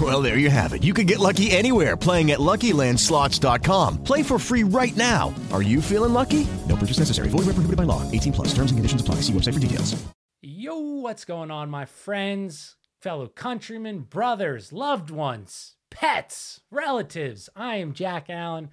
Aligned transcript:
Well, 0.00 0.20
there 0.20 0.38
you 0.38 0.50
have 0.50 0.72
it. 0.72 0.82
You 0.82 0.92
can 0.92 1.06
get 1.06 1.20
lucky 1.20 1.52
anywhere 1.52 1.96
playing 1.96 2.32
at 2.32 2.40
LuckyLandSlots.com. 2.40 4.02
Play 4.02 4.24
for 4.24 4.40
free 4.40 4.64
right 4.64 4.96
now. 4.96 5.32
Are 5.52 5.62
you 5.62 5.80
feeling 5.80 6.12
lucky? 6.12 6.48
No 6.68 6.74
purchase 6.74 6.98
necessary. 6.98 7.28
Void 7.28 7.46
where 7.46 7.54
prohibited 7.54 7.76
by 7.76 7.84
law. 7.84 8.02
18 8.10 8.32
plus. 8.32 8.48
Terms 8.48 8.72
and 8.72 8.78
conditions 8.78 9.00
apply. 9.00 9.16
See 9.16 9.32
website 9.32 9.54
for 9.54 9.60
details. 9.60 9.94
Yo, 10.42 10.76
what's 10.76 11.24
going 11.24 11.50
on, 11.50 11.70
my 11.70 11.84
friends, 11.84 12.76
fellow 13.00 13.28
countrymen, 13.28 14.00
brothers, 14.00 14.72
loved 14.72 15.10
ones, 15.10 15.76
pets, 15.90 16.60
relatives? 16.70 17.48
I 17.56 17.76
am 17.76 17.94
Jack 17.94 18.28
Allen 18.28 18.70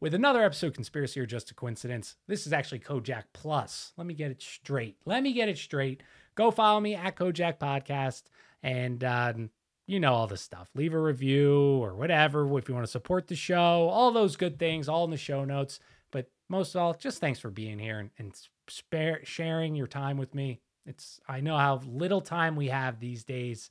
with 0.00 0.12
another 0.12 0.42
episode 0.42 0.66
of 0.66 0.74
Conspiracy 0.74 1.20
or 1.20 1.26
Just 1.26 1.50
a 1.50 1.54
Coincidence. 1.54 2.16
This 2.26 2.46
is 2.46 2.52
actually 2.52 2.80
Kojak 2.80 3.24
Plus. 3.32 3.92
Let 3.96 4.06
me 4.06 4.12
get 4.12 4.32
it 4.32 4.42
straight. 4.42 4.96
Let 5.06 5.22
me 5.22 5.32
get 5.32 5.48
it 5.48 5.56
straight. 5.56 6.02
Go 6.34 6.50
follow 6.50 6.80
me 6.80 6.94
at 6.94 7.16
Kojak 7.16 7.58
Podcast 7.58 8.24
and 8.62 9.02
um, 9.04 9.50
you 9.86 10.00
know 10.00 10.14
all 10.14 10.26
this 10.26 10.40
stuff. 10.40 10.70
Leave 10.74 10.94
a 10.94 10.98
review 10.98 11.78
or 11.82 11.94
whatever 11.94 12.58
if 12.58 12.68
you 12.68 12.74
want 12.74 12.86
to 12.86 12.90
support 12.90 13.28
the 13.28 13.36
show. 13.36 13.88
All 13.88 14.10
those 14.10 14.36
good 14.36 14.58
things, 14.58 14.88
all 14.88 15.04
in 15.04 15.10
the 15.10 15.16
show 15.16 15.44
notes. 15.44 15.80
But 16.10 16.30
most 16.48 16.74
of 16.74 16.80
all, 16.80 16.94
just 16.94 17.20
thanks 17.20 17.38
for 17.38 17.50
being 17.50 17.78
here 17.78 17.98
and, 17.98 18.10
and 18.18 18.34
spare, 18.68 19.20
sharing 19.24 19.74
your 19.74 19.86
time 19.86 20.16
with 20.16 20.34
me. 20.34 20.60
It's 20.86 21.20
I 21.28 21.40
know 21.40 21.56
how 21.56 21.80
little 21.86 22.20
time 22.20 22.56
we 22.56 22.68
have 22.68 23.00
these 23.00 23.24
days, 23.24 23.70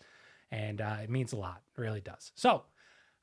and 0.51 0.81
uh, 0.81 0.97
it 1.03 1.09
means 1.09 1.33
a 1.33 1.37
lot. 1.37 1.61
It 1.77 1.81
really 1.81 2.01
does. 2.01 2.31
So 2.35 2.63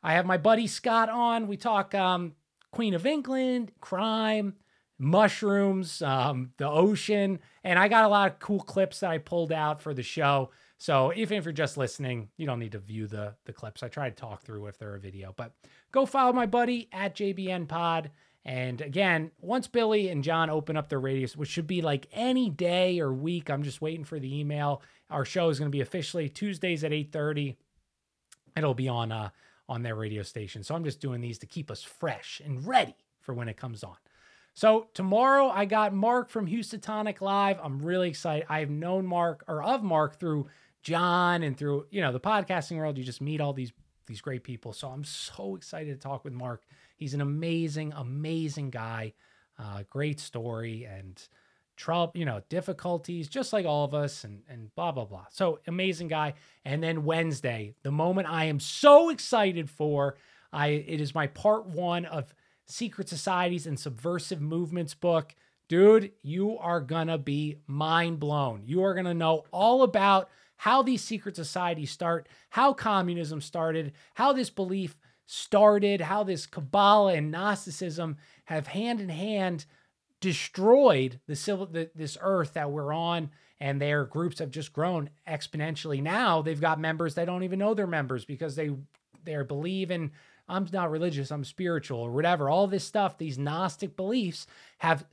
I 0.02 0.14
have 0.14 0.26
my 0.26 0.36
buddy 0.36 0.66
Scott 0.66 1.08
on. 1.08 1.46
We 1.46 1.56
talk 1.56 1.94
um, 1.94 2.34
Queen 2.72 2.94
of 2.94 3.04
England, 3.04 3.72
crime, 3.80 4.54
mushrooms, 4.98 6.02
um, 6.02 6.52
the 6.56 6.68
ocean, 6.68 7.40
and 7.64 7.78
I 7.78 7.88
got 7.88 8.04
a 8.04 8.08
lot 8.08 8.30
of 8.30 8.38
cool 8.38 8.60
clips 8.60 9.00
that 9.00 9.10
I 9.10 9.18
pulled 9.18 9.52
out 9.52 9.82
for 9.82 9.92
the 9.92 10.02
show. 10.02 10.50
So 10.80 11.12
even 11.14 11.36
if 11.36 11.44
you're 11.44 11.52
just 11.52 11.76
listening, 11.76 12.30
you 12.38 12.46
don't 12.46 12.58
need 12.58 12.72
to 12.72 12.78
view 12.78 13.06
the 13.06 13.34
the 13.44 13.52
clips. 13.52 13.82
I 13.82 13.88
try 13.88 14.08
to 14.08 14.16
talk 14.16 14.42
through 14.42 14.66
if 14.66 14.78
they're 14.78 14.94
a 14.94 14.98
video, 14.98 15.34
but 15.36 15.52
go 15.92 16.06
follow 16.06 16.32
my 16.32 16.46
buddy 16.46 16.88
at 16.90 17.14
JBN 17.14 17.68
Pod. 17.68 18.10
And 18.46 18.80
again, 18.80 19.30
once 19.42 19.68
Billy 19.68 20.08
and 20.08 20.24
John 20.24 20.48
open 20.48 20.78
up 20.78 20.88
their 20.88 20.98
radios, 20.98 21.36
which 21.36 21.50
should 21.50 21.66
be 21.66 21.82
like 21.82 22.06
any 22.12 22.48
day 22.48 22.98
or 22.98 23.12
week, 23.12 23.50
I'm 23.50 23.62
just 23.62 23.82
waiting 23.82 24.04
for 24.04 24.18
the 24.18 24.40
email. 24.40 24.80
Our 25.10 25.26
show 25.26 25.50
is 25.50 25.58
going 25.58 25.70
to 25.70 25.76
be 25.76 25.82
officially 25.82 26.30
Tuesdays 26.30 26.82
at 26.82 26.92
8:30. 26.92 27.56
It'll 28.56 28.72
be 28.72 28.88
on 28.88 29.12
uh 29.12 29.28
on 29.68 29.82
their 29.82 29.96
radio 29.96 30.22
station. 30.22 30.64
So 30.64 30.74
I'm 30.74 30.84
just 30.84 31.00
doing 31.00 31.20
these 31.20 31.38
to 31.40 31.46
keep 31.46 31.70
us 31.70 31.82
fresh 31.82 32.40
and 32.42 32.66
ready 32.66 32.96
for 33.20 33.34
when 33.34 33.50
it 33.50 33.58
comes 33.58 33.84
on. 33.84 33.96
So 34.54 34.88
tomorrow 34.94 35.50
I 35.50 35.66
got 35.66 35.92
Mark 35.92 36.30
from 36.30 36.48
Houstonic 36.48 37.20
Live. 37.20 37.58
I'm 37.62 37.80
really 37.80 38.08
excited. 38.08 38.46
I've 38.48 38.70
known 38.70 39.06
Mark 39.06 39.44
or 39.46 39.62
of 39.62 39.82
Mark 39.82 40.18
through 40.18 40.48
John 40.82 41.42
and 41.42 41.56
through, 41.56 41.86
you 41.90 42.00
know, 42.00 42.12
the 42.12 42.20
podcasting 42.20 42.76
world. 42.76 42.98
You 42.98 43.04
just 43.04 43.20
meet 43.20 43.40
all 43.40 43.52
these 43.52 43.72
these 44.06 44.20
great 44.20 44.42
people. 44.42 44.72
So 44.72 44.88
I'm 44.88 45.04
so 45.04 45.54
excited 45.54 45.94
to 45.94 46.08
talk 46.08 46.24
with 46.24 46.32
Mark. 46.32 46.64
He's 46.96 47.14
an 47.14 47.20
amazing, 47.20 47.92
amazing 47.94 48.70
guy. 48.70 49.12
Uh, 49.58 49.84
great 49.88 50.18
story 50.18 50.84
and 50.84 51.22
trouble, 51.76 52.12
you 52.14 52.24
know, 52.24 52.42
difficulties, 52.48 53.28
just 53.28 53.52
like 53.52 53.66
all 53.66 53.84
of 53.84 53.94
us, 53.94 54.24
and 54.24 54.42
and 54.48 54.74
blah 54.74 54.92
blah 54.92 55.04
blah. 55.04 55.26
So 55.30 55.60
amazing 55.66 56.08
guy. 56.08 56.34
And 56.64 56.82
then 56.82 57.04
Wednesday, 57.04 57.74
the 57.82 57.92
moment 57.92 58.28
I 58.28 58.46
am 58.46 58.60
so 58.60 59.10
excited 59.10 59.70
for, 59.70 60.16
I 60.52 60.68
it 60.68 61.00
is 61.00 61.14
my 61.14 61.26
part 61.26 61.66
one 61.66 62.04
of 62.04 62.34
Secret 62.66 63.08
Societies 63.08 63.66
and 63.66 63.78
Subversive 63.78 64.40
Movements 64.40 64.94
book. 64.94 65.34
Dude, 65.68 66.12
you 66.22 66.58
are 66.58 66.80
gonna 66.80 67.18
be 67.18 67.58
mind 67.66 68.18
blown. 68.18 68.62
You 68.66 68.82
are 68.82 68.94
gonna 68.94 69.14
know 69.14 69.44
all 69.52 69.82
about 69.82 70.28
how 70.60 70.82
these 70.82 71.02
secret 71.02 71.34
societies 71.34 71.90
start, 71.90 72.28
how 72.50 72.74
communism 72.74 73.40
started, 73.40 73.92
how 74.12 74.30
this 74.30 74.50
belief 74.50 74.94
started, 75.24 76.02
how 76.02 76.22
this 76.22 76.44
Kabbalah 76.46 77.14
and 77.14 77.30
Gnosticism 77.30 78.18
have 78.44 78.66
hand 78.66 79.00
in 79.00 79.08
hand 79.08 79.64
destroyed 80.20 81.18
the 81.26 81.34
civil 81.34 81.64
the, 81.64 81.88
this 81.94 82.18
earth 82.20 82.52
that 82.52 82.70
we're 82.70 82.92
on 82.92 83.30
and 83.58 83.80
their 83.80 84.04
groups 84.04 84.38
have 84.38 84.50
just 84.50 84.74
grown 84.74 85.08
exponentially. 85.26 86.02
Now 86.02 86.42
they've 86.42 86.60
got 86.60 86.78
members 86.78 87.14
that 87.14 87.24
don't 87.24 87.42
even 87.42 87.58
know 87.58 87.72
they're 87.72 87.86
members 87.86 88.26
because 88.26 88.54
they 88.54 88.70
they 89.24 89.42
believe 89.42 89.90
in 89.90 90.10
i'm 90.46 90.66
not 90.72 90.90
religious 90.90 91.30
i'm 91.30 91.44
spiritual 91.44 92.00
or 92.00 92.10
whatever. 92.10 92.50
All 92.50 92.66
this 92.66 92.84
stuff 92.84 93.16
these 93.16 93.38
gnostic 93.38 93.96
beliefs 93.96 94.46
have 94.80 95.06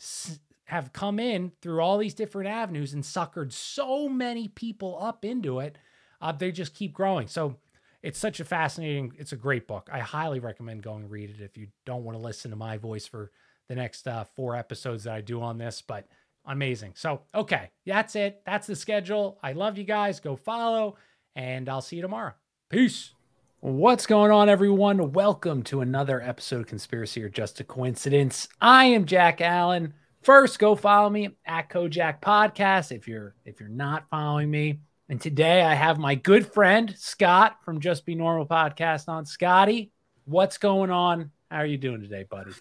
have 0.68 0.94
come 0.94 1.20
in 1.20 1.52
through 1.62 1.82
all 1.82 1.98
these 1.98 2.14
different 2.14 2.50
avenues 2.50 2.94
and 2.94 3.04
suckered 3.04 3.52
so 3.52 4.08
many 4.08 4.48
people 4.48 4.98
up 5.02 5.26
into 5.26 5.60
it 5.60 5.78
uh, 6.22 6.32
they 6.32 6.52
just 6.52 6.74
keep 6.74 6.94
growing 6.94 7.28
so 7.28 7.56
it's 8.02 8.20
such 8.20 8.40
a 8.40 8.46
fascinating 8.46 9.12
it's 9.18 9.34
a 9.34 9.38
great 9.38 9.68
book 9.68 9.90
i 9.92 10.00
highly 10.00 10.40
recommend 10.40 10.82
going 10.82 11.10
read 11.10 11.30
it 11.30 11.44
if 11.44 11.58
you 11.58 11.68
don't 11.86 12.04
want 12.04 12.18
to 12.18 12.24
listen 12.24 12.52
to 12.52 12.58
my 12.58 12.78
voice 12.78 13.06
for 13.06 13.32
the 13.68 13.76
next 13.76 14.08
uh, 14.08 14.24
four 14.36 14.56
episodes 14.56 15.04
that 15.04 15.14
I 15.14 15.22
do 15.22 15.42
on 15.42 15.58
this, 15.58 15.82
but 15.82 16.08
amazing. 16.46 16.94
So, 16.96 17.22
okay, 17.36 17.72
that's 17.86 18.16
it. 18.16 18.42
That's 18.46 18.68
the 18.68 18.76
schedule. 18.76 19.38
I 19.44 19.54
love 19.54 19.78
you 19.78 19.84
guys. 19.84 20.20
Go 20.20 20.36
follow, 20.36 20.98
and 21.36 21.68
I'll 21.68 21.82
see 21.82 21.98
you 21.98 22.02
tomorrow. 22.02 22.34
Peace. 22.70 23.12
What's 23.60 24.06
going 24.06 24.32
on, 24.32 24.50
everyone? 24.50 25.12
Welcome 25.12 25.64
to 25.64 25.82
another 25.82 26.22
episode 26.22 26.62
of 26.62 26.68
Conspiracy 26.68 27.24
or 27.24 27.30
Just 27.30 27.60
a 27.60 27.64
Coincidence. 27.64 28.48
I 28.62 28.86
am 28.86 29.06
Jack 29.06 29.42
Allen. 29.42 29.94
First, 30.28 30.60
go 30.60 30.76
follow 30.76 31.10
me 31.10 31.30
at 31.46 31.70
Kojak 31.70 32.20
Podcast 32.20 32.92
if 32.92 33.08
you're 33.08 33.34
if 33.46 33.62
you're 33.62 33.70
not 33.70 34.10
following 34.10 34.52
me. 34.52 34.82
And 35.08 35.22
today 35.22 35.62
I 35.62 35.74
have 35.74 36.00
my 36.00 36.16
good 36.16 36.46
friend 36.46 36.94
Scott 36.98 37.56
from 37.64 37.80
Just 37.80 38.06
Be 38.06 38.14
Normal 38.14 38.46
Podcast 38.46 39.08
on. 39.08 39.26
Scotty, 39.26 39.94
what's 40.26 40.58
going 40.58 40.92
on? 40.92 41.32
How 41.50 41.60
are 41.60 41.66
you 41.66 41.78
doing 41.78 42.02
today, 42.02 42.26
buddy? 42.30 42.52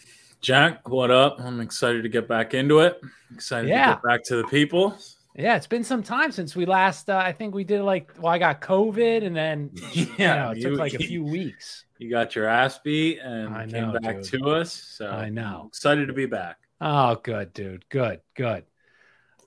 Jack, 0.40 0.88
what 0.88 1.10
up? 1.10 1.40
I'm 1.40 1.60
excited 1.60 2.04
to 2.04 2.08
get 2.08 2.28
back 2.28 2.54
into 2.54 2.78
it. 2.78 3.00
Excited 3.34 3.68
yeah. 3.68 3.86
to 3.86 3.92
get 3.94 4.02
back 4.04 4.22
to 4.26 4.36
the 4.36 4.44
people. 4.44 4.96
Yeah, 5.34 5.56
it's 5.56 5.66
been 5.66 5.82
some 5.82 6.04
time 6.04 6.30
since 6.30 6.54
we 6.54 6.66
last. 6.66 7.10
Uh, 7.10 7.16
I 7.16 7.32
think 7.32 7.52
we 7.52 7.64
did 7.64 7.82
like. 7.82 8.12
Well, 8.16 8.32
I 8.32 8.38
got 8.38 8.60
COVID, 8.60 9.26
and 9.26 9.34
then 9.34 9.70
yeah, 9.92 10.04
you 10.04 10.16
know, 10.18 10.50
it 10.52 10.58
you, 10.58 10.70
took 10.70 10.78
like 10.78 10.94
a 10.94 10.98
few 11.04 11.24
weeks. 11.24 11.84
You 11.98 12.10
got 12.10 12.36
your 12.36 12.46
ass 12.46 12.78
beat 12.78 13.18
and 13.18 13.72
know, 13.72 13.90
came 13.92 14.02
back 14.02 14.22
dude. 14.22 14.40
to 14.40 14.50
us. 14.50 14.72
So 14.72 15.08
I 15.08 15.30
know. 15.30 15.64
Excited 15.66 16.06
to 16.06 16.12
be 16.12 16.26
back. 16.26 16.58
Oh, 16.80 17.16
good, 17.16 17.52
dude. 17.52 17.88
Good, 17.88 18.20
good. 18.34 18.64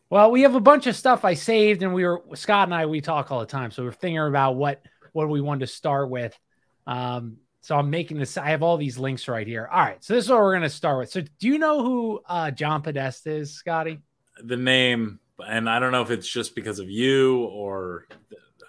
Well, 0.09 0.31
we 0.31 0.41
have 0.41 0.55
a 0.55 0.59
bunch 0.59 0.87
of 0.87 0.95
stuff 0.95 1.23
I 1.23 1.35
saved, 1.35 1.83
and 1.83 1.93
we 1.93 2.03
were 2.03 2.23
Scott 2.33 2.67
and 2.67 2.73
I. 2.73 2.87
We 2.87 2.99
talk 3.01 3.31
all 3.31 3.39
the 3.39 3.45
time, 3.45 3.69
so 3.69 3.83
we're 3.83 3.91
thinking 3.91 4.19
about 4.19 4.55
what 4.55 4.81
what 5.13 5.29
we 5.29 5.39
wanted 5.39 5.61
to 5.61 5.67
start 5.67 6.09
with. 6.09 6.37
Um, 6.87 7.37
so 7.61 7.77
I'm 7.77 7.91
making 7.91 8.17
this. 8.17 8.35
I 8.35 8.49
have 8.49 8.63
all 8.63 8.77
these 8.77 8.97
links 8.97 9.27
right 9.27 9.45
here. 9.45 9.69
All 9.71 9.79
right. 9.79 10.03
So 10.03 10.15
this 10.15 10.25
is 10.25 10.31
what 10.31 10.39
we're 10.39 10.53
going 10.53 10.63
to 10.63 10.69
start 10.69 10.97
with. 10.97 11.11
So 11.11 11.21
do 11.21 11.47
you 11.47 11.59
know 11.59 11.83
who 11.83 12.21
uh, 12.27 12.49
John 12.49 12.81
Podesta 12.81 13.31
is, 13.31 13.53
Scotty? 13.53 13.99
The 14.43 14.57
name, 14.57 15.19
and 15.45 15.69
I 15.69 15.79
don't 15.79 15.91
know 15.91 16.01
if 16.01 16.09
it's 16.09 16.27
just 16.27 16.55
because 16.55 16.79
of 16.79 16.89
you 16.89 17.43
or 17.43 18.07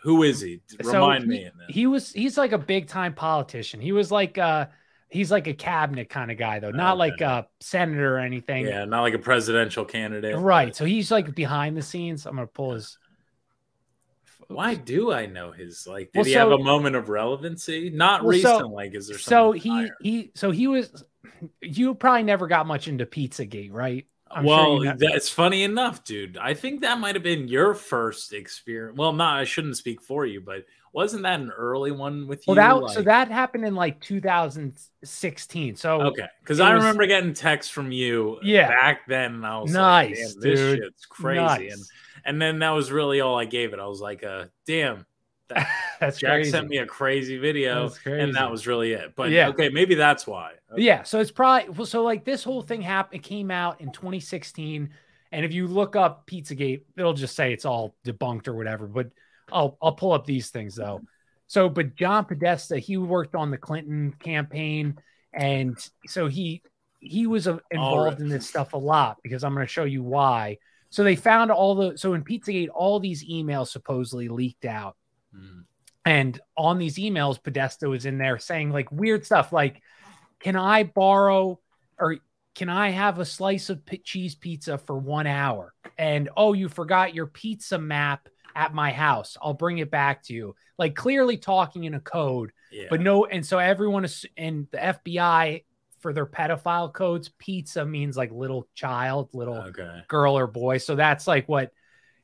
who 0.03 0.23
is 0.25 0.43
he? 0.43 0.61
Remind 0.85 1.25
so 1.25 1.31
he, 1.31 1.39
me. 1.39 1.51
He 1.71 1.87
was. 1.87 2.13
He's 2.13 2.37
like 2.37 2.53
a 2.53 2.59
big 2.59 2.87
time 2.89 3.15
politician. 3.15 3.81
He 3.81 3.93
was 3.93 4.13
like. 4.13 4.37
Uh, 4.37 4.67
he's 5.11 5.31
like 5.31 5.47
a 5.47 5.55
cabinet 5.55 6.09
kind 6.09 6.31
of 6.31 6.39
guy 6.39 6.61
though, 6.61 6.71
not 6.71 6.93
okay. 6.93 6.99
like 6.99 7.21
a 7.21 7.47
senator 7.61 8.17
or 8.17 8.21
anything. 8.21 8.67
Yeah, 8.67 8.85
not 8.85 9.03
like 9.03 9.15
a 9.15 9.19
presidential 9.19 9.85
candidate. 9.85 10.37
Right. 10.39 10.75
So 10.75 10.85
he's 10.85 11.11
like 11.11 11.35
behind 11.35 11.77
the 11.77 11.83
scenes. 11.83 12.27
I'm 12.27 12.37
gonna 12.37 12.47
pull 12.47 12.75
his 12.75 12.97
why 14.49 14.75
do 14.75 15.13
I 15.13 15.27
know 15.27 15.53
his 15.53 15.87
like? 15.87 16.13
Did 16.13 16.21
well, 16.21 16.25
he 16.25 16.33
so, 16.33 16.39
have 16.39 16.53
a 16.53 16.63
moment 16.63 16.97
of 16.97 17.09
relevancy? 17.09 17.91
Not 17.91 18.23
well, 18.23 18.31
recent. 18.31 18.59
So, 18.61 18.69
like, 18.69 18.95
is 18.95 19.09
there? 19.09 19.19
So 19.19 19.53
he 19.53 19.69
higher? 19.69 19.97
he 20.01 20.31
so 20.35 20.51
he 20.51 20.67
was. 20.67 21.05
You 21.63 21.95
probably 21.95 22.25
never 22.25 22.47
got 22.47 22.67
much 22.67 22.87
into 22.87 23.07
PizzaGate, 23.07 23.73
right? 23.73 24.07
I'm 24.31 24.45
well, 24.45 24.83
sure 24.83 24.95
that's 24.97 25.29
funny 25.29 25.65
enough, 25.65 26.05
dude. 26.05 26.37
I 26.37 26.55
think 26.55 26.83
that 26.83 27.01
might 27.01 27.17
have 27.17 27.25
been 27.25 27.49
your 27.49 27.75
first 27.75 28.33
experience. 28.33 28.97
Well, 28.97 29.13
not 29.13 29.41
I 29.41 29.45
shouldn't 29.45 29.77
speak 29.77 30.03
for 30.03 30.25
you, 30.25 30.41
but 30.41 30.67
wasn't 30.93 31.23
that 31.23 31.39
an 31.41 31.51
early 31.51 31.93
one 31.93 32.27
with 32.27 32.43
well, 32.47 32.57
you? 32.57 32.87
that 32.87 32.95
so 32.95 33.03
that 33.03 33.31
happened 33.31 33.65
in 33.65 33.75
like 33.75 34.01
2016. 34.01 35.77
So 35.77 36.01
okay, 36.03 36.27
because 36.43 36.61
I 36.61 36.75
was- 36.75 36.83
remember 36.83 37.07
getting 37.07 37.33
texts 37.33 37.71
from 37.73 37.93
you. 37.93 38.39
Yeah. 38.43 38.69
back 38.69 39.07
then, 39.07 39.35
and 39.35 39.47
I 39.47 39.59
was 39.59 39.73
Nice, 39.73 40.09
like, 40.09 40.17
"Damn, 40.17 40.41
this 40.41 40.61
dude. 40.61 40.79
shit's 40.79 41.07
crazy." 41.07 41.41
Nice. 41.41 41.73
And 41.73 41.83
and 42.25 42.43
then 42.43 42.59
that 42.59 42.71
was 42.71 42.93
really 42.93 43.21
all 43.21 43.39
I 43.39 43.45
gave 43.47 43.73
it. 43.73 43.79
I 43.81 43.87
was 43.87 44.01
like, 44.01 44.25
uh, 44.25 44.47
"Damn." 44.67 45.07
That, 45.49 45.69
That's 46.01 46.19
Jack 46.19 46.31
crazy. 46.33 46.51
sent 46.51 46.69
me 46.69 46.79
a 46.79 46.87
crazy 46.87 47.37
video, 47.39 47.89
crazy. 47.91 48.21
and 48.21 48.35
that 48.37 48.51
was 48.51 48.67
really 48.67 48.93
it. 48.93 49.15
But 49.17 49.31
Yeah. 49.31 49.49
okay, 49.49 49.69
maybe 49.69 49.95
that's 49.97 50.27
why. 50.27 50.53
Okay. 50.73 50.83
Yeah, 50.83 51.03
so 51.03 51.19
it's 51.19 51.33
probably 51.33 51.71
well, 51.71 51.87
so 51.87 52.03
like 52.05 52.25
this 52.25 52.45
whole 52.45 52.63
thing 52.63 52.83
happened. 52.83 53.21
It 53.21 53.25
came 53.25 53.51
out 53.51 53.81
in 53.81 53.91
2016, 53.91 54.91
and 55.33 55.45
if 55.45 55.53
you 55.53 55.67
look 55.67 55.97
up 55.97 56.27
Pizzagate, 56.29 56.83
it'll 56.97 57.15
just 57.15 57.35
say 57.35 57.53
it's 57.53 57.65
all 57.65 57.95
debunked 58.05 58.47
or 58.49 58.55
whatever. 58.55 58.87
But 58.87 59.09
I'll 59.53 59.77
I'll 59.83 59.93
pull 59.93 60.13
up 60.13 60.27
these 60.27 60.51
things 60.51 60.75
though. 60.75 61.01
So, 61.47 61.69
but 61.69 61.97
John 61.97 62.27
Podesta, 62.27 62.79
he 62.79 62.97
worked 62.97 63.35
on 63.35 63.51
the 63.51 63.59
Clinton 63.59 64.15
campaign, 64.21 64.99
and 65.33 65.77
so 66.07 66.29
he 66.29 66.63
he 67.01 67.27
was 67.27 67.47
involved 67.71 68.19
right. 68.19 68.21
in 68.21 68.29
this 68.29 68.49
stuff 68.49 68.75
a 68.75 68.79
lot 68.79 69.17
because 69.23 69.43
I'm 69.43 69.55
going 69.55 69.67
to 69.67 69.73
show 69.73 69.85
you 69.85 70.03
why. 70.03 70.59
So 70.91 71.03
they 71.03 71.17
found 71.17 71.51
all 71.51 71.75
the 71.75 71.97
so 71.97 72.15
in 72.15 72.25
Pizzagate, 72.25 72.69
all 72.75 73.01
these 73.01 73.29
emails 73.29 73.69
supposedly 73.69 74.29
leaked 74.29 74.65
out. 74.65 74.97
Mm. 75.35 75.65
And 76.05 76.41
on 76.57 76.79
these 76.79 76.97
emails, 76.97 77.43
Podesta 77.43 77.89
was 77.89 78.07
in 78.07 78.19
there 78.19 78.39
saying 78.39 78.71
like 78.71 78.91
weird 78.91 79.25
stuff 79.25 79.53
like, 79.53 79.83
Can 80.41 80.57
I 80.57 80.85
borrow 80.85 81.61
or 81.99 82.19
can 82.55 82.69
I 82.69 82.91
have 82.91 83.19
a 83.19 83.25
slice 83.25 83.71
of 83.71 83.85
p- 83.87 83.99
cheese 83.99 84.35
pizza 84.35 84.79
for 84.79 84.99
one 84.99 85.27
hour? 85.27 85.73
And 85.97 86.29
oh, 86.37 86.53
you 86.53 86.69
forgot 86.69 87.15
your 87.15 87.27
pizza 87.27 87.79
map 87.79 88.29
at 88.55 88.75
my 88.75 88.91
house. 88.91 89.37
I'll 89.41 89.55
bring 89.55 89.79
it 89.79 89.91
back 89.91 90.23
to 90.25 90.35
you. 90.35 90.55
Like 90.79 90.95
clearly 90.95 91.37
talking 91.37 91.85
in 91.85 91.95
a 91.95 92.01
code, 92.01 92.53
Yeah. 92.73 92.87
but 92.91 93.01
no. 93.01 93.27
And 93.27 93.45
so 93.45 93.59
everyone 93.59 94.05
is 94.05 94.25
in 94.37 94.67
the 94.71 94.79
FBI 94.79 95.65
for 96.01 96.13
their 96.13 96.27
pedophile 96.27 96.93
codes, 96.93 97.31
pizza 97.39 97.85
means 97.85 98.17
like 98.17 98.31
little 98.33 98.67
child, 98.75 99.31
little 99.35 99.59
okay. 99.59 100.01
girl 100.09 100.37
or 100.39 100.47
boy. 100.47 100.79
So 100.79 100.95
that's 100.97 101.27
like 101.27 101.49
what, 101.49 101.73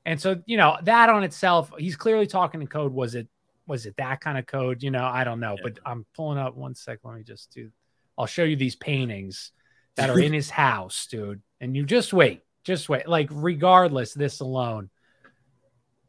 and 0.05 0.21
so 0.21 0.41
you 0.47 0.57
know 0.57 0.79
that 0.85 1.11
on 1.11 1.25
itself, 1.25 1.73
he's 1.79 1.97
clearly 1.97 2.27
talking 2.27 2.61
in 2.61 2.67
code. 2.67 2.93
Was 2.93 3.15
it 3.15 3.29
was 3.67 3.87
it 3.87 3.97
that 3.97 4.21
kind 4.21 4.39
of 4.39 4.47
code? 4.47 4.83
You 4.83 4.91
know, 4.91 5.05
I 5.05 5.25
don't 5.25 5.41
know, 5.41 5.57
but 5.63 5.79
I'm 5.85 6.07
pulling 6.15 6.39
up 6.39 6.57
one 6.57 6.75
sec. 6.75 7.01
Let 7.03 7.17
me 7.17 7.25
just 7.25 7.53
do. 7.53 7.71
I'll 8.17 8.27
show 8.27 8.45
you 8.45 8.57
these 8.57 8.77
paintings 8.77 9.53
that 9.97 10.11
are 10.11 10.19
in 10.27 10.33
his 10.33 10.49
house, 10.49 11.07
dude. 11.11 11.43
And 11.61 11.77
you 11.77 11.85
just 11.85 12.13
wait, 12.13 12.43
just 12.65 12.89
wait. 12.89 13.09
Like 13.09 13.29
regardless, 13.33 14.15
this 14.15 14.41
alone. 14.41 14.91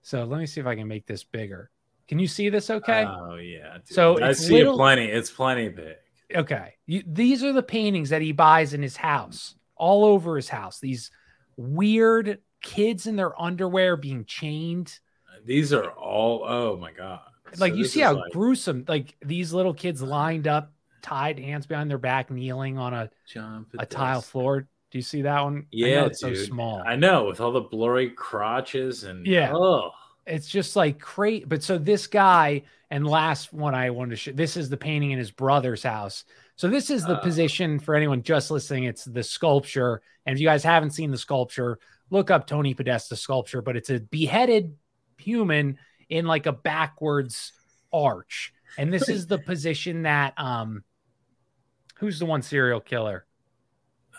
So 0.07 0.23
let 0.23 0.39
me 0.39 0.45
see 0.45 0.61
if 0.61 0.67
I 0.67 0.73
can 0.75 0.87
make 0.87 1.05
this 1.05 1.25
bigger. 1.25 1.69
Can 2.07 2.17
you 2.17 2.27
see 2.27 2.47
this? 2.47 2.69
Okay. 2.69 3.03
Oh 3.05 3.35
yeah. 3.35 3.73
dude. 3.79 3.89
So 3.93 4.17
I 4.21 4.29
it's 4.29 4.39
see 4.39 4.53
little- 4.53 4.75
it 4.75 4.77
plenty. 4.77 5.05
It's 5.07 5.29
plenty 5.29 5.67
big. 5.67 5.95
okay 6.33 6.75
you, 6.85 7.03
these 7.05 7.43
are 7.43 7.51
the 7.51 7.61
paintings 7.63 8.09
that 8.09 8.21
he 8.21 8.31
buys 8.31 8.73
in 8.73 8.81
his 8.81 8.95
house 8.97 9.55
all 9.75 10.03
over 10.05 10.35
his 10.37 10.47
house 10.49 10.79
these 10.79 11.09
weird 11.57 12.39
kids 12.61 13.07
in 13.07 13.15
their 13.15 13.39
underwear 13.41 13.95
being 13.97 14.23
chained 14.25 14.97
These 15.45 15.73
are 15.73 15.89
all. 15.91 16.43
Oh 16.47 16.77
my 16.77 16.91
god. 16.91 17.21
like 17.57 17.71
So 17.73 17.77
you 17.77 17.85
see 17.85 17.99
how 18.01 18.13
like 18.15 18.31
gruesome 18.31 18.85
like 18.87 19.15
these 19.25 19.51
little 19.53 19.73
kids 19.73 20.01
lined 20.01 20.47
up 20.47 20.71
tied 21.01 21.37
hands 21.39 21.65
behind 21.67 21.89
their 21.89 21.97
back 21.97 22.31
kneeling 22.31 22.77
on 22.77 22.93
a, 22.93 23.09
John 23.27 23.65
a 23.77 23.85
tile 23.85 24.21
floor 24.21 24.61
do 24.89 24.97
you 24.97 25.01
see 25.01 25.21
that 25.23 25.41
one 25.43 25.53
I 25.53 25.59
know 25.59 25.87
Yeah, 25.87 26.05
it's 26.05 26.21
dude. 26.21 26.37
so 26.37 26.43
small 26.45 26.83
I 26.85 26.95
know 26.95 27.25
with 27.25 27.39
all 27.41 27.51
the 27.51 27.61
blurry 27.61 28.09
crotches 28.09 29.03
and 29.03 29.25
Yeah. 29.27 29.51
Oh, 29.53 29.91
it's 30.27 30.47
just 30.47 30.75
like 30.75 30.99
crazy. 30.99 31.45
But 31.45 31.63
so 31.63 31.77
this 31.77 32.07
guy, 32.07 32.63
and 32.89 33.07
last 33.07 33.53
one 33.53 33.73
I 33.75 33.89
wanted 33.89 34.11
to 34.11 34.15
show 34.17 34.31
this 34.31 34.57
is 34.57 34.69
the 34.69 34.77
painting 34.77 35.11
in 35.11 35.19
his 35.19 35.31
brother's 35.31 35.83
house. 35.83 36.23
So 36.55 36.67
this 36.67 36.89
is 36.89 37.05
the 37.05 37.17
Uh. 37.17 37.21
position 37.21 37.79
for 37.79 37.95
anyone 37.95 38.23
just 38.23 38.51
listening. 38.51 38.85
It's 38.85 39.05
the 39.05 39.23
sculpture. 39.23 40.01
And 40.25 40.33
if 40.35 40.39
you 40.41 40.47
guys 40.47 40.63
haven't 40.63 40.91
seen 40.91 41.11
the 41.11 41.17
sculpture, 41.17 41.79
look 42.09 42.31
up 42.31 42.47
Tony 42.47 42.73
Podesta 42.73 43.15
sculpture, 43.15 43.61
but 43.61 43.75
it's 43.77 43.89
a 43.89 43.99
beheaded 43.99 44.75
human 45.17 45.77
in 46.09 46.25
like 46.25 46.45
a 46.45 46.51
backwards 46.53 47.53
arch. 47.93 48.53
And 48.77 48.93
this 48.93 49.09
is 49.09 49.27
the 49.27 49.37
position 49.39 50.03
that 50.03 50.33
um 50.37 50.83
who's 51.97 52.19
the 52.19 52.25
one 52.25 52.41
serial 52.41 52.79
killer? 52.79 53.25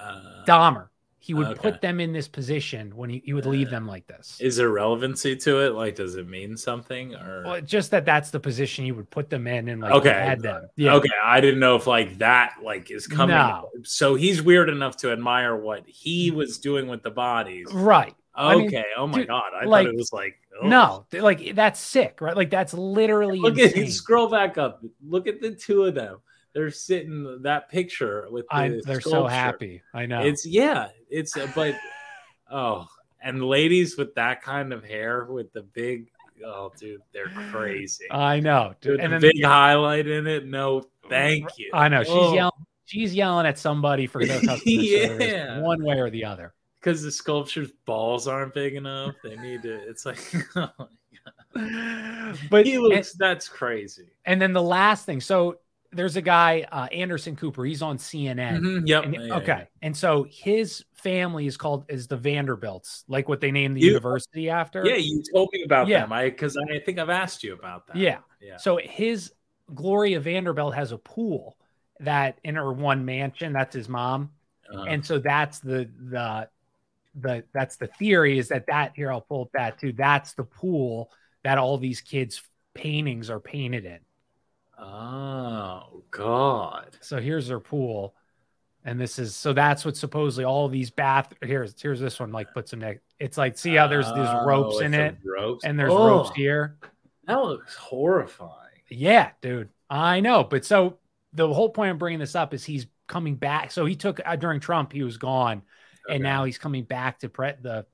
uh, 0.00 0.44
Dahmer. 0.46 0.88
He 1.20 1.35
would 1.35 1.49
okay. 1.49 1.61
put 1.61 1.81
them 1.81 1.99
in 2.00 2.12
this 2.12 2.29
position 2.29 2.94
when 2.94 3.11
he, 3.11 3.20
he 3.25 3.32
would 3.32 3.44
leave 3.44 3.70
them 3.70 3.87
like 3.87 4.06
this. 4.06 4.38
is 4.41 4.56
there 4.56 4.69
relevancy 4.69 5.35
to 5.37 5.61
it? 5.67 5.75
Like, 5.75 5.97
does 5.97 6.15
it 6.15 6.29
mean 6.29 6.56
something? 6.56 7.15
Or 7.17 7.43
Well, 7.44 7.61
just 7.61 7.91
that 7.91 8.05
that's 8.05 8.31
the 8.31 8.38
position 8.41 8.85
you 8.85 8.94
would 8.94 9.11
put 9.11 9.29
them 9.29 9.47
in 9.47 9.69
and 9.69 9.81
like 9.81 9.93
Okay. 9.93 10.11
had 10.11 10.41
them. 10.41 10.69
Yeah. 10.76 10.94
okay, 10.94 11.09
I 11.23 11.41
didn't 11.41 11.61
know 11.61 11.75
if 11.76 11.87
like 11.87 12.19
that 12.19 12.55
like 12.62 12.91
is 12.91 13.06
coming. 13.06 13.37
No. 13.37 13.69
So 13.82 14.15
he's 14.15 14.43
weird 14.43 14.69
enough 14.69 14.97
to 14.99 15.11
admire 15.11 15.56
what 15.56 15.82
he 15.87 16.29
mm-hmm. 16.29 16.38
was 16.38 16.59
doing 16.59 16.87
with 16.87 17.03
the 17.03 17.11
bodies. 17.11 17.67
Right. 17.73 18.15
I 18.35 18.55
Okay. 18.55 18.67
mean, 18.67 18.85
oh 18.97 19.06
my 19.09 19.19
dude, 19.19 19.26
god, 19.26 19.50
I 19.61 19.65
like, 19.65 19.87
thought 19.87 19.93
it 19.94 19.97
was 19.97 20.12
like 20.12 20.37
oh. 20.62 20.69
No, 20.69 21.06
like 21.12 21.56
that's 21.56 21.81
sick, 21.81 22.20
right? 22.20 22.37
Like 22.37 22.50
that's 22.50 22.73
literally 22.73 23.41
Look 23.41 23.59
at 23.59 23.73
insane. 23.73 23.91
scroll 23.91 24.29
back 24.29 24.56
up. 24.56 24.82
Look 25.05 25.26
at 25.26 25.41
the 25.41 25.50
two 25.55 25.85
of 25.85 25.94
them. 25.94 26.19
They're 26.58 26.72
sitting 26.72 27.43
that 27.43 27.69
picture 27.70 28.26
with 28.32 28.46
the 28.50 28.56
I, 28.56 28.81
they're 28.84 29.00
so 29.00 29.28
happy. 29.28 29.81
I 29.94 30.06
know. 30.06 30.22
It's 30.22 30.44
yeah, 30.44 30.88
it's 31.08 31.37
uh, 31.37 31.46
but 31.55 31.76
oh, 32.50 32.88
and 33.22 33.44
ladies 33.44 33.96
with 33.96 34.12
that 34.16 34.43
kind 34.43 34.72
of 34.72 34.82
hair 34.82 35.25
with 35.26 35.52
the 35.52 35.62
big 35.62 36.10
oh 36.44 36.72
dude, 36.76 37.00
they're 37.12 37.31
crazy. 37.52 38.06
I 38.10 38.40
know. 38.40 38.75
Dude. 38.81 38.99
And 38.99 39.12
the 39.12 39.20
big 39.20 39.44
highlight 39.44 40.08
in 40.08 40.26
it. 40.26 40.46
No, 40.46 40.82
thank 41.08 41.46
you. 41.58 41.70
I 41.72 41.88
know 41.88 42.02
she's 42.02 42.12
Oh, 42.12 42.34
yelling. 42.34 42.66
She's 42.87 43.14
yelling 43.14 43.46
at 43.46 43.56
somebody 43.56 44.08
for 44.08 44.25
their 44.25 44.40
customer 44.44 44.82
service, 44.82 45.26
Yeah. 45.31 45.60
one 45.60 45.84
way 45.84 46.00
or 46.00 46.10
the 46.10 46.25
other. 46.25 46.55
because 46.81 47.05
the 47.05 47.12
sculpture's 47.12 47.70
balls 47.87 48.26
aren't 48.26 48.52
big 48.52 48.75
enough. 48.75 49.14
They 49.22 49.37
need 49.37 49.62
to. 49.62 49.75
It's 49.88 50.05
like, 50.05 50.19
oh. 50.56 50.88
But 52.50 52.66
he 52.66 52.78
looks. 52.78 53.12
that's 53.14 53.49
crazy. 53.49 54.08
And 54.25 54.40
then 54.43 54.52
the 54.52 54.62
last 54.62 55.06
thing. 55.06 55.20
So 55.20 55.58
there's 55.90 56.17
a 56.17 56.23
guy, 56.23 56.67
uh, 56.70 56.87
Anderson 56.93 57.35
Cooper. 57.37 57.64
He's 57.64 57.81
on 57.82 57.96
CNN. 57.99 58.61
Mhm, 58.61 58.88
Yep. 58.88 59.05
And- 59.05 59.14
yeah, 59.14 59.37
okay. 59.37 59.69
And 59.82 59.96
so 59.96 60.26
his 60.31 60.85
family 60.94 61.46
is 61.46 61.56
called 61.56 61.87
is 61.88 62.06
the 62.08 62.17
Vanderbilts, 62.17 63.05
like 63.08 63.29
what 63.29 63.40
they 63.40 63.50
named 63.50 63.76
the 63.76 63.81
You- 63.81 63.88
university 63.88 64.50
after. 64.50 64.85
Yeah, 64.87 64.96
you 64.96 65.23
told 65.32 65.49
me 65.52 65.62
about 65.62 65.88
Yeah. 65.88 66.00
them. 66.02 66.12
I 66.12 66.25
because 66.25 66.56
I 66.56 66.79
think 66.81 66.99
I've 66.99 67.08
asked 67.10 67.43
you 67.43 67.55
about 67.55 67.86
that. 67.86 67.96
Yeah. 67.96 68.19
Yeah. 68.41 68.56
So 68.58 68.77
his 68.77 69.32
Gloria 69.74 70.20
Vanderbilt 70.20 70.74
has 70.74 70.93
a 70.93 70.98
pool 70.98 71.56
that 72.01 72.39
in 72.44 72.56
her 72.56 72.72
one 72.72 73.05
mansion. 73.05 73.53
That's 73.53 73.74
his 73.74 73.89
mom, 73.89 74.32
Uh, 74.72 74.82
and 74.82 75.05
so 75.05 75.19
that's 75.19 75.58
the 75.60 75.91
the 76.10 76.48
the 77.15 77.44
that's 77.53 77.77
the 77.77 77.86
theory 77.86 78.39
is 78.39 78.48
that 78.48 78.67
that 78.67 78.93
here 78.94 79.10
I'll 79.10 79.20
pull 79.22 79.43
up 79.43 79.53
that 79.55 79.79
too. 79.79 79.93
That's 79.93 80.34
the 80.34 80.44
pool 80.44 81.10
that 81.44 81.56
all 81.58 81.79
these 81.79 82.01
kids' 82.01 82.43
paintings 82.74 83.31
are 83.31 83.41
painted 83.41 83.84
in. 83.86 83.98
Oh 84.79 86.03
God. 86.11 86.97
So 87.01 87.20
here's 87.20 87.49
their 87.49 87.61
pool, 87.61 88.15
and 88.85 89.01
this 89.01 89.19
is 89.19 89.35
so 89.37 89.53
that's 89.53 89.85
what 89.85 89.97
supposedly 89.97 90.44
all 90.44 90.69
these 90.69 90.91
bath 90.91 91.32
here's 91.43 91.81
here's 91.81 92.01
this 92.01 92.19
one 92.20 92.32
like 92.32 92.53
puts 92.55 92.70
them 92.70 92.81
next. 92.81 93.03
It's 93.19 93.37
like 93.39 93.58
see 93.58 93.75
how 93.75 93.87
there's 93.89 94.06
these 94.06 94.15
Oh, 94.29 94.44
ropes 94.47 94.77
with 94.77 94.87
in 94.87 94.94
it, 94.94 95.17
Ropes. 95.25 95.65
and 95.65 95.79
there's 95.79 95.93
Oh, 95.93 96.06
ropes 96.06 96.31
here. 96.37 96.79
That 97.27 97.43
looks 97.43 97.75
horrifying. 97.75 98.53
Yeah, 98.91 99.31
dude. 99.43 99.69
I 99.91 100.20
know. 100.20 100.44
But 100.44 100.65
so 100.65 100.99
the 101.32 101.53
whole 101.53 101.70
point 101.70 101.91
of 101.91 101.99
bringing 101.99 102.20
this 102.20 102.35
up 102.35 102.55
is 102.55 102.65
he's 102.65 102.87
coming 103.06 103.37
back. 103.37 103.70
So 103.70 103.85
he 103.85 103.97
took 103.97 104.20
uh, 104.25 104.37
during 104.37 104.61
Trump, 104.61 104.93
he 104.93 105.03
was 105.03 105.19
gone, 105.19 105.63
Okay. 106.06 106.15
and 106.15 106.23
now 106.23 106.44
he's 106.44 106.58
coming 106.58 106.85
back 106.85 107.19
to 107.20 107.29
pre- 107.29 107.53
the 107.61 107.85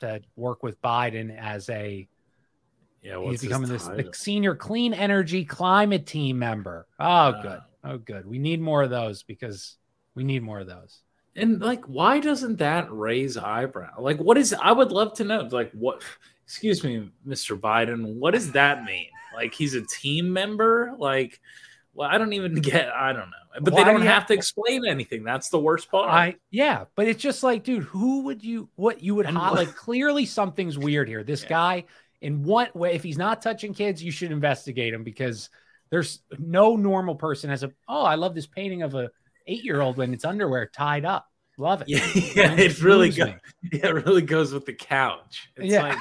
to 0.00 0.20
work 0.36 0.62
with 0.62 0.80
Biden 0.82 1.36
as 1.38 1.68
a 1.68 2.08
Yeah. 3.02 3.20
he's 3.28 3.42
becoming 3.42 3.68
this 3.68 3.88
senior 4.14 4.54
clean 4.54 4.94
energy 4.94 5.44
climate 5.44 6.06
team 6.06 6.38
member. 6.38 6.86
Oh, 7.00 7.04
Wow. 7.04 7.42
good. 7.42 7.60
Oh, 7.84 7.98
good. 7.98 8.26
We 8.26 8.38
need 8.38 8.60
more 8.60 8.82
of 8.82 8.90
those 8.90 9.22
because 9.24 9.76
we 10.14 10.22
need 10.24 10.42
more 10.42 10.60
of 10.60 10.68
those. 10.68 11.00
And 11.34 11.60
like, 11.60 11.84
why 11.86 12.20
doesn't 12.20 12.56
that 12.58 12.92
raise 12.92 13.36
eyebrow? 13.36 14.00
Like, 14.00 14.18
what 14.18 14.36
is? 14.38 14.52
I 14.54 14.70
would 14.70 14.92
love 14.92 15.14
to 15.14 15.24
know. 15.24 15.48
Like, 15.50 15.72
what? 15.72 16.02
Excuse 16.44 16.84
me, 16.84 17.10
Mr. 17.26 17.58
Biden. 17.58 18.14
What 18.14 18.34
does 18.34 18.52
that 18.52 18.84
mean? 18.84 19.06
Like, 19.34 19.54
he's 19.54 19.74
a 19.74 19.80
team 19.82 20.32
member? 20.32 20.92
Like, 20.98 21.40
well, 21.94 22.08
I 22.08 22.18
don't 22.18 22.34
even 22.34 22.54
get. 22.60 22.90
I 22.90 23.12
don't 23.12 23.30
know. 23.30 23.60
But 23.62 23.72
Why 23.72 23.80
they 23.84 23.90
do 23.90 23.98
don't 23.98 24.06
have 24.06 24.26
to 24.26 24.34
explain 24.34 24.86
anything. 24.86 25.24
That's 25.24 25.48
the 25.48 25.58
worst 25.58 25.90
part. 25.90 26.10
I 26.10 26.36
yeah, 26.50 26.84
but 26.94 27.08
it's 27.08 27.22
just 27.22 27.42
like, 27.42 27.64
dude, 27.64 27.84
who 27.84 28.24
would 28.24 28.44
you 28.44 28.68
what 28.76 29.02
you 29.02 29.14
would 29.14 29.26
what- 29.34 29.54
like 29.54 29.74
clearly 29.74 30.24
something's 30.26 30.78
weird 30.78 31.08
here. 31.08 31.24
This 31.24 31.42
Yeah. 31.42 31.48
guy, 31.48 31.84
in 32.22 32.44
what 32.44 32.74
way, 32.74 32.94
if 32.94 33.02
he's 33.02 33.18
not 33.18 33.42
touching 33.42 33.74
kids, 33.74 34.02
you 34.02 34.10
should 34.10 34.32
investigate 34.32 34.94
him 34.94 35.02
because 35.02 35.50
there's 35.90 36.20
no 36.38 36.76
normal 36.76 37.14
person 37.14 37.50
has 37.50 37.62
a 37.64 37.72
oh, 37.88 38.04
I 38.04 38.14
love 38.14 38.34
this 38.34 38.46
painting 38.46 38.82
of 38.82 38.94
a 38.94 39.10
eight 39.46 39.64
year 39.64 39.80
old 39.82 40.00
in 40.00 40.14
its 40.14 40.24
underwear 40.24 40.66
tied 40.66 41.04
up. 41.04 41.26
Love 41.58 41.82
it. 41.82 41.88
Yeah, 41.88 42.06
yeah 42.34 42.56
it 42.56 42.80
really 42.80 43.10
goes. 43.10 43.34
Yeah, 43.72 43.88
it 43.88 44.06
really 44.06 44.22
goes 44.22 44.52
with 44.52 44.64
the 44.64 44.72
couch. 44.72 45.50
It's 45.56 45.72
Yeah. 45.72 45.82
like, 45.82 45.98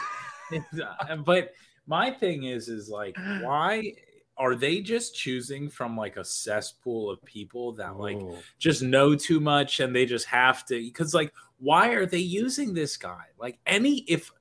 it's, 0.52 0.80
uh, 0.80 1.16
but 1.18 1.52
my 1.88 2.12
thing 2.12 2.44
is, 2.44 2.70
is 2.70 2.88
like, 2.88 3.18
why 3.42 3.94
are 4.38 4.56
they 4.56 4.80
just 4.82 5.16
choosing 5.16 5.70
from 5.70 5.98
like 5.98 6.18
a 6.18 6.24
cesspool 6.24 7.10
of 7.10 7.22
people 7.26 7.74
that 7.74 7.98
like 7.98 8.18
Ooh. 8.18 8.38
just 8.60 8.82
know 8.82 9.16
too 9.16 9.40
much 9.40 9.80
and 9.80 9.94
they 9.96 10.06
just 10.06 10.28
have 10.28 10.66
to? 10.68 10.76
Because 10.80 11.14
like, 11.14 11.34
why 11.60 11.90
are 11.90 12.06
they 12.06 12.20
using 12.20 12.74
this 12.74 12.96
guy? 12.96 13.26
Like, 13.38 13.60
any 13.66 14.00
if 14.08 14.32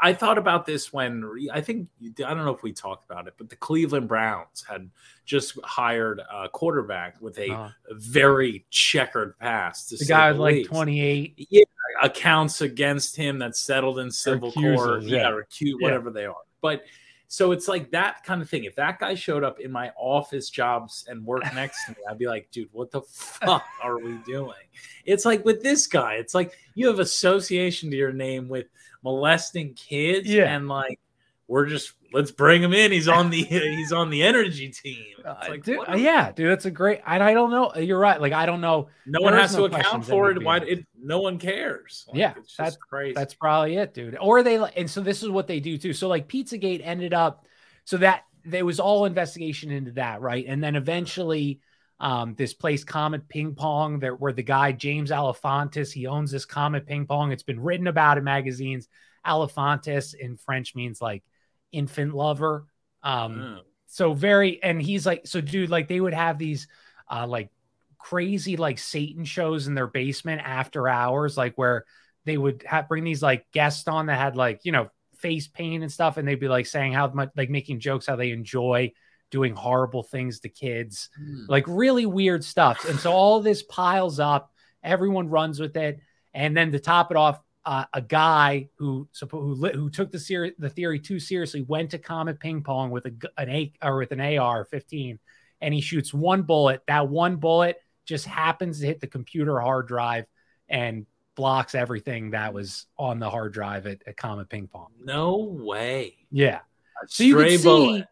I 0.00 0.12
thought 0.12 0.38
about 0.38 0.66
this 0.66 0.92
when 0.92 1.24
I 1.52 1.60
think 1.60 1.88
I 2.02 2.34
don't 2.34 2.44
know 2.44 2.54
if 2.54 2.62
we 2.62 2.72
talked 2.72 3.10
about 3.10 3.26
it, 3.26 3.34
but 3.38 3.48
the 3.48 3.56
Cleveland 3.56 4.08
Browns 4.08 4.64
had 4.68 4.90
just 5.24 5.58
hired 5.64 6.20
a 6.32 6.48
quarterback 6.48 7.20
with 7.20 7.38
a 7.38 7.50
Uh, 7.50 7.70
very 7.92 8.66
checkered 8.70 9.38
past. 9.38 9.90
The 9.90 10.04
guy 10.04 10.32
the 10.32 10.40
was 10.40 10.52
like 10.54 10.66
28. 10.66 11.46
Yeah, 11.50 11.64
accounts 12.02 12.60
against 12.60 13.16
him 13.16 13.38
that 13.38 13.56
settled 13.56 13.98
in 13.98 14.10
civil 14.10 14.52
court, 14.52 15.02
yeah, 15.02 15.18
yeah. 15.18 15.28
or 15.30 15.40
acute, 15.40 15.78
Yeah. 15.80 15.86
whatever 15.86 16.10
they 16.10 16.26
are. 16.26 16.36
But 16.60 16.84
so 17.28 17.50
it's 17.52 17.66
like 17.66 17.90
that 17.90 18.22
kind 18.22 18.42
of 18.42 18.48
thing. 18.48 18.64
If 18.64 18.76
that 18.76 18.98
guy 19.00 19.14
showed 19.14 19.42
up 19.42 19.58
in 19.58 19.72
my 19.72 19.90
office 19.96 20.50
jobs 20.50 21.04
and 21.08 21.24
worked 21.24 21.52
next 21.54 21.84
to 21.86 21.92
me, 21.92 21.96
I'd 22.08 22.18
be 22.18 22.26
like, 22.26 22.50
dude, 22.50 22.68
what 22.72 22.90
the 22.90 23.02
fuck 23.02 23.64
are 23.82 23.98
we 23.98 24.18
doing? 24.26 24.52
It's 25.04 25.24
like 25.24 25.44
with 25.44 25.62
this 25.62 25.86
guy, 25.86 26.14
it's 26.14 26.34
like 26.34 26.52
you 26.74 26.86
have 26.86 26.98
association 27.00 27.90
to 27.90 27.96
your 27.96 28.12
name 28.12 28.48
with 28.48 28.66
molesting 29.04 29.74
kids, 29.74 30.28
Yeah. 30.28 30.54
and 30.54 30.66
like 30.68 30.98
we're 31.46 31.66
just 31.66 31.92
let's 32.12 32.30
bring 32.30 32.62
him 32.62 32.72
in. 32.72 32.90
He's 32.90 33.06
on 33.06 33.28
the 33.30 33.42
he's 33.42 33.92
on 33.92 34.08
the 34.10 34.22
energy 34.22 34.70
team. 34.70 35.04
It's 35.18 35.26
Uh, 35.26 35.46
like, 35.50 35.62
dude, 35.62 35.78
uh, 35.88 35.94
yeah, 35.96 36.32
dude, 36.32 36.50
that's 36.50 36.64
a 36.64 36.70
great. 36.70 37.00
And 37.06 37.22
I 37.22 37.34
don't 37.34 37.50
know. 37.50 37.74
You're 37.76 37.98
right. 37.98 38.18
Like 38.20 38.32
I 38.32 38.46
don't 38.46 38.62
know. 38.62 38.88
no 39.06 39.20
one 39.20 39.34
has 39.34 39.50
is 39.50 39.56
to 39.56 39.64
account 39.64 40.06
for 40.06 40.30
it. 40.30 40.42
Why 40.42 40.58
it, 40.58 40.86
no 40.98 41.20
one 41.20 41.38
cares? 41.38 42.06
Like, 42.08 42.16
Yeah, 42.16 42.30
it's 42.38 42.46
just 42.48 42.56
that's- 42.56 42.76
crazy. 42.76 43.14
That's 43.14 43.34
probably 43.34 43.76
it, 43.76 43.92
dude. 43.92 44.16
Or 44.20 44.42
they 44.42 44.56
and 44.56 44.90
so 44.90 45.02
this 45.02 45.22
is 45.22 45.28
what 45.28 45.46
they 45.46 45.60
do 45.60 45.76
too. 45.76 45.92
So 45.92 46.08
like 46.08 46.28
Pizzagate 46.28 46.80
ended 46.82 47.12
up 47.12 47.44
so 47.84 47.98
that 47.98 48.24
there 48.46 48.64
was 48.64 48.80
all 48.80 49.04
investigation 49.04 49.70
into 49.70 49.92
that, 49.92 50.20
right? 50.22 50.44
And 50.48 50.62
then 50.64 50.76
eventually 50.76 51.60
um 52.04 52.34
this 52.36 52.54
place 52.54 52.84
Comet 52.84 53.26
Ping 53.28 53.54
Pong 53.54 53.98
there 53.98 54.14
where 54.14 54.32
the 54.32 54.42
guy 54.44 54.70
James 54.72 55.10
Alefantis, 55.10 55.90
he 55.92 56.06
owns 56.06 56.30
this 56.30 56.44
Comet 56.44 56.86
Ping 56.86 57.06
Pong. 57.06 57.32
It's 57.32 57.42
been 57.42 57.60
written 57.60 57.86
about 57.88 58.18
in 58.18 58.24
magazines. 58.24 58.88
Alefantis 59.26 60.14
in 60.14 60.36
French 60.36 60.74
means 60.76 61.00
like 61.00 61.22
infant 61.72 62.14
lover. 62.14 62.66
Um 63.02 63.40
Oh. 63.40 63.60
so 63.86 64.12
very 64.12 64.62
and 64.62 64.80
he's 64.80 65.06
like 65.06 65.26
so 65.26 65.40
dude 65.40 65.70
like 65.70 65.88
they 65.88 66.00
would 66.00 66.14
have 66.14 66.38
these 66.38 66.68
uh 67.10 67.26
like 67.26 67.50
crazy 67.98 68.56
like 68.56 68.78
satan 68.78 69.24
shows 69.24 69.66
in 69.66 69.74
their 69.74 69.86
basement 69.86 70.42
after 70.44 70.88
hours 70.88 71.36
like 71.38 71.54
where 71.56 71.84
they 72.26 72.36
would 72.36 72.62
have 72.66 72.88
bring 72.88 73.04
these 73.04 73.22
like 73.22 73.46
guests 73.52 73.88
on 73.88 74.06
that 74.06 74.18
had 74.18 74.36
like 74.36 74.60
you 74.64 74.72
know 74.72 74.90
face 75.16 75.48
paint 75.48 75.82
and 75.82 75.92
stuff 75.92 76.16
and 76.18 76.26
they'd 76.28 76.40
be 76.40 76.48
like 76.48 76.66
saying 76.66 76.92
how 76.92 77.06
much 77.08 77.30
like 77.36 77.50
making 77.50 77.80
jokes 77.80 78.06
how 78.06 78.16
they 78.16 78.30
enjoy 78.30 78.92
doing 79.34 79.52
horrible 79.56 80.04
things 80.04 80.38
to 80.38 80.48
kids 80.48 81.08
Hmm. 81.18 81.46
like 81.48 81.64
really 81.66 82.06
weird 82.06 82.44
stuff 82.44 82.88
and 82.88 82.96
so 83.00 83.10
all 83.12 83.40
this 83.40 83.64
piles 83.64 84.20
up 84.20 84.52
everyone 84.84 85.28
runs 85.28 85.58
with 85.58 85.76
it 85.76 85.98
and 86.34 86.56
then 86.56 86.70
to 86.70 86.78
top 86.78 87.10
it 87.10 87.16
off 87.16 87.40
uh, 87.66 87.84
a 87.92 88.00
guy 88.00 88.68
who 88.76 89.08
who 89.32 89.56
who 89.74 89.90
took 89.90 90.12
the 90.12 90.20
ser- 90.20 90.54
the 90.60 90.70
theory 90.70 91.00
too 91.00 91.18
seriously 91.18 91.62
went 91.62 91.90
to 91.90 91.98
Comet 91.98 92.38
Ping 92.38 92.62
Pong 92.62 92.92
with 92.92 93.06
a 93.06 93.14
an 93.36 93.48
A 93.50 93.72
or 93.82 93.96
with 93.98 94.12
an 94.12 94.20
AR 94.20 94.64
15 94.66 95.18
and 95.60 95.74
he 95.74 95.80
shoots 95.80 96.14
one 96.14 96.42
bullet 96.42 96.82
that 96.86 97.08
one 97.08 97.36
bullet 97.36 97.76
just 98.06 98.26
happens 98.26 98.78
to 98.78 98.86
hit 98.86 99.00
the 99.00 99.08
computer 99.08 99.58
hard 99.58 99.88
drive 99.88 100.26
and 100.68 101.06
blocks 101.34 101.74
everything 101.74 102.30
that 102.30 102.54
was 102.54 102.86
on 102.96 103.18
the 103.18 103.28
hard 103.28 103.52
drive 103.52 103.88
at, 103.88 104.00
at 104.06 104.16
Comet 104.16 104.48
Ping 104.48 104.68
Pong 104.68 104.92
No 105.02 105.38
way. 105.38 106.14
yeah 106.30 106.60
A 107.02 107.08
so 107.08 107.24
you 107.24 107.32
stray 107.32 107.56
see 107.56 107.64
bullet. 107.64 108.06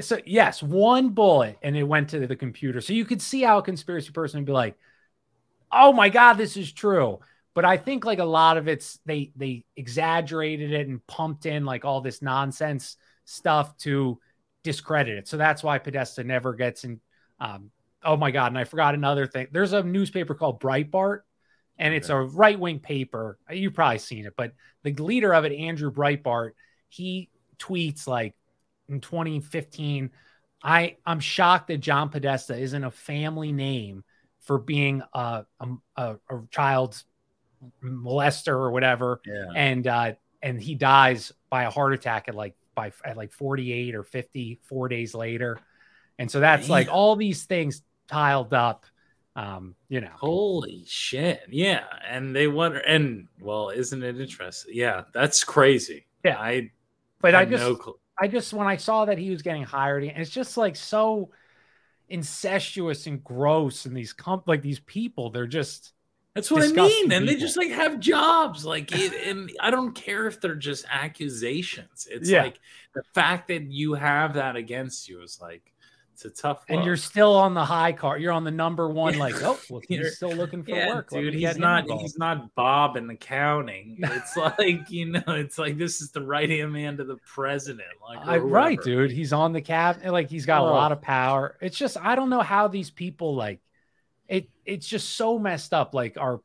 So 0.00 0.18
yes 0.24 0.62
one 0.62 1.10
bullet 1.10 1.58
and 1.62 1.76
it 1.76 1.82
went 1.82 2.10
to 2.10 2.26
the 2.26 2.36
computer. 2.36 2.80
So 2.80 2.92
you 2.92 3.04
could 3.04 3.20
see 3.20 3.42
how 3.42 3.58
a 3.58 3.62
conspiracy 3.62 4.10
person 4.10 4.40
would 4.40 4.46
be 4.46 4.52
like 4.52 4.76
oh 5.70 5.92
my 5.92 6.08
god 6.08 6.34
this 6.34 6.56
is 6.56 6.72
true. 6.72 7.20
But 7.54 7.64
i 7.64 7.76
think 7.76 8.04
like 8.04 8.18
a 8.18 8.24
lot 8.24 8.56
of 8.56 8.68
it's 8.68 8.98
they 9.04 9.32
they 9.36 9.64
exaggerated 9.76 10.72
it 10.72 10.88
and 10.88 11.06
pumped 11.06 11.46
in 11.46 11.64
like 11.64 11.84
all 11.84 12.00
this 12.00 12.22
nonsense 12.22 12.96
stuff 13.24 13.76
to 13.78 14.18
discredit 14.64 15.18
it. 15.18 15.28
So 15.28 15.36
that's 15.36 15.62
why 15.62 15.78
podesta 15.78 16.24
never 16.24 16.54
gets 16.54 16.84
in 16.84 17.00
um 17.40 17.70
oh 18.02 18.16
my 18.16 18.30
god 18.30 18.48
and 18.52 18.58
i 18.58 18.64
forgot 18.64 18.94
another 18.94 19.26
thing. 19.26 19.48
There's 19.52 19.72
a 19.74 19.82
newspaper 19.82 20.34
called 20.34 20.60
breitbart 20.60 21.20
and 21.78 21.94
it's 21.94 22.10
a 22.10 22.16
right-wing 22.16 22.80
paper. 22.80 23.38
You've 23.50 23.74
probably 23.74 23.98
seen 23.98 24.24
it 24.24 24.34
but 24.36 24.52
the 24.82 24.94
leader 24.94 25.34
of 25.34 25.44
it 25.44 25.52
andrew 25.52 25.92
breitbart 25.92 26.52
he 26.88 27.28
tweets 27.58 28.06
like 28.06 28.34
in 28.92 29.00
2015 29.00 30.10
i 30.62 30.96
i'm 31.06 31.18
shocked 31.20 31.68
that 31.68 31.78
john 31.78 32.08
podesta 32.10 32.56
isn't 32.56 32.84
a 32.84 32.90
family 32.90 33.50
name 33.52 34.04
for 34.40 34.58
being 34.58 35.02
a, 35.14 35.44
a, 35.60 35.68
a, 35.96 36.16
a 36.30 36.40
child's 36.50 37.04
molester 37.82 38.48
or 38.54 38.70
whatever 38.70 39.20
Yeah. 39.26 39.46
and 39.54 39.86
uh 39.86 40.12
and 40.42 40.60
he 40.60 40.74
dies 40.74 41.32
by 41.48 41.62
a 41.64 41.70
heart 41.70 41.94
attack 41.94 42.28
at 42.28 42.34
like 42.34 42.54
by 42.74 42.92
at 43.04 43.16
like 43.16 43.32
48 43.32 43.94
or 43.94 44.02
54 44.02 44.88
days 44.88 45.14
later 45.14 45.58
and 46.18 46.30
so 46.30 46.40
that's 46.40 46.68
like 46.68 46.88
all 46.90 47.16
these 47.16 47.44
things 47.44 47.82
tiled 48.08 48.52
up 48.52 48.84
um 49.36 49.74
you 49.88 50.00
know 50.00 50.10
Holy 50.16 50.84
shit. 50.86 51.40
Yeah. 51.48 51.84
And 52.06 52.36
they 52.36 52.48
wonder 52.48 52.78
and 52.78 53.28
well, 53.40 53.70
isn't 53.70 54.02
it 54.02 54.20
interesting? 54.20 54.74
Yeah, 54.76 55.04
that's 55.14 55.42
crazy. 55.44 56.06
Yeah. 56.24 56.38
I 56.38 56.70
but 57.20 57.34
i 57.34 57.40
had 57.40 57.50
just 57.50 57.62
no 57.62 57.76
clue. 57.76 57.98
I 58.20 58.28
just 58.28 58.52
when 58.52 58.66
I 58.66 58.76
saw 58.76 59.06
that 59.06 59.18
he 59.18 59.30
was 59.30 59.42
getting 59.42 59.64
hired, 59.64 60.04
and 60.04 60.18
it's 60.18 60.30
just 60.30 60.56
like 60.56 60.76
so 60.76 61.30
incestuous 62.08 63.06
and 63.06 63.22
gross, 63.24 63.86
and 63.86 63.96
these 63.96 64.12
comp 64.12 64.48
like 64.48 64.62
these 64.62 64.80
people, 64.80 65.30
they're 65.30 65.46
just 65.46 65.94
That's 66.34 66.50
what 66.50 66.62
I 66.62 66.68
mean. 66.68 67.12
And 67.12 67.28
they 67.28 67.36
just 67.36 67.56
like 67.58 67.70
have 67.70 68.00
jobs. 68.00 68.64
Like 68.64 68.90
it, 68.92 69.12
and 69.28 69.50
I 69.60 69.70
don't 69.70 69.94
care 69.94 70.26
if 70.26 70.40
they're 70.40 70.54
just 70.54 70.86
accusations. 70.90 72.08
It's 72.10 72.30
Yeah. 72.30 72.42
like 72.42 72.58
the 72.94 73.02
fact 73.14 73.48
that 73.48 73.64
you 73.70 73.94
have 73.94 74.34
that 74.34 74.56
against 74.56 75.08
you 75.08 75.22
is 75.22 75.38
like 75.40 75.71
it's 76.24 76.38
a 76.38 76.42
tough 76.42 76.64
and 76.68 76.84
you're 76.84 76.96
still 76.96 77.34
on 77.34 77.54
the 77.54 77.64
high 77.64 77.92
card. 77.92 78.20
You're 78.22 78.32
on 78.32 78.44
the 78.44 78.50
number 78.50 78.88
one, 78.88 79.18
like 79.18 79.34
oh, 79.42 79.58
well, 79.70 79.80
he's 79.86 80.16
still 80.16 80.32
looking 80.32 80.62
for 80.62 80.70
yeah, 80.70 80.94
work. 80.94 81.10
Dude. 81.10 81.34
He's 81.34 81.58
not. 81.58 81.84
He's 82.00 82.18
not 82.18 82.54
Bob 82.54 82.96
in 82.96 83.08
accounting. 83.10 83.98
It's 84.02 84.36
like 84.58 84.90
you 84.90 85.06
know. 85.12 85.22
It's 85.28 85.58
like 85.58 85.78
this 85.78 86.00
is 86.00 86.10
the 86.12 86.22
right 86.22 86.48
hand 86.48 86.72
man 86.72 86.96
to 86.98 87.04
the 87.04 87.16
president. 87.26 87.88
Like 88.06 88.26
I, 88.26 88.38
right, 88.38 88.80
dude. 88.82 89.10
He's 89.10 89.32
on 89.32 89.52
the 89.52 89.60
cap, 89.60 90.04
like 90.04 90.28
he's 90.30 90.46
got 90.46 90.62
a 90.62 90.66
Oh. 90.66 90.72
lot 90.72 90.92
of 90.92 91.00
power. 91.02 91.56
It's 91.60 91.76
just 91.76 91.96
I 91.96 92.14
don't 92.14 92.30
know 92.30 92.40
how 92.42 92.68
these 92.68 92.90
people 92.90 93.34
like 93.34 93.60
it. 94.28 94.48
It's 94.64 94.86
just 94.86 95.10
so 95.16 95.38
messed 95.38 95.72
up. 95.74 95.94
Like 95.94 96.16
our 96.18 96.40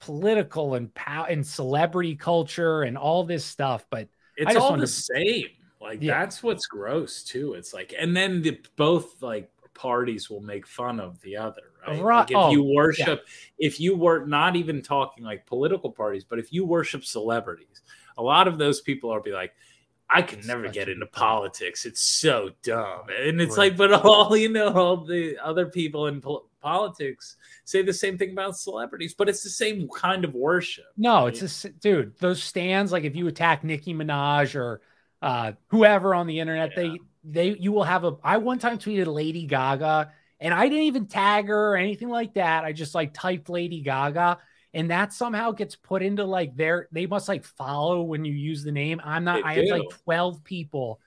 political 0.00 0.74
and 0.74 0.92
power 0.94 1.26
and 1.28 1.46
celebrity 1.46 2.16
culture 2.16 2.82
and 2.82 2.98
all 2.98 3.24
this 3.24 3.44
stuff. 3.44 3.86
But 3.90 4.08
It's 4.36 4.56
all 4.56 4.72
the 4.76 4.80
to- 4.80 4.86
same. 4.86 5.46
Like 5.82 6.02
Yeah. 6.02 6.20
that's 6.20 6.42
what's 6.42 6.66
gross 6.66 7.22
too. 7.22 7.54
It's 7.54 7.74
like, 7.74 7.94
and 7.98 8.16
then 8.16 8.42
the 8.42 8.58
both 8.76 9.22
like 9.22 9.50
parties 9.74 10.28
will 10.30 10.40
make 10.40 10.66
fun 10.66 11.00
of 11.00 11.20
the 11.22 11.36
other, 11.36 11.62
right? 11.86 12.00
Right. 12.00 12.18
Like 12.20 12.30
if 12.30 12.36
Oh, 12.36 12.50
you 12.50 12.62
worship, 12.62 13.26
if 13.58 13.80
you 13.80 13.96
were 13.96 14.26
not 14.26 14.54
even 14.56 14.82
talking 14.82 15.24
like 15.24 15.46
political 15.46 15.90
parties, 15.90 16.24
but 16.24 16.38
if 16.38 16.52
you 16.52 16.64
worship 16.64 17.04
celebrities, 17.04 17.82
a 18.16 18.22
lot 18.22 18.48
of 18.48 18.58
those 18.58 18.80
people 18.80 19.10
are 19.10 19.20
be 19.20 19.32
like, 19.32 19.52
I 20.14 20.20
could 20.20 20.44
never 20.46 20.68
get 20.68 20.90
into 20.90 21.06
politics. 21.06 21.86
It's 21.86 22.02
so 22.02 22.50
dumb. 22.62 23.04
And 23.18 23.40
it's 23.40 23.56
Right. 23.56 23.70
like, 23.70 23.76
but 23.78 23.92
all 24.04 24.36
you 24.44 24.50
know, 24.50 24.68
all 24.72 24.98
the 24.98 25.38
other 25.38 25.66
people 25.66 26.06
in 26.08 26.20
pol- 26.20 26.50
politics 26.60 27.36
say 27.64 27.80
the 27.80 27.94
same 27.94 28.18
thing 28.18 28.32
about 28.32 28.58
celebrities, 28.58 29.14
but 29.14 29.28
it's 29.30 29.42
the 29.42 29.48
same 29.50 29.88
kind 29.88 30.24
of 30.26 30.34
worship. 30.34 30.84
No, 30.98 31.24
right? 31.24 31.42
it's 31.42 31.64
a 31.64 31.70
dude, 31.70 32.16
those 32.18 32.42
stands, 32.42 32.92
like 32.92 33.04
if 33.04 33.16
you 33.16 33.26
attack 33.26 33.64
Nicki 33.64 33.94
Minaj 33.94 34.54
or 34.54 34.82
uh 35.22 35.52
whoever 35.68 36.14
on 36.14 36.26
the 36.26 36.40
internet, 36.40 36.72
Yeah. 36.76 36.82
they 36.82 36.98
they 37.24 37.56
you 37.58 37.72
will 37.72 37.84
have 37.84 38.04
a 38.04 38.16
I 38.22 38.38
one 38.38 38.58
time 38.58 38.78
tweeted 38.78 39.06
Lady 39.06 39.46
Gaga 39.46 40.12
and 40.40 40.52
I 40.52 40.68
didn't 40.68 40.84
even 40.84 41.06
tag 41.06 41.46
her 41.48 41.72
or 41.72 41.76
anything 41.76 42.08
like 42.08 42.34
that. 42.34 42.64
I 42.64 42.72
just 42.72 42.94
like 42.94 43.14
typed 43.14 43.48
Lady 43.48 43.80
Gaga 43.80 44.38
and 44.74 44.90
that 44.90 45.12
somehow 45.12 45.52
gets 45.52 45.76
put 45.76 46.02
into 46.02 46.24
like 46.24 46.56
their 46.56 46.88
they 46.92 47.06
must 47.06 47.28
like 47.28 47.44
follow 47.44 48.02
when 48.02 48.24
you 48.24 48.32
use 48.32 48.64
the 48.64 48.72
name. 48.72 49.00
I'm 49.04 49.24
not 49.24 49.42
They 49.44 49.48
I 49.48 49.54
had 49.54 49.68
like 49.68 49.88
12 50.04 50.42
people 50.44 51.00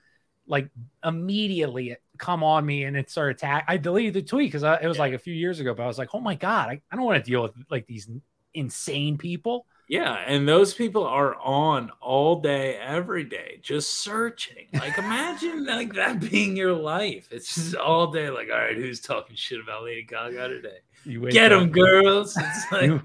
like 0.48 0.68
immediately 1.04 1.96
come 2.18 2.44
on 2.44 2.64
me 2.64 2.84
and 2.84 2.96
it 2.96 3.10
started 3.10 3.36
attack. 3.36 3.64
I 3.68 3.76
deleted 3.76 4.14
the 4.14 4.22
tweet 4.22 4.50
because 4.52 4.62
it 4.62 4.86
was 4.86 4.96
Yeah. 4.96 5.02
like 5.02 5.12
a 5.12 5.18
few 5.18 5.34
years 5.34 5.60
ago, 5.60 5.74
but 5.74 5.82
I 5.82 5.86
was 5.86 5.98
like, 5.98 6.10
oh 6.14 6.20
my 6.20 6.34
god, 6.36 6.68
I, 6.70 6.80
I 6.90 6.96
don't 6.96 7.04
want 7.04 7.22
to 7.22 7.28
deal 7.30 7.42
with 7.42 7.52
like 7.70 7.86
these 7.86 8.08
insane 8.54 9.18
people. 9.18 9.66
Yeah, 9.88 10.14
and 10.26 10.48
those 10.48 10.74
people 10.74 11.06
are 11.06 11.36
on 11.36 11.90
all 12.00 12.40
day, 12.40 12.76
every 12.76 13.22
day, 13.22 13.60
just 13.62 14.00
searching. 14.00 14.66
Like, 14.72 14.98
imagine 14.98 15.64
like 15.64 15.94
that 15.94 16.18
being 16.30 16.56
your 16.56 16.72
life. 16.72 17.28
It's 17.30 17.54
just 17.54 17.76
all 17.76 18.10
day. 18.10 18.28
Like, 18.30 18.48
all 18.50 18.58
right, 18.58 18.74
who's 18.76 19.00
talking 19.00 19.36
shit 19.36 19.60
about 19.60 19.84
Lady 19.84 20.02
Gaga 20.02 20.48
today? 20.48 20.78
You 21.04 21.20
wake 21.20 21.32
Get 21.32 21.50
them, 21.50 21.70
girls. 21.70 22.36
It's 22.40 22.72
like, 22.72 22.84
you, 22.86 23.02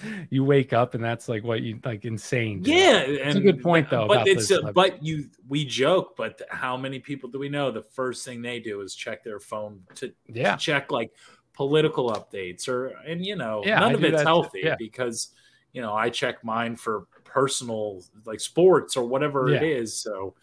you 0.30 0.44
wake 0.44 0.72
up 0.72 0.94
and 0.94 1.04
that's 1.04 1.28
like 1.28 1.44
what 1.44 1.62
you 1.62 1.78
like 1.84 2.04
insane. 2.04 2.62
dude. 2.62 2.74
Yeah, 2.74 2.98
It's 3.00 3.36
a 3.36 3.40
good 3.40 3.62
point 3.62 3.88
though. 3.88 4.08
But 4.08 4.14
about 4.22 4.28
it's 4.28 4.50
uh, 4.50 4.72
but 4.72 5.02
you 5.04 5.28
we 5.48 5.64
joke, 5.64 6.16
but 6.16 6.40
how 6.50 6.76
many 6.76 6.98
people 6.98 7.30
do 7.30 7.38
we 7.38 7.48
know? 7.48 7.70
The 7.70 7.82
first 7.82 8.24
thing 8.24 8.42
they 8.42 8.58
do 8.58 8.80
is 8.80 8.96
check 8.96 9.22
their 9.22 9.38
phone 9.38 9.82
to, 9.96 10.12
to 10.34 10.56
check 10.56 10.90
like 10.90 11.12
political 11.52 12.10
updates 12.10 12.68
or 12.68 12.88
and 13.06 13.24
you 13.24 13.36
know 13.36 13.62
Yeah, 13.64 13.80
none 13.80 13.92
I 13.92 13.94
of 13.94 14.04
it's 14.04 14.22
healthy 14.22 14.62
yeah. 14.64 14.76
because 14.78 15.28
you 15.72 15.82
know 15.82 15.94
I 15.94 16.10
check 16.10 16.44
mine 16.44 16.76
for 16.76 17.06
personal 17.24 18.02
like 18.24 18.40
sports 18.40 18.96
or 18.96 19.06
whatever 19.06 19.48
it 19.48 19.62
Yeah. 19.62 19.68
is. 19.68 19.96
So, 19.96 20.34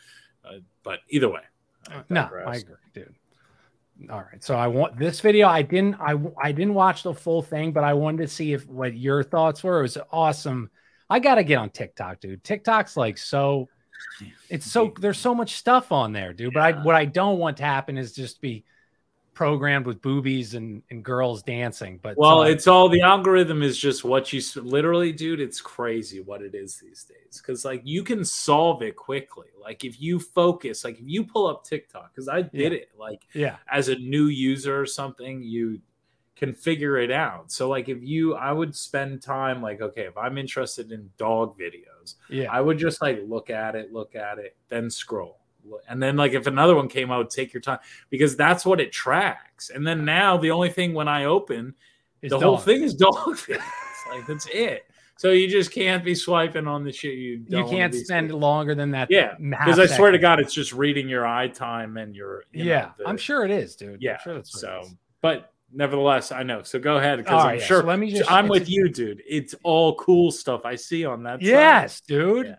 uh, 0.43 0.59
but 0.83 0.99
either 1.09 1.29
way, 1.29 1.41
I 1.89 2.03
no, 2.09 2.23
digress. 2.23 2.47
I 2.47 2.55
agree, 2.55 2.75
dude. 2.93 3.15
All 4.09 4.19
right, 4.31 4.41
so 4.41 4.55
I 4.55 4.67
want 4.67 4.97
this 4.97 5.19
video. 5.19 5.49
I 5.49 5.61
didn't, 5.61 5.95
I, 5.99 6.15
I 6.41 6.53
didn't 6.53 6.73
watch 6.73 7.03
the 7.03 7.13
full 7.13 7.41
thing, 7.41 7.73
but 7.73 7.83
I 7.83 7.93
wanted 7.93 8.19
to 8.19 8.27
see 8.29 8.53
if 8.53 8.65
what 8.65 8.95
your 8.95 9.23
thoughts 9.23 9.61
were. 9.61 9.79
It 9.79 9.81
was 9.81 9.97
awesome. 10.09 10.69
I 11.09 11.19
gotta 11.19 11.43
get 11.43 11.57
on 11.57 11.69
TikTok, 11.69 12.21
dude. 12.21 12.41
TikTok's 12.43 12.95
like 12.95 13.17
so, 13.17 13.67
it's 14.49 14.71
so 14.71 14.93
there's 15.01 15.17
so 15.17 15.35
much 15.35 15.55
stuff 15.55 15.91
on 15.91 16.13
there, 16.13 16.31
dude. 16.31 16.53
But 16.53 16.63
I, 16.63 16.83
what 16.83 16.95
I 16.95 17.03
don't 17.03 17.39
want 17.39 17.57
to 17.57 17.63
happen 17.63 17.97
is 17.97 18.13
just 18.13 18.39
be 18.39 18.63
programmed 19.39 19.85
with 19.85 20.01
boobies 20.01 20.53
and 20.53 20.83
and 20.89 21.01
girls 21.01 21.41
dancing. 21.41 21.97
But 22.03 22.17
Well, 22.17 22.43
it's 22.43 22.67
all 22.67 22.89
the 22.89 22.99
algorithm 22.99 23.63
is 23.63 23.77
just 23.77 24.03
what 24.03 24.33
you 24.33 24.41
literally, 24.57 25.13
dude. 25.13 25.39
It's 25.39 25.61
crazy 25.61 26.19
what 26.19 26.41
it 26.41 26.53
is 26.53 26.75
these 26.75 27.05
days 27.05 27.41
because 27.41 27.63
like 27.63 27.81
you 27.85 28.03
can 28.03 28.25
solve 28.25 28.81
it 28.81 28.97
quickly. 28.97 29.47
Like 29.57 29.85
if 29.85 30.01
you 30.01 30.19
focus, 30.19 30.83
like 30.83 30.99
if 30.99 31.05
you 31.07 31.23
pull 31.23 31.47
up 31.47 31.63
TikTok, 31.63 32.13
because 32.13 32.27
I 32.27 32.41
did 32.41 32.73
Yeah. 32.73 32.79
it 32.79 32.89
like 32.99 33.21
yeah, 33.33 33.55
as 33.71 33.87
a 33.87 33.95
new 33.95 34.25
user 34.25 34.77
or 34.77 34.85
something, 34.85 35.41
you 35.41 35.79
can 36.35 36.53
figure 36.53 36.97
it 36.97 37.09
out. 37.09 37.49
So 37.49 37.69
like 37.69 37.87
if 37.87 38.03
you, 38.03 38.35
I 38.35 38.51
would 38.51 38.75
spend 38.75 39.21
time 39.21 39.61
like 39.61 39.79
okay, 39.79 40.03
if 40.03 40.17
I'm 40.17 40.37
interested 40.37 40.91
in 40.91 41.09
dog 41.17 41.57
videos, 41.57 42.15
yeah, 42.29 42.51
I 42.51 42.59
would 42.59 42.77
just 42.77 43.01
like 43.01 43.21
look 43.25 43.49
at 43.49 43.77
it, 43.77 43.93
look 43.93 44.15
at 44.15 44.37
it, 44.37 44.57
then 44.67 44.89
scroll. 44.89 45.38
And 45.87 46.01
then 46.01 46.15
like 46.15 46.33
if 46.33 46.47
another 46.47 46.75
one 46.75 46.87
came 46.87 47.11
out, 47.11 47.29
take 47.29 47.53
your 47.53 47.61
time 47.61 47.79
because 48.09 48.35
that's 48.35 48.65
what 48.65 48.79
it 48.79 48.91
tracks. 48.91 49.69
And 49.69 49.85
then 49.85 50.05
now 50.05 50.37
the 50.37 50.51
only 50.51 50.69
thing 50.69 50.93
when 50.93 51.07
I 51.07 51.25
open 51.25 51.75
It's 52.21 52.31
the 52.31 52.39
whole 52.39 52.57
thing 52.57 52.83
is 52.83 52.95
dog 52.95 53.13
videos. 53.37 53.59
like 54.11 54.25
that's 54.27 54.47
it. 54.51 54.85
So 55.17 55.31
you 55.31 55.49
just 55.49 55.71
can't 55.71 56.03
be 56.03 56.15
swiping 56.15 56.65
on 56.65 56.85
the 56.85 56.93
shit 56.93 57.15
you 57.15 57.43
you 57.47 57.65
can't 57.65 57.93
spend 57.93 58.29
seeing. 58.29 58.39
longer 58.39 58.73
than 58.73 58.91
that. 58.91 59.11
Yeah, 59.11 59.35
because 59.37 59.77
I 59.77 59.85
swear 59.85 60.11
to. 60.11 60.17
God, 60.17 60.39
it's 60.39 60.53
just 60.53 60.71
reading 60.71 61.09
your 61.09 61.27
eye 61.27 61.49
time 61.49 61.97
and 61.97 62.15
your 62.15 62.45
you 62.53 62.63
know, 62.63 62.69
yeah, 62.71 62.91
the- 62.97 63.05
I'm 63.07 63.17
sure 63.17 63.43
it 63.43 63.51
is, 63.51 63.75
dude. 63.75 63.95
I'm 63.95 63.97
Yeah. 63.99 64.17
sure 64.19 64.39
so, 64.45 64.85
but 65.21 65.51
nevertheless, 65.73 66.31
I 66.31 66.43
know. 66.43 66.63
So 66.63 66.79
go 66.79 66.97
ahead 66.97 67.17
because 67.17 67.41
I'm 67.43 67.47
right, 67.47 67.61
sure. 67.61 67.81
so 67.81 67.87
let 67.87 67.99
me 67.99 68.11
just- 68.11 68.31
I'm 68.31 68.47
with 68.47 68.69
you, 68.69 68.87
dude. 68.89 69.21
It's 69.27 69.53
all 69.63 69.95
cool 69.95 70.31
stuff 70.31 70.61
I 70.63 70.75
see 70.75 71.03
on 71.05 71.23
that. 71.23 71.41
Yes, 71.41 71.99
dude. 71.99 72.45
Yeah. 72.47 72.55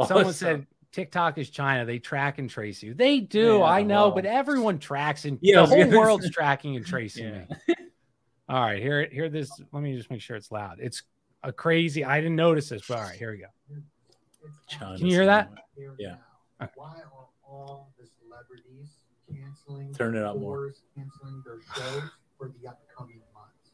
It's 0.00 0.08
Someone 0.08 0.32
said 0.32 0.66
TikTok 0.98 1.38
is 1.38 1.48
China. 1.48 1.84
They 1.84 2.00
track 2.00 2.38
and 2.40 2.50
trace 2.50 2.82
you. 2.82 2.92
They 2.92 3.20
do. 3.20 3.58
Yeah, 3.58 3.62
I 3.62 3.84
know, 3.84 4.06
well. 4.08 4.16
but 4.16 4.26
everyone 4.26 4.80
tracks 4.80 5.26
and 5.26 5.38
Yeah, 5.40 5.60
the 5.60 5.66
whole 5.66 5.88
world's 5.90 6.24
say- 6.24 6.30
tracking 6.32 6.74
and 6.74 6.84
tracing 6.94 7.26
Yeah. 7.26 7.44
me. 7.68 7.74
All 8.48 8.60
right, 8.60 8.82
here, 8.82 9.08
here. 9.12 9.28
This. 9.28 9.48
Let 9.70 9.84
me 9.84 9.96
just 9.96 10.10
make 10.10 10.20
sure 10.20 10.34
it's 10.34 10.50
loud. 10.50 10.78
It's 10.80 11.04
a 11.44 11.52
crazy. 11.52 12.04
I 12.04 12.20
didn't 12.20 12.34
notice 12.34 12.68
this, 12.70 12.82
but 12.88 12.98
all 12.98 13.04
right, 13.04 13.14
here 13.14 13.30
we 13.30 13.38
go. 13.38 13.46
China's 14.66 14.98
Can 14.98 15.06
you 15.08 15.14
hear 15.14 15.26
that? 15.26 15.50
Yeah. 15.98 16.16
Okay. 16.60 16.72
Why 16.74 16.94
are 16.96 17.26
all 17.46 17.92
the 18.00 18.08
celebrities 18.24 18.88
canceling 19.30 19.92
Turn 19.94 20.16
it 20.16 20.20
their 20.20 20.28
up 20.28 20.38
more. 20.38 20.56
tours, 20.56 20.80
canceling 20.96 21.42
their 21.46 21.60
shows 21.76 22.10
for 22.38 22.50
the 22.60 22.68
upcoming 22.70 23.20
months? 23.34 23.70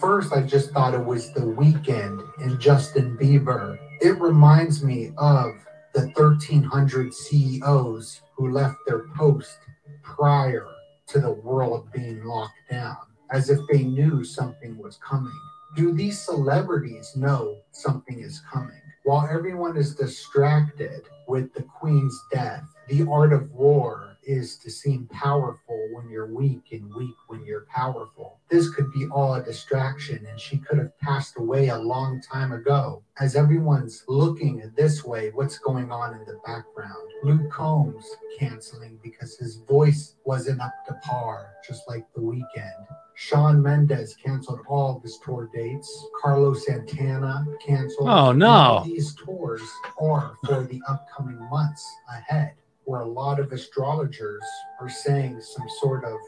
First, 0.00 0.32
I 0.32 0.40
just 0.42 0.70
thought 0.72 0.94
it 0.94 1.04
was 1.04 1.32
the 1.34 1.40
Weeknd 1.42 2.26
and 2.38 2.58
Justin 2.58 3.16
Bieber. 3.18 3.78
It 4.04 4.20
reminds 4.20 4.84
me 4.84 5.12
of 5.16 5.54
the 5.94 6.12
1300 6.14 7.14
CEOs 7.14 8.20
who 8.36 8.50
left 8.50 8.76
their 8.86 9.08
post 9.16 9.56
prior 10.02 10.66
to 11.06 11.20
the 11.20 11.32
world 11.32 11.88
being 11.90 12.22
locked 12.22 12.68
down, 12.70 12.98
as 13.30 13.48
if 13.48 13.60
they 13.72 13.82
knew 13.82 14.22
something 14.22 14.76
was 14.76 14.98
coming. 14.98 15.32
Do 15.74 15.94
these 15.94 16.20
celebrities 16.20 17.16
know 17.16 17.56
something 17.72 18.20
is 18.20 18.42
coming? 18.52 18.82
While 19.04 19.26
everyone 19.26 19.78
is 19.78 19.94
distracted 19.94 21.04
with 21.26 21.54
the 21.54 21.62
Queen's 21.62 22.14
death, 22.30 22.62
the 22.90 23.08
art 23.10 23.32
of 23.32 23.50
war 23.52 24.13
is 24.26 24.56
to 24.58 24.70
seem 24.70 25.06
powerful 25.06 25.88
when 25.92 26.08
you're 26.08 26.32
weak 26.32 26.72
and 26.72 26.92
weak 26.94 27.14
when 27.28 27.44
you're 27.44 27.66
powerful. 27.74 28.40
This 28.48 28.68
could 28.70 28.92
be 28.92 29.06
all 29.10 29.34
a 29.34 29.42
distraction, 29.42 30.26
and 30.26 30.38
she 30.38 30.58
could 30.58 30.78
have 30.78 30.98
passed 30.98 31.38
away 31.38 31.68
a 31.68 31.78
long 31.78 32.20
time 32.20 32.52
ago. 32.52 33.02
As 33.18 33.36
everyone's 33.36 34.04
looking 34.08 34.70
this 34.76 35.04
way, 35.04 35.30
what's 35.30 35.58
going 35.58 35.90
on 35.90 36.14
in 36.14 36.24
the 36.24 36.40
background? 36.44 37.08
Luke 37.22 37.50
Combs 37.50 38.04
canceling 38.38 38.98
because 39.02 39.36
his 39.36 39.56
voice 39.56 40.16
wasn't 40.24 40.60
up 40.60 40.74
to 40.86 40.94
par, 41.02 41.52
just 41.66 41.82
like 41.88 42.06
the 42.14 42.20
Weeknd. 42.20 42.86
Shawn 43.16 43.62
Mendes 43.62 44.16
canceled 44.16 44.60
all 44.66 44.96
of 44.96 45.02
his 45.02 45.18
tour 45.18 45.48
dates. 45.54 46.06
Carlos 46.20 46.66
Santana 46.66 47.46
canceled. 47.64 48.08
Oh, 48.08 48.32
no. 48.32 48.82
These 48.84 49.14
tours 49.14 49.62
are 50.00 50.34
for 50.44 50.64
the 50.64 50.82
upcoming 50.88 51.38
months 51.48 51.88
ahead, 52.12 52.54
where 52.84 53.00
a 53.00 53.06
lot 53.06 53.40
of 53.40 53.52
astrologers 53.52 54.42
are 54.80 54.88
saying 54.88 55.40
some 55.40 55.66
sort 55.80 56.04
of 56.04 56.18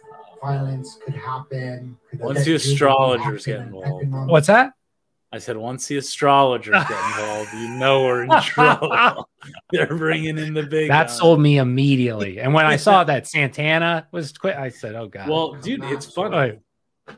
violence 0.43 0.99
could 1.05 1.15
happen. 1.15 1.97
Could 2.11 2.21
Once 2.21 2.45
the 2.45 2.55
astrologers 2.55 3.47
get 3.47 3.61
involved. 3.61 4.03
economic 4.03 4.31
What's 4.31 4.47
that? 4.47 4.73
I 5.33 5.39
said 5.39 5.57
once 5.57 5.87
the 5.89 5.97
astrologers 5.97 6.73
get 6.73 6.91
involved, 6.91 7.53
you 7.55 7.69
know 7.69 8.05
we're 8.05 8.25
in 8.25 8.31
trouble. 8.43 9.29
They're 9.71 9.87
bringing 9.87 10.39
in 10.39 10.55
the 10.55 10.63
big. 10.63 10.89
That 10.89 11.09
guns. 11.09 11.19
sold 11.19 11.41
me 11.41 11.59
immediately. 11.59 12.39
And 12.39 12.55
when 12.55 12.65
I 12.65 12.77
saw 12.77 13.05
that 13.05 13.27
Santana 13.27 14.07
was 14.13 14.33
quit, 14.33 14.57
I 14.57 14.69
said, 14.69 14.95
"Oh 14.95 15.09
God." 15.09 15.29
Well, 15.29 15.55
dude, 15.55 15.85
it's 15.85 16.07
funny. 16.07 16.59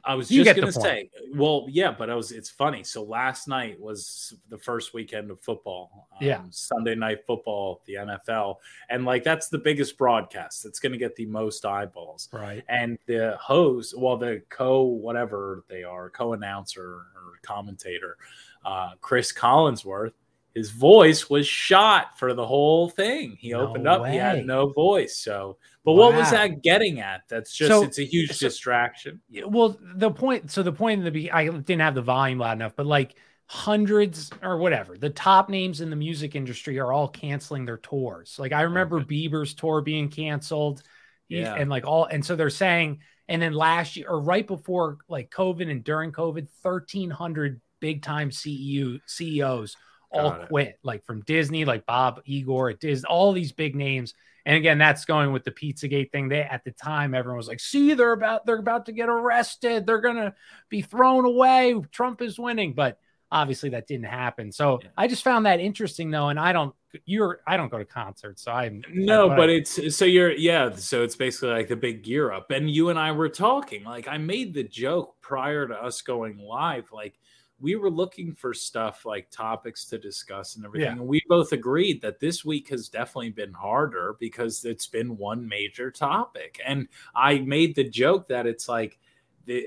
I 0.05 0.15
was 0.15 0.31
You 0.31 0.45
just 0.45 0.59
gonna 0.59 0.73
say, 0.73 1.11
well, 1.35 1.67
yeah, 1.69 1.95
but 1.97 2.11
I 2.11 2.15
was. 2.15 2.33
It's 2.33 2.51
funny. 2.51 2.83
So 2.85 3.03
last 3.03 3.49
night 3.49 3.81
was 3.81 4.35
the 4.49 4.59
first 4.59 4.93
weekend 4.95 5.31
of 5.31 5.41
football. 5.41 6.09
um, 6.13 6.27
Yeah. 6.27 6.43
Sunday 6.51 6.95
night 6.95 7.19
football, 7.27 7.83
the 7.87 7.95
NFL, 7.95 8.57
and 8.91 9.05
like 9.05 9.25
that's 9.25 9.49
the 9.49 9.59
biggest 9.59 9.97
broadcast. 9.97 10.67
It's 10.67 10.79
going 10.79 10.93
to 10.93 10.99
get 10.99 11.17
the 11.17 11.27
most 11.27 11.65
eyeballs. 11.65 12.29
right. 12.33 12.63
And 12.69 12.99
the 13.07 13.37
host, 13.41 13.95
well, 13.99 14.17
the 14.17 14.43
co 14.51 14.83
whatever 14.83 15.65
they 15.69 15.85
are, 15.85 16.11
co-announcer 16.11 16.85
or 16.85 17.39
commentator, 17.43 18.17
uh, 18.65 18.91
Chris 19.01 19.33
Collinsworth, 19.33 20.13
his 20.59 20.71
voice 20.71 21.31
was 21.31 21.47
shot 21.47 22.19
for 22.19 22.35
the 22.35 22.47
whole 22.47 22.91
thing. 22.91 23.37
He 23.39 23.51
No 23.53 23.61
opened 23.69 23.87
up, 23.89 24.07
he 24.07 24.17
had 24.17 24.45
no 24.45 24.69
voice. 24.73 25.17
So, 25.19 25.57
but 25.85 25.93
what 25.95 26.15
was 26.15 26.31
that 26.33 26.63
getting 26.63 27.01
at? 27.01 27.23
That's 27.29 27.55
just 27.55 27.71
So- 27.71 27.83
it's 27.85 27.99
a 27.99 28.05
huge 28.05 28.33
so- 28.33 28.47
distraction. 28.49 29.21
Well, 29.47 29.79
the 29.81 30.11
point. 30.11 30.51
So 30.51 30.63
the 30.63 30.73
point 30.73 30.99
in 30.99 31.05
the 31.05 31.11
be, 31.11 31.31
I 31.31 31.49
didn't 31.49 31.81
have 31.81 31.95
the 31.95 32.03
volume 32.03 32.39
loud 32.39 32.59
enough, 32.59 32.75
but 32.77 32.87
like 32.87 33.15
hundreds 33.47 34.31
or 34.43 34.59
whatever, 34.59 34.99
the 34.99 35.11
top 35.11 35.49
names 35.49 35.81
in 35.81 35.91
the 35.91 35.97
music 35.97 36.35
industry 36.37 36.79
are 36.79 36.93
all 36.93 37.09
canceling 37.09 37.65
their 37.65 37.79
tours. 37.79 38.37
Like 38.39 38.53
I 38.53 38.63
remember 38.63 39.01
Bieber's 39.01 39.55
tour 39.55 39.81
being 39.81 40.09
canceled, 40.11 40.83
Yeah. 41.29 41.55
and 41.55 41.71
like 41.71 41.87
all, 41.87 42.05
and 42.05 42.25
so 42.25 42.37
they're 42.37 42.51
saying, 42.51 43.01
and 43.29 43.41
then 43.41 43.53
last 43.55 43.97
year 43.97 44.09
or 44.09 44.21
right 44.21 44.47
before 44.47 44.99
like 45.09 45.31
COVID 45.31 45.71
and 45.71 45.83
during 45.85 46.13
COVID, 46.13 46.49
thirteen 46.63 47.11
hundred 47.11 47.61
big 47.81 48.03
time 48.03 48.31
CEO 48.31 49.01
CEOs 49.07 49.77
all 50.11 50.33
quit, 50.49 50.79
like 50.83 51.05
from 51.05 51.21
Disney, 51.23 51.65
like 51.65 51.85
Bob 51.87 52.25
Iger 52.27 52.73
at 52.73 52.81
Disney, 52.81 53.07
all 53.09 53.33
these 53.33 53.53
big 53.53 53.75
names. 53.75 54.15
And 54.47 54.57
again, 54.57 54.79
that's 54.79 55.05
going 55.05 55.33
with 55.33 55.45
the 55.45 55.51
Pizzagate 55.51 56.11
thing. 56.11 56.29
They 56.29 56.41
at 56.41 56.65
the 56.65 56.71
time, 56.73 57.15
everyone 57.15 57.37
was 57.37 57.49
like, 57.49 57.61
"See, 57.61 57.93
they're 57.93 58.13
about 58.13 58.47
they're 58.47 58.59
about 58.59 58.87
to 58.87 58.93
get 58.93 59.09
arrested. 59.11 59.85
They're 59.87 60.01
gonna 60.01 60.35
be 60.71 60.81
thrown 60.81 61.27
away. 61.27 61.75
Trump 61.93 62.23
is 62.23 62.39
winning." 62.39 62.73
But 62.73 62.99
obviously, 63.31 63.69
that 63.71 63.87
didn't 63.87 64.07
happen. 64.07 64.51
So 64.51 64.81
Yeah. 64.83 64.89
I 64.97 65.07
just 65.07 65.23
found 65.23 65.45
that 65.45 65.61
interesting, 65.61 66.11
though. 66.11 66.31
And 66.31 66.41
I 66.41 66.55
don't, 66.55 66.75
you're, 67.05 67.41
I 67.47 67.59
don't 67.59 67.71
go 67.71 67.77
to 67.77 67.85
concerts, 67.85 68.43
so 68.43 68.53
I'm 68.53 68.83
No, 68.91 69.29
I- 69.33 69.37
but 69.37 69.51
it's 69.51 69.95
so 69.95 70.07
you're 70.07 70.33
yeah, 70.33 70.71
so 70.75 71.03
it's 71.03 71.17
basically 71.17 71.51
like 71.51 71.69
the 71.69 71.77
big 71.77 72.03
gear 72.03 72.33
up. 72.33 72.51
And 72.51 72.71
you 72.71 72.89
and 72.89 72.99
I 72.99 73.13
were 73.13 73.29
talking. 73.29 73.85
Like 73.85 74.09
I 74.09 74.17
made 74.17 74.55
the 74.55 74.65
joke 74.65 75.17
prior 75.21 75.69
to 75.69 75.75
us 75.75 76.01
going 76.01 76.39
live, 76.39 76.87
like 76.91 77.19
we 77.61 77.75
were 77.75 77.91
looking 77.91 78.35
for 78.35 78.55
stuff 78.55 79.05
like 79.05 79.31
topics 79.31 79.85
to 79.87 79.99
discuss 79.99 80.57
and 80.57 80.65
everything. 80.65 80.87
Yeah. 80.87 80.93
And 80.93 81.07
we 81.09 81.23
both 81.29 81.53
agreed 81.53 82.01
that 82.03 82.21
this 82.21 82.45
week 82.45 82.69
has 82.69 82.89
definitely 82.89 83.31
been 83.31 83.53
harder 83.53 84.17
because 84.21 84.65
it's 84.65 84.87
been 84.87 85.17
one 85.17 85.47
major 85.49 85.91
topic. 85.91 86.61
And 86.65 86.87
I 87.17 87.39
made 87.41 87.75
the 87.75 87.89
joke 87.89 88.29
that 88.29 88.47
it's 88.47 88.69
like 88.69 88.99
the 89.47 89.67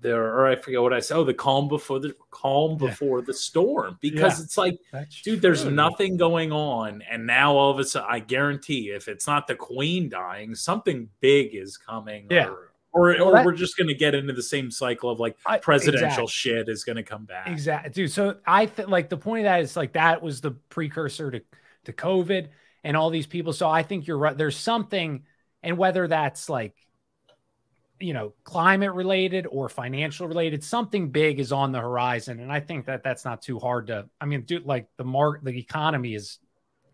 there 0.00 0.22
or 0.32 0.46
I 0.46 0.54
forget 0.54 0.80
what 0.80 0.92
I 0.92 1.00
said. 1.00 1.16
Oh, 1.16 1.24
the 1.24 1.34
calm 1.34 1.66
before 1.66 1.98
the 1.98 2.14
calm 2.30 2.78
Yeah. 2.80 2.90
before 2.90 3.20
the 3.20 3.34
storm. 3.34 3.98
Because 4.00 4.38
Yeah. 4.38 4.44
it's 4.44 4.56
like 4.56 4.78
that's 4.92 5.22
Dude, 5.22 5.42
there's 5.42 5.62
true. 5.62 5.72
nothing 5.72 6.16
going 6.16 6.52
on, 6.52 7.02
and 7.10 7.26
now 7.26 7.56
all 7.56 7.72
of 7.72 7.80
a 7.80 7.84
sudden, 7.84 8.08
I 8.08 8.20
guarantee, 8.20 8.90
if 8.90 9.08
it's 9.08 9.26
not 9.26 9.48
the 9.48 9.56
queen 9.56 10.08
dying, 10.08 10.54
something 10.54 11.08
big 11.18 11.56
is 11.56 11.76
coming, 11.76 12.28
Yeah. 12.30 12.50
or, 12.50 12.67
or 12.98 13.20
or 13.20 13.32
that- 13.32 13.46
we're 13.46 13.52
just 13.52 13.76
going 13.76 13.88
to 13.88 13.94
get 13.94 14.14
into 14.14 14.32
the 14.32 14.42
same 14.42 14.70
cycle 14.70 15.10
of 15.10 15.20
like 15.20 15.36
I- 15.46 15.58
presidential 15.58 16.24
exactly. 16.24 16.26
shit 16.28 16.68
is 16.68 16.84
going 16.84 16.96
to 16.96 17.02
come 17.02 17.24
back. 17.24 17.48
Exactly, 17.48 17.90
dude. 17.92 18.12
So 18.12 18.36
I 18.46 18.66
think 18.66 18.88
like 18.88 19.08
the 19.08 19.16
point 19.16 19.40
of 19.40 19.44
that 19.44 19.60
is 19.60 19.76
like 19.76 19.92
that 19.92 20.22
was 20.22 20.40
the 20.40 20.52
precursor 20.68 21.30
to 21.30 21.40
to 21.84 21.92
COVID 21.92 22.48
and 22.84 22.96
all 22.96 23.10
these 23.10 23.26
people. 23.26 23.52
So 23.52 23.68
I 23.68 23.82
think 23.82 24.06
you're 24.06 24.18
right. 24.18 24.36
There's 24.36 24.56
something, 24.56 25.24
and 25.62 25.78
whether 25.78 26.06
that's 26.06 26.48
like, 26.48 26.74
you 28.00 28.14
know, 28.14 28.32
climate 28.44 28.92
related 28.92 29.46
or 29.50 29.68
financial 29.68 30.28
related, 30.28 30.62
something 30.62 31.10
big 31.10 31.40
is 31.40 31.50
on 31.50 31.72
the 31.72 31.80
horizon, 31.80 32.40
and 32.40 32.52
I 32.52 32.60
think 32.60 32.86
that 32.86 33.02
that's 33.02 33.24
not 33.24 33.42
too 33.42 33.58
hard 33.58 33.88
to. 33.88 34.08
I 34.20 34.26
mean, 34.26 34.42
dude, 34.42 34.66
like 34.66 34.86
the 34.96 35.04
mark, 35.04 35.42
the 35.42 35.58
economy 35.58 36.14
is 36.14 36.38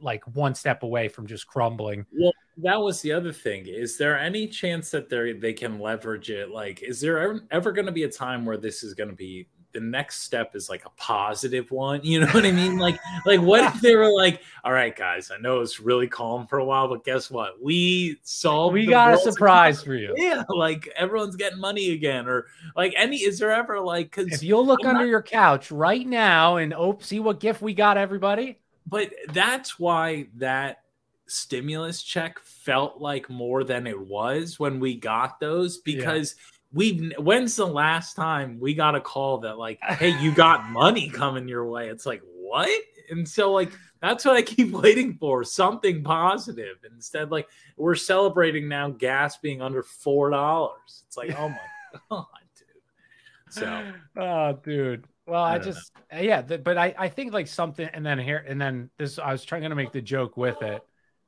like 0.04 0.22
one 0.36 0.54
step 0.54 0.82
away 0.82 1.08
from 1.08 1.26
just 1.26 1.46
crumbling. 1.46 2.06
Well, 2.12 2.32
that 2.58 2.80
was 2.80 3.00
the 3.00 3.10
other 3.12 3.32
thing. 3.32 3.66
Is 3.66 3.96
there 3.98 4.18
any 4.18 4.46
chance 4.46 4.90
that 4.90 5.08
they 5.08 5.32
they 5.32 5.52
can 5.52 5.80
leverage 5.80 6.30
it? 6.30 6.50
Like, 6.50 6.82
is 6.82 7.00
there 7.00 7.18
ever, 7.18 7.40
ever 7.50 7.72
going 7.72 7.86
to 7.86 7.92
be 7.92 8.04
a 8.04 8.10
time 8.10 8.44
where 8.44 8.56
this 8.58 8.84
is 8.84 8.94
going 8.94 9.10
to 9.10 9.16
be 9.16 9.48
the 9.72 9.80
next 9.80 10.22
step 10.22 10.54
is 10.54 10.68
like 10.68 10.84
a 10.86 10.90
positive 10.90 11.68
one? 11.72 12.00
You 12.04 12.20
know 12.20 12.28
what 12.28 12.44
I 12.46 12.52
mean? 12.52 12.78
Like, 12.78 12.96
like 13.26 13.40
what 13.40 13.64
if 13.74 13.80
they 13.80 13.96
were 13.96 14.12
like, 14.14 14.40
all 14.62 14.72
right, 14.72 14.94
guys, 14.94 15.32
I 15.32 15.38
know 15.40 15.62
it's 15.62 15.80
really 15.80 16.06
calm 16.06 16.46
for 16.46 16.58
a 16.58 16.64
while, 16.64 16.86
but 16.86 17.02
guess 17.02 17.28
what? 17.28 17.60
We 17.60 18.18
solved. 18.22 18.74
We 18.74 18.86
got 18.86 19.14
a 19.14 19.18
surprise 19.18 19.82
economy." 19.82 20.06
for 20.06 20.14
you. 20.14 20.24
Yeah, 20.24 20.44
like 20.48 20.86
everyone's 20.96 21.34
getting 21.34 21.58
money 21.58 21.90
again, 21.90 22.28
or 22.28 22.46
like 22.76 22.94
any. 22.96 23.16
Is 23.16 23.40
there 23.40 23.50
ever 23.50 23.80
like 23.80 24.14
because 24.14 24.32
If 24.32 24.42
you'll 24.44 24.64
look 24.66 24.80
I'm 24.84 24.90
under 24.90 25.00
not- 25.00 25.08
your 25.10 25.22
couch 25.22 25.72
right 25.72 26.06
now 26.06 26.56
and 26.56 26.72
oh, 26.72 26.98
see 27.00 27.18
what 27.18 27.40
gift 27.40 27.62
we 27.62 27.74
got, 27.74 27.96
everybody. 27.96 28.58
But 28.86 29.12
that's 29.32 29.78
why 29.78 30.26
that 30.36 30.84
stimulus 31.26 32.02
check 32.02 32.38
felt 32.40 33.00
like 33.00 33.30
more 33.30 33.64
than 33.64 33.86
it 33.86 33.98
was 33.98 34.60
when 34.60 34.78
we 34.78 34.94
got 34.94 35.40
those 35.40 35.78
because 35.78 36.34
we've 36.72 37.12
when's 37.18 37.56
the 37.56 37.66
last 37.66 38.14
time 38.14 38.58
we 38.60 38.74
got 38.74 38.94
a 38.94 39.00
call 39.00 39.38
that 39.38 39.56
like 39.56 39.78
hey 39.82 40.18
you 40.20 40.32
got 40.32 40.68
money 40.70 41.08
coming 41.08 41.48
your 41.48 41.68
way? 41.68 41.88
It's 41.88 42.06
like 42.06 42.22
what? 42.34 42.68
And 43.10 43.28
so 43.28 43.52
like 43.52 43.72
that's 44.00 44.24
what 44.24 44.36
i 44.36 44.42
keep 44.42 44.70
waiting 44.82 45.16
for 45.18 45.44
something 45.44 46.02
positive. 46.02 46.76
Instead 46.92 47.30
like 47.30 47.48
we're 47.76 47.94
celebrating 47.94 48.68
now 48.68 48.90
gas 48.90 49.38
being 49.38 49.62
under 49.62 49.82
four 49.82 50.30
dollars. 50.30 51.04
It's 51.06 51.16
like 51.16 51.34
oh 51.38 51.48
my 51.48 51.58
god 52.10 52.26
dude. 52.56 53.52
So 53.52 53.92
oh, 54.18 54.58
dude. 54.62 55.06
Well, 55.26 55.42
I, 55.42 55.54
I 55.54 55.58
don't 55.58 55.66
know. 55.66 55.72
just 55.72 55.92
uh, 56.12 56.18
yeah, 56.18 56.42
th- 56.42 56.62
but 56.62 56.76
I 56.76 56.94
I 56.98 57.08
think 57.08 57.32
like 57.32 57.46
something, 57.46 57.88
and 57.92 58.04
then 58.04 58.18
here 58.18 58.44
and 58.46 58.60
then 58.60 58.90
this. 58.98 59.18
I 59.18 59.32
was 59.32 59.44
trying 59.44 59.62
to 59.62 59.74
make 59.74 59.92
the 59.92 60.02
joke 60.02 60.36
with 60.36 60.62
it. 60.62 60.82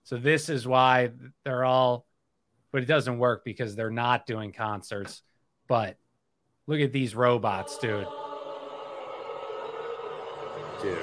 So 0.05 0.17
this 0.17 0.49
is 0.49 0.67
why 0.67 1.11
they're 1.45 1.65
all, 1.65 2.07
but 2.73 2.83
it 2.83 2.87
doesn't 2.87 3.19
work 3.19 3.45
because 3.45 3.75
they're 3.75 3.91
not 3.91 4.27
doing 4.27 4.53
concerts. 4.53 5.23
But 5.67 5.97
look 6.67 6.81
at 6.81 6.93
these 6.93 7.15
robots, 7.15 7.79
dude. 7.79 8.07
dude 10.83 10.99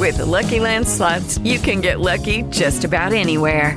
With 0.00 0.16
the 0.16 0.24
Lucky 0.24 0.60
Land 0.60 0.88
slots, 0.88 1.36
you 1.38 1.58
can 1.58 1.82
get 1.82 2.00
lucky 2.00 2.42
just 2.44 2.84
about 2.84 3.12
anywhere. 3.12 3.76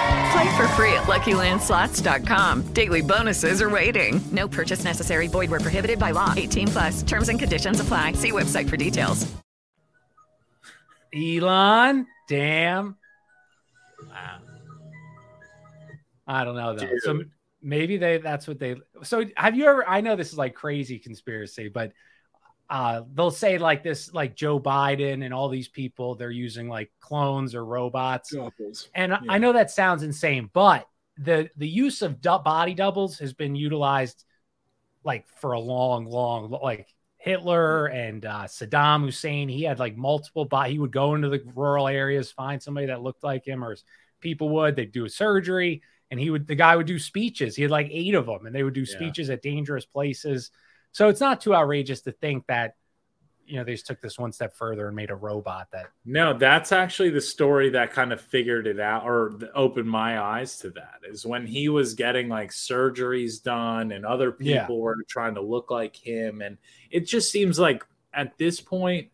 Play 0.31 0.57
for 0.57 0.67
free 0.69 0.93
at 0.93 1.03
LuckyLandSlots.com. 1.03 2.73
Daily 2.73 3.01
bonuses 3.01 3.61
are 3.61 3.69
waiting. 3.69 4.21
No 4.31 4.47
purchase 4.47 4.83
necessary. 4.83 5.27
Void 5.27 5.49
where 5.49 5.59
prohibited 5.59 5.99
by 5.99 6.11
law. 6.11 6.33
18 6.35 6.67
plus. 6.67 7.03
Terms 7.03 7.29
and 7.29 7.39
conditions 7.39 7.79
apply. 7.79 8.13
See 8.13 8.31
website 8.31 8.69
for 8.69 8.77
details. 8.77 9.31
Elon, 11.13 12.07
damn. 12.29 12.95
Wow. 14.09 14.39
I 16.27 16.43
don't 16.45 16.55
know 16.55 16.75
though. 16.75 16.87
So 16.99 17.23
maybe 17.61 17.97
they 17.97 18.17
that's 18.17 18.47
what 18.47 18.59
they 18.59 18.75
so 19.03 19.25
have 19.35 19.55
you 19.55 19.65
ever 19.65 19.87
I 19.87 20.01
know 20.01 20.15
this 20.15 20.31
is 20.31 20.37
like 20.37 20.53
crazy 20.55 20.97
conspiracy, 20.97 21.67
but 21.67 21.91
uh 22.71 23.03
they'll 23.13 23.29
say 23.29 23.57
like 23.57 23.83
this 23.83 24.13
like 24.13 24.35
Joe 24.35 24.59
Biden 24.59 25.23
and 25.25 25.33
all 25.33 25.49
these 25.49 25.67
people 25.67 26.15
they're 26.15 26.31
using 26.31 26.67
like 26.69 26.89
clones 27.01 27.53
or 27.53 27.63
robots. 27.65 28.31
And 28.95 29.13
I- 29.13 29.19
I 29.27 29.37
know 29.37 29.53
that 29.53 29.69
sounds 29.69 30.01
insane, 30.03 30.49
but 30.53 30.87
the 31.17 31.49
the 31.57 31.67
use 31.67 32.01
of 32.01 32.21
du- 32.21 32.39
body 32.39 32.73
doubles 32.73 33.19
has 33.19 33.33
been 33.33 33.55
utilized 33.55 34.23
like 35.03 35.27
for 35.27 35.51
a 35.53 35.59
long, 35.59 36.05
long 36.05 36.49
like 36.49 36.87
Hitler 37.17 37.87
and 37.87 38.25
uh, 38.25 38.43
Saddam 38.45 39.01
Hussein. 39.03 39.49
He 39.49 39.63
had 39.63 39.77
like 39.77 39.97
multiple 39.97 40.45
body. 40.45 40.71
He 40.73 40.79
would 40.79 40.91
go 40.91 41.13
into 41.15 41.29
the 41.29 41.43
rural 41.53 41.87
areas, 41.87 42.31
find 42.31 42.61
somebody 42.63 42.87
that 42.87 43.03
looked 43.03 43.23
like 43.23 43.45
him, 43.45 43.63
or 43.63 43.75
people 44.21 44.49
would. 44.49 44.75
They'd 44.75 44.91
do 44.91 45.05
a 45.05 45.09
surgery, 45.09 45.81
and 46.09 46.19
he 46.19 46.29
would. 46.29 46.47
The 46.47 46.55
guy 46.55 46.75
would 46.75 46.87
do 46.87 46.97
speeches. 46.97 47.55
He 47.55 47.61
had 47.63 47.71
like 47.71 47.89
eight 47.91 48.15
of 48.15 48.25
them, 48.25 48.45
and 48.45 48.55
they 48.55 48.63
would 48.63 48.73
do 48.73 48.81
Yeah. 48.87 48.95
speeches 48.95 49.29
at 49.29 49.41
dangerous 49.43 49.85
places. 49.85 50.49
So 50.91 51.07
it's 51.09 51.21
not 51.21 51.41
too 51.41 51.55
outrageous 51.55 52.01
to 52.01 52.11
think 52.11 52.45
that 52.47 52.75
you 53.45 53.57
know 53.57 53.63
they 53.65 53.73
just 53.73 53.87
took 53.87 53.99
this 54.01 54.17
one 54.17 54.31
step 54.31 54.55
further 54.55 54.87
and 54.87 54.95
made 54.95 55.09
a 55.09 55.15
robot 55.15 55.67
that 55.71 55.87
No, 56.05 56.31
that's 56.37 56.71
actually 56.71 57.09
the 57.09 57.19
story 57.19 57.69
that 57.71 57.91
kind 57.91 58.13
of 58.13 58.21
figured 58.21 58.65
it 58.67 58.79
out 58.79 59.03
or 59.03 59.33
opened 59.55 59.89
my 59.89 60.21
eyes 60.21 60.57
to 60.59 60.69
that 60.71 60.99
is 61.03 61.25
when 61.25 61.45
he 61.45 61.67
was 61.67 61.93
getting 61.95 62.29
like 62.29 62.51
surgeries 62.51 63.43
done 63.43 63.91
and 63.91 64.05
other 64.05 64.31
people 64.31 64.75
Yeah. 64.75 64.81
were 64.81 64.95
trying 65.09 65.35
to 65.35 65.41
look 65.41 65.69
like 65.71 65.95
him. 65.95 66.41
And 66.41 66.57
it 66.91 67.01
just 67.01 67.31
seems 67.31 67.59
like 67.59 67.83
at 68.13 68.37
this 68.37 68.61
point, 68.61 69.09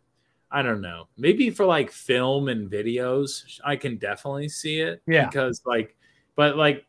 I 0.52 0.62
don't 0.62 0.82
know, 0.82 1.08
maybe 1.16 1.50
for 1.50 1.66
like 1.66 1.90
film 1.90 2.48
and 2.48 2.70
videos, 2.70 3.60
I 3.64 3.76
can 3.76 3.96
definitely 3.96 4.50
see 4.50 4.80
it. 4.80 5.02
Yeah. 5.06 5.26
Because 5.26 5.62
like, 5.66 5.96
but 6.36 6.56
like, 6.56 6.84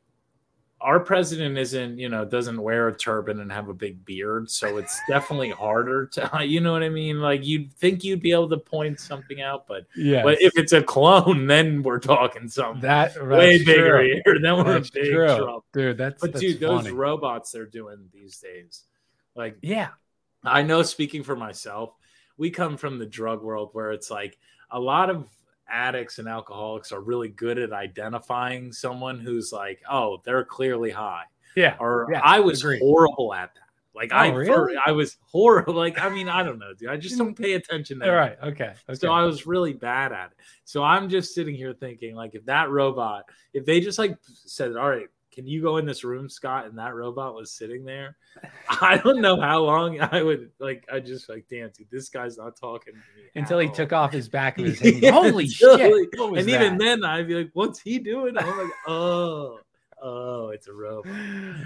our 0.82 1.00
president 1.00 1.58
isn't, 1.58 1.98
you 2.00 2.08
know, 2.08 2.24
doesn't 2.24 2.62
wear 2.62 2.88
a 2.88 2.96
turban 2.96 3.42
and 3.42 3.52
have 3.52 3.68
a 3.68 3.74
big 3.74 4.06
beard, 4.06 4.50
so 4.50 4.78
it's 4.78 5.00
definitely 5.10 5.50
harder 5.50 6.06
to, 6.08 6.30
you 6.46 6.62
know 6.62 6.72
what 6.72 6.84
I 6.84 6.90
mean? 6.90 7.20
Like 7.20 7.46
you'd 7.46 7.74
think 7.74 8.04
you'd 8.04 8.22
be 8.22 8.32
able 8.32 8.50
to 8.50 8.58
point 8.58 9.00
something 9.00 9.42
out, 9.42 9.68
but 9.68 9.86
yeah, 9.96 10.24
but 10.24 10.42
if 10.42 10.58
it's 10.58 10.72
a 10.74 10.82
clone, 10.82 11.48
then 11.48 11.84
we're 11.84 12.00
talking 12.00 12.48
something 12.48 12.82
that 12.82 13.16
way 13.26 13.64
bigger 13.64 13.98
true. 13.98 14.22
here. 14.26 14.40
Then 14.42 14.54
we're 14.58 14.68
in 14.68 14.74
That's 14.84 14.90
big 14.90 15.12
true. 15.12 15.28
trouble, 15.28 15.66
dude. 15.74 15.98
That's 15.98 16.22
But 16.22 16.34
that's 16.34 16.42
dude, 16.42 16.60
those 16.60 16.84
funny. 16.84 16.96
robots 16.96 17.52
they're 17.52 17.66
doing 17.66 18.10
these 18.14 18.38
days, 18.40 18.84
like 19.36 19.58
yeah, 19.62 19.90
I 20.44 20.62
know. 20.64 20.82
Speaking 20.84 21.24
for 21.24 21.36
myself, 21.36 21.94
we 22.38 22.52
come 22.52 22.78
from 22.78 23.00
the 23.00 23.06
drug 23.06 23.42
world 23.44 23.70
where 23.74 23.92
it's 23.92 24.10
like 24.10 24.38
a 24.72 24.80
lot 24.80 25.10
of 25.10 25.28
addicts 25.72 26.20
and 26.20 26.28
alcoholics 26.28 26.92
are 26.92 27.02
really 27.02 27.30
good 27.30 27.58
at 27.58 27.74
identifying 27.74 28.72
someone 28.72 29.20
who's 29.20 29.52
like, 29.52 29.82
oh, 29.90 30.22
they're 30.26 30.44
clearly 30.46 30.92
high. 30.92 31.24
Yeah, 31.56 31.76
Or 31.80 32.08
yeah, 32.12 32.22
I 32.24 32.40
was 32.40 32.62
horrible 32.62 33.34
at 33.34 33.54
that. 33.56 33.62
Like 33.96 34.12
Oh, 34.14 34.18
I, 34.18 34.28
really? 34.30 34.76
I 34.86 34.92
was 34.92 35.18
horrible. 35.24 35.74
Like 35.80 36.00
I 36.00 36.10
mean, 36.10 36.30
I 36.30 36.44
don't 36.44 36.60
know, 36.60 36.74
dude. 36.74 36.90
I 36.90 36.98
just 36.98 37.18
don't 37.18 37.36
pay 37.36 37.54
attention. 37.54 38.02
All 38.02 38.12
right. 38.12 38.38
Okay. 38.42 38.74
Okay. 38.88 38.94
So 38.94 39.12
I 39.12 39.24
was 39.24 39.48
really 39.48 39.74
bad 39.74 40.12
at 40.12 40.32
it. 40.32 40.38
So 40.64 40.84
I'm 40.84 41.10
just 41.10 41.34
sitting 41.34 41.56
here 41.56 41.74
thinking, 41.74 42.16
like, 42.16 42.36
if 42.36 42.46
that 42.46 42.70
robot, 42.70 43.26
if 43.54 43.66
they 43.66 43.80
just 43.80 43.98
like 44.00 44.16
said, 44.24 44.78
"All 44.78 44.90
right, 44.90 45.08
can 45.40 45.48
you 45.48 45.62
go 45.62 45.78
in 45.78 45.86
this 45.86 46.04
room, 46.04 46.28
Scott?" 46.28 46.66
and 46.66 46.78
that 46.78 46.94
robot 46.94 47.34
was 47.34 47.52
sitting 47.52 47.86
there, 47.86 48.18
I 48.70 48.98
don't 48.98 49.22
know 49.22 49.40
how 49.40 49.62
long 49.64 50.02
I 50.02 50.22
would 50.22 50.52
like. 50.60 50.86
I 50.92 51.00
just 51.00 51.30
like, 51.30 51.46
damn, 51.50 51.70
dude, 51.70 51.88
this 51.90 52.10
guy's 52.10 52.38
not 52.38 52.58
talking 52.60 52.94
to 52.94 53.00
me 53.00 53.28
until 53.36 53.60
he 53.60 53.68
all." 53.68 53.74
took 53.74 53.94
off 53.94 54.12
his 54.12 54.28
back 54.28 54.60
of 54.60 54.66
his 54.66 54.80
head. 54.82 54.96
Yeah, 54.96 55.12
Holy 55.12 55.46
until 55.46 55.78
shit! 55.78 56.10
he- 56.12 56.20
What 56.20 56.32
was 56.32 56.42
and 56.42 56.50
even 56.50 56.78
then, 56.78 57.06
I'd 57.06 57.28
be 57.28 57.36
like, 57.36 57.52
"What's 57.54 57.80
he 57.80 58.00
doing?" 58.00 58.38
I'm 58.38 58.58
like, 58.58 58.74
"Oh, 58.88 59.60
oh, 60.02 60.50
it's 60.50 60.68
a 60.68 60.74
robot." 60.74 61.14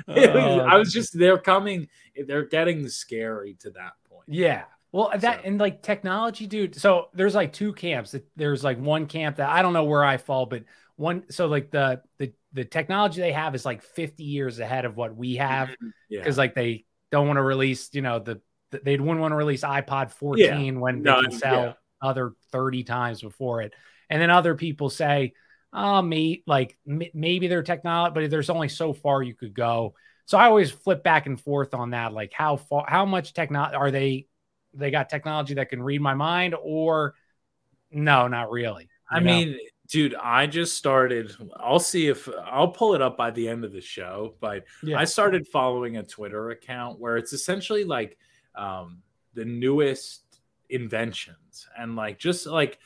Oh, 0.07 0.59
I 0.59 0.77
was 0.77 0.93
just 0.93 1.17
they're 1.17 1.39
coming. 1.39 1.87
They're 2.27 2.45
getting 2.45 2.87
scary 2.89 3.55
to 3.61 3.71
that 3.71 3.93
point. 4.07 4.25
Yeah. 4.27 4.65
Well, 4.91 5.11
that 5.17 5.45
and 5.45 5.59
like 5.59 5.81
technology, 5.81 6.45
dude. 6.45 6.75
So 6.75 7.07
there's 7.15 7.33
like 7.33 7.51
two 7.51 7.73
camps. 7.73 8.15
There's 8.35 8.63
like 8.63 8.77
one 8.79 9.07
camp 9.07 9.37
that 9.37 9.49
I 9.49 9.63
don't 9.63 9.73
know 9.73 9.85
where 9.85 10.05
I 10.05 10.17
fall, 10.17 10.45
but 10.45 10.65
one. 10.97 11.23
So 11.31 11.47
like 11.47 11.71
the 11.71 12.01
the 12.19 12.31
the 12.53 12.63
technology 12.65 13.19
they 13.21 13.31
have 13.31 13.55
is 13.55 13.65
like 13.65 13.81
50 13.81 14.23
years 14.23 14.59
ahead 14.59 14.85
of 14.85 14.95
what 14.95 15.15
we 15.15 15.35
have 15.37 15.69
Mm-hmm. 15.69 15.89
Yeah. 16.09 16.19
because 16.19 16.37
like 16.37 16.53
they 16.55 16.85
don't 17.11 17.27
want 17.27 17.37
to 17.37 17.43
release, 17.43 17.89
you 17.93 18.01
know, 18.01 18.19
the, 18.19 18.41
the 18.71 18.79
they 18.83 18.97
wouldn't 18.97 19.19
want 19.19 19.31
to 19.31 19.35
release 19.35 19.61
iPod 19.63 20.11
14 20.11 20.45
Yeah. 20.75 20.79
when 20.79 21.03
they 21.03 21.11
can 21.11 21.31
sell 21.31 21.63
yeah. 21.63 21.73
other 22.01 22.33
30 22.51 22.83
times 22.83 23.21
before 23.21 23.61
it. 23.61 23.73
And 24.09 24.21
then 24.21 24.29
other 24.29 24.55
people 24.55 24.89
say, 24.89 25.33
oh, 25.71 26.01
me, 26.01 26.43
like 26.45 26.77
m- 26.87 27.01
maybe 27.13 27.47
their 27.47 27.63
technology, 27.63 28.13
but 28.13 28.29
there's 28.29 28.49
only 28.49 28.69
so 28.69 28.93
far 28.93 29.23
you 29.23 29.33
could 29.33 29.53
go. 29.53 29.95
So 30.25 30.37
I 30.37 30.45
always 30.45 30.71
flip 30.71 31.03
back 31.03 31.25
and 31.25 31.39
forth 31.39 31.73
on 31.73 31.91
that. 31.91 32.13
Like 32.13 32.31
how 32.33 32.57
far, 32.57 32.85
how 32.87 33.05
much 33.05 33.33
technology 33.33 33.75
are 33.75 33.91
they? 33.91 34.27
They 34.75 34.89
got 34.91 35.09
technology 35.09 35.55
that 35.55 35.69
can 35.69 35.81
read 35.83 36.01
my 36.01 36.13
mind, 36.13 36.55
or 36.59 37.13
no, 37.91 38.27
not 38.27 38.49
really. 38.49 38.89
I 39.09 39.19
know? 39.19 39.25
mean, 39.25 39.57
dude, 39.93 40.15
I 40.15 40.47
just 40.47 40.75
started. 40.75 41.35
I'll 41.57 41.77
see 41.77 42.07
if 42.07 42.27
I'll 42.45 42.69
pull 42.69 42.95
it 42.95 43.01
up 43.03 43.15
by 43.15 43.29
the 43.29 43.47
end 43.47 43.63
of 43.63 43.71
the 43.71 43.79
show. 43.79 44.33
But 44.39 44.65
Yeah. 44.81 44.97
I 44.97 45.03
started 45.05 45.47
following 45.47 45.97
a 45.97 46.03
Twitter 46.03 46.49
account 46.49 46.99
where 46.99 47.15
it's 47.15 47.31
essentially 47.31 47.83
like 47.83 48.17
um, 48.55 49.03
the 49.35 49.45
newest 49.45 50.39
inventions 50.71 51.67
and 51.77 51.95
like 51.95 52.17
just 52.17 52.47
like 52.47 52.79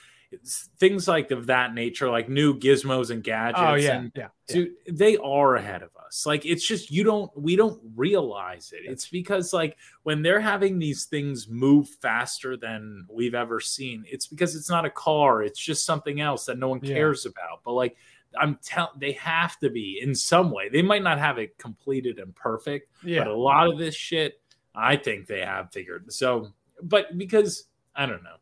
things 0.77 1.07
like 1.07 1.31
of 1.31 1.47
that 1.47 1.73
nature, 1.73 2.09
like 2.09 2.29
new 2.29 2.57
gizmos 2.57 3.11
and 3.11 3.23
gadgets. 3.23 3.59
Oh, 3.61 3.75
yeah, 3.75 3.97
and, 3.97 4.11
yeah, 4.15 4.27
yeah. 4.49 4.55
dude, 4.55 4.71
they 4.89 5.17
are 5.17 5.55
ahead 5.55 5.83
of 5.83 5.89
us. 6.05 6.25
Like 6.25 6.45
it's 6.45 6.65
just 6.65 6.91
you 6.91 7.03
don't 7.03 7.31
we 7.35 7.55
don't 7.55 7.79
realize 7.95 8.73
it. 8.73 8.89
It's 8.89 9.07
because 9.07 9.53
like 9.53 9.77
when 10.03 10.21
they're 10.21 10.39
having 10.39 10.79
these 10.79 11.05
things 11.05 11.47
move 11.47 11.89
faster 12.01 12.57
than 12.57 13.05
we've 13.09 13.35
ever 13.35 13.59
seen, 13.59 14.03
it's 14.07 14.27
because 14.27 14.55
it's 14.55 14.69
not 14.69 14.85
a 14.85 14.89
car, 14.89 15.43
it's 15.43 15.59
just 15.59 15.85
something 15.85 16.21
else 16.21 16.45
that 16.45 16.57
no 16.59 16.69
one 16.69 16.79
Yeah. 16.83 16.95
cares 16.95 17.25
about. 17.25 17.61
But 17.63 17.73
like 17.73 17.97
I'm 18.39 18.59
telling 18.63 18.91
they 18.99 19.13
have 19.13 19.57
to 19.59 19.69
be 19.69 19.99
in 20.01 20.13
some 20.13 20.51
way. 20.51 20.69
They 20.69 20.81
might 20.81 21.03
not 21.03 21.17
have 21.19 21.37
it 21.37 21.57
completed 21.57 22.19
and 22.19 22.35
perfect, 22.35 22.91
Yeah. 23.03 23.19
but 23.19 23.27
a 23.27 23.35
lot 23.35 23.69
of 23.71 23.77
this 23.77 23.95
shit 23.95 24.41
I 24.75 24.95
think 24.95 25.25
they 25.27 25.41
have 25.41 25.71
figured. 25.71 26.11
So, 26.13 26.49
but 26.83 27.17
because 27.17 27.65
I 27.95 28.05
don't 28.05 28.23
know. 28.23 28.35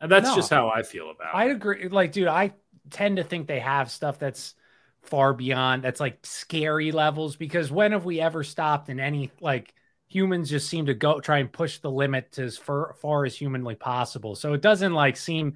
That's 0.00 0.28
No. 0.28 0.36
just 0.36 0.50
how 0.50 0.68
I 0.68 0.82
feel 0.82 1.10
about 1.10 1.34
it. 1.34 1.36
I 1.36 1.46
agree. 1.46 1.88
Like, 1.88 2.12
dude, 2.12 2.28
I 2.28 2.52
tend 2.90 3.16
to 3.16 3.24
think 3.24 3.46
they 3.46 3.60
have 3.60 3.90
stuff 3.90 4.18
that's 4.18 4.54
far 5.02 5.32
beyond 5.32 5.82
that's 5.82 6.00
like 6.00 6.18
scary 6.26 6.90
levels 6.92 7.36
because 7.36 7.70
when 7.70 7.92
have 7.92 8.04
we 8.04 8.20
ever 8.20 8.42
stopped 8.42 8.88
in 8.88 8.98
any 9.00 9.30
like 9.40 9.72
humans 10.08 10.50
just 10.50 10.68
seem 10.68 10.86
to 10.86 10.94
go 10.94 11.20
try 11.20 11.38
and 11.38 11.52
push 11.52 11.78
the 11.78 11.90
limit 11.90 12.32
to 12.32 12.42
as 12.42 12.58
far, 12.58 12.94
far 13.00 13.24
as 13.24 13.36
humanly 13.36 13.74
possible. 13.74 14.34
So 14.34 14.54
it 14.54 14.60
doesn't 14.62 14.92
like 14.92 15.16
seem 15.16 15.54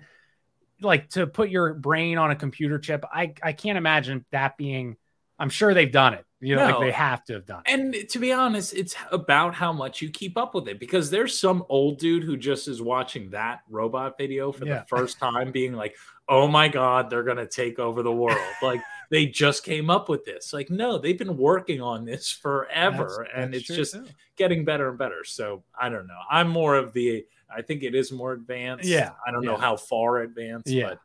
like 0.81 1.11
to 1.11 1.26
put 1.26 1.50
your 1.50 1.74
brain 1.74 2.18
on 2.18 2.31
a 2.31 2.37
computer 2.37 2.78
chip. 2.78 3.05
I 3.12 3.35
I 3.42 3.52
can't 3.52 3.78
imagine 3.78 4.24
that 4.33 4.57
being. 4.57 4.96
I'm 5.38 5.50
sure 5.50 5.74
they've 5.74 5.92
done 5.92 6.14
it. 6.14 6.24
You 6.44 6.57
know, 6.57 6.64
like 6.66 6.81
they 6.81 6.90
have 6.90 7.24
to 7.26 7.35
have 7.35 7.46
done. 7.46 7.62
It. 7.66 7.72
And 7.72 7.94
to 8.11 8.18
be 8.18 8.33
honest, 8.33 8.74
it's 8.74 8.94
about 9.12 9.55
how 9.55 9.72
much 9.72 10.02
you 10.02 10.11
keep 10.11 10.37
up 10.37 10.55
with 10.55 10.66
it 10.68 10.81
because 10.81 11.09
there's 11.09 11.38
some 11.38 11.64
old 11.68 11.98
dude 11.98 12.24
who 12.24 12.37
just 12.37 12.66
is 12.66 12.83
watching 12.83 13.31
that 13.31 13.61
robot 13.70 14.18
video 14.18 14.50
for 14.50 14.66
Yeah. 14.66 14.81
the 14.81 14.87
first 14.87 15.18
time 15.20 15.52
being 15.52 15.72
like, 15.74 15.94
"Oh 16.28 16.48
my 16.48 16.66
god, 16.66 17.09
they're 17.11 17.22
going 17.22 17.37
to 17.37 17.46
take 17.46 17.78
over 17.78 18.02
the 18.02 18.11
world." 18.12 18.37
like 18.61 18.81
they 19.11 19.26
just 19.26 19.62
came 19.64 19.88
up 19.88 20.09
with 20.09 20.24
this. 20.24 20.52
Like 20.52 20.68
no, 20.68 20.98
they've 20.98 21.16
been 21.18 21.37
working 21.37 21.81
on 21.81 22.05
this 22.05 22.31
forever 22.31 23.24
That's- 23.26 23.28
and 23.37 23.55
that's 23.55 23.68
it's 23.70 23.76
just 23.76 23.94
too. 23.94 24.07
getting 24.37 24.64
better 24.64 24.88
and 24.88 24.98
better. 24.98 25.22
So, 25.24 25.62
I 25.81 25.88
don't 25.90 26.09
know. 26.09 26.18
I'm 26.28 26.48
more 26.48 26.74
of 26.76 26.92
the 26.92 27.24
I 27.55 27.62
think 27.62 27.83
it 27.85 27.94
is 27.94 28.11
more 28.11 28.33
advanced. 28.33 28.87
Yeah, 28.88 29.11
I 29.26 29.31
don't 29.31 29.44
know 29.44 29.59
how 29.59 29.76
far 29.76 30.18
advanced, 30.22 30.66
Yeah. 30.68 30.88
but 30.88 30.98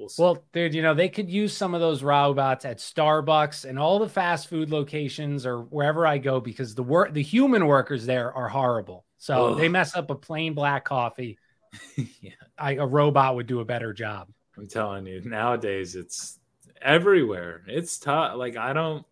we'll. 0.00 0.10
Well, 0.18 0.44
dude, 0.52 0.74
you 0.74 0.82
know, 0.82 0.94
they 0.94 1.08
could 1.08 1.30
use 1.30 1.56
some 1.56 1.74
of 1.74 1.80
those 1.80 2.02
robots 2.02 2.64
at 2.64 2.78
Starbucks 2.78 3.64
and 3.68 3.78
all 3.78 3.98
the 3.98 4.08
fast 4.08 4.48
food 4.48 4.70
locations 4.70 5.46
or 5.46 5.60
wherever 5.62 6.06
I 6.06 6.18
go 6.18 6.40
because 6.40 6.74
the 6.74 6.82
work 6.82 7.12
the 7.12 7.22
human 7.22 7.66
workers 7.66 8.06
there 8.06 8.32
are 8.32 8.48
horrible. 8.48 9.04
So 9.18 9.48
Ugh. 9.48 9.58
they 9.58 9.68
mess 9.68 9.94
up 9.94 10.10
a 10.10 10.14
plain 10.14 10.54
black 10.54 10.84
coffee. 10.84 11.38
yeah. 12.20 12.32
I, 12.58 12.72
a 12.74 12.86
robot 12.86 13.36
would 13.36 13.46
do 13.46 13.60
a 13.60 13.64
better 13.64 13.92
job. 13.92 14.28
I'm 14.56 14.66
telling 14.66 15.06
you, 15.06 15.20
nowadays 15.22 15.94
it's 15.94 16.38
everywhere. 16.82 17.62
It's 17.66 17.98
tough. 17.98 18.36
Like 18.36 18.56
I 18.56 18.72
don't 18.72 19.04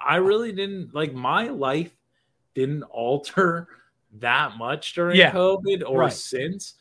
I 0.00 0.16
really 0.16 0.52
didn't 0.52 0.94
like 0.94 1.12
my 1.12 1.48
life 1.48 1.94
didn't 2.54 2.84
alter 2.84 3.68
that 4.20 4.56
much 4.56 4.94
during 4.94 5.16
Yeah, 5.16 5.32
COVID 5.32 5.82
or 5.86 6.00
right. 6.00 6.12
since. 6.12 6.74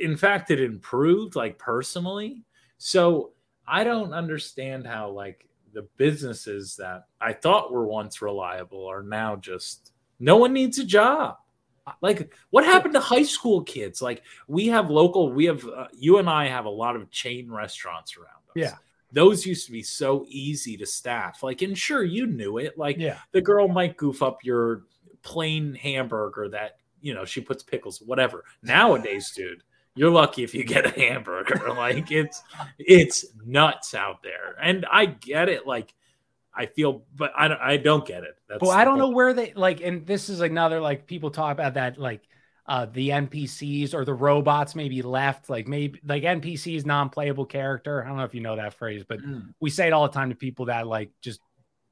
In 0.00 0.16
fact, 0.16 0.50
it 0.50 0.60
improved 0.60 1.36
like 1.36 1.58
personally. 1.58 2.44
So 2.78 3.32
I 3.66 3.84
don't 3.84 4.12
understand 4.12 4.86
how 4.86 5.10
like 5.10 5.48
the 5.72 5.88
businesses 5.96 6.76
that 6.76 7.06
I 7.20 7.32
thought 7.32 7.72
were 7.72 7.86
once 7.86 8.22
reliable 8.22 8.86
are 8.86 9.02
now 9.02 9.36
just 9.36 9.92
no 10.20 10.36
one 10.36 10.52
needs 10.52 10.78
a 10.78 10.84
job. 10.84 11.36
Like 12.00 12.32
what 12.50 12.64
happened 12.64 12.94
to 12.94 13.00
high 13.00 13.24
school 13.24 13.62
kids? 13.62 14.00
Like 14.00 14.22
we 14.48 14.68
have 14.68 14.90
local, 14.90 15.32
we 15.32 15.44
have 15.46 15.64
uh, 15.66 15.88
you 15.92 16.18
and 16.18 16.30
I 16.30 16.46
have 16.48 16.64
a 16.64 16.70
lot 16.70 16.96
of 16.96 17.10
chain 17.10 17.50
restaurants 17.50 18.16
around 18.16 18.28
us. 18.48 18.54
Yeah. 18.56 18.74
Those 19.12 19.46
used 19.46 19.66
to 19.66 19.72
be 19.72 19.82
so 19.82 20.24
easy 20.28 20.76
to 20.78 20.86
staff. 20.86 21.42
Like, 21.42 21.62
and 21.62 21.76
sure, 21.78 22.02
you 22.02 22.26
knew 22.26 22.58
it. 22.58 22.76
Like, 22.76 22.96
Yeah. 22.98 23.18
the 23.32 23.40
girl 23.40 23.68
might 23.68 23.96
goof 23.96 24.22
up 24.22 24.42
your 24.42 24.82
plain 25.22 25.74
hamburger 25.74 26.48
that 26.48 26.78
you 27.04 27.14
know 27.14 27.24
she 27.24 27.40
puts 27.40 27.62
pickles, 27.62 28.00
whatever. 28.00 28.44
Nowadays, 28.62 29.30
dude, 29.36 29.62
you're 29.94 30.10
lucky 30.10 30.42
if 30.42 30.54
you 30.54 30.64
get 30.64 30.86
a 30.86 31.00
hamburger. 31.00 31.68
like, 31.76 32.10
it's 32.10 32.42
it's 32.78 33.26
nuts 33.44 33.94
out 33.94 34.22
there, 34.22 34.56
and 34.60 34.86
I 34.90 35.06
get 35.06 35.48
it. 35.48 35.66
Like, 35.66 35.94
I 36.54 36.66
feel, 36.66 37.04
but 37.14 37.32
I 37.36 37.48
don't, 37.48 37.60
I 37.60 37.76
don't 37.76 38.06
get 38.06 38.24
it. 38.24 38.36
That's 38.48 38.60
But 38.60 38.70
I 38.70 38.84
don't 38.84 38.98
know 38.98 39.10
where 39.10 39.34
they 39.34 39.52
like, 39.54 39.80
and 39.82 40.06
this 40.06 40.28
is 40.28 40.40
another 40.40 40.80
like 40.80 41.06
people 41.06 41.30
talk 41.30 41.52
about 41.52 41.74
that 41.74 41.98
like 41.98 42.22
uh 42.66 42.86
the 42.86 43.10
NPCs 43.10 43.92
or 43.92 44.06
the 44.06 44.14
robots 44.14 44.74
maybe 44.74 45.02
left, 45.02 45.50
like 45.50 45.68
maybe 45.68 46.00
like 46.06 46.22
NPCs 46.22 46.86
non-playable 46.86 47.44
character. 47.46 48.02
I 48.02 48.08
don't 48.08 48.16
know 48.16 48.24
if 48.24 48.34
you 48.34 48.40
know 48.40 48.56
that 48.56 48.72
phrase, 48.74 49.04
but 49.06 49.20
Mm. 49.20 49.52
we 49.60 49.68
say 49.68 49.86
it 49.88 49.92
all 49.92 50.06
the 50.08 50.14
time 50.14 50.30
to 50.30 50.36
people 50.36 50.66
that 50.66 50.86
like 50.86 51.10
just 51.20 51.40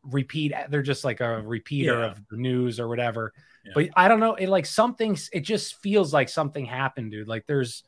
repeat 0.04 0.52
they're 0.68 0.82
just 0.82 1.04
like 1.04 1.20
a 1.20 1.24
mm-hmm. 1.24 1.46
repeater 1.46 2.00
Yeah. 2.00 2.06
of 2.06 2.20
the 2.28 2.36
news 2.36 2.80
or 2.80 2.88
whatever. 2.88 3.32
Yeah. 3.64 3.72
But 3.74 3.88
I 3.94 4.08
don't 4.08 4.20
know, 4.20 4.34
it 4.34 4.48
like 4.48 4.66
something 4.66 5.16
it 5.32 5.40
just 5.40 5.80
feels 5.80 6.12
like 6.12 6.28
something 6.28 6.64
happened, 6.64 7.12
dude. 7.12 7.28
Like 7.28 7.46
there's 7.46 7.84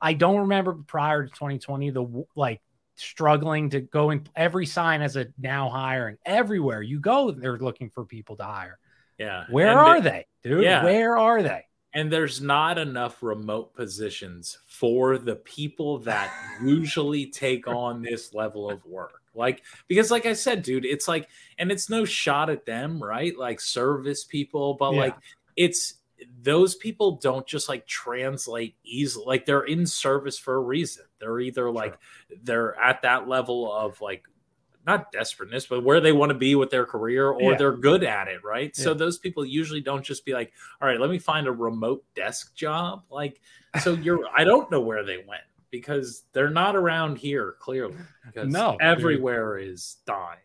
I 0.00 0.14
don't 0.14 0.40
remember 0.40 0.74
prior 0.86 1.24
to 1.24 1.30
2020 1.30 1.90
the 1.90 2.24
like 2.36 2.60
struggling 2.98 3.70
to 3.70 3.80
go 3.80 4.10
in 4.10 4.26
every 4.34 4.66
sign 4.66 5.02
as 5.02 5.16
a 5.16 5.26
now 5.38 5.68
hiring 5.68 6.16
everywhere 6.26 6.82
you 6.82 6.98
go 6.98 7.30
they're 7.30 7.58
looking 7.58 7.90
for 7.90 8.04
people 8.04 8.36
to 8.36 8.42
hire 8.42 8.78
Yeah. 9.18 9.44
where 9.50 9.68
And 9.68 9.78
are 9.78 10.00
they- 10.00 10.26
they 10.42 10.48
dude 10.48 10.64
Yeah. 10.64 10.82
where 10.82 11.16
are 11.16 11.42
they 11.42 11.64
and 11.94 12.12
there's 12.12 12.40
not 12.40 12.76
enough 12.76 13.22
remote 13.22 13.74
positions 13.74 14.58
for 14.66 15.16
the 15.16 15.36
people 15.36 15.98
that 15.98 16.32
usually 16.62 17.26
take 17.26 17.66
on 17.68 18.02
this 18.02 18.34
level 18.34 18.68
of 18.68 18.84
work 18.84 19.17
like 19.38 19.62
because 19.86 20.10
like 20.10 20.26
i 20.26 20.32
said 20.34 20.62
dude 20.62 20.84
it's 20.84 21.08
like 21.08 21.28
and 21.58 21.72
it's 21.72 21.88
no 21.88 22.04
shot 22.04 22.50
at 22.50 22.66
them 22.66 23.02
right 23.02 23.38
like 23.38 23.60
service 23.60 24.24
people 24.24 24.74
but 24.74 24.92
Yeah. 24.92 24.98
like 25.00 25.16
it's 25.56 25.94
those 26.42 26.74
people 26.74 27.12
don't 27.12 27.46
just 27.46 27.68
like 27.68 27.86
translate 27.86 28.74
easily 28.84 29.24
like 29.26 29.46
they're 29.46 29.62
in 29.62 29.86
service 29.86 30.36
for 30.38 30.56
a 30.56 30.60
reason 30.60 31.04
they're 31.20 31.40
either 31.40 31.70
like 31.70 31.96
they're 32.42 32.78
at 32.80 33.02
that 33.02 33.28
level 33.28 33.72
of 33.72 34.00
like 34.00 34.24
not 34.86 35.12
desperateness, 35.12 35.66
but 35.66 35.84
where 35.84 36.00
they 36.00 36.12
want 36.12 36.30
to 36.30 36.38
be 36.38 36.54
with 36.54 36.70
their 36.70 36.86
career 36.86 37.28
or 37.28 37.52
Yeah. 37.52 37.58
they're 37.58 37.76
good 37.76 38.02
at 38.02 38.26
it, 38.28 38.42
right? 38.42 38.74
So 38.74 38.94
those 38.94 39.18
people 39.18 39.44
usually 39.44 39.82
don't 39.82 40.02
just 40.02 40.24
be 40.24 40.32
like, 40.32 40.50
all 40.80 40.88
right, 40.88 40.98
let 40.98 41.10
me 41.10 41.18
find 41.18 41.46
a 41.46 41.52
remote 41.52 42.02
desk 42.14 42.54
job. 42.54 43.02
Like, 43.10 43.38
so 43.82 43.92
you're, 43.92 44.20
I 44.34 44.44
don't 44.44 44.70
know 44.70 44.80
where 44.80 45.04
they 45.04 45.18
went 45.18 45.42
because 45.70 46.24
they're 46.32 46.50
not 46.50 46.76
around 46.76 47.18
here 47.18 47.56
clearly 47.60 47.96
because 48.26 48.52
No, 48.52 48.72
dude. 48.72 48.82
everywhere 48.82 49.58
is 49.58 49.96
dying. 50.06 50.38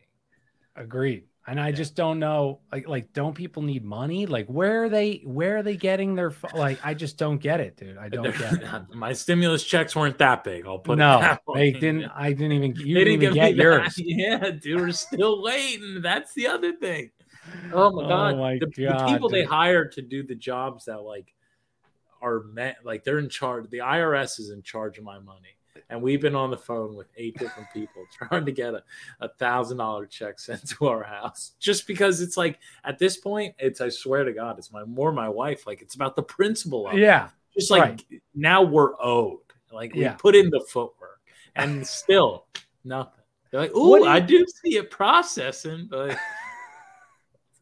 agreed 0.75 1.25
and 1.45 1.59
i 1.59 1.71
just 1.73 1.93
don't 1.93 2.19
know 2.19 2.61
like 2.71 2.87
like 2.87 3.11
don't 3.11 3.33
people 3.35 3.61
need 3.61 3.83
money 3.83 4.25
like 4.25 4.47
where 4.47 4.85
are 4.85 4.89
they 4.89 5.21
where 5.25 5.57
are 5.57 5.63
they 5.63 5.75
getting 5.75 6.15
their 6.15 6.33
like 6.55 6.79
i 6.85 6.93
just 6.93 7.17
don't 7.17 7.39
get 7.39 7.59
it 7.59 7.75
dude 7.75 7.97
i 7.97 8.07
don't 8.07 8.35
get 8.37 8.53
it 8.53 8.63
My 8.95 9.11
stimulus 9.13 9.63
checks 9.65 9.93
weren't 9.95 10.17
that 10.19 10.43
big. 10.45 10.65
I'll 10.65 10.79
put 10.79 10.97
no 10.97 11.19
it 11.21 11.39
they 11.53 11.71
didn't 11.71 12.05
i 12.15 12.31
didn't 12.31 12.53
even 12.53 12.75
you 12.75 12.95
They 12.95 13.03
didn't, 13.03 13.21
even 13.23 13.33
give 13.33 13.33
get 13.33 13.57
that. 13.57 13.61
yours 13.63 13.93
Yeah, 13.97 14.51
dude, 14.51 14.79
we're 14.79 14.91
still 14.93 15.43
waiting. 15.43 16.01
That's 16.01 16.33
the 16.33 16.47
other 16.47 16.73
thing. 16.77 17.11
Oh 17.73 17.91
my 17.91 18.03
god, 18.03 18.03
Oh 18.03 18.07
god, 18.07 18.37
my 18.37 18.53
the, 18.59 18.67
the 18.67 18.85
God, 18.87 19.07
people 19.09 19.27
they 19.29 19.41
dude. 19.41 19.49
hire 19.49 19.85
to 19.89 20.01
do 20.01 20.23
the 20.25 20.35
jobs 20.35 20.85
that 20.85 21.01
like 21.01 21.33
are 22.23 22.43
meant 22.53 22.77
like 22.83 23.03
they're 23.03 23.19
in 23.19 23.29
charge. 23.29 23.69
The 23.69 23.79
IRS 23.79 24.39
is 24.39 24.49
in 24.49 24.61
charge 24.63 24.97
of 24.97 25.03
my 25.03 25.19
money, 25.19 25.57
and 25.89 26.01
we've 26.01 26.21
been 26.21 26.35
on 26.35 26.49
the 26.49 26.57
phone 26.57 26.95
with 26.95 27.07
eight 27.17 27.37
different 27.37 27.69
people 27.73 28.05
trying 28.11 28.45
to 28.45 28.51
get 28.51 28.73
a 28.73 28.83
a 29.19 29.29
thousand 29.29 29.77
dollar 29.77 30.05
check 30.07 30.39
sent 30.39 30.67
to 30.69 30.87
our 30.87 31.03
house 31.03 31.51
just 31.59 31.85
because 31.85 32.21
it's 32.21 32.37
like 32.37 32.57
at 32.85 32.97
this 32.97 33.17
point, 33.17 33.53
it's 33.59 33.81
I 33.81 33.89
swear 33.89 34.23
to 34.23 34.33
God, 34.33 34.57
it's 34.57 34.71
my 34.71 34.83
more 34.85 35.11
my 35.11 35.29
wife. 35.29 35.67
Like 35.67 35.81
it's 35.81 35.95
about 35.95 36.15
the 36.15 36.23
principle 36.23 36.87
of 36.87 36.95
it. 36.95 37.01
yeah 37.01 37.29
Just 37.53 37.69
like 37.69 37.81
Right. 37.83 38.05
now 38.33 38.63
we're 38.63 38.93
owed. 39.01 39.39
Like 39.71 39.93
we 39.93 40.01
Yeah. 40.01 40.13
put 40.13 40.35
in 40.35 40.49
the 40.49 40.61
footwork, 40.69 41.19
and 41.55 41.85
still 41.85 42.45
nothing. 42.83 43.23
They're 43.51 43.61
like, 43.61 43.71
What 43.75 44.01
"Ooh, 44.01 44.03
do 44.05 44.09
I 44.09 44.19
do 44.19 44.45
see 44.63 44.77
it 44.77 44.89
processing, 44.89 45.87
but 45.89 46.17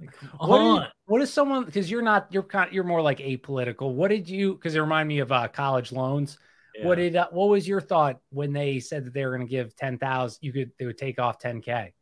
like, 0.02 0.40
What, 0.40 0.92
what 1.06 1.22
is 1.22 1.32
someone 1.32 1.66
because 1.66 1.90
you're 1.90 2.02
not 2.02 2.28
you're 2.32 2.44
kind 2.44 2.72
you're 2.74 2.84
more 2.84 3.02
like 3.02 3.20
apolitical. 3.20 3.94
What 3.94 4.10
did 4.10 4.30
you 4.30 4.54
because 4.56 4.76
it 4.76 4.80
remind 4.80 5.08
me 5.08 5.20
of 5.20 5.32
uh, 5.32 5.48
college 5.48 5.92
loans. 5.92 6.38
What 6.84 6.96
did 6.96 7.16
uh, 7.16 7.28
what 7.32 7.50
was 7.50 7.68
your 7.68 7.82
thought 7.82 8.20
when 8.30 8.54
they 8.54 8.80
said 8.80 9.06
that 9.06 9.14
they 9.14 9.26
were 9.26 9.36
going 9.36 9.46
to 9.46 9.52
give 9.52 9.76
ten 9.76 9.98
thousand? 9.98 10.40
You 10.42 10.54
could 10.54 10.72
they 10.80 10.86
would 10.86 10.98
take 10.98 11.20
off 11.20 11.38
ten 11.38 11.62
k. 11.62 11.94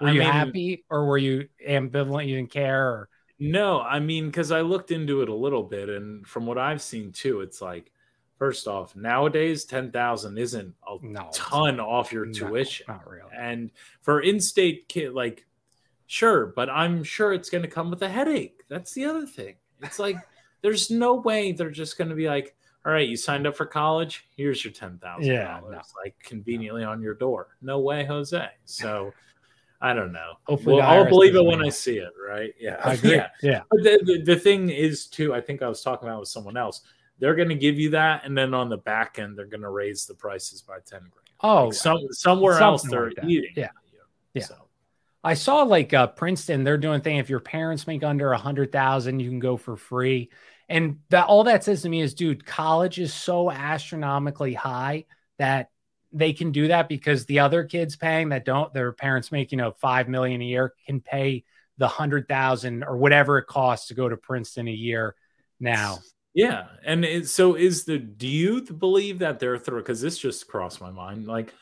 Were 0.00 0.08
I 0.08 0.12
you 0.12 0.20
mean- 0.20 0.30
happy 0.30 0.84
or 0.88 1.04
were 1.06 1.18
you 1.18 1.48
ambivalent? 1.68 2.26
You 2.28 2.36
didn't 2.36 2.50
care 2.52 2.86
or 2.86 3.08
No, 3.40 3.80
I 3.80 3.98
mean, 3.98 4.26
because 4.26 4.52
I 4.52 4.60
looked 4.60 4.92
into 4.92 5.22
it 5.22 5.28
a 5.28 5.34
little 5.34 5.64
bit, 5.64 5.88
and 5.88 6.26
from 6.26 6.46
what 6.46 6.58
I've 6.58 6.80
seen 6.80 7.10
too, 7.12 7.40
it's 7.40 7.60
like, 7.60 7.90
first 8.38 8.68
off, 8.68 8.94
nowadays 8.94 9.64
ten 9.64 9.90
thousand 9.90 10.38
isn't 10.38 10.74
a 10.88 10.96
No, 11.02 11.28
ton 11.34 11.80
off 11.80 12.12
your 12.12 12.26
no, 12.26 12.32
tuition, 12.32 12.86
not 12.88 13.04
really. 13.08 13.30
and 13.36 13.70
for 14.02 14.20
in-state 14.20 14.88
kid, 14.88 15.12
like, 15.12 15.44
sure, 16.08 16.46
but 16.46 16.68
I'm 16.68 17.04
sure 17.04 17.32
it's 17.32 17.50
going 17.50 17.62
to 17.62 17.68
come 17.68 17.90
with 17.90 18.02
a 18.02 18.08
headache. 18.08 18.64
That's 18.68 18.92
the 18.92 19.04
other 19.04 19.26
thing. 19.26 19.54
It's 19.80 20.00
like, 20.00 20.16
there's 20.62 20.90
no 20.90 21.14
way 21.14 21.52
they're 21.52 21.70
just 21.70 21.96
going 21.96 22.10
to 22.10 22.16
be 22.16 22.26
like, 22.26 22.56
all 22.84 22.92
right, 22.92 23.08
you 23.08 23.16
signed 23.16 23.46
up 23.46 23.56
for 23.56 23.66
college, 23.66 24.26
here's 24.36 24.64
your 24.64 24.72
ten 24.72 24.98
thousand 24.98 25.32
Yeah, 25.32 25.60
dollars, 25.60 25.84
like 26.04 26.16
conveniently 26.22 26.82
on 26.82 27.00
your 27.00 27.14
door. 27.14 27.48
No 27.62 27.78
way, 27.78 28.04
Jose. 28.04 28.48
So. 28.64 29.14
I 29.80 29.92
don't 29.92 30.10
know. 30.10 30.32
Hopefully 30.48 30.74
Well, 30.74 30.88
I'll 30.88 31.08
believe 31.08 31.36
it 31.36 31.44
when. 31.44 31.64
I 31.64 31.68
see 31.68 31.98
it, 31.98 32.10
right? 32.20 32.52
Yeah. 32.58 32.80
I 32.82 32.94
agree. 32.94 33.14
Yeah. 33.14 33.28
Yeah. 33.42 33.60
But 33.70 33.84
the, 33.84 34.00
the, 34.04 34.34
the 34.34 34.36
thing 34.36 34.70
is, 34.70 35.06
too, 35.06 35.32
I 35.32 35.40
think 35.40 35.62
I 35.62 35.68
was 35.68 35.82
talking 35.82 36.08
about 36.08 36.18
with 36.18 36.28
someone 36.28 36.56
else. 36.56 36.80
They're 37.20 37.36
going 37.36 37.48
to 37.48 37.54
give 37.54 37.78
you 37.78 37.90
that, 37.90 38.24
and 38.24 38.36
then 38.36 38.54
on 38.54 38.68
the 38.68 38.78
back 38.78 39.20
end, 39.20 39.38
they're 39.38 39.46
going 39.46 39.62
to 39.62 39.70
raise 39.70 40.04
the 40.04 40.14
prices 40.14 40.62
by 40.62 40.78
ten 40.84 41.00
grand. 41.00 41.28
Oh, 41.42 41.66
Like 41.66 41.74
some 41.74 42.00
somewhere 42.10 42.58
else 42.58 42.82
they're 42.88 43.10
like 43.10 43.24
eating. 43.24 43.52
Yeah. 43.54 43.70
Yeah. 44.34 44.44
So 44.44 44.67
I 45.22 45.34
saw 45.34 45.62
like 45.62 45.92
uh, 45.92 46.06
Princeton, 46.08 46.64
they're 46.64 46.78
doing 46.78 47.00
thing. 47.00 47.16
If 47.16 47.30
your 47.30 47.40
parents 47.40 47.86
make 47.86 48.04
under 48.04 48.32
a 48.32 48.38
hundred 48.38 48.72
thousand, 48.72 49.20
you 49.20 49.28
can 49.28 49.40
go 49.40 49.56
for 49.56 49.76
free. 49.76 50.30
And 50.68 50.98
that 51.10 51.26
all 51.26 51.44
that 51.44 51.64
says 51.64 51.82
to 51.82 51.88
me 51.88 52.00
is, 52.00 52.14
dude, 52.14 52.44
college 52.44 52.98
is 52.98 53.12
so 53.12 53.50
astronomically 53.50 54.54
high 54.54 55.06
that 55.38 55.70
they 56.12 56.32
can 56.32 56.52
do 56.52 56.68
that 56.68 56.88
because 56.88 57.26
the 57.26 57.40
other 57.40 57.64
kids 57.64 57.96
paying 57.96 58.30
that 58.30 58.44
don't, 58.44 58.72
their 58.72 58.92
parents 58.92 59.32
make, 59.32 59.50
you 59.50 59.58
know, 59.58 59.72
five 59.72 60.08
million 60.08 60.40
a 60.40 60.44
year 60.44 60.74
can 60.86 61.00
pay 61.00 61.44
the 61.78 61.88
hundred 61.88 62.28
thousand 62.28 62.84
or 62.84 62.96
whatever 62.96 63.38
it 63.38 63.46
costs 63.46 63.88
to 63.88 63.94
go 63.94 64.08
to 64.08 64.16
Princeton 64.16 64.68
a 64.68 64.72
year 64.72 65.14
now. 65.60 65.98
yeah, 66.34 66.66
and 66.84 67.04
it, 67.04 67.28
so 67.28 67.54
is 67.54 67.84
the. 67.84 67.98
Do 67.98 68.28
you 68.28 68.62
believe 68.62 69.20
that 69.20 69.38
they're 69.38 69.58
through? 69.58 69.80
Because 69.80 70.00
this 70.00 70.18
just 70.18 70.46
crossed 70.46 70.80
my 70.80 70.90
mind. 70.90 71.26
Like, 71.26 71.52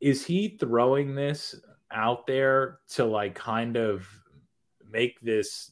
is 0.00 0.24
he 0.24 0.48
throwing 0.48 1.14
this 1.14 1.54
out 1.90 2.26
there 2.26 2.78
to 2.90 3.04
like 3.04 3.34
kind 3.34 3.76
of 3.76 4.06
make 4.90 5.20
this 5.20 5.70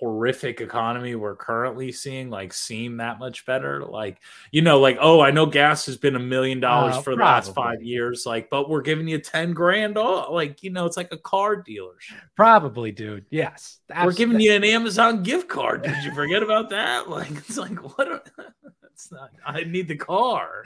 horrific 0.00 0.60
economy 0.60 1.14
we're 1.14 1.36
currently 1.36 1.90
seeing 1.92 2.28
like 2.28 2.52
seem 2.52 2.98
that 2.98 3.18
much 3.18 3.46
better? 3.46 3.84
Like 3.84 4.18
you 4.50 4.60
know 4.60 4.80
like 4.80 4.98
oh 5.00 5.20
i 5.20 5.30
know 5.30 5.46
gas 5.46 5.86
has 5.86 5.96
been 5.96 6.16
a 6.16 6.20
million 6.20 6.60
dollars 6.60 6.96
Uh, 6.96 7.02
for 7.02 7.14
the 7.16 7.22
last 7.22 7.54
five 7.54 7.82
years 7.82 8.26
like 8.26 8.50
but 8.50 8.68
we're 8.68 8.82
giving 8.82 9.06
you 9.08 9.18
10 9.18 9.52
grand 9.52 9.96
off 9.96 10.30
like 10.30 10.62
you 10.62 10.70
know 10.70 10.84
it's 10.84 10.96
like 10.96 11.12
a 11.12 11.16
car 11.18 11.56
dealership. 11.56 12.20
Probably, 12.34 12.90
dude. 12.90 13.24
Yes. 13.30 13.78
we're 14.04 14.12
giving 14.12 14.40
you 14.40 14.52
an 14.52 14.64
amazon 14.64 15.22
gift 15.22 15.48
card. 15.48 15.82
Did 15.82 16.02
you 16.04 16.12
forget 16.14 16.42
about 16.42 16.70
that? 16.70 17.08
Like 17.14 17.30
it's 17.30 17.56
like 17.56 17.78
what 17.96 18.08
a, 18.08 18.22
that's 18.82 19.12
not 19.12 19.30
i 19.46 19.62
need 19.64 19.88
the 19.88 19.96
car. 19.96 20.64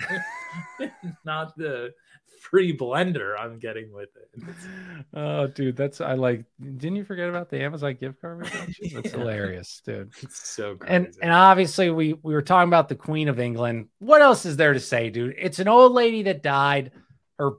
Not 1.24 1.56
the 1.56 1.92
free 2.50 2.76
blender 2.76 3.34
i'm 3.38 3.58
getting 3.58 3.92
with 3.92 4.08
it 4.16 4.44
Oh, 5.14 5.46
dude, 5.46 5.76
that's 5.76 6.00
I 6.00 6.14
like. 6.14 6.44
Didn't 6.60 6.96
you 6.96 7.04
forget 7.04 7.28
about 7.28 7.50
the 7.50 7.60
Amazon 7.62 7.94
gift 7.98 8.20
card 8.20 8.38
redemption? 8.38 8.88
That's 8.94 9.06
Yeah. 9.12 9.18
hilarious, 9.18 9.80
dude. 9.84 10.12
it's 10.22 10.48
so 10.48 10.76
crazy. 10.76 10.94
And 10.94 11.16
and 11.22 11.32
obviously 11.32 11.90
we 11.90 12.12
we 12.12 12.34
were 12.34 12.42
talking 12.42 12.68
about 12.68 12.88
the 12.88 12.94
Queen 12.94 13.28
of 13.28 13.38
England. 13.40 13.88
What 13.98 14.20
else 14.22 14.44
is 14.46 14.56
there 14.56 14.72
to 14.74 14.80
say, 14.80 15.10
dude? 15.10 15.34
It's 15.38 15.58
an 15.60 15.68
old 15.68 15.92
lady 15.92 16.22
that 16.24 16.42
died. 16.42 16.92
Her 17.38 17.52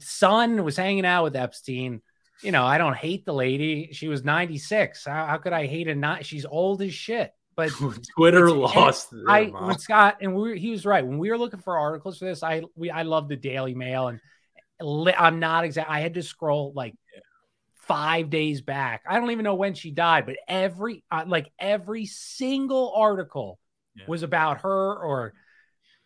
son 0.00 0.64
was 0.64 0.76
hanging 0.76 1.06
out 1.06 1.24
with 1.24 1.36
Epstein. 1.36 2.02
You 2.42 2.52
know, 2.52 2.64
I 2.64 2.76
don't 2.78 2.96
hate 2.96 3.24
the 3.24 3.34
lady. 3.34 3.90
She 3.92 4.08
was 4.08 4.24
96. 4.24 5.04
How, 5.06 5.26
how 5.26 5.36
could 5.38 5.52
I 5.52 5.66
hate 5.66 5.88
a 5.88 5.94
not? 5.94 6.24
She's 6.26 6.44
old 6.44 6.82
as 6.82 6.92
shit. 6.92 7.32
But 7.56 7.70
twitter 8.16 8.50
lost 8.50 9.14
I 9.26 9.44
when 9.44 9.78
Scott 9.78 10.18
and 10.20 10.34
we 10.34 10.40
were, 10.42 10.54
he 10.54 10.70
was 10.70 10.84
right 10.84 11.06
when 11.06 11.18
we 11.18 11.30
were 11.30 11.38
looking 11.38 11.60
for 11.60 11.78
articles 11.78 12.18
for 12.18 12.26
this. 12.26 12.42
I 12.42 12.62
we 12.74 12.90
I 12.90 13.02
love 13.02 13.28
the 13.28 13.36
Daily 13.36 13.74
Mail 13.74 14.08
and 14.08 14.20
I'm 14.80 15.40
not 15.40 15.64
exact. 15.64 15.90
I 15.90 16.00
had 16.00 16.14
to 16.14 16.22
scroll 16.22 16.72
like 16.74 16.94
five 17.74 18.30
days 18.30 18.60
back. 18.60 19.02
I 19.08 19.18
don't 19.18 19.30
even 19.30 19.44
know 19.44 19.54
when 19.54 19.74
she 19.74 19.90
died, 19.90 20.26
but 20.26 20.36
every 20.48 21.04
uh, 21.10 21.24
like 21.26 21.50
every 21.58 22.06
single 22.06 22.92
article 22.94 23.58
was 24.06 24.22
about 24.22 24.60
her 24.60 24.94
or 24.96 25.32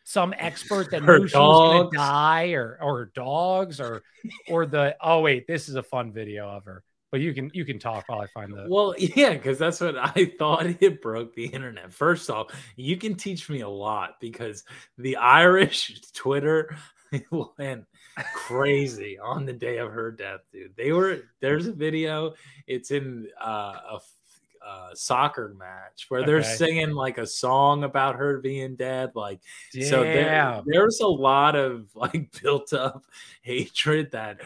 some 0.05 0.33
expert 0.37 0.91
that 0.93 1.03
Her 1.05 1.19
knew 1.19 1.29
she 1.29 1.37
was 1.37 1.71
going 1.73 1.91
to 1.91 1.97
die 1.97 2.51
or 2.51 2.79
or 2.81 3.07
dogs 3.15 3.81
or 3.81 4.03
or 4.49 4.67
the 4.67 4.97
oh 5.01 5.21
wait 5.21 5.49
this 5.49 5.69
is 5.69 5.75
a 5.75 5.83
fun 5.83 6.13
video 6.13 6.49
of 6.49 6.65
her 6.65 6.85
but 7.11 7.21
you 7.21 7.35
can 7.35 7.51
you 7.53 7.65
can 7.65 7.79
talk 7.79 8.05
while 8.09 8.21
I 8.21 8.27
find 8.29 8.53
the 8.53 8.67
Well, 8.69 8.95
yeah, 8.99 9.31
because 9.31 9.59
that's 9.59 9.81
what 9.81 9.97
I 9.97 10.33
thought 10.39 10.67
it 10.81 11.03
broke 11.03 11.35
the 11.35 11.47
internet. 11.47 11.93
First 11.93 12.31
off, 12.31 12.53
you 12.77 12.97
can 12.97 13.17
teach 13.17 13.49
me 13.49 13.61
a 13.61 13.69
lot 13.69 14.21
because 14.21 14.65
the 14.97 15.17
Irish 15.17 16.01
Twitter 16.13 16.77
went 17.31 17.87
crazy 18.35 19.19
on 19.19 19.45
the 19.47 19.53
day 19.53 19.79
of 19.79 19.93
her 19.93 20.11
death, 20.11 20.41
dude. 20.53 20.75
They 20.77 20.93
were 20.93 21.23
there's 21.41 21.67
a 21.67 21.73
video. 21.73 22.35
It's 22.67 22.91
in 22.91 23.29
uh, 23.41 23.75
a 23.93 23.99
uh, 24.67 24.95
soccer 24.95 25.55
match 25.59 26.07
where 26.11 26.23
they're 26.25 26.39
Okay. 26.39 26.55
singing 26.57 26.91
like 26.91 27.19
a 27.19 27.27
song 27.27 27.85
about 27.85 28.17
her 28.17 28.39
being 28.41 28.77
dead. 28.77 29.13
Like, 29.15 29.41
so 29.73 30.03
there, 30.03 30.61
there's 30.67 31.01
a 31.01 31.07
lot 31.07 31.57
of 31.57 31.89
like 31.95 32.31
built 32.43 32.73
up 32.73 33.05
hatred 33.43 34.11
that 34.13 34.41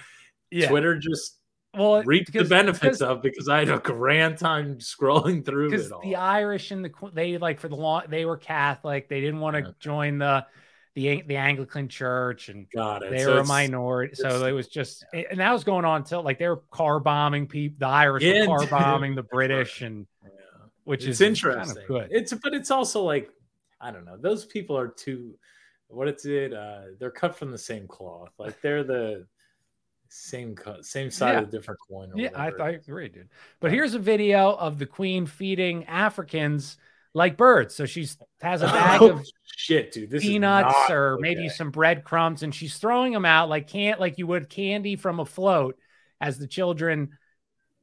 Yeah. 0.51 0.69
Twitter 0.69 0.97
just 0.99 1.39
well 1.77 2.01
reaped 2.05 2.33
the 2.33 2.45
benefits 2.45 3.01
of 3.01 3.21
because 3.21 3.49
I 3.49 3.59
had 3.59 3.69
a 3.71 3.79
grand 3.81 4.39
time 4.39 4.79
scrolling 4.79 5.45
through 5.45 5.73
it 5.73 5.91
all. 5.91 6.01
the 6.03 6.15
Irish 6.15 6.71
and 6.71 6.85
the 6.85 6.93
they 7.13 7.37
like 7.37 7.59
for 7.59 7.69
the 7.69 7.75
long 7.75 8.05
they 8.09 8.25
were 8.25 8.37
Catholic. 8.37 9.09
They 9.09 9.21
didn't 9.21 9.41
want 9.41 9.57
to 9.57 9.75
join 9.81 10.19
the 10.19 10.47
the 10.95 11.23
the 11.23 11.37
Anglican 11.37 11.89
Church 11.89 12.49
and 12.49 12.67
Got 12.75 13.03
it. 13.03 13.11
they 13.11 13.25
So 13.25 13.33
were 13.33 13.39
a 13.41 13.45
minority. 13.45 14.15
So 14.15 14.45
it 14.47 14.53
was 14.53 14.69
just 14.69 15.05
and 15.13 15.41
that 15.41 15.53
was 15.53 15.65
going 15.65 15.85
on 15.85 16.03
until 16.03 16.23
like 16.23 16.39
they 16.39 16.49
were 16.49 16.63
car 16.71 17.01
bombing 17.01 17.47
people. 17.47 17.77
The 17.81 17.87
Irish 17.87 18.23
Yeah, 18.23 18.47
were 18.47 18.59
car 18.59 18.67
bombing 18.67 19.15
the 19.15 19.23
British 19.31 19.83
and 19.83 20.07
which 20.85 21.05
it's 21.05 21.21
is 21.21 21.21
interesting. 21.21 21.67
Kind 21.67 21.79
of 21.79 21.89
good. 21.89 22.09
It's 22.11 22.33
but 22.33 22.55
it's 22.55 22.71
also 22.71 23.03
like 23.03 23.31
I 23.81 23.91
don't 23.91 24.05
know. 24.05 24.17
Those 24.17 24.45
people 24.45 24.79
are 24.79 24.89
too. 24.89 25.35
What 25.89 26.09
is 26.09 26.25
it? 26.27 26.53
Uh, 26.53 26.83
they're 26.99 27.11
cut 27.11 27.37
from 27.37 27.51
the 27.51 27.59
same 27.59 27.87
cloth. 27.87 28.31
Like 28.39 28.61
they're 28.61 28.85
the 28.85 29.27
same 30.09 30.55
cut, 30.55 30.85
same 30.85 31.11
side 31.11 31.35
Yeah. 31.35 31.41
of 31.41 31.51
the 31.51 31.57
different 31.59 31.81
coin. 31.89 32.13
Or 32.13 32.21
Yeah, 32.21 32.31
I. 32.35 32.51
I 32.51 32.71
agree, 32.71 33.09
dude. 33.09 33.29
But 33.61 33.73
here's 33.73 33.95
a 33.95 33.99
video 33.99 34.53
of 34.55 34.79
the 34.79 34.87
queen 34.87 35.27
feeding 35.27 35.85
Africans 35.87 36.77
like 37.15 37.37
birds. 37.37 37.75
So 37.75 37.87
she's 37.87 38.19
has 38.43 38.61
a 38.63 38.67
bag 38.67 39.01
Oh, 39.01 39.11
of 39.13 39.27
shit, 39.57 39.93
dude. 39.93 40.11
This 40.11 40.23
peanuts 40.23 40.91
or 40.91 41.17
maybe 41.21 41.49
some 41.49 41.71
breadcrumbs, 41.71 42.43
and 42.43 42.55
she's 42.55 42.77
throwing 42.77 43.13
them 43.13 43.25
out 43.25 43.49
like 43.49 43.69
can't 43.69 44.01
like 44.01 44.19
you 44.19 44.27
would 44.27 44.49
candy 44.51 44.97
from 44.97 45.21
a 45.21 45.25
float 45.25 45.79
as 46.21 46.39
the 46.39 46.47
children 46.47 47.17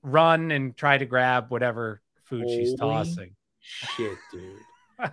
run 0.03 0.51
and 0.51 0.75
try 0.75 0.97
to 0.97 1.05
grab 1.05 1.49
whatever 1.49 2.01
food 2.25 2.47
she's 2.47 2.75
tossing. 2.75 3.31
Shit, 3.59 4.17
dude. 4.31 4.59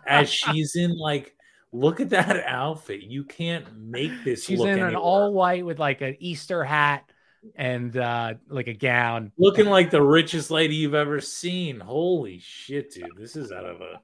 As 0.06 0.30
she's 0.30 0.76
in 0.76 0.96
like, 0.98 1.34
look 1.72 2.00
at 2.00 2.10
that 2.10 2.44
outfit. 2.46 3.02
You 3.02 3.24
can't 3.24 3.64
make 3.76 4.24
this. 4.24 4.44
She's 4.44 4.58
look 4.58 4.68
in 4.68 4.82
an 4.82 4.96
all 4.96 5.32
white 5.32 5.64
with 5.64 5.78
like 5.78 6.00
an 6.02 6.16
Easter 6.20 6.64
hat 6.64 7.04
and 7.54 7.96
uh 7.96 8.34
like 8.48 8.66
a 8.66 8.74
gown. 8.74 9.32
looking 9.38 9.66
like 9.66 9.90
the 9.90 10.02
richest 10.02 10.50
lady 10.50 10.74
you've 10.74 10.94
ever 10.94 11.20
seen. 11.20 11.80
Holy 11.80 12.38
shit, 12.40 12.92
dude. 12.92 13.16
This 13.16 13.36
is 13.36 13.52
out 13.52 13.64
of 13.64 13.80
a 13.80 14.00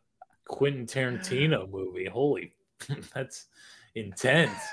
Quentin 0.47 0.87
Tarantino 0.87 1.71
movie. 1.71 2.07
Holy, 2.07 2.53
that's 3.15 3.47
intense. 3.95 4.59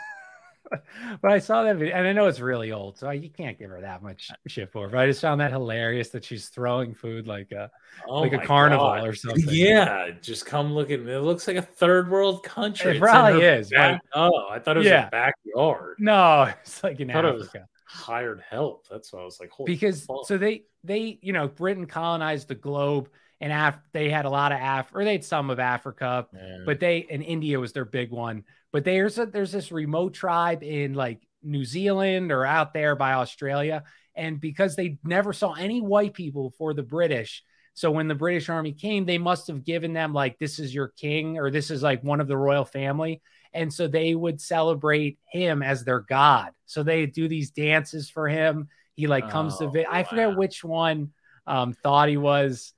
But 1.22 1.32
I 1.34 1.40
saw 1.40 1.64
that 1.64 1.76
video, 1.76 1.94
and 1.96 2.08
I 2.08 2.14
know 2.14 2.28
it's 2.28 2.40
really 2.40 2.72
old, 2.72 2.98
so 2.98 3.10
you 3.10 3.30
can't 3.30 3.60
give 3.60 3.70
her 3.72 3.82
that 3.82 4.02
much 4.02 4.30
shit 4.48 4.72
for 4.72 4.86
it. 4.86 4.92
But 4.92 5.00
I 5.02 5.06
just 5.08 5.20
found 5.20 5.42
that 5.42 5.52
hilarious 5.52 6.10
that 6.10 6.24
she's 6.24 6.48
throwing 6.48 6.94
food 6.94 7.28
like 7.28 7.52
a 7.52 7.70
Oh 8.08 8.20
like 8.22 8.32
a 8.32 8.38
carnival 8.38 8.86
God. 8.86 9.06
or 9.06 9.14
something. 9.16 9.44
Yeah, 9.50 10.12
just 10.22 10.46
come 10.46 10.74
look 10.74 10.90
at 10.90 11.02
me. 11.02 11.12
It 11.12 11.20
looks 11.24 11.46
like 11.46 11.58
a 11.58 11.62
third 11.62 12.10
world 12.10 12.44
country. 12.44 12.92
It 12.92 12.98
It's 12.98 13.00
probably 13.02 13.44
is, 13.44 13.70
back- 13.70 14.02
but- 14.14 14.20
oh, 14.34 14.48
I 14.50 14.60
thought 14.60 14.78
it 14.78 14.80
was 14.80 14.88
Yeah. 14.88 15.08
a 15.08 15.10
backyard. 15.10 15.96
No, 16.00 16.44
it's 16.62 16.82
like 16.86 17.02
in 17.02 17.10
I 17.10 17.14
thought 17.16 17.26
it 17.26 17.34
was 17.34 17.48
Africa. 17.50 17.68
hired 17.84 18.42
help. 18.50 18.88
That's 18.90 19.12
why 19.12 19.20
I 19.20 19.26
was 19.26 19.42
like, 19.42 19.50
holy 19.50 19.74
because 19.74 20.06
fuck. 20.06 20.26
so 20.26 20.38
they 20.38 20.64
they 20.86 21.20
you 21.22 21.34
know 21.34 21.50
Britain 21.50 21.86
colonized 21.86 22.48
the 22.48 22.56
globe 22.56 23.10
and 23.42 23.52
Af- 23.52 23.82
they 23.92 24.10
had 24.10 24.26
a 24.26 24.30
lot 24.30 24.52
of 24.54 24.60
Af 24.62 24.92
or 24.94 25.04
they 25.04 25.14
had 25.14 25.26
some 25.26 25.50
of 25.50 25.60
Africa, 25.60 26.28
but 26.66 26.80
they 26.80 27.06
and 27.10 27.22
India 27.24 27.60
was 27.60 27.74
their 27.74 27.86
big 27.86 28.12
one. 28.12 28.44
But 28.72 28.86
there's 28.86 29.18
a, 29.18 29.26
there's 29.26 29.52
this 29.52 29.72
remote 29.72 30.14
tribe 30.14 30.64
in 30.64 30.94
like 30.94 31.28
New 31.44 31.66
Zealand 31.66 32.32
or 32.32 32.46
out 32.46 32.74
there 32.74 32.96
by 32.96 33.14
Australia, 33.14 33.84
and 34.16 34.40
because 34.40 34.76
they 34.76 34.98
never 35.04 35.34
saw 35.34 35.54
any 35.54 35.82
white 35.82 36.14
people 36.14 36.50
before 36.50 36.74
the 36.74 36.84
British, 36.84 37.44
so 37.74 37.90
when 37.92 38.08
the 38.08 38.16
British 38.16 38.48
Army 38.48 38.74
came, 38.74 39.06
they 39.06 39.18
must 39.18 39.48
have 39.48 39.64
given 39.66 39.92
them 39.94 40.14
like 40.14 40.38
this 40.40 40.60
is 40.60 40.74
your 40.74 40.90
king 40.90 41.38
or 41.40 41.50
this 41.52 41.72
is 41.72 41.82
like 41.82 42.04
one 42.04 42.22
of 42.22 42.28
the 42.28 42.38
royal 42.38 42.66
family, 42.66 43.22
and 43.54 43.74
so 43.74 43.88
they 43.88 44.14
would 44.14 44.40
celebrate 44.40 45.18
him 45.32 45.64
as 45.64 45.84
their 45.84 46.02
god. 46.02 46.52
So 46.66 46.84
they 46.84 47.06
do 47.08 47.28
these 47.28 47.52
dances 47.52 48.10
for 48.10 48.28
him. 48.28 48.68
He 48.96 49.08
like 49.08 49.30
comes 49.30 49.58
to 49.58 49.66
Oh, 49.66 49.70
vi- 49.72 49.86
I 49.90 50.04
forget 50.04 50.28
which 50.38 50.64
one 50.64 51.12
um, 51.48 51.74
thought 51.74 52.08
he 52.10 52.18
was 52.18 52.74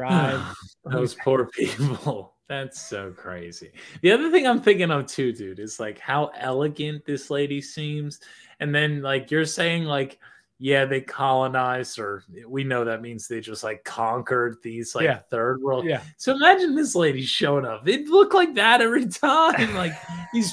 tribe. 0.00 0.40
Those 0.84 1.14
poor 1.14 1.46
people. 1.46 2.34
That's 2.48 2.80
so 2.80 3.12
crazy. 3.12 3.70
The 4.02 4.10
other 4.10 4.28
thing 4.30 4.46
I'm 4.46 4.60
thinking 4.60 4.90
of 4.90 5.06
too, 5.06 5.32
dude, 5.32 5.60
is 5.60 5.78
like 5.78 6.00
how 6.00 6.32
elegant 6.36 7.04
this 7.04 7.30
lady 7.30 7.60
seems. 7.60 8.18
And 8.58 8.74
then 8.74 9.02
like 9.02 9.30
you're 9.30 9.44
saying, 9.44 9.84
like, 9.84 10.18
yeah, 10.58 10.84
they 10.84 11.00
colonized, 11.00 11.98
or 11.98 12.24
we 12.46 12.64
know 12.64 12.84
that 12.84 13.00
means 13.02 13.26
they 13.28 13.40
just 13.40 13.62
like 13.64 13.82
conquered 13.84 14.56
these 14.62 14.94
like 14.94 15.04
Yeah. 15.04 15.20
third 15.30 15.62
world. 15.62 15.86
Yeah. 15.86 16.02
So 16.16 16.34
imagine 16.34 16.74
this 16.74 16.94
lady 16.94 17.22
showing 17.22 17.64
up. 17.64 17.86
It 17.88 18.08
looked 18.08 18.34
like 18.34 18.54
that 18.56 18.82
every 18.82 19.06
time. 19.08 19.74
Like 19.74 19.92
these 20.34 20.52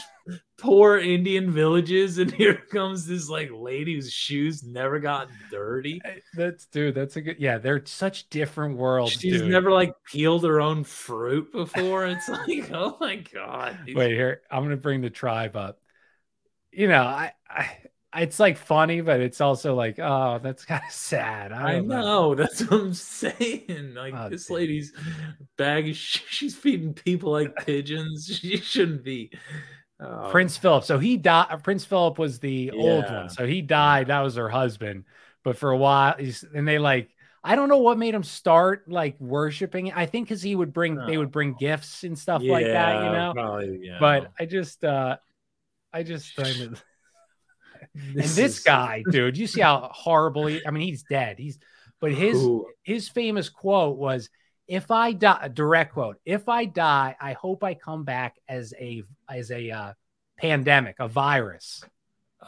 poor 0.57 0.97
Indian 0.97 1.51
villages, 1.51 2.17
and 2.17 2.31
here 2.33 2.55
comes 2.71 3.05
this 3.05 3.29
like 3.29 3.49
lady 3.53 3.95
whose 3.95 4.11
shoes 4.11 4.63
never 4.63 4.99
got 4.99 5.29
dirty. 5.51 6.01
That's 6.35 6.65
dude. 6.67 6.95
That's 6.95 7.15
a 7.15 7.21
good. 7.21 7.37
Yeah, 7.39 7.57
they're 7.57 7.85
such 7.85 8.29
different 8.29 8.77
worlds. 8.77 9.13
She's 9.13 9.41
dude. 9.41 9.51
never 9.51 9.71
like 9.71 9.93
peeled 10.11 10.43
her 10.43 10.61
own 10.61 10.83
fruit 10.83 11.51
before. 11.51 12.05
It's 12.05 12.29
like, 12.29 12.71
oh 12.71 12.97
my 12.99 13.17
god. 13.17 13.79
these- 13.85 13.95
Wait 13.95 14.11
here. 14.11 14.41
I'm 14.51 14.63
gonna 14.63 14.77
bring 14.77 15.01
the 15.01 15.09
tribe 15.09 15.55
up. 15.55 15.79
You 16.71 16.87
know, 16.87 17.03
I, 17.03 17.33
I 17.49 17.69
it's 18.15 18.39
like 18.39 18.57
funny, 18.57 19.01
but 19.01 19.19
it's 19.19 19.41
also 19.41 19.75
like, 19.75 19.99
oh, 19.99 20.39
that's 20.41 20.65
kind 20.65 20.81
of 20.85 20.93
sad. 20.93 21.51
I, 21.51 21.69
I 21.69 21.75
don't 21.75 21.87
know. 21.87 22.35
That's 22.35 22.61
what 22.61 22.81
I'm 22.81 22.93
saying. 22.93 23.93
Like 23.95 24.13
Oh, 24.15 24.29
this 24.29 24.49
lady's 24.49 24.93
bag 25.57 25.87
is 25.87 25.97
she's 25.97 26.55
feeding 26.55 26.93
people 26.93 27.31
like 27.31 27.55
pigeons. 27.65 28.27
She 28.41 28.57
shouldn't 28.57 29.03
be. 29.03 29.31
Oh, 29.99 30.27
Prince 30.31 30.57
Philip. 30.57 30.83
So 30.83 30.99
he 30.99 31.17
died. 31.17 31.63
Prince 31.63 31.83
Philip 31.85 32.19
was 32.19 32.39
the 32.39 32.71
old 32.71 33.05
one. 33.05 33.29
So 33.29 33.45
he 33.47 33.61
died. 33.61 34.07
That 34.07 34.21
was 34.21 34.35
her 34.35 34.49
husband. 34.49 35.05
But 35.43 35.57
for 35.57 35.71
a 35.71 35.77
while, 35.77 36.15
he's 36.19 36.43
and 36.43 36.67
they 36.67 36.77
like. 36.79 37.09
I 37.43 37.55
don't 37.55 37.69
know 37.69 37.77
what 37.77 37.97
made 37.97 38.13
him 38.13 38.23
start 38.23 38.89
like 38.89 39.15
worshiping. 39.21 39.93
I 39.93 40.05
think 40.05 40.27
because 40.27 40.41
he 40.41 40.53
would 40.53 40.73
bring 40.73 40.95
they 40.95 41.17
would 41.17 41.31
bring 41.31 41.53
gifts 41.53 42.03
and 42.03 42.17
stuff 42.19 42.41
like 42.43 42.65
that, 42.65 43.03
you 43.03 43.09
Oh. 43.09 43.13
Know. 43.13 43.33
probably, 43.33 43.79
yeah. 43.83 43.97
But 44.01 44.31
I 44.37 44.45
just, 44.45 44.83
uh 44.83 45.15
I 45.93 46.03
just 46.03 46.33
it. 46.37 46.57
and 46.67 46.81
This 48.13 48.35
this 48.35 48.57
is- 48.57 48.63
guy, 48.63 49.03
dude, 49.09 49.37
you 49.37 49.47
see 49.47 49.61
how 49.61 49.89
horrible 49.93 50.47
he. 50.47 50.65
I 50.65 50.71
mean, 50.71 50.85
he's 50.87 51.03
dead. 51.03 51.39
He's, 51.39 51.57
but 52.01 52.11
his 52.11 52.37
Who? 52.41 52.67
his 52.83 53.07
famous 53.07 53.47
quote 53.49 53.97
was, 53.97 54.29
"If 54.67 54.91
I 54.91 55.13
die," 55.13 55.49
direct 55.49 55.93
quote, 55.93 56.17
"If 56.25 56.49
I 56.49 56.65
die, 56.65 57.15
I 57.19 57.33
hope 57.33 57.63
I 57.63 57.73
come 57.73 58.03
back 58.03 58.35
as 58.47 58.73
a 58.79 59.03
as 59.29 59.51
a 59.51 59.71
uh, 59.71 59.93
pandemic, 60.37 60.95
a 60.99 61.07
virus." 61.07 61.83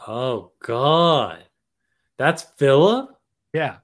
Oh 0.06 0.52
God, 0.62 1.44
that's 2.18 2.42
Philip. 2.42 3.10
Yeah. 3.52 3.76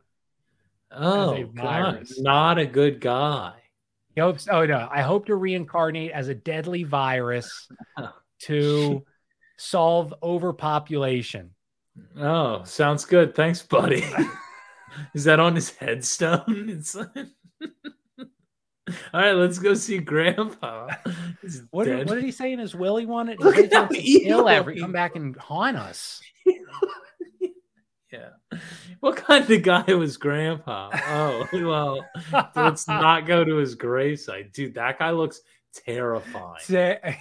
Oh 0.91 1.45
God, 1.45 2.07
not 2.19 2.59
a 2.59 2.67
good 2.67 3.01
guy. 3.01 3.55
He 4.15 4.21
hopes. 4.21 4.49
Oh 4.51 4.65
no, 4.65 4.89
I 4.91 5.03
hope 5.03 5.27
to 5.27 5.37
reincarnate 5.37 6.13
as 6.13 6.29
a 6.29 6.35
deadly 6.35 6.85
virus 6.85 7.69
to 8.41 9.05
solve 9.59 10.15
overpopulation. 10.23 11.51
Oh, 12.19 12.63
sounds 12.65 13.05
good. 13.05 13.35
Thanks, 13.35 13.63
buddy. 13.63 14.05
Is 15.15 15.25
that 15.25 15.41
on 15.41 15.55
his 15.55 15.71
headstone? 15.71 16.69
It's 16.79 16.97
all 19.13 19.21
right. 19.21 19.33
Let's 19.33 19.59
go 19.59 19.75
see 19.75 19.99
Grandpa. 19.99 20.89
What 21.71 21.85
did, 21.85 22.09
what 22.09 22.15
did 22.17 22.25
he 22.25 22.33
say 22.33 22.53
in 22.53 22.59
his 22.59 22.75
will? 22.75 22.97
He 22.97 23.07
wanted 23.07 23.41
Look 23.41 23.57
he 23.57 23.65
at 23.65 23.73
how 23.73 23.87
to 23.87 23.99
evil 23.99 24.29
kill 24.29 24.49
every 24.49 24.79
come 24.79 24.93
back 24.93 25.17
and 25.17 25.37
haunt 25.37 25.77
us. 25.77 26.21
Yeah. 28.13 28.59
What 29.01 29.17
kind 29.17 29.51
of 29.51 29.63
guy 29.63 29.93
was 29.95 30.17
Grandpa? 30.17 30.91
Oh, 31.09 31.47
well, 31.53 32.07
let's 32.57 32.87
not 32.89 33.27
go 33.27 33.45
to 33.45 33.57
his 33.57 33.77
gravesite. 33.77 34.53
Dude, 34.53 34.75
that 34.75 34.99
guy 34.99 35.11
looks 35.11 35.41
terrifying. 35.75 36.61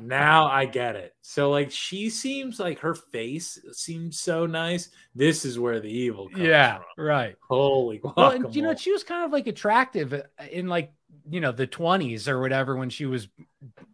Now 0.00 0.46
I 0.46 0.64
get 0.64 0.96
it. 0.96 1.14
So, 1.22 1.50
like, 1.50 1.70
she 1.70 2.10
seems 2.10 2.58
like 2.58 2.78
her 2.80 2.94
face 2.94 3.58
seems 3.72 4.18
so 4.18 4.46
nice. 4.46 4.90
This 5.14 5.44
is 5.44 5.58
where 5.58 5.80
the 5.80 5.88
evil 5.88 6.28
comes 6.28 6.42
yeah, 6.42 6.76
from. 6.94 7.04
right. 7.04 7.36
Holy 7.48 8.00
Well, 8.02 8.30
and, 8.30 8.54
you 8.54 8.62
know, 8.62 8.74
she 8.74 8.92
was 8.92 9.04
kind 9.04 9.24
of 9.24 9.32
like 9.32 9.46
attractive 9.46 10.12
uh, 10.12 10.22
in 10.50 10.68
like 10.68 10.92
you 11.30 11.40
know 11.40 11.52
the 11.52 11.66
twenties 11.66 12.28
or 12.28 12.40
whatever 12.40 12.76
when 12.76 12.90
she 12.90 13.06
was, 13.06 13.28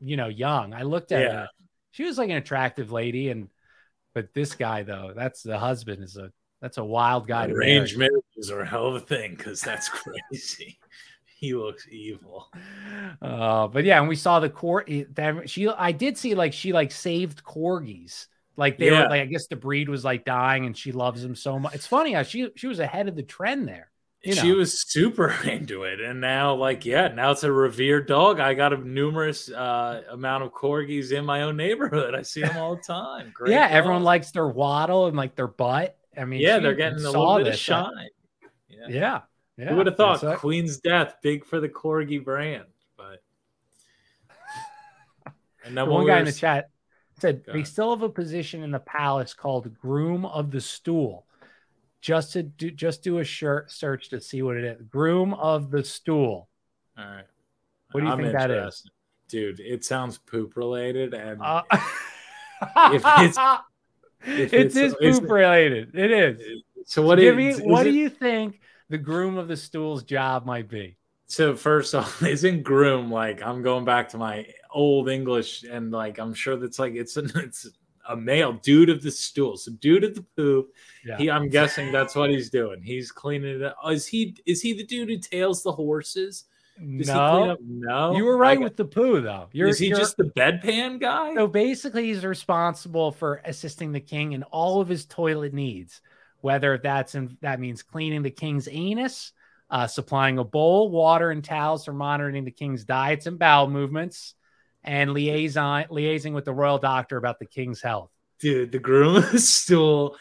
you 0.01 0.17
know, 0.17 0.29
young. 0.29 0.75
I 0.75 0.83
looked 0.83 1.13
at 1.13 1.23
Yeah. 1.23 1.33
her; 1.33 1.49
she 1.91 2.05
was 2.05 2.19
like 2.19 2.31
an 2.31 2.37
attractive 2.37 2.93
lady, 2.93 3.31
and 3.31 3.49
but 4.15 4.33
this 4.35 4.55
guy 4.55 4.83
though, 4.85 5.13
that's 5.15 5.43
the 5.43 5.59
husband 5.59 6.03
is 6.05 6.17
a 6.17 6.31
that's 6.61 6.79
a 6.79 6.85
wild 6.85 7.27
guy. 7.27 7.47
Arranged 7.47 7.99
marriages 7.99 8.51
are 8.51 8.61
a 8.61 8.67
hell 8.67 8.87
of 8.87 8.95
a 8.95 9.01
thing 9.01 9.35
because 9.35 9.61
that's 9.61 9.89
crazy. 10.31 10.79
He 11.39 11.55
looks 11.55 11.87
evil. 11.91 12.51
Uh, 13.21 13.69
but 13.69 13.85
yeah, 13.85 13.99
and 14.01 14.09
we 14.09 14.17
saw 14.17 14.41
the 14.41 14.51
court. 14.51 14.89
That 15.15 15.49
she, 15.49 15.69
I 15.69 15.93
did 15.93 16.17
see 16.19 16.35
like 16.35 16.53
she 16.53 16.73
like 16.73 16.93
saved 16.93 17.45
corgis. 17.45 18.27
Like 18.57 18.79
they 18.79 18.87
Yeah. 18.87 19.03
were 19.03 19.09
like, 19.09 19.23
I 19.23 19.27
guess 19.27 19.47
the 19.49 19.57
breed 19.57 19.89
was 19.89 20.05
like 20.05 20.25
dying, 20.25 20.67
and 20.67 20.77
she 20.77 20.93
loves 20.93 21.23
them 21.23 21.35
so 21.35 21.59
much. 21.59 21.75
It's 21.75 21.87
funny 21.87 22.13
how 22.13 22.23
she 22.23 22.51
she 22.57 22.67
was 22.67 22.79
ahead 22.79 23.09
of 23.09 23.17
the 23.17 23.23
trend 23.23 23.69
there. 23.69 23.91
You 24.23 24.35
she 24.35 24.53
was 24.53 24.81
super 24.91 25.35
into 25.45 25.83
it 25.85 26.01
and 26.01 26.19
now 26.19 26.55
like 26.55 26.87
yeah 26.87 27.09
now 27.09 27.31
it's 27.33 27.45
a 27.45 27.53
revered 27.53 28.07
dog 28.07 28.41
i 28.41 28.55
got 28.55 28.73
a 28.73 28.79
numerous 28.79 29.51
uh 29.51 30.01
amount 30.11 30.43
of 30.43 30.51
corgis 30.51 31.13
in 31.13 31.27
my 31.27 31.43
own 31.43 31.59
neighborhood 31.59 32.15
i 32.15 32.23
see 32.23 32.41
them 32.41 32.57
all 32.57 32.75
the 32.75 32.81
time 32.83 33.31
Great 33.35 33.53
yeah, 33.53 33.69
dog. 33.69 33.77
everyone 33.77 34.03
likes 34.03 34.31
their 34.31 34.49
waddle 34.49 35.09
and 35.09 35.17
like 35.17 35.35
their 35.35 35.47
butt. 35.47 35.99
I 36.17 36.25
mean, 36.25 36.41
yeah 36.41 36.59
they're 36.59 36.75
getting 36.75 37.05
a 37.05 37.11
little 37.11 37.35
bit 37.35 37.47
of 37.49 37.53
this. 37.53 37.61
shine 37.61 38.09
Yeah, 38.71 38.87
yeah. 38.89 39.21
Who 39.57 39.77
would 39.77 39.87
have 39.87 39.97
thought 39.97 40.21
queen's 40.39 40.79
death 40.79 41.17
big 41.23 41.45
for 41.45 41.61
the 41.61 41.69
corgi 41.69 42.23
brand 42.23 42.65
but 42.97 43.23
and 45.65 45.77
then 45.77 45.85
The 45.85 45.85
when 45.87 45.95
one 45.95 46.07
guy 46.07 46.19
in 46.21 46.25
the 46.25 46.33
chat 46.33 46.71
said 47.21 47.45
they 47.47 47.63
still 47.65 47.91
have 47.91 48.03
a 48.03 48.09
position 48.09 48.63
in 48.63 48.71
the 48.71 48.81
palace 48.81 49.35
called 49.35 49.73
groom 49.79 50.27
of 50.27 50.51
the 50.51 50.61
stool. 50.61 51.27
Just 52.01 52.33
to 52.35 52.43
do, 52.43 52.71
just 52.71 53.03
do 53.03 53.19
a 53.19 53.25
shirt 53.25 53.71
search 53.71 54.11
to 54.11 54.21
see 54.21 54.43
what 54.43 54.57
it 54.59 54.65
is. 54.65 54.83
Groom 54.91 55.33
of 55.33 55.71
the 55.71 55.83
stool. 55.85 56.49
all 56.99 57.05
right 57.05 57.25
What 57.93 58.01
do 58.01 58.07
you 58.07 58.13
I'm 58.13 58.19
think 58.19 58.33
that 58.33 58.51
is? 58.51 58.91
dude 59.29 59.59
it 59.61 59.85
sounds 59.85 60.19
poop 60.19 60.55
related 60.57 61.15
and 61.15 61.41
Uh, 61.41 61.63
if 62.93 63.03
it's 63.07 63.39
if 64.27 64.53
it 64.53 64.67
is 64.67 64.77
it's- 64.77 65.19
poop 65.21 65.31
related. 65.31 65.95
It 65.95 66.11
is. 66.11 66.41
so 66.87 67.01
what 67.03 67.19
Give 67.19 67.39
is- 67.39 67.61
me. 67.61 67.65
What 67.67 67.85
do 67.85 67.91
you 67.91 68.09
think 68.11 68.61
the 68.89 68.99
groom 68.99 69.37
of 69.39 69.49
the 69.49 69.57
stool's 69.57 70.03
job 70.03 70.45
might 70.47 70.69
be? 70.69 70.97
So 71.27 71.57
first 71.57 71.95
off, 71.95 72.23
isn't 72.23 72.63
groom 72.63 73.11
like 73.11 73.43
I'm 73.43 73.63
going 73.63 73.85
back 73.85 74.09
to 74.11 74.19
my 74.19 74.47
old 74.73 75.09
English 75.09 75.65
and 75.65 75.91
like 75.91 76.19
I'm 76.19 76.35
sure 76.35 76.57
that's 76.57 76.79
like 76.79 76.95
it's 76.95 77.17
a 77.17 77.25
it's 77.37 77.67
a 78.09 78.15
male 78.17 78.53
dude 78.53 78.91
of 78.91 79.03
the 79.03 79.11
stool. 79.11 79.57
So 79.57 79.73
dude 79.73 80.05
of 80.05 80.15
the 80.15 80.25
poop. 80.37 80.73
Yeah. 81.07 81.17
He 81.17 81.31
I'm 81.31 81.49
guessing 81.49 81.91
that's 81.93 82.15
what 82.15 82.29
he's 82.31 82.51
doing. 82.51 82.83
He's 82.83 83.11
cleaning 83.11 83.57
it 83.57 83.63
up. 83.63 83.77
Oh, 83.83 83.91
is 83.91 84.07
he 84.07 84.37
is 84.45 84.61
he 84.61 84.75
the 84.75 84.85
dude 84.85 85.09
who 85.09 85.19
tails 85.19 85.63
the 85.63 85.73
horses? 85.73 86.45
Does 86.77 86.85
he 86.87 87.05
clean 87.05 87.07
No. 87.17 87.51
up? 87.53 87.59
No. 87.63 88.17
You 88.17 88.25
were 88.25 88.37
right 88.37 88.59
got- 88.59 88.65
with 88.65 88.77
the 88.77 88.85
poo, 88.85 89.21
though. 89.21 89.47
You're, 89.53 89.69
is 89.69 89.79
he 89.79 89.87
you're- 89.87 89.99
just 90.01 90.17
the 90.17 90.25
bedpan 90.25 91.01
guy? 91.01 91.33
So 91.35 91.47
basically, 91.47 92.07
he's 92.07 92.25
responsible 92.27 93.13
for 93.13 93.41
assisting 93.45 93.93
the 93.93 94.01
king 94.01 94.33
in 94.33 94.43
all 94.43 94.81
of 94.81 94.89
his 94.89 95.07
toilet 95.07 95.55
needs, 95.55 96.01
whether 96.45 96.77
that's 96.77 97.15
in, 97.15 97.39
that 97.41 97.59
means 97.59 97.83
cleaning 97.83 98.21
the 98.23 98.31
king's 98.31 98.69
anus, 98.71 99.33
uh, 99.71 99.87
supplying 99.87 100.37
a 100.37 100.45
bowl, 100.45 100.91
water, 100.91 101.31
and 101.31 101.43
towels 101.43 101.87
for 101.87 101.95
monitoring 101.95 102.45
the 102.45 102.51
king's 102.51 102.85
diets 102.85 103.25
and 103.25 103.39
bowel 103.39 103.67
movements, 103.67 104.35
and 104.83 105.13
liaison 105.15 105.85
liaising 105.85 106.35
with 106.35 106.45
the 106.45 106.53
royal 106.53 106.77
doctor 106.77 107.17
about 107.17 107.39
the 107.39 107.47
king's 107.47 107.81
health. 107.81 108.11
Dude, 108.41 108.73
the 108.73 108.79
groom 108.79 109.15
the 109.33 109.39
stool. 109.39 110.19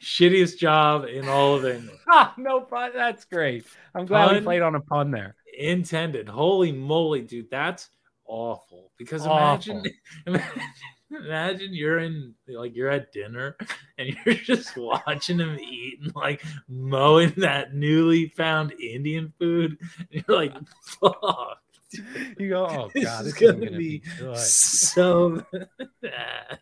Shittiest 0.00 0.58
job 0.58 1.04
in 1.04 1.28
all 1.28 1.54
of 1.54 1.64
England. 1.64 2.00
Ah, 2.12 2.34
no 2.36 2.62
pun. 2.62 2.90
That's 2.92 3.24
great. 3.24 3.64
I'm 3.94 4.06
glad 4.06 4.32
we 4.32 4.40
played 4.40 4.62
on 4.62 4.74
a 4.74 4.80
pun 4.80 5.12
there. 5.12 5.36
intended. 5.56 6.28
Holy 6.28 6.72
moly, 6.72 7.22
dude, 7.22 7.48
that's 7.52 7.88
awful. 8.26 8.90
Because 8.98 9.24
Awful. 9.24 9.36
imagine, 9.76 9.92
imagine 10.26 10.62
Imagine 11.10 11.74
you're 11.74 11.98
in 11.98 12.34
like 12.46 12.76
you're 12.76 12.90
at 12.90 13.12
dinner 13.12 13.56
and 13.98 14.16
you're 14.24 14.34
just 14.36 14.76
watching 14.76 15.38
him 15.38 15.58
eat 15.58 15.98
and 16.02 16.14
like 16.14 16.42
mowing 16.68 17.32
that 17.38 17.74
newly 17.74 18.28
found 18.28 18.72
Indian 18.80 19.32
food. 19.38 19.78
And 19.98 20.24
you're 20.26 20.36
like, 20.36 20.54
fuck. 20.82 21.58
You 22.38 22.50
go, 22.50 22.66
oh 22.66 22.90
god, 23.02 23.26
is 23.26 23.34
this 23.34 23.34
is 23.34 23.34
gonna 23.34 23.66
gonna 23.66 23.76
be 23.78 23.98
be 23.98 24.34
so 24.36 25.44
bad. 26.02 26.60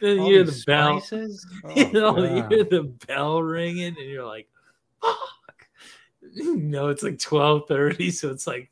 Then 0.00 0.20
All 0.20 0.28
you 0.28 0.34
hear 0.34 0.44
the 0.44 0.62
bell. 0.66 1.02
you 1.74 1.90
Oh, 2.00 2.22
you 2.22 2.46
hear 2.48 2.64
the 2.64 2.94
bell 3.06 3.42
ringing, 3.42 3.96
and 3.98 4.08
you're 4.08 4.24
like, 4.26 4.48
"Fuck!" 5.02 5.66
No, 6.22 6.88
it's 6.88 7.02
like 7.02 7.18
twelve 7.18 7.66
thirty, 7.66 8.12
so 8.12 8.30
it's 8.30 8.46
like 8.46 8.70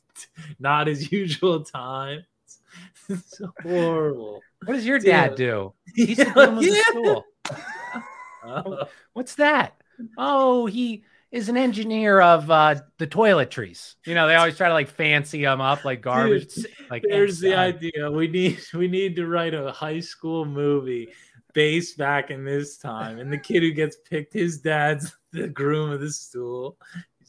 not 0.60 0.86
his 0.86 1.10
usual 1.10 1.64
time. 1.64 2.24
It's 3.08 3.40
horrible. 3.62 4.42
What 4.64 4.74
does 4.74 4.86
your 4.86 4.98
dad 4.98 5.30
Dude. 5.30 5.36
do? 5.36 5.72
He's 5.94 6.16
the 6.16 6.24
Yeah, 6.24 6.32
groom 6.32 6.58
of 6.58 6.64
the 6.64 6.70
yeah. 6.70 6.82
school. 6.82 7.24
Oh, 8.44 8.84
What's 9.12 9.34
that? 9.36 9.74
Oh, 10.18 10.66
he 10.66 11.04
is 11.32 11.48
an 11.48 11.56
engineer 11.56 12.20
of 12.20 12.50
uh, 12.50 12.76
the 12.98 13.06
toiletries. 13.06 13.94
You 14.04 14.14
know, 14.14 14.26
they 14.28 14.34
always 14.34 14.56
try 14.56 14.68
to 14.68 14.74
like 14.74 14.88
fancy 14.88 15.42
them 15.42 15.60
up 15.60 15.84
like 15.84 16.00
garbage. 16.00 16.54
Dude, 16.54 16.66
like 16.90 17.04
There's 17.08 17.40
the 17.40 17.54
idea. 17.54 18.10
We 18.10 18.28
need 18.28 18.60
we 18.74 18.88
need 18.88 19.16
to 19.16 19.26
write 19.26 19.54
a 19.54 19.72
high 19.72 20.00
school 20.00 20.44
movie 20.44 21.08
based 21.54 21.96
back 21.96 22.30
in 22.30 22.44
this 22.44 22.76
time, 22.76 23.18
and 23.18 23.32
the 23.32 23.38
kid 23.38 23.62
who 23.62 23.72
gets 23.72 23.96
picked, 24.08 24.34
his 24.34 24.60
dad's 24.60 25.16
the 25.32 25.48
groom 25.48 25.90
of 25.90 26.00
the 26.00 26.10
stool. 26.10 26.76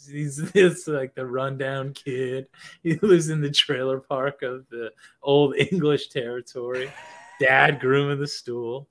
He's 0.08 0.38
this 0.52 0.88
like 0.88 1.16
the 1.16 1.26
rundown 1.26 1.94
kid. 1.94 2.48
He 2.84 2.96
lives 2.96 3.30
in 3.30 3.42
the 3.42 3.52
trailer 3.52 4.00
park 4.00 4.42
of 4.42 4.68
the 4.70 4.92
old 5.22 5.56
English 5.72 6.10
territory. 6.10 6.92
Dad, 7.40 7.80
groom 7.80 8.10
of 8.10 8.20
the 8.20 8.28
stool. 8.28 8.88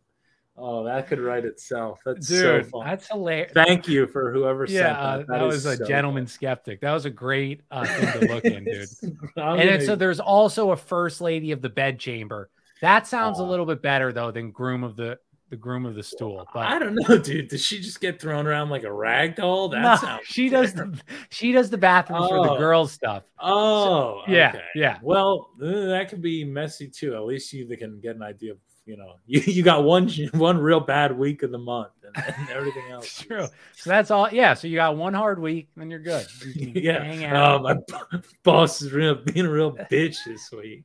Oh, 0.58 0.84
that 0.84 1.06
could 1.06 1.20
write 1.20 1.44
itself. 1.44 2.00
That's 2.04 2.28
Dude, 2.28 2.64
so 2.64 2.70
fun. 2.70 2.86
that's 2.86 3.08
hilarious. 3.08 3.52
Thank 3.52 3.88
you 3.88 4.06
for 4.06 4.32
whoever 4.32 4.66
said 4.66 4.74
Yeah, 4.74 4.98
uh, 4.98 5.16
that. 5.18 5.26
that, 5.28 5.42
is 5.42 5.52
was 5.52 5.66
a 5.66 5.76
so 5.76 5.84
gentleman 5.84 6.26
skeptic. 6.26 6.80
That 6.80 6.92
was 6.92 7.04
a 7.04 7.10
great 7.10 7.60
uh, 7.70 7.84
thing 7.84 8.20
to 8.20 8.34
look 8.34 8.44
in, 8.44 8.64
dude. 8.64 8.88
And 9.36 9.82
so 9.82 9.96
there's 9.96 10.20
also 10.20 10.70
a 10.70 10.76
first 10.76 11.20
lady 11.20 11.52
of 11.52 11.60
the 11.60 11.68
bedchamber. 11.68 12.48
That 12.80 13.06
sounds 13.06 13.38
a 13.38 13.42
little 13.44 13.66
bit 13.66 13.82
better 13.82 14.12
though 14.12 14.30
than 14.30 14.50
groom 14.50 14.82
of 14.82 14.96
the 14.96 15.18
the 15.48 15.56
groom 15.56 15.86
of 15.86 15.94
the 15.94 16.02
stool. 16.02 16.44
But 16.52 16.66
I 16.66 16.78
don't 16.78 16.94
know, 16.94 17.18
dude. 17.22 17.48
Does 17.48 17.64
she 17.64 17.78
just 17.80 18.00
get 18.00 18.20
thrown 18.20 18.46
around 18.46 18.68
like 18.70 18.82
a 18.84 18.92
rag 18.92 19.36
doll? 19.36 19.68
That 19.68 19.82
No, 19.82 19.94
sounds 19.96 20.26
she 20.26 20.48
does 20.48 20.74
the, 20.74 20.98
she 21.30 21.52
does 21.52 21.70
the 21.70 21.78
bathrooms 21.78 22.28
for 22.28 22.42
the 22.44 22.52
Oh. 22.52 22.58
girls 22.58 22.92
stuff. 22.92 23.22
Oh, 23.38 24.22
yeah, 24.28 24.50
okay. 24.54 24.64
yeah. 24.74 24.98
Well, 25.02 25.50
that 25.58 26.06
could 26.08 26.20
be 26.22 26.44
messy 26.44 26.88
too. 26.88 27.14
At 27.14 27.24
least 27.24 27.52
you 27.52 27.66
can 27.76 28.00
get 28.00 28.16
an 28.16 28.22
idea 28.22 28.52
of, 28.52 28.58
you 28.86 28.96
know, 28.96 29.14
you, 29.26 29.40
you 29.40 29.62
got 29.62 29.84
one 29.84 30.08
one 30.34 30.58
real 30.58 30.80
bad 30.80 31.16
week 31.16 31.42
of 31.42 31.50
the 31.52 31.58
month, 31.58 31.90
and, 32.04 32.24
and 32.38 32.50
everything 32.50 32.84
else. 32.90 33.20
True. 33.22 33.46
So 33.76 33.90
that's 33.90 34.10
all. 34.10 34.28
Yeah. 34.32 34.54
So 34.54 34.68
you 34.68 34.76
got 34.76 34.96
one 34.96 35.14
hard 35.14 35.40
week, 35.40 35.68
then 35.76 35.90
you're 35.90 36.00
good. 36.00 36.26
You 36.54 36.72
yeah. 36.74 37.02
Hang 37.04 37.24
Oh, 37.32 37.36
out. 37.36 37.62
my 37.62 37.74
b- 37.74 38.18
boss 38.44 38.82
is 38.82 38.92
real 38.92 39.14
being 39.16 39.46
a 39.46 39.50
real 39.50 39.72
bitch 39.72 40.16
this 40.26 40.50
week. 40.52 40.84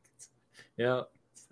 Yeah. 0.78 1.02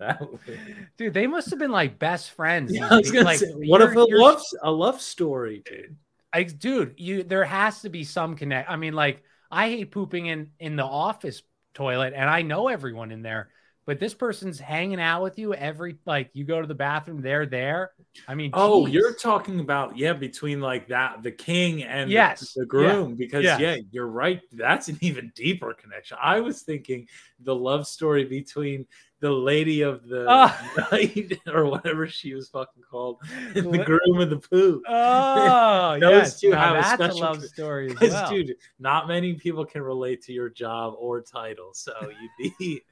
Dude, 0.96 1.14
they 1.14 1.26
must 1.26 1.50
have 1.50 1.58
been 1.58 1.70
like 1.70 1.98
best 1.98 2.30
friends. 2.32 2.74
Yeah, 2.74 2.88
I 2.90 2.96
was 2.96 3.10
gonna 3.10 3.24
like, 3.24 3.38
say, 3.38 3.50
what 3.52 3.82
if 3.82 3.94
a 3.94 4.00
love 4.00 4.42
a 4.62 4.70
love 4.70 5.00
story, 5.00 5.62
dude? 5.64 5.96
I, 6.32 6.44
dude, 6.44 6.94
you 6.96 7.22
there 7.22 7.44
has 7.44 7.82
to 7.82 7.88
be 7.88 8.04
some 8.04 8.36
connect. 8.36 8.70
I 8.70 8.76
mean, 8.76 8.94
like 8.94 9.22
I 9.50 9.68
hate 9.68 9.90
pooping 9.90 10.26
in 10.26 10.50
in 10.58 10.76
the 10.76 10.84
office 10.84 11.42
toilet, 11.74 12.12
and 12.14 12.28
I 12.28 12.42
know 12.42 12.68
everyone 12.68 13.10
in 13.10 13.22
there. 13.22 13.50
But 13.86 13.98
this 13.98 14.14
person's 14.14 14.60
hanging 14.60 15.00
out 15.00 15.22
with 15.22 15.38
you 15.38 15.52
every 15.52 15.96
like 16.06 16.30
you 16.32 16.44
go 16.44 16.60
to 16.60 16.66
the 16.66 16.74
bathroom, 16.74 17.22
they're 17.22 17.46
there. 17.46 17.90
I 18.28 18.36
mean, 18.36 18.50
Oh, 18.54 18.86
geez. 18.86 18.94
you're 18.94 19.14
talking 19.14 19.58
about 19.58 19.96
yeah, 19.96 20.12
between 20.12 20.60
like 20.60 20.88
that 20.88 21.22
the 21.24 21.32
king 21.32 21.82
and 21.82 22.08
Yes, 22.08 22.52
the, 22.52 22.60
yeah, 22.60 22.66
groom 22.68 23.16
because 23.16 23.42
yes. 23.42 23.58
yeah, 23.58 23.76
you're 23.90 24.06
right. 24.06 24.40
That's 24.52 24.88
an 24.88 24.98
even 25.00 25.32
deeper 25.34 25.74
connection. 25.74 26.18
I 26.22 26.40
was 26.40 26.62
thinking 26.62 27.08
the 27.40 27.54
love 27.54 27.86
story 27.86 28.24
between 28.24 28.86
the 29.20 29.30
lady 29.30 29.82
of 29.82 30.06
the 30.08 30.24
Ah. 30.28 30.88
night 30.90 31.38
or 31.52 31.66
whatever 31.66 32.06
she 32.06 32.34
was 32.34 32.48
fucking 32.48 32.82
called, 32.90 33.18
and 33.54 33.72
the 33.72 33.84
groom 33.84 34.18
of 34.20 34.30
the 34.30 34.38
poo. 34.38 34.82
Oh, 34.88 35.98
those 36.00 36.10
yes. 36.12 36.40
two 36.40 36.50
Now 36.50 36.58
have 36.58 36.76
a 36.76 36.80
that's 36.80 36.92
a 36.92 36.94
special 36.94 37.20
love 37.20 37.38
con- 37.38 37.48
story 37.48 37.96
well. 38.00 38.30
dude. 38.30 38.56
Not 38.78 39.08
many 39.08 39.34
people 39.34 39.64
can 39.64 39.82
relate 39.82 40.22
to 40.22 40.32
your 40.32 40.48
job 40.48 40.94
or 40.98 41.20
title, 41.20 41.70
so 41.74 41.92
you'd 42.38 42.54
be. 42.58 42.82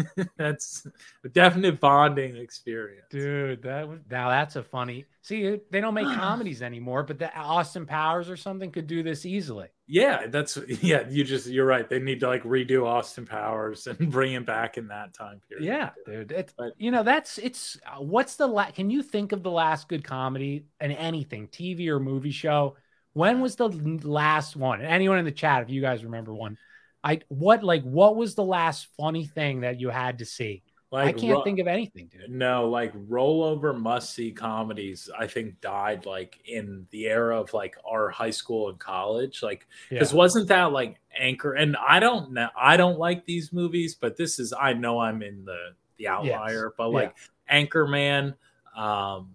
that's 0.36 0.86
a 1.24 1.28
definite 1.28 1.80
bonding 1.80 2.36
experience. 2.36 3.06
Dude, 3.10 3.62
that 3.62 3.88
was, 3.88 4.00
now 4.10 4.28
that's 4.28 4.56
a 4.56 4.62
funny. 4.62 5.04
See, 5.22 5.60
they 5.70 5.80
don't 5.80 5.94
make 5.94 6.06
comedies 6.18 6.62
anymore, 6.62 7.02
but 7.02 7.18
the 7.18 7.34
Austin 7.36 7.86
Powers 7.86 8.28
or 8.28 8.36
something 8.36 8.70
could 8.70 8.86
do 8.86 9.02
this 9.02 9.24
easily. 9.24 9.68
Yeah, 9.86 10.26
that's 10.26 10.58
yeah. 10.82 11.08
You 11.08 11.24
just 11.24 11.46
you're 11.46 11.66
right. 11.66 11.88
They 11.88 11.98
need 11.98 12.20
to 12.20 12.28
like 12.28 12.42
redo 12.44 12.86
Austin 12.86 13.26
Powers 13.26 13.86
and 13.98 14.10
bring 14.10 14.32
him 14.32 14.44
back 14.44 14.78
in 14.78 14.88
that 14.88 15.14
time 15.14 15.40
period. 15.48 15.66
Yeah, 15.66 15.90
dude. 16.06 16.32
It's 16.32 16.54
you 16.78 16.90
know 16.90 17.02
that's 17.02 17.38
it's 17.38 17.78
what's 17.98 18.36
the 18.36 18.46
la- 18.46 18.70
can 18.70 18.90
you 18.90 19.02
think 19.02 19.32
of 19.32 19.42
the 19.42 19.50
last 19.50 19.88
good 19.88 20.04
comedy 20.04 20.66
and 20.80 20.92
anything 20.92 21.48
TV 21.48 21.88
or 21.88 22.00
movie 22.00 22.30
show? 22.30 22.76
When 23.14 23.42
was 23.42 23.56
the 23.56 23.68
last 23.68 24.56
one? 24.56 24.80
And 24.80 24.88
anyone 24.88 25.18
in 25.18 25.26
the 25.26 25.32
chat, 25.32 25.62
if 25.62 25.68
you 25.68 25.82
guys 25.82 26.02
remember 26.02 26.32
one, 26.32 26.56
I 27.04 27.20
what 27.28 27.62
like 27.64 27.82
what 27.82 28.16
was 28.16 28.34
the 28.34 28.44
last 28.44 28.88
funny 28.96 29.26
thing 29.26 29.60
that 29.62 29.80
you 29.80 29.90
had 29.90 30.18
to 30.18 30.24
see? 30.24 30.62
Like 30.90 31.08
I 31.16 31.18
can't 31.18 31.32
ro- 31.38 31.42
think 31.42 31.58
of 31.58 31.66
anything, 31.66 32.08
dude. 32.12 32.30
No, 32.30 32.68
like 32.68 32.92
rollover 33.08 33.76
must 33.76 34.12
see 34.14 34.30
comedies. 34.30 35.08
I 35.18 35.26
think 35.26 35.58
died 35.62 36.04
like 36.04 36.38
in 36.44 36.86
the 36.90 37.06
era 37.06 37.40
of 37.40 37.52
like 37.54 37.76
our 37.90 38.10
high 38.10 38.30
school 38.30 38.68
and 38.68 38.78
college. 38.78 39.42
Like 39.42 39.66
because 39.88 40.12
Yeah. 40.12 40.18
wasn't 40.18 40.48
that 40.48 40.70
like 40.72 41.00
Anchor? 41.18 41.54
And 41.54 41.76
I 41.78 41.98
don't 41.98 42.32
know. 42.32 42.48
I 42.54 42.76
don't 42.76 42.98
like 42.98 43.24
these 43.24 43.52
movies, 43.54 43.94
but 43.94 44.16
this 44.18 44.38
is 44.38 44.52
I 44.52 44.74
know 44.74 45.00
I'm 45.00 45.22
in 45.22 45.44
the 45.46 45.70
the 45.96 46.08
outlier. 46.08 46.74
But 46.76 46.88
Yeah. 46.90 46.94
like 46.94 47.16
Anchorman, 47.50 48.34
um, 48.76 49.34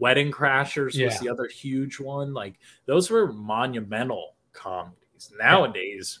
Wedding 0.00 0.32
Crashers 0.32 1.02
was 1.04 1.18
the 1.20 1.28
other 1.28 1.46
huge 1.46 2.00
one. 2.00 2.32
Like 2.32 2.54
those 2.86 3.10
were 3.10 3.30
monumental 3.32 4.36
comedies. 4.54 5.32
Nowadays, 5.38 6.20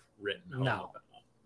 written. 0.21 0.43
No. 0.63 0.91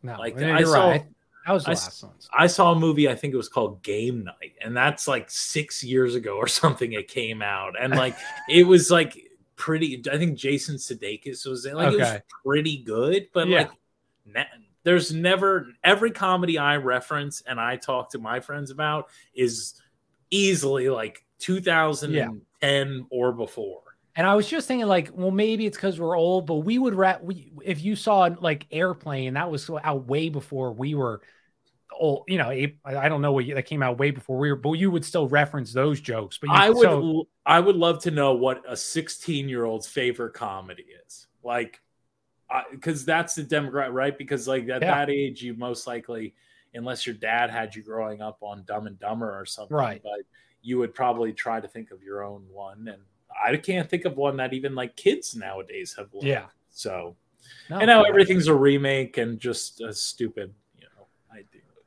No, 0.03 0.17
Like 0.19 0.37
yeah, 0.39 0.55
I 0.57 0.63
saw, 0.63 0.89
right. 0.91 1.05
That 1.47 1.53
was 1.53 1.63
the 1.63 1.69
I, 1.71 1.73
last 1.73 2.03
one. 2.03 2.13
I 2.33 2.47
saw 2.47 2.71
a 2.71 2.75
movie. 2.79 3.07
I 3.09 3.15
think 3.15 3.33
it 3.33 3.37
was 3.37 3.49
called 3.49 3.81
Game 3.83 4.23
Night, 4.23 4.53
and 4.63 4.75
that's 4.75 5.07
like 5.07 5.29
six 5.29 5.83
years 5.83 6.15
ago 6.15 6.37
or 6.37 6.47
something. 6.61 6.93
It 6.93 7.07
came 7.07 7.41
out, 7.41 7.73
and 7.79 7.95
like 7.95 8.15
it 8.49 8.65
was 8.67 8.89
like 8.91 9.17
pretty. 9.55 10.01
I 10.11 10.17
think 10.17 10.37
Jason 10.37 10.75
Sudeikis 10.75 11.45
was 11.47 11.65
in. 11.65 11.75
Like 11.75 11.93
it 11.93 11.99
was 11.99 12.19
pretty 12.43 12.77
good, 12.83 13.29
but 13.33 13.47
Yeah. 13.47 13.57
like 13.59 13.71
ne- 14.25 14.47
there's 14.83 15.11
never 15.13 15.67
every 15.83 16.11
comedy 16.11 16.57
I 16.59 16.77
reference 16.77 17.41
and 17.41 17.59
I 17.59 17.75
talk 17.77 18.11
to 18.11 18.19
my 18.19 18.39
friends 18.39 18.69
about 18.69 19.07
is 19.33 19.81
easily 20.29 20.89
like 20.89 21.25
2010 21.39 23.07
or 23.09 23.31
before. 23.31 23.81
And 24.15 24.25
I 24.25 24.33
was 24.35 24.47
just 24.47 24.67
thinking, 24.67 24.87
like, 24.87 25.09
well, 25.13 25.31
maybe 25.31 25.65
it's 25.65 25.77
because 25.77 25.99
we're 25.99 26.17
old, 26.17 26.45
but 26.47 26.55
we 26.57 26.79
would, 26.79 26.93
ra- 26.95 27.17
we 27.21 27.51
if 27.63 27.83
you 27.83 27.95
saw 27.95 28.29
like 28.39 28.65
Airplane, 28.71 29.33
that 29.33 29.51
was 29.51 29.69
out 29.83 30.05
way 30.07 30.29
before 30.29 30.71
we 30.71 30.95
were 30.95 31.21
old. 31.91 32.23
You 32.27 32.37
know, 32.37 32.49
I 32.49 33.09
don't 33.09 33.21
know 33.21 33.33
what 33.33 33.45
you, 33.45 33.55
that 33.55 33.63
came 33.65 33.83
out 33.83 33.97
way 33.97 34.11
before 34.11 34.37
we 34.37 34.49
were, 34.49 34.55
but 34.55 34.73
you 34.73 34.89
would 34.89 35.03
still 35.03 35.27
reference 35.27 35.73
those 35.73 35.99
jokes. 35.99 36.37
But 36.37 36.47
you, 36.49 36.55
I 36.55 36.69
would 36.69 36.83
so- 36.83 37.27
I 37.45 37.59
would 37.59 37.75
love 37.75 38.01
to 38.03 38.11
know 38.11 38.33
what 38.33 38.63
a 38.67 38.77
16 38.77 39.49
year 39.49 39.65
old's 39.65 39.87
favorite 39.87 40.33
comedy 40.33 40.85
is. 41.05 41.27
Like 41.43 41.81
because 42.71 43.03
that's 43.05 43.35
the 43.35 43.43
demographic, 43.43 43.91
right? 43.93 44.17
Because 44.17 44.47
like 44.47 44.63
at 44.69 44.81
Yeah. 44.81 44.95
that 44.95 45.09
age, 45.09 45.41
you 45.41 45.55
most 45.55 45.87
likely, 45.87 46.35
unless 46.73 47.05
your 47.05 47.15
dad 47.15 47.49
had 47.49 47.75
you 47.75 47.81
growing 47.83 48.21
up 48.21 48.37
on 48.41 48.63
Dumb 48.65 48.87
and 48.87 48.99
Dumber 48.99 49.37
or 49.37 49.45
something, 49.45 49.75
Right. 49.75 50.01
But 50.01 50.21
you 50.61 50.77
would 50.77 50.93
probably 50.93 51.33
try 51.33 51.59
to 51.59 51.67
think 51.67 51.91
of 51.91 52.01
your 52.01 52.23
own 52.23 52.45
one, 52.51 52.87
and 52.87 53.01
I 53.43 53.55
can't 53.57 53.89
think 53.89 54.05
of 54.05 54.17
one 54.17 54.37
that 54.37 54.53
even 54.53 54.75
like 54.75 54.95
kids 54.95 55.35
nowadays 55.35 55.95
have. 55.97 56.13
Loved. 56.13 56.25
Yeah. 56.25 56.45
So, 56.71 57.15
No, 57.69 57.77
and 57.77 57.87
now 57.87 58.03
everything's 58.03 58.47
a 58.47 58.55
remake 58.55 59.17
and 59.17 59.39
just 59.39 59.81
a 59.81 59.93
stupid, 59.93 60.53
you 60.77 60.87
know. 60.97 61.07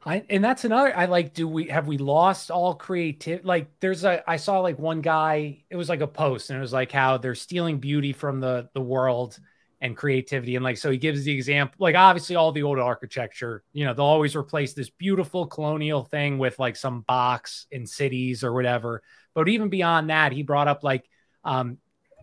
I, 0.06 0.24
and 0.30 0.42
that's 0.42 0.64
another 0.64 0.96
I 0.96 1.06
like 1.06 1.34
do 1.34 1.48
we 1.48 1.68
have 1.68 1.88
we 1.88 1.98
lost 1.98 2.50
all 2.50 2.74
creative 2.74 3.44
like 3.44 3.68
there's 3.80 4.04
a 4.04 4.28
I 4.30 4.36
saw 4.36 4.60
like 4.60 4.78
one 4.78 5.00
guy 5.00 5.64
it 5.68 5.76
was 5.76 5.88
like 5.88 6.00
a 6.00 6.06
post 6.06 6.50
and 6.50 6.56
it 6.56 6.60
was 6.60 6.72
like 6.72 6.92
how 6.92 7.18
they're 7.18 7.34
stealing 7.34 7.78
beauty 7.78 8.12
from 8.12 8.40
the 8.40 8.70
the 8.74 8.80
world 8.80 9.38
and 9.80 9.96
creativity 9.96 10.54
and 10.54 10.64
like 10.64 10.78
so 10.78 10.90
he 10.90 10.98
gives 10.98 11.24
the 11.24 11.32
example 11.32 11.76
like 11.78 11.96
obviously 11.96 12.36
all 12.36 12.52
the 12.52 12.62
old 12.62 12.78
architecture 12.78 13.64
you 13.72 13.84
know 13.84 13.92
they'll 13.92 14.04
always 14.04 14.36
replace 14.36 14.72
this 14.72 14.88
beautiful 14.88 15.46
colonial 15.46 16.04
thing 16.04 16.38
with 16.38 16.58
like 16.58 16.76
some 16.76 17.02
box 17.02 17.66
in 17.72 17.86
cities 17.86 18.42
or 18.42 18.52
whatever 18.52 19.02
but 19.34 19.48
even 19.48 19.68
beyond 19.68 20.10
that 20.10 20.32
he 20.32 20.42
brought 20.42 20.68
up 20.68 20.82
like 20.82 21.08
um 21.44 21.78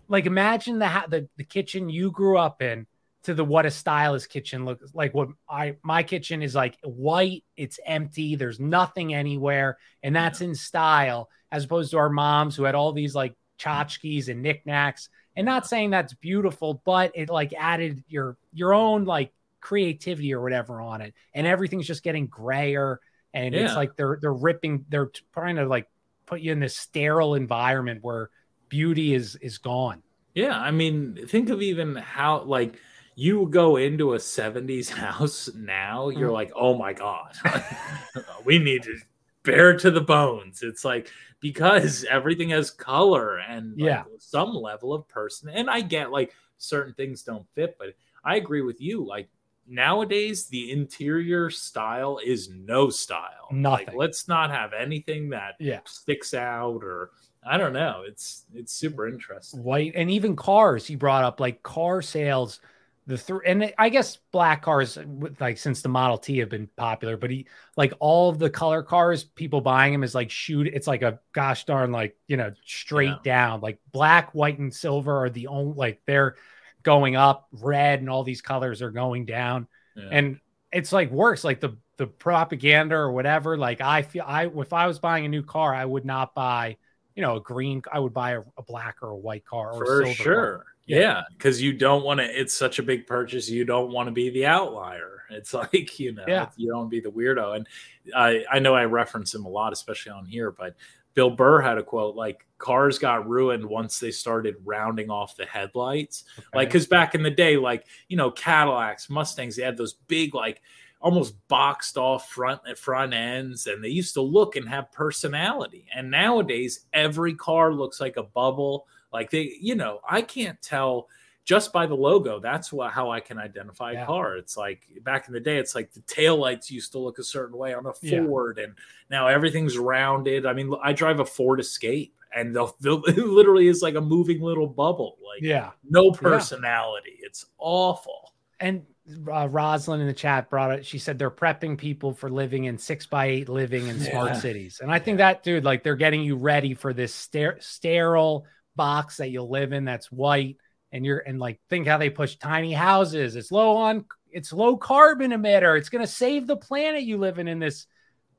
like 0.07 0.25
imagine 0.25 0.79
the 0.79 0.87
ha- 0.87 1.07
the, 1.09 1.27
the 1.37 1.43
kitchen 1.43 1.89
you 1.89 2.11
grew 2.11 2.37
up 2.37 2.61
in 2.61 2.85
to 3.23 3.33
the 3.33 3.43
what 3.43 3.65
a 3.65 3.71
stylist 3.71 4.29
kitchen 4.29 4.65
looks 4.65 4.91
like 4.93 5.13
what 5.13 5.29
i 5.49 5.75
my 5.81 6.03
kitchen 6.03 6.43
is 6.43 6.53
like 6.53 6.77
white 6.83 7.43
it's 7.57 7.79
empty 7.85 8.35
there's 8.35 8.59
nothing 8.59 9.13
anywhere 9.13 9.77
and 10.03 10.15
that's 10.15 10.41
in 10.41 10.53
style 10.53 11.29
as 11.51 11.63
opposed 11.63 11.91
to 11.91 11.97
our 11.97 12.09
moms 12.09 12.55
who 12.55 12.63
had 12.63 12.75
all 12.75 12.91
these 12.91 13.15
like 13.15 13.35
tchotchkes 13.57 14.27
and 14.27 14.41
knickknacks. 14.41 15.09
And 15.37 15.45
not 15.45 15.67
saying 15.67 15.89
that's 15.89 16.13
beautiful 16.13 16.81
but 16.85 17.11
it 17.13 17.29
like 17.29 17.53
added 17.57 18.03
your 18.07 18.37
your 18.53 18.73
own 18.73 19.05
like 19.05 19.33
creativity 19.59 20.33
or 20.33 20.41
whatever 20.41 20.79
on 20.79 21.01
it. 21.01 21.13
And 21.33 21.45
everything's 21.45 21.87
just 21.87 22.03
getting 22.03 22.27
grayer 22.27 22.99
and 23.33 23.53
it's 23.53 23.75
like 23.75 23.95
they're 23.97 24.17
they're 24.21 24.33
ripping 24.33 24.85
they're 24.87 25.11
trying 25.33 25.57
to 25.57 25.65
like 25.65 25.89
put 26.25 26.39
you 26.39 26.51
in 26.51 26.59
this 26.59 26.77
sterile 26.77 27.35
environment 27.35 27.99
where 28.01 28.29
beauty 28.69 29.13
is 29.13 29.35
is 29.37 29.57
gone 29.57 30.01
Yeah, 30.33 30.59
I 30.59 30.71
mean, 30.71 31.27
think 31.27 31.49
of 31.49 31.61
even 31.61 31.95
how 31.95 32.43
like 32.43 32.79
you 33.15 33.47
go 33.49 33.77
into 33.77 34.15
a 34.15 34.19
70s 34.19 34.89
house 35.05 35.49
now, 35.55 36.09
you're 36.09 36.29
Mhm. 36.29 36.33
like, 36.33 36.51
"Oh 36.55 36.77
my 36.77 36.91
god. 36.93 37.33
we 38.45 38.59
need 38.59 38.83
to 38.83 38.97
bare 39.43 39.77
to 39.77 39.91
the 39.91 40.01
bones." 40.01 40.61
It's 40.63 40.83
like 40.83 41.09
because 41.39 42.03
everything 42.09 42.49
has 42.49 42.71
color 42.71 43.37
and 43.39 43.71
like, 43.71 43.77
Yeah. 43.87 44.03
some 44.19 44.53
level 44.53 44.93
of 44.93 45.07
person. 45.07 45.49
And 45.49 45.69
I 45.69 45.81
get 45.81 46.11
like 46.11 46.33
certain 46.57 46.93
things 46.93 47.23
don't 47.23 47.47
fit, 47.53 47.77
but 47.79 47.95
I 48.25 48.35
agree 48.37 48.61
with 48.61 48.81
you. 48.81 49.05
Like 49.05 49.29
nowadays 49.67 50.47
the 50.47 50.71
interior 50.71 51.49
style 51.49 52.19
is 52.23 52.49
no 52.49 52.89
style. 52.89 53.47
Like 53.51 53.87
Nothing. 53.87 53.97
let's 53.97 54.27
not 54.27 54.51
have 54.51 54.73
anything 54.73 55.29
that 55.29 55.53
Yeah. 55.59 55.79
sticks 55.85 56.33
out 56.33 56.83
or 56.83 57.11
I 57.45 57.57
don't 57.57 57.73
know. 57.73 58.03
It's 58.07 58.45
it's 58.53 58.73
super 58.73 59.07
interesting. 59.07 59.63
white 59.63 59.93
and 59.95 60.09
even 60.11 60.35
cars 60.35 60.85
he 60.87 60.95
brought 60.95 61.23
up 61.23 61.39
like 61.39 61.61
car 61.63 62.01
sales 62.01 62.59
the 63.07 63.17
three 63.19 63.41
and 63.45 63.71
i 63.77 63.89
guess 63.89 64.17
black 64.31 64.63
cars 64.63 64.97
with, 64.97 65.39
like 65.39 65.59
since 65.59 65.83
the 65.83 65.89
model 65.89 66.17
t 66.17 66.39
have 66.39 66.49
been 66.49 66.67
popular 66.75 67.17
but 67.17 67.29
he 67.29 67.45
like 67.77 67.93
all 67.99 68.29
of 68.29 68.39
the 68.39 68.49
color 68.49 68.81
cars 68.81 69.23
people 69.23 69.61
buying 69.61 69.93
them 69.93 70.03
is 70.03 70.15
like 70.15 70.31
shoot 70.31 70.65
it's 70.65 70.87
like 70.87 71.03
a 71.03 71.19
gosh 71.31 71.65
darn 71.65 71.91
like 71.91 72.17
you 72.27 72.35
know 72.35 72.51
straight 72.65 73.21
down 73.21 73.61
like 73.61 73.77
black 73.91 74.31
white 74.33 74.57
and 74.57 74.73
silver 74.73 75.23
are 75.23 75.29
the 75.29 75.45
only 75.47 75.75
like 75.77 76.01
they're 76.07 76.35
going 76.81 77.15
up 77.15 77.47
red 77.51 77.99
and 77.99 78.09
all 78.09 78.23
these 78.23 78.41
colors 78.41 78.81
are 78.81 78.89
going 78.91 79.25
down 79.25 79.67
Yeah. 79.95 80.09
and 80.11 80.39
it's 80.71 80.91
like 80.91 81.11
worse 81.11 81.43
like 81.43 81.59
the 81.59 81.77
the 81.97 82.07
propaganda 82.07 82.95
or 82.95 83.11
whatever 83.11 83.55
like 83.55 83.81
i 83.81 84.01
feel 84.01 84.23
i 84.27 84.47
if 84.47 84.73
i 84.73 84.87
was 84.87 84.97
buying 84.99 85.25
a 85.25 85.29
new 85.29 85.43
car 85.43 85.73
i 85.75 85.85
would 85.85 86.05
not 86.05 86.33
buy 86.33 86.77
you 87.15 87.21
know 87.21 87.37
a 87.37 87.41
green 87.41 87.81
i 87.91 87.99
would 87.99 88.13
buy 88.13 88.31
a, 88.31 88.41
a 88.57 88.63
black 88.63 88.97
or 89.01 89.09
a 89.09 89.15
white 89.17 89.45
car 89.45 89.71
or 89.73 89.85
for 89.85 90.03
silver 90.05 90.13
sure. 90.13 90.35
Car. 90.57 90.65
yeah 90.85 91.23
because 91.37 91.61
you 91.61 91.73
don't 91.73 92.03
want 92.03 92.19
to 92.19 92.25
it's 92.39 92.53
such 92.53 92.79
a 92.79 92.83
big 92.83 93.07
purchase 93.07 93.49
you 93.49 93.65
don't 93.65 93.91
want 93.91 94.07
to 94.07 94.11
be 94.11 94.29
the 94.29 94.45
outlier. 94.45 95.11
It's 95.31 95.55
like 95.55 95.99
you 95.99 96.11
know 96.13 96.23
Yeah. 96.27 96.49
you 96.55 96.71
don't 96.71 96.87
be 96.87 96.99
the 96.99 97.09
weirdo. 97.09 97.55
And 97.55 97.67
i 98.15 98.43
i 98.51 98.59
know 98.59 98.75
i 98.75 98.85
reference 98.85 99.33
him 99.33 99.45
a 99.45 99.49
lot 99.49 99.73
especially 99.73 100.11
on 100.11 100.25
here 100.25 100.51
but 100.51 100.75
bill 101.15 101.31
burr 101.31 101.61
had 101.61 101.79
a 101.79 101.83
quote 101.83 102.15
like 102.15 102.45
cars 102.59 102.99
got 102.99 103.27
ruined 103.27 103.65
once 103.65 103.99
they 103.99 104.11
started 104.11 104.55
rounding 104.63 105.09
off 105.09 105.35
the 105.35 105.45
headlights. 105.45 106.25
Like 106.53 106.69
because 106.69 106.85
back 106.87 107.15
in 107.15 107.23
the 107.23 107.31
day 107.31 107.57
like 107.57 107.85
you 108.07 108.17
know 108.17 108.29
cadillacs 108.31 109.09
mustangs 109.09 109.55
they 109.55 109.63
had 109.63 109.77
those 109.77 109.93
big 109.93 110.35
like 110.35 110.61
almost 111.01 111.35
boxed 111.47 111.97
off 111.97 112.29
front 112.29 112.61
front 112.77 113.13
ends 113.13 113.67
and 113.67 113.83
they 113.83 113.89
used 113.89 114.13
to 114.15 114.21
look 114.21 114.55
and 114.55 114.67
have 114.67 114.91
personality. 114.91 115.85
And 115.93 116.09
nowadays 116.09 116.85
every 116.93 117.35
car 117.35 117.73
looks 117.73 117.99
like 117.99 118.17
a 118.17 118.23
bubble. 118.23 118.87
Like 119.13 119.29
they 119.29 119.53
you 119.61 119.75
know 119.75 119.99
i 120.09 120.21
can't 120.21 120.61
tell 120.61 121.07
just 121.45 121.71
by 121.71 121.85
the 121.85 121.95
logo 121.95 122.39
that's 122.39 122.73
what 122.73 122.91
how 122.91 123.11
i 123.11 123.19
can 123.19 123.37
identify 123.37 123.91
a 123.93 124.05
car. 124.05 124.35
It's 124.37 124.57
like 124.57 124.87
back 125.03 125.27
in 125.27 125.33
the 125.33 125.39
day 125.39 125.57
it's 125.57 125.75
like 125.75 125.91
the 125.93 126.01
taillights 126.01 126.71
used 126.71 126.91
to 126.93 126.99
look 126.99 127.19
a 127.19 127.23
certain 127.23 127.57
way 127.57 127.73
on 127.73 127.85
a 127.85 127.93
Yeah. 128.01 128.25
ford 128.25 128.57
and 128.59 128.73
now 129.09 129.27
everything's 129.27 129.77
rounded. 129.77 130.45
I 130.45 130.53
mean 130.53 130.73
i 130.83 130.91
drive 130.91 131.19
a 131.19 131.25
ford 131.25 131.59
escape 131.59 132.15
and 132.35 132.55
the, 132.55 132.67
the 132.79 132.97
it 133.07 133.17
literally 133.27 133.67
is 133.67 133.81
like 133.81 133.95
a 133.95 134.01
moving 134.01 134.41
little 134.41 134.67
bubble. 134.67 135.17
Like 135.25 135.43
yeah. 135.43 135.71
no 135.87 136.05
Yeah. 136.05 136.19
personality. 136.19 137.17
It's 137.21 137.45
awful. 137.59 138.33
And 138.59 138.83
uh, 139.31 139.47
Rosalind 139.47 140.01
in 140.01 140.07
the 140.07 140.13
chat 140.13 140.49
brought 140.49 140.71
it. 140.71 140.85
She 140.85 140.97
said 140.97 141.19
they're 141.19 141.31
prepping 141.31 141.77
people 141.77 142.13
for 142.13 142.29
living 142.29 142.65
in 142.65 142.77
six 142.77 143.05
by 143.05 143.27
eight 143.27 143.49
living 143.49 143.87
in 143.87 143.99
smart 143.99 144.37
cities, 144.37 144.79
and 144.81 144.91
I 144.91 144.99
think 144.99 145.19
that 145.19 145.43
dude, 145.43 145.63
like, 145.63 145.83
they're 145.83 145.95
getting 145.95 146.21
you 146.21 146.35
ready 146.35 146.73
for 146.73 146.93
this 146.93 147.13
ster- 147.13 147.57
sterile 147.59 148.45
box 148.75 149.17
that 149.17 149.29
you'll 149.29 149.49
live 149.49 149.73
in 149.73 149.85
that's 149.85 150.11
white, 150.11 150.57
and 150.91 151.05
you're 151.05 151.19
and 151.19 151.39
like 151.39 151.59
think 151.69 151.87
how 151.87 151.97
they 151.97 152.09
push 152.09 152.35
tiny 152.35 152.73
houses. 152.73 153.35
It's 153.35 153.51
low 153.51 153.77
on, 153.77 154.05
it's 154.31 154.51
low 154.51 154.77
carbon 154.77 155.31
emitter. 155.31 155.77
It's 155.77 155.89
gonna 155.89 156.07
save 156.07 156.47
the 156.47 156.57
planet. 156.57 157.03
You 157.03 157.17
living 157.17 157.47
in 157.47 157.59
this 157.59 157.87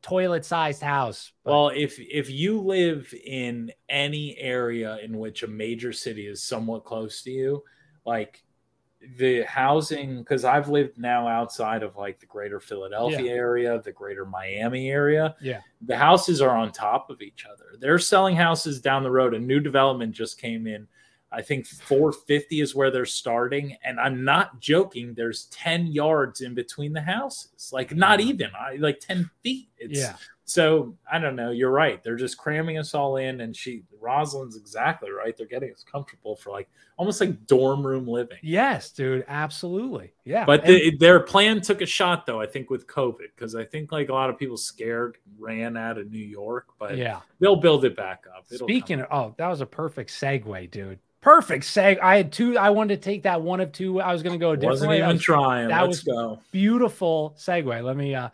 toilet 0.03 0.45
sized 0.45 0.83
house. 0.83 1.33
Well, 1.45 1.71
if 1.71 1.99
if 1.99 2.31
you 2.31 2.61
live 2.61 3.12
in 3.25 3.73
any 3.89 4.37
area 4.39 4.99
in 5.03 5.19
which 5.19 5.43
a 5.43 5.49
major 5.49 5.93
city 5.93 6.27
is 6.27 6.43
somewhat 6.43 6.85
close 6.85 7.23
to 7.23 7.31
you, 7.31 7.64
like 8.05 8.45
the 9.17 9.43
housing, 9.43 10.19
because 10.19 10.45
I've 10.45 10.69
lived 10.69 10.99
now 10.99 11.27
outside 11.29 11.83
of 11.83 11.97
like 11.97 12.19
the 12.19 12.27
greater 12.27 12.61
Philadelphia 12.61 13.23
Yeah. 13.23 13.31
area, 13.31 13.83
the 13.83 13.93
greater 13.93 14.25
Miami 14.25 14.91
area, 14.91 15.37
Yeah. 15.41 15.61
the 15.81 15.97
houses 15.97 16.41
are 16.41 16.57
on 16.57 16.73
top 16.73 17.11
of 17.11 17.23
each 17.23 17.47
other. 17.47 17.75
They're 17.79 17.99
selling 17.99 18.37
houses 18.37 18.81
down 18.81 19.03
the 19.03 19.11
road. 19.11 19.35
A 19.35 19.39
new 19.39 19.61
development 19.61 20.15
just 20.15 20.41
came 20.41 20.67
in. 20.67 20.89
I 21.33 21.43
think 21.43 21.67
450 21.67 22.61
is 22.61 22.75
where 22.75 22.91
they're 22.91 23.05
starting. 23.05 23.77
And 23.85 23.99
I'm 24.01 24.25
not 24.25 24.61
joking. 24.61 25.13
There's 25.15 25.47
10 25.47 25.89
yards 25.89 26.41
in 26.41 26.55
between 26.55 26.93
the 26.93 27.01
houses. 27.01 27.71
Like 27.73 27.95
not 27.95 28.21
mm. 28.21 28.25
even 28.27 28.51
I 28.59 28.77
like 28.77 29.01
10 29.01 29.29
feet. 29.43 29.69
It's 29.77 29.99
Yeah. 29.99 30.17
So 30.49 30.95
I 31.11 31.19
don't 31.19 31.35
know. 31.37 31.51
You're 31.51 31.71
right. 31.73 32.03
They're 32.03 32.17
just 32.17 32.39
cramming 32.39 32.79
us 32.79 32.95
all 32.95 33.17
in. 33.17 33.41
And 33.41 33.55
she 33.55 33.83
Rosalind's 34.01 34.57
exactly 34.57 35.11
right. 35.11 35.37
They're 35.37 35.47
getting 35.47 35.73
us 35.73 35.85
comfortable 35.91 36.37
for 36.37 36.51
like 36.51 36.69
almost 36.97 37.21
like 37.21 37.47
dorm 37.47 37.85
room 37.87 38.07
living. 38.07 38.39
Yes, 38.43 38.91
dude, 38.93 39.25
absolutely. 39.29 40.13
Yeah, 40.25 40.45
But 40.47 40.61
And- 40.65 40.69
the, 40.75 40.97
their 40.99 41.21
plan 41.21 41.61
took 41.61 41.83
a 41.83 41.87
shot 41.87 42.25
though, 42.27 42.41
I 42.41 42.47
think, 42.47 42.71
with 42.71 42.87
COVID, 42.87 43.29
because 43.35 43.55
I 43.57 43.65
think 43.65 43.91
like 43.93 44.09
a 44.09 44.13
lot 44.15 44.31
of 44.31 44.39
people 44.39 44.57
scared 44.57 45.19
ran 45.39 45.77
out 45.77 45.99
of 45.99 46.11
New 46.11 46.19
York, 46.25 46.67
but 46.79 46.97
Yeah. 46.97 47.21
they'll 47.41 47.57
build 47.57 47.85
it 47.85 47.97
back 47.97 48.25
up. 48.35 48.45
It'll 48.51 48.67
Speaking 48.67 49.01
of, 49.01 49.09
oh, 49.11 49.35
that 49.39 49.49
was 49.49 49.61
a 49.61 49.67
perfect 49.67 50.11
segue, 50.11 50.71
dude. 50.71 51.01
Perfect 51.21 51.65
seg. 51.65 51.99
I 52.01 52.17
had 52.19 52.31
two. 52.31 52.57
I 52.57 52.71
wanted 52.71 53.03
to 53.03 53.05
take 53.05 53.25
that 53.25 53.43
one 53.43 53.59
of 53.61 53.73
two. 53.73 54.01
I 54.01 54.13
was 54.13 54.23
going 54.23 54.35
to 54.35 54.39
go 54.39 54.53
a 54.53 54.57
different 54.57 54.75
Wasn't 54.75 54.93
even 54.93 55.09
was- 55.09 55.23
trying. 55.23 55.69
That 55.69 55.81
Let's 55.83 56.05
was 56.05 56.15
go. 56.15 56.39
beautiful 56.53 57.35
segue. 57.37 57.83
Let 57.83 57.97
me. 57.97 58.15
uh 58.15 58.29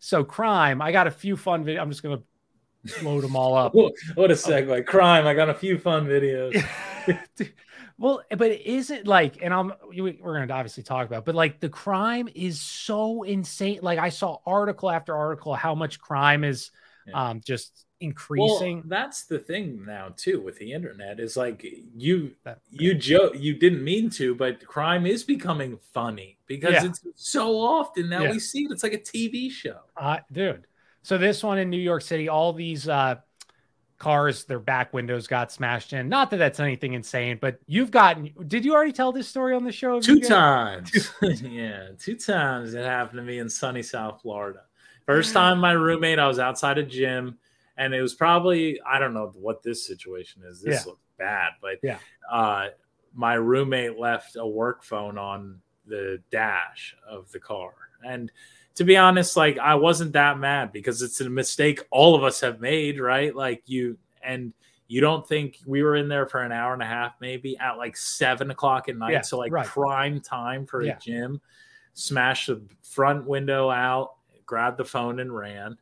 So 0.00 0.24
crime. 0.24 0.82
I 0.82 0.90
got 0.92 1.06
a 1.06 1.10
few 1.10 1.36
fun 1.36 1.64
videos. 1.64 1.80
I'm 1.80 1.90
just 1.90 2.02
going 2.02 2.18
to 2.18 3.04
load 3.04 3.22
them 3.22 3.36
all 3.36 3.54
up. 3.54 3.74
What 4.14 4.30
a 4.30 4.34
segue. 4.34 4.86
Crime. 4.86 5.26
I 5.26 5.34
got 5.34 5.48
a 5.48 5.54
few 5.54 5.78
fun 5.78 6.06
videos. 6.06 6.60
Well, 7.98 8.22
but 8.34 8.50
is 8.50 8.90
it 8.90 9.06
like, 9.06 9.42
and 9.42 9.52
I'm 9.52 9.74
we- 9.90 10.18
we're 10.22 10.36
going 10.36 10.48
to 10.48 10.54
obviously 10.54 10.82
talk 10.82 11.06
about, 11.06 11.26
but 11.26 11.34
like 11.34 11.60
the 11.60 11.68
crime 11.68 12.30
is 12.34 12.58
so 12.58 13.24
insane. 13.24 13.80
Like 13.82 13.98
I 13.98 14.08
saw 14.08 14.38
article 14.46 14.90
after 14.90 15.14
article 15.14 15.54
how 15.54 15.74
much 15.74 16.00
crime 16.00 16.42
is 16.42 16.70
um 17.12 17.42
just 17.44 17.84
increasing. 18.00 18.76
Well, 18.78 18.84
that's 18.86 19.24
the 19.24 19.38
thing 19.38 19.84
now 19.86 20.14
too 20.16 20.40
with 20.40 20.58
the 20.58 20.72
internet 20.72 21.20
is 21.20 21.36
like 21.36 21.64
you 21.96 22.32
you 22.70 22.94
joke 22.94 23.34
you 23.36 23.54
didn't 23.54 23.84
mean 23.84 24.10
to, 24.10 24.34
but 24.34 24.66
crime 24.66 25.06
is 25.06 25.22
becoming 25.22 25.78
funny 25.92 26.38
because 26.46 26.72
Yeah. 26.72 26.86
it's 26.86 27.00
so 27.14 27.56
often 27.60 28.08
now 28.08 28.22
Yeah. 28.24 28.30
we 28.32 28.38
see 28.38 28.64
it. 28.64 28.70
It's 28.72 28.82
like 28.82 28.94
a 28.94 28.98
TV 28.98 29.50
show. 29.50 29.80
Uh, 29.96 30.18
dude. 30.32 30.66
So 31.02 31.16
this 31.18 31.42
one 31.42 31.58
in 31.58 31.70
New 31.70 31.78
York 31.78 32.02
City, 32.02 32.28
all 32.28 32.52
these 32.52 32.88
uh, 32.88 33.16
cars, 33.98 34.44
their 34.44 34.58
back 34.58 34.92
windows 34.94 35.26
got 35.26 35.52
smashed 35.52 35.92
in. 35.92 36.08
Not 36.08 36.30
that 36.30 36.38
that's 36.38 36.60
anything 36.60 36.94
insane, 36.94 37.38
but 37.40 37.58
you've 37.66 37.90
gotten. 37.90 38.30
Did 38.46 38.64
you 38.64 38.74
already 38.74 38.92
tell 38.92 39.12
this 39.12 39.28
story 39.28 39.54
on 39.54 39.64
the 39.64 39.72
show? 39.72 40.00
Two 40.00 40.20
times. 40.36 40.90
yeah, 41.42 41.88
two 41.98 42.16
times 42.16 42.74
it 42.74 42.84
happened 42.84 43.18
to 43.18 43.22
me 43.22 43.38
in 43.38 43.48
sunny 43.48 43.82
South 43.82 44.20
Florida. 44.22 44.62
First 45.06 45.32
time 45.34 45.58
my 45.58 45.72
roommate, 45.72 46.18
I 46.18 46.26
was 46.28 46.38
outside 46.38 46.78
a 46.78 46.82
gym, 46.82 47.38
and 47.80 47.94
it 47.94 48.02
was 48.02 48.14
probably 48.14 48.78
I 48.82 48.98
don't 48.98 49.14
know 49.14 49.32
what 49.34 49.62
this 49.62 49.86
situation 49.86 50.42
is. 50.44 50.60
This 50.60 50.84
Yeah. 50.84 50.90
looks 50.90 51.06
bad, 51.18 51.52
but 51.62 51.78
Yeah. 51.82 51.98
uh, 52.30 52.68
my 53.14 53.34
roommate 53.34 53.98
left 53.98 54.36
a 54.36 54.46
work 54.46 54.84
phone 54.84 55.16
on 55.18 55.60
the 55.86 56.22
dash 56.30 56.94
of 57.08 57.32
the 57.32 57.40
car, 57.40 57.72
And 58.04 58.30
to 58.76 58.84
be 58.84 58.96
honest, 58.96 59.36
like 59.36 59.58
I 59.58 59.74
wasn't 59.74 60.12
that 60.12 60.38
mad 60.38 60.72
because 60.72 61.02
it's 61.02 61.20
a 61.20 61.28
mistake 61.28 61.80
all 61.90 62.14
of 62.14 62.22
us 62.22 62.40
have 62.40 62.60
made, 62.60 63.00
right? 63.00 63.34
Like 63.34 63.62
you 63.66 63.98
and 64.22 64.52
you 64.86 65.00
don't 65.00 65.26
think 65.26 65.58
we 65.66 65.82
were 65.82 65.96
in 65.96 66.08
there 66.08 66.26
for 66.26 66.42
an 66.42 66.52
hour 66.52 66.72
and 66.74 66.82
a 66.82 66.86
half, 66.86 67.14
maybe 67.20 67.56
at 67.58 67.78
like 67.78 67.96
seven 67.96 68.50
o'clock 68.50 68.88
at 68.88 68.96
night. 68.96 69.12
Yeah, 69.12 69.20
so 69.22 69.38
like 69.38 69.52
right. 69.52 69.66
prime 69.66 70.20
time 70.20 70.66
for 70.66 70.82
Yeah. 70.82 70.96
a 70.96 71.00
gym. 71.00 71.40
Smashed 71.94 72.46
the 72.48 72.62
front 72.82 73.26
window 73.26 73.70
out, 73.70 74.14
grabbed 74.46 74.76
the 74.78 74.84
phone 74.84 75.20
and 75.20 75.34
ran, 75.34 75.76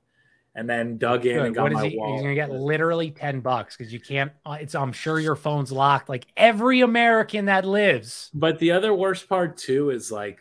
and 0.58 0.68
then 0.68 0.98
dug 0.98 1.24
in 1.24 1.36
Good. 1.36 1.46
and 1.46 1.54
got 1.54 1.62
What 1.62 1.72
is 1.72 1.76
my 1.78 1.84
he? 1.88 1.90
He's 1.90 2.22
gonna 2.22 2.34
get 2.34 2.50
literally 2.50 3.10
ten 3.12 3.40
bucks 3.40 3.76
because 3.76 3.92
you 3.92 4.00
can't. 4.00 4.32
uh, 4.44 4.58
It's. 4.60 4.74
I'm 4.74 4.92
sure 4.92 5.20
your 5.20 5.36
phone's 5.36 5.70
locked. 5.70 6.08
Like 6.08 6.26
every 6.36 6.80
American 6.80 7.44
that 7.44 7.64
lives. 7.64 8.30
But 8.34 8.58
the 8.58 8.72
other 8.72 8.92
worst 8.92 9.28
part 9.28 9.56
too 9.56 9.90
is 9.90 10.10
like 10.10 10.40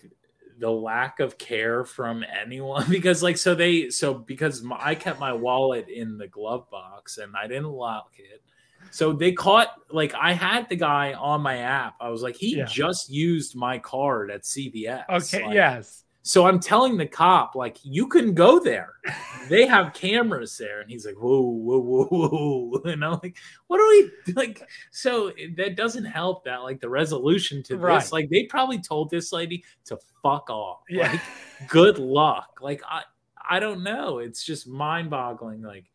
the 0.59 0.71
lack 0.71 1.19
of 1.19 1.37
care 1.37 1.85
from 1.85 2.25
anyone 2.41 2.83
because 2.89 3.21
like 3.21 3.37
so 3.37 3.53
they 3.53 3.91
so 3.91 4.15
because 4.15 4.63
my, 4.63 4.77
I 4.81 4.95
kept 4.95 5.19
my 5.19 5.31
wallet 5.33 5.87
in 5.87 6.17
the 6.17 6.27
glove 6.27 6.67
box 6.71 7.19
and 7.19 7.35
I 7.37 7.45
didn't 7.47 7.69
lock 7.71 8.11
it. 8.17 8.41
So 8.89 9.13
they 9.13 9.33
caught 9.33 9.67
like 9.91 10.15
I 10.15 10.33
had 10.33 10.67
the 10.69 10.75
guy 10.77 11.13
on 11.13 11.41
my 11.41 11.57
app. 11.57 11.95
I 12.01 12.09
was 12.09 12.23
like 12.23 12.35
he 12.37 12.55
Yeah. 12.57 12.65
just 12.65 13.09
used 13.11 13.55
my 13.55 13.77
card 13.77 14.31
at 14.31 14.43
CVS. 14.45 15.03
Okay. 15.09 15.45
Like, 15.45 15.53
yes. 15.53 16.03
So 16.27 16.45
I'm 16.45 16.59
telling 16.59 16.97
the 16.97 17.05
cop, 17.07 17.55
like, 17.55 17.77
you 17.83 18.05
can 18.07 18.33
go 18.33 18.59
there. 18.59 18.95
They 19.47 19.65
have 19.65 19.93
cameras 19.93 20.57
there. 20.57 20.81
And 20.81 20.91
he's 20.91 21.05
like, 21.05 21.15
whoa, 21.15 21.39
whoa, 21.39 21.79
whoa, 21.79 22.05
whoa. 22.27 22.81
And 22.91 23.05
I'm 23.05 23.19
like, 23.23 23.37
what 23.67 23.79
are 23.79 23.87
we 23.87 24.11
like? 24.33 24.61
So 24.91 25.31
that 25.55 25.77
doesn't 25.77 26.03
help 26.03 26.43
that, 26.43 26.63
like, 26.63 26.81
the 26.81 26.89
resolution 26.89 27.63
to 27.63 27.77
Right. 27.77 28.01
this. 28.01 28.11
Like, 28.11 28.29
they 28.29 28.43
probably 28.43 28.77
told 28.81 29.09
this 29.09 29.31
lady 29.31 29.63
to 29.85 29.97
fuck 30.21 30.49
off. 30.49 30.81
Yeah. 30.89 31.13
Like, 31.13 31.21
good 31.69 31.97
luck. 31.97 32.59
Like, 32.61 32.81
I 32.85 33.03
I 33.49 33.61
don't 33.61 33.81
know. 33.81 34.19
It's 34.19 34.43
just 34.43 34.67
mind 34.67 35.09
boggling. 35.09 35.61
Like, 35.61 35.85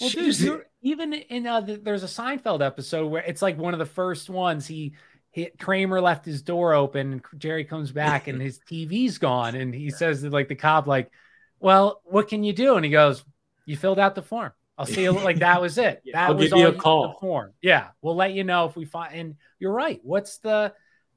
Well, 0.00 0.10
dude, 0.10 0.62
even 0.82 1.12
in 1.14 1.48
uh, 1.48 1.62
the, 1.62 1.76
there's 1.78 2.04
a 2.04 2.06
Seinfeld 2.06 2.64
episode 2.64 3.08
where 3.08 3.22
it's 3.24 3.42
like 3.42 3.58
one 3.58 3.72
of 3.72 3.80
the 3.80 3.86
first 3.86 4.30
ones. 4.30 4.68
He, 4.68 4.94
he 5.34 5.46
Kramer 5.58 6.00
left 6.00 6.24
his 6.24 6.42
door 6.42 6.74
open, 6.74 7.12
and 7.14 7.22
Jerry 7.38 7.64
comes 7.64 7.90
back, 7.90 8.28
and 8.28 8.40
his 8.40 8.60
TV's 8.60 9.18
gone, 9.18 9.56
and 9.56 9.74
he 9.74 9.90
says 10.00 10.22
to 10.22 10.30
like 10.30 10.46
the 10.48 10.54
cop, 10.54 10.86
like, 10.86 11.10
"Well, 11.58 12.00
what 12.04 12.28
can 12.28 12.44
you 12.44 12.52
do?" 12.52 12.76
And 12.76 12.84
he 12.84 12.90
goes, 12.90 13.24
"You 13.66 13.76
filled 13.76 13.98
out 13.98 14.14
the 14.14 14.22
form. 14.22 14.52
I'll 14.78 14.86
see 14.86 15.02
you." 15.02 15.10
Like 15.10 15.40
that 15.40 15.60
was 15.60 15.76
it. 15.76 16.02
That 16.12 16.30
I'll 16.30 16.36
was 16.36 16.50
give 16.50 16.58
you 16.58 16.66
all 16.66 16.70
a 16.70 16.72
the 16.72 16.78
call. 16.78 17.12
form. 17.20 17.52
Yeah, 17.60 17.88
we'll 18.00 18.14
let 18.14 18.32
you 18.32 18.44
know 18.44 18.66
if 18.66 18.76
we 18.76 18.84
find. 18.84 19.12
And 19.14 19.34
you're 19.58 19.72
right. 19.72 20.00
What's 20.04 20.38
the 20.38 20.72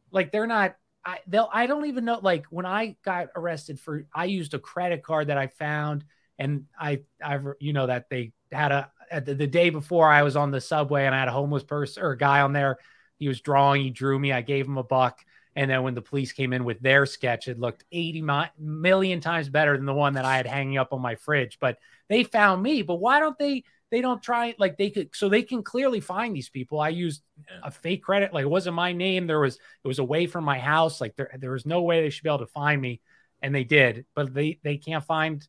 like? 0.10 0.32
They're 0.32 0.48
not. 0.48 0.76
I 1.06 1.20
they'll. 1.28 1.50
I 1.54 1.68
don't 1.68 1.86
even 1.86 2.04
know. 2.04 2.20
Like 2.20 2.46
when 2.50 2.66
I 2.66 2.96
got 3.06 3.28
arrested 3.36 3.80
for, 3.80 4.08
I 4.16 4.26
used 4.26 4.56
a 4.56 4.60
credit 4.60 5.04
card 5.04 5.28
that 5.28 5.38
I 5.38 5.46
found, 5.46 6.06
and 6.40 6.66
I, 6.80 7.02
I've, 7.24 7.46
you 7.60 7.74
know, 7.74 7.86
that 7.86 8.10
they 8.10 8.34
had 8.52 8.72
a 8.72 8.92
at 9.12 9.28
the, 9.28 9.36
the 9.36 9.48
day 9.48 9.70
before 9.70 10.10
I 10.12 10.24
was 10.24 10.36
on 10.36 10.50
the 10.50 10.60
subway 10.60 11.06
and 11.06 11.14
I 11.14 11.20
had 11.20 11.28
a 11.28 11.32
homeless 11.32 11.64
person 11.64 12.02
or 12.02 12.12
a 12.12 12.18
guy 12.18 12.42
on 12.42 12.52
there. 12.52 12.78
He 13.18 13.28
was 13.28 13.42
drawing. 13.42 13.84
He 13.84 13.90
drew 13.90 14.18
me. 14.18 14.32
I 14.32 14.42
gave 14.42 14.66
him 14.66 14.78
a 14.78 14.84
buck. 14.84 15.24
And 15.56 15.72
then 15.72 15.82
when 15.82 15.96
the 15.96 16.04
police 16.04 16.34
came 16.34 16.54
in 16.54 16.66
with 16.66 16.80
their 16.82 17.08
sketch, 17.08 17.48
it 17.48 17.60
looked 17.60 17.84
80 17.92 18.22
mi- 18.22 18.52
million 18.60 19.22
times 19.22 19.50
better 19.50 19.76
than 19.76 19.88
the 19.88 19.94
one 19.94 20.14
that 20.14 20.24
I 20.24 20.38
had 20.38 20.46
hanging 20.46 20.78
up 20.78 20.94
on 20.94 21.02
my 21.02 21.16
fridge. 21.16 21.58
But 21.60 21.80
they 22.10 22.24
found 22.24 22.62
me. 22.62 22.84
But 22.84 22.96
why 22.96 23.20
don't 23.20 23.38
they? 23.38 23.64
They 23.90 24.02
don't 24.02 24.22
try 24.22 24.54
like 24.60 24.78
they 24.78 24.90
could, 24.90 25.16
so 25.16 25.30
they 25.30 25.44
can 25.44 25.64
clearly 25.64 26.02
find 26.02 26.36
these 26.36 26.50
people. 26.50 26.80
I 26.80 26.90
used 26.90 27.24
a 27.64 27.72
fake 27.72 28.04
credit, 28.04 28.34
like 28.34 28.44
it 28.44 28.50
wasn't 28.50 28.76
my 28.76 28.92
name. 28.92 29.28
There 29.28 29.40
was 29.40 29.56
it 29.56 29.88
was 29.88 30.00
away 30.00 30.28
from 30.28 30.44
my 30.44 30.60
house. 30.60 31.00
Like 31.00 31.16
there 31.16 31.32
there 31.40 31.52
was 31.52 31.66
no 31.66 31.82
way 31.82 32.02
they 32.02 32.10
should 32.10 32.24
be 32.24 32.30
able 32.30 32.40
to 32.40 32.48
find 32.48 32.80
me, 32.82 33.00
and 33.42 33.56
they 33.56 33.64
did. 33.64 34.06
But 34.14 34.34
they 34.34 34.60
they 34.62 34.78
can't 34.78 35.06
find 35.06 35.48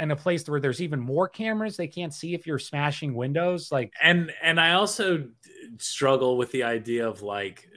in 0.00 0.10
a 0.10 0.16
place 0.16 0.48
where 0.48 0.60
there's 0.60 0.80
even 0.80 0.98
more 0.98 1.28
cameras. 1.28 1.76
They 1.76 1.88
can't 1.88 2.14
see 2.14 2.34
if 2.34 2.46
you're 2.46 2.58
smashing 2.58 3.14
windows. 3.14 3.70
Like 3.70 3.92
and 4.02 4.32
and 4.42 4.60
I 4.60 4.72
also 4.72 5.28
struggle 5.78 6.36
with 6.36 6.50
the 6.52 6.62
idea 6.62 7.06
of 7.08 7.22
like 7.22 7.68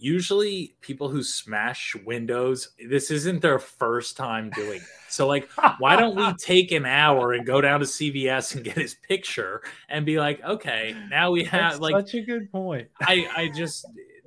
usually 0.00 0.76
people 0.80 1.08
who 1.08 1.22
smash 1.22 1.96
windows 2.06 2.70
this 2.88 3.10
isn't 3.10 3.40
their 3.42 3.58
first 3.58 4.16
time 4.16 4.48
doing 4.50 4.76
it 4.80 4.86
so 5.08 5.26
like 5.26 5.48
why 5.78 5.96
don't 5.96 6.14
we 6.14 6.32
take 6.38 6.70
an 6.70 6.86
hour 6.86 7.32
and 7.32 7.44
go 7.44 7.60
down 7.60 7.80
to 7.80 7.86
cvs 7.86 8.54
and 8.54 8.64
get 8.64 8.76
his 8.76 8.94
picture 9.08 9.60
and 9.88 10.06
be 10.06 10.20
like 10.20 10.42
okay 10.44 10.94
now 11.10 11.32
we 11.32 11.42
have 11.44 11.72
That's 11.72 11.80
like 11.80 11.94
such 11.96 12.14
a 12.14 12.20
good 12.20 12.50
point. 12.52 12.88
i 13.00 13.26
i 13.36 13.48
just 13.48 13.86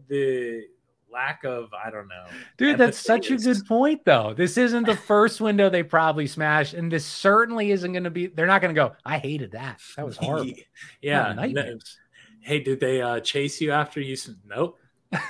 the 0.09 0.63
lack 1.09 1.45
of 1.45 1.69
i 1.73 1.89
don't 1.89 2.09
know 2.09 2.25
Dude, 2.57 2.77
that's 2.77 2.97
such 2.99 3.31
a 3.31 3.37
good 3.37 3.65
point, 3.65 4.03
though. 4.05 4.33
This 4.35 4.57
isn't 4.57 4.85
the 4.85 4.95
first 4.95 5.41
window 5.41 5.69
they 5.69 5.81
probably 5.83 6.27
smashed, 6.27 6.73
and 6.75 6.91
this 6.91 7.05
certainly 7.05 7.71
isn't 7.71 7.91
going 7.91 8.03
to 8.03 8.09
be. 8.11 8.27
They're 8.27 8.45
not 8.45 8.61
going 8.61 8.73
to 8.75 8.79
go. 8.79 8.93
I 9.03 9.17
hated 9.17 9.51
that. 9.53 9.79
That 9.97 10.05
was 10.05 10.15
horrible. 10.21 10.53
yeah 11.01 11.29
Oh, 11.29 11.33
no- 11.33 11.41
nightmares. 11.41 11.97
Hey 12.41 12.59
did 12.59 12.79
they 12.79 13.01
uh 13.01 13.19
chase 13.19 13.61
you 13.61 13.71
after 13.71 13.99
you 14.01 14.13
s- 14.13 14.29
nope 14.45 14.77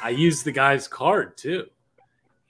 i 0.04 0.10
used 0.10 0.46
the 0.46 0.52
guy's 0.52 0.88
card 0.88 1.38
too 1.38 1.66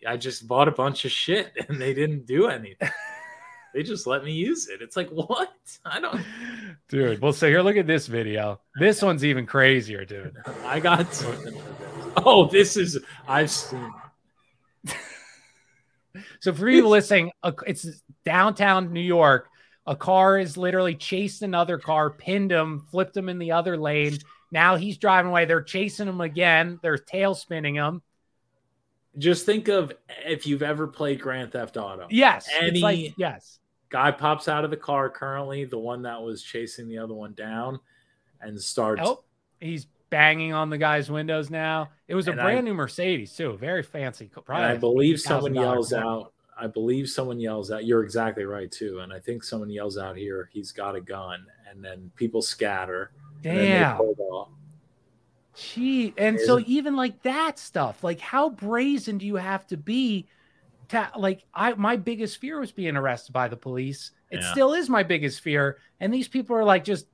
i 0.07 0.15
just 0.17 0.47
bought 0.47 0.67
a 0.67 0.71
bunch 0.71 1.05
of 1.05 1.11
shit 1.11 1.51
and 1.69 1.79
they 1.81 1.93
didn't 1.93 2.25
do 2.25 2.47
anything 2.47 2.89
they 3.73 3.83
just 3.83 4.05
let 4.07 4.23
me 4.23 4.31
use 4.31 4.67
it 4.67 4.81
it's 4.81 4.95
like 4.95 5.09
what 5.09 5.53
i 5.85 5.99
don't 5.99 6.21
Dude, 6.87 7.21
well, 7.21 7.31
so 7.31 7.47
here, 7.47 7.61
look 7.61 7.77
at 7.77 7.87
this 7.87 8.07
video. 8.07 8.59
This 8.77 9.01
one's 9.01 9.23
even 9.23 9.45
crazier, 9.45 10.03
dude. 10.03 10.35
i 10.65 10.79
got 10.79 11.07
oh 12.17 12.47
this 12.47 12.75
is 12.75 12.99
i've 13.27 13.49
seen 13.49 13.91
So 16.41 16.53
for 16.53 16.65
people 16.67 16.89
listening, 16.89 17.31
it's 17.65 18.03
downtown 18.25 18.91
New 18.91 18.99
York. 18.99 19.47
A 19.87 19.95
car 19.95 20.37
is 20.39 20.57
literally 20.57 20.95
chased 20.95 21.41
another 21.41 21.77
car, 21.77 22.09
pinned 22.09 22.51
him, 22.51 22.85
flipped 22.91 23.15
him 23.15 23.29
in 23.29 23.39
the 23.39 23.51
other 23.51 23.77
lane. 23.77 24.17
Now 24.51 24.75
he's 24.75 24.97
driving 24.97 25.31
away. 25.31 25.45
They're 25.45 25.61
chasing 25.61 26.07
him 26.07 26.21
again. 26.21 26.79
They're 26.81 26.97
tail 26.97 27.33
spinning 27.35 27.75
him. 27.75 28.01
just 29.17 29.45
think 29.45 29.67
of 29.67 29.91
if 30.25 30.45
you've 30.47 30.63
ever 30.63 30.87
played 30.87 31.19
grand 31.21 31.51
theft 31.51 31.77
auto 31.77 32.07
Yes, 32.09 32.47
any 32.57 32.69
it's 32.69 32.81
like 32.81 33.13
yes. 33.17 33.59
guy 33.89 34.11
pops 34.11 34.47
out 34.47 34.63
of 34.63 34.71
the 34.71 34.77
car 34.77 35.09
currently 35.09 35.65
the 35.65 35.77
one 35.77 36.01
that 36.03 36.21
was 36.21 36.41
chasing 36.41 36.87
the 36.87 36.97
other 36.97 37.13
one 37.13 37.33
down 37.33 37.77
and 38.39 38.59
starts 38.59 39.01
Oh, 39.03 39.23
he's 39.59 39.87
banging 40.09 40.53
on 40.53 40.69
the 40.69 40.77
guy's 40.77 41.09
windows 41.11 41.49
now. 41.49 41.89
It 42.07 42.15
was 42.15 42.27
a 42.27 42.31
And 42.31 42.39
brand 42.39 42.59
I- 42.59 42.61
new 42.61 42.73
Mercedes 42.73 43.35
too, 43.35 43.57
very 43.57 43.83
fancy. 43.83 44.27
Probably 44.27 44.65
I 44.65 44.77
believe 44.77 45.19
someone 45.19 45.55
yells 45.55 45.91
car. 45.91 46.03
out. 46.03 46.33
I 46.57 46.67
believe 46.67 47.09
someone 47.09 47.39
yells 47.39 47.71
out. 47.71 47.85
You're 47.85 48.03
exactly 48.03 48.43
right 48.45 48.71
too. 48.71 48.99
And 48.99 49.11
I 49.11 49.19
think 49.19 49.43
someone 49.43 49.69
yells 49.69 49.97
out 49.97 50.15
here. 50.15 50.49
He's 50.53 50.71
got 50.71 50.95
a 50.95 51.01
gun, 51.01 51.45
and 51.69 51.83
then 51.83 52.11
people 52.15 52.41
scatter. 52.41 53.11
And 53.43 53.59
then 53.59 53.71
they 53.71 53.83
Damn. 53.83 53.97
pull. 53.97 54.51
Gee, 55.55 56.13
and 56.17 56.39
so 56.39 56.59
even 56.65 56.95
like 56.95 57.21
that 57.23 57.59
stuff, 57.59 58.03
like 58.03 58.19
how 58.19 58.49
brazen 58.49 59.17
do 59.17 59.25
you 59.25 59.35
have 59.35 59.65
to 59.67 59.77
be? 59.77 60.27
To 60.89 61.09
like, 61.17 61.43
I 61.53 61.73
my 61.73 61.97
biggest 61.97 62.37
fear 62.39 62.59
was 62.59 62.71
being 62.71 62.95
arrested 62.95 63.33
by 63.33 63.47
the 63.47 63.57
police. 63.57 64.11
It 64.29 64.41
Yeah. 64.41 64.51
still 64.51 64.73
is 64.73 64.89
my 64.89 65.03
biggest 65.03 65.41
fear. 65.41 65.77
And 65.99 66.13
these 66.13 66.27
people 66.27 66.55
are 66.55 66.63
like 66.63 66.83
just 66.83 67.05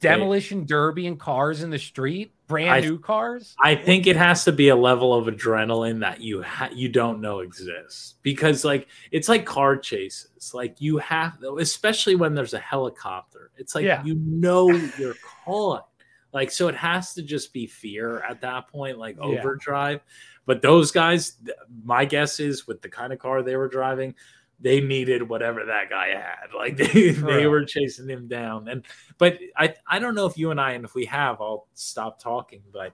demolition 0.00 0.64
derby 0.64 1.06
and 1.06 1.18
cars 1.18 1.62
in 1.62 1.70
the 1.70 1.78
street, 1.78 2.32
brand 2.46 2.70
I- 2.70 2.80
new 2.80 2.98
cars. 2.98 3.54
I 3.62 3.74
think 3.74 4.06
it 4.06 4.16
has 4.16 4.44
to 4.44 4.52
be 4.52 4.68
a 4.68 4.76
level 4.76 5.12
of 5.14 5.26
adrenaline 5.26 6.00
that 6.00 6.20
you 6.20 6.42
ha- 6.42 6.70
you 6.72 6.88
don't 6.88 7.20
know 7.20 7.40
exists 7.40 8.14
because 8.22 8.64
like 8.64 8.88
it's 9.10 9.28
like 9.28 9.44
car 9.44 9.76
chases. 9.76 10.52
Like 10.54 10.80
you 10.80 10.98
have, 10.98 11.38
especially 11.58 12.14
when 12.14 12.34
there's 12.34 12.54
a 12.54 12.58
helicopter. 12.58 13.50
It's 13.56 13.74
like 13.74 13.84
Yeah. 13.84 14.02
you 14.04 14.14
know 14.14 14.70
you're 14.98 15.16
caught. 15.44 15.86
Like 16.32 16.50
so, 16.50 16.68
it 16.68 16.74
has 16.76 17.14
to 17.14 17.22
just 17.22 17.52
be 17.52 17.66
fear 17.66 18.20
at 18.20 18.40
that 18.42 18.68
point, 18.68 18.98
like 18.98 19.16
Yeah. 19.16 19.24
overdrive. 19.24 20.00
But 20.44 20.62
those 20.62 20.92
guys, 20.92 21.38
my 21.84 22.04
guess 22.04 22.38
is 22.38 22.66
with 22.68 22.80
the 22.80 22.88
kind 22.88 23.12
of 23.12 23.18
car 23.18 23.42
they 23.42 23.56
were 23.56 23.68
driving, 23.68 24.14
they 24.60 24.80
needed 24.80 25.28
whatever 25.28 25.64
that 25.66 25.90
guy 25.90 26.08
had. 26.08 26.54
Like 26.56 26.76
they, 26.92 27.10
they 27.10 27.46
were 27.46 27.64
chasing 27.64 28.08
him 28.08 28.28
down. 28.28 28.68
And 28.68 28.84
but 29.18 29.38
I 29.56 29.74
I 29.86 29.98
don't 29.98 30.14
know 30.14 30.26
if 30.26 30.38
you 30.38 30.50
and 30.50 30.60
I 30.60 30.72
and 30.72 30.84
if 30.84 30.94
we 30.94 31.06
have, 31.06 31.40
I'll 31.40 31.66
stop 31.74 32.20
talking. 32.20 32.62
But 32.72 32.92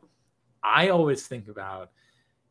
I 0.63 0.89
always 0.89 1.27
think 1.27 1.49
about 1.49 1.91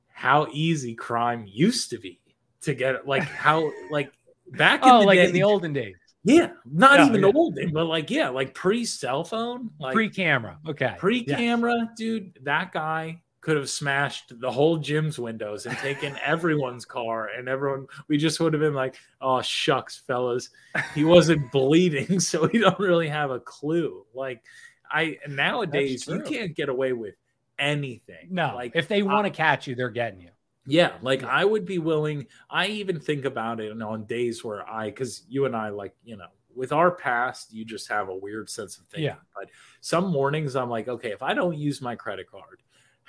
how 0.07 0.47
easy 0.51 0.93
crime 0.95 1.45
used 1.47 1.89
to 1.91 1.97
be 1.97 2.19
to 2.61 2.73
get 2.73 3.07
like 3.07 3.23
how 3.23 3.71
like 3.91 4.11
back 4.51 4.85
in 4.85 4.93
Oh, 4.93 4.99
the 4.99 5.05
like 5.05 5.17
day, 5.17 5.25
in 5.25 5.33
the 5.33 5.43
olden 5.43 5.73
days, 5.73 5.95
yeah, 6.23 6.51
not 6.65 6.99
Yeah, 6.99 7.07
even 7.07 7.23
yeah. 7.23 7.31
olden, 7.33 7.71
but 7.73 7.85
like 7.85 8.09
yeah, 8.11 8.29
like 8.29 8.53
pre 8.53 8.85
cell 8.85 9.23
phone, 9.23 9.71
like 9.79 9.93
pre-camera. 9.93 10.59
Okay, 10.67 10.95
pre 10.97 11.23
Yes. 11.25 11.39
camera, 11.39 11.89
dude. 11.97 12.37
That 12.43 12.71
guy 12.71 13.21
could 13.41 13.57
have 13.57 13.69
smashed 13.69 14.39
the 14.39 14.51
whole 14.51 14.77
gym's 14.77 15.19
windows 15.19 15.65
and 15.65 15.77
taken 15.79 16.15
everyone's 16.23 16.85
car, 16.85 17.29
and 17.35 17.49
everyone 17.49 17.87
we 18.07 18.17
just 18.17 18.39
would 18.39 18.53
have 18.53 18.61
been 18.61 18.73
like, 18.73 18.95
oh 19.19 19.41
shucks, 19.41 19.97
fellas, 19.97 20.49
he 20.95 21.03
wasn't 21.03 21.51
bleeding, 21.51 22.19
so 22.19 22.47
we 22.47 22.59
don't 22.59 22.79
really 22.79 23.09
have 23.09 23.31
a 23.31 23.39
clue. 23.39 24.05
Like 24.13 24.43
I 24.89 25.17
nowadays 25.27 26.07
you 26.07 26.21
can't 26.21 26.55
get 26.55 26.69
away 26.69 26.93
with 26.93 27.15
anything. 27.59 28.27
No, 28.29 28.53
like 28.55 28.75
if 28.75 28.87
they 28.87 29.03
want 29.03 29.25
to 29.25 29.31
catch 29.31 29.67
you, 29.67 29.75
they're 29.75 29.89
getting 29.89 30.21
you. 30.21 30.29
Yeah, 30.67 30.93
like 31.01 31.23
I 31.23 31.43
would 31.43 31.65
be 31.65 31.79
willing. 31.79 32.27
I 32.49 32.67
even 32.67 32.99
think 32.99 33.25
about 33.25 33.59
it 33.59 33.79
on 33.81 34.05
days 34.05 34.43
where 34.43 34.67
I, 34.69 34.85
because 34.85 35.23
you 35.27 35.45
and 35.45 35.55
I, 35.55 35.69
like, 35.69 35.95
you 36.03 36.17
know, 36.17 36.27
with 36.55 36.71
our 36.71 36.91
past, 36.91 37.51
you 37.51 37.65
just 37.65 37.87
have 37.89 38.09
a 38.09 38.15
weird 38.15 38.49
sense 38.49 38.77
of 38.77 38.85
thing. 38.85 39.03
Yeah. 39.03 39.15
But 39.35 39.49
some 39.81 40.11
mornings 40.11 40.55
I'm 40.55 40.69
like, 40.69 40.87
okay, 40.87 41.11
if 41.11 41.23
I 41.23 41.33
don't 41.33 41.57
use 41.57 41.81
my 41.81 41.95
credit 41.95 42.29
card, 42.29 42.61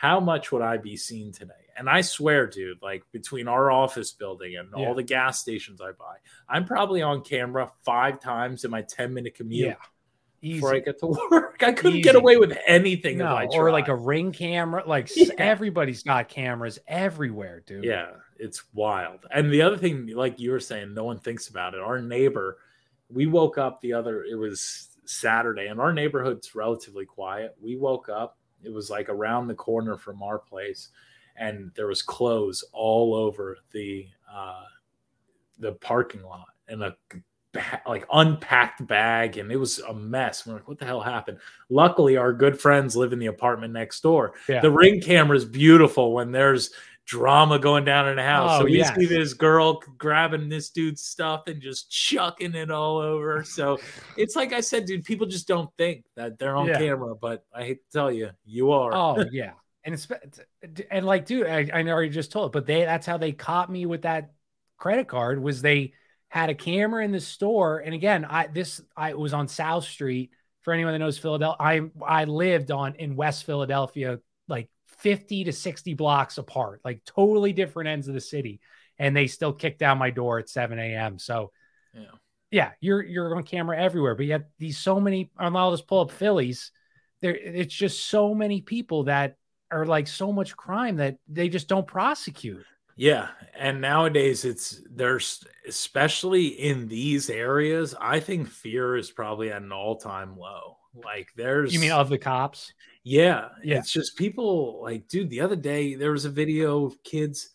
how 0.03 0.19
much 0.19 0.51
would 0.51 0.63
I 0.63 0.79
be 0.79 0.97
seen 0.97 1.31
today? 1.31 1.53
And 1.77 1.89
I 1.89 2.01
swear, 2.01 2.49
dude, 2.49 2.83
like 2.83 3.05
between 3.13 3.47
our 3.47 3.71
office 3.71 4.11
building 4.11 4.57
and 4.57 4.69
Yeah. 4.77 4.85
all 4.89 4.95
the 4.97 5.05
gas 5.05 5.41
stations 5.41 5.81
I 5.81 5.93
buy, 5.93 6.17
I'm 6.49 6.65
probably 6.65 7.03
on 7.03 7.23
camera 7.23 7.71
five 7.85 8.19
times 8.19 8.65
in 8.65 8.73
my 8.73 8.83
10 8.83 9.15
minute 9.15 9.37
commute 9.37 9.69
Yeah. 9.69 9.75
before 10.41 10.75
I 10.75 10.81
get 10.81 10.99
to 10.99 11.07
work. 11.31 11.63
I 11.63 11.71
couldn't 11.73 11.93
Easy. 11.99 12.03
get 12.03 12.17
away 12.17 12.37
with 12.37 12.59
anything 12.67 13.15
if 13.15 13.19
No, 13.21 13.37
I 13.37 13.47
or 13.53 13.71
like 13.71 13.87
a 13.87 13.95
ring 13.95 14.33
camera. 14.33 14.83
Like 14.85 15.09
Yeah. 15.17 15.35
everybody's 15.39 16.03
got 16.03 16.29
cameras 16.29 16.81
everywhere, 16.89 17.63
dude. 17.65 17.85
Yeah, 17.85 18.11
it's 18.41 18.65
wild. 18.75 19.25
And 19.31 19.53
the 19.53 19.63
other 19.63 19.77
thing, 19.77 20.09
like 20.09 20.41
you 20.41 20.51
were 20.51 20.59
saying, 20.59 20.95
no 20.95 21.05
one 21.05 21.21
thinks 21.21 21.47
about 21.47 21.75
it. 21.75 21.81
Our 21.81 22.03
neighbor, 22.03 22.59
we 23.09 23.27
woke 23.27 23.57
up 23.57 23.81
the 23.81 23.93
other, 23.93 24.25
it 24.25 24.35
was 24.35 24.89
Saturday, 25.05 25.69
and 25.69 25.81
our 25.81 25.93
neighborhood's 25.93 26.57
relatively 26.57 27.07
quiet. 27.07 27.55
We 27.63 27.77
woke 27.77 28.09
up, 28.09 28.37
it 28.65 28.73
was 28.73 28.91
like 28.91 29.09
around 29.09 29.47
the 29.47 29.55
corner 29.55 29.97
from 29.97 30.23
our 30.23 30.39
place, 30.39 30.89
and 31.37 31.71
there 31.75 31.87
was 31.87 32.03
clothes 32.03 32.65
all 32.73 33.15
over 33.15 33.57
the 33.73 34.07
uh 34.33 34.65
the 35.59 35.73
parking 35.73 36.23
lot 36.23 36.47
and 36.69 36.83
a 36.83 36.97
ba- 37.53 37.83
like 37.87 38.07
unpacked 38.13 38.85
bag 38.87 39.37
and 39.37 39.53
it 39.53 39.57
was 39.57 39.79
a 39.81 39.95
mess. 39.95 40.47
We're 40.47 40.55
like 40.55 40.69
what 40.69 40.79
the 40.79 40.85
hell 40.87 41.01
happened? 41.01 41.39
Luckily 41.69 42.17
our 42.17 42.33
good 42.33 42.61
friends 42.61 42.97
live 42.97 43.13
in 43.13 43.19
the 43.19 43.27
apartment 43.27 43.73
next 43.73 44.01
door. 44.03 44.33
Yeah. 44.49 44.61
the 44.61 44.71
ring 44.71 45.01
camera 45.01 45.37
is 45.37 45.45
beautiful 45.45 46.13
when 46.13 46.33
there's 46.33 46.71
drama 47.07 47.59
going 47.59 47.85
down 47.85 48.09
in 48.09 48.17
the 48.17 48.23
house 48.23 48.51
Oh, 48.55 48.59
so 48.61 48.65
we 48.65 48.79
yes. 48.79 48.95
see 48.97 49.07
this 49.07 49.35
girl 49.35 49.83
grabbing 49.99 50.49
this 50.49 50.71
dude's 50.71 51.03
stuff 51.03 51.43
and 51.49 51.61
just 51.61 51.91
chucking 51.91 52.55
it 52.55 52.71
all 52.71 52.99
over 52.99 53.43
so 53.45 53.79
it's 54.17 54.37
like 54.37 54.53
i 54.53 54.61
said 54.61 54.87
dude 54.87 55.05
people 55.05 55.27
just 55.27 55.49
don't 55.49 55.69
think 55.77 56.05
that 56.17 56.39
they're 56.39 56.57
on 56.57 56.69
Yeah. 56.69 56.79
camera 56.79 57.15
but 57.15 57.45
i 57.53 57.65
hate 57.65 57.79
to 57.91 57.99
tell 57.99 58.11
you 58.11 58.31
you 58.45 58.71
are 58.73 58.95
Oh 58.95 59.25
yeah, 59.33 59.53
and 59.85 59.95
it's 59.95 60.07
and 60.93 61.05
like, 61.05 61.27
dude, 61.27 61.49
I, 61.49 61.69
I 61.75 61.83
already 61.89 62.11
just 62.11 62.31
told, 62.31 62.51
it, 62.51 62.53
but 62.53 62.67
they 62.67 62.85
that's 62.85 63.05
how 63.05 63.17
they 63.19 63.33
caught 63.33 63.69
me 63.71 63.85
with 63.85 64.03
that 64.03 64.31
credit 64.79 65.09
card 65.09 65.43
was 65.43 65.61
they 65.61 65.95
had 66.29 66.51
a 66.51 66.55
camera 66.55 67.05
in 67.05 67.11
the 67.11 67.21
store, 67.21 67.79
and 67.81 67.93
again, 67.93 68.25
I 68.25 68.47
this 68.47 68.81
I 68.97 69.15
was 69.15 69.35
on 69.35 69.49
South 69.49 69.85
Street. 69.85 70.31
For 70.61 70.73
anyone 70.73 70.93
that 70.93 71.01
knows 71.01 71.19
Philadelphia, 71.19 71.57
I 71.59 71.81
I 72.07 72.25
lived 72.27 72.71
on 72.71 72.95
in 72.95 73.17
West 73.17 73.43
Philadelphia, 73.45 74.21
like 75.03 75.19
fifty 75.19 75.45
to 75.45 75.53
sixty 75.53 75.95
blocks 75.95 76.39
apart, 76.39 76.81
like 76.85 77.05
totally 77.05 77.53
different 77.53 77.89
ends 77.89 78.09
of 78.09 78.15
the 78.15 78.21
city, 78.21 78.61
and 78.99 79.17
they 79.17 79.27
still 79.27 79.53
kick 79.53 79.79
down 79.79 79.99
my 79.99 80.11
door 80.11 80.39
at 80.39 80.49
seven 80.49 80.79
a.m. 80.79 81.19
So 81.19 81.51
yeah 81.95 82.03
yeah, 82.53 82.73
you're 82.81 83.03
you're 83.03 83.35
on 83.35 83.43
camera 83.45 83.81
everywhere, 83.81 84.15
but 84.15 84.27
yet 84.27 84.51
these 84.59 84.79
so 84.79 85.01
many. 85.01 85.31
and 85.39 85.57
I'll 85.57 85.71
just 85.71 85.89
pull 85.89 86.01
up 86.01 86.11
Phillies. 86.11 86.71
There, 87.23 87.35
it's 87.35 87.75
just 87.75 88.07
so 88.07 88.35
many 88.35 88.61
people 88.61 89.05
that 89.05 89.37
are 89.71 89.87
like 89.87 90.07
so 90.07 90.33
much 90.33 90.55
crime 90.55 90.97
that 90.97 91.17
they 91.27 91.49
just 91.49 91.67
don't 91.67 91.87
prosecute. 91.87 92.65
Yeah, 92.95 93.29
and 93.59 93.81
nowadays 93.81 94.45
it's 94.45 94.83
there's 94.91 95.43
especially 95.67 96.49
in 96.49 96.89
these 96.89 97.31
areas, 97.31 97.95
I 97.99 98.21
think 98.21 98.49
fear 98.49 98.97
is 98.97 99.11
probably 99.11 99.51
at 99.51 99.63
an 99.63 99.73
all-time 99.73 100.37
low. 100.37 100.77
Like 100.95 101.29
there's 101.37 101.73
You 101.73 101.81
mean 101.81 101.93
of 101.93 102.09
the 102.09 102.19
cops? 102.19 102.73
Yeah, 103.05 103.49
Yeah. 103.65 103.79
it's 103.79 103.93
just 103.93 104.17
people 104.17 104.81
like 104.83 105.09
dude, 105.09 105.31
the 105.31 105.41
other 105.41 105.57
day 105.57 105.95
there 105.95 106.13
was 106.13 106.25
a 106.25 106.31
video 106.31 106.85
of 106.85 107.03
kids 107.03 107.51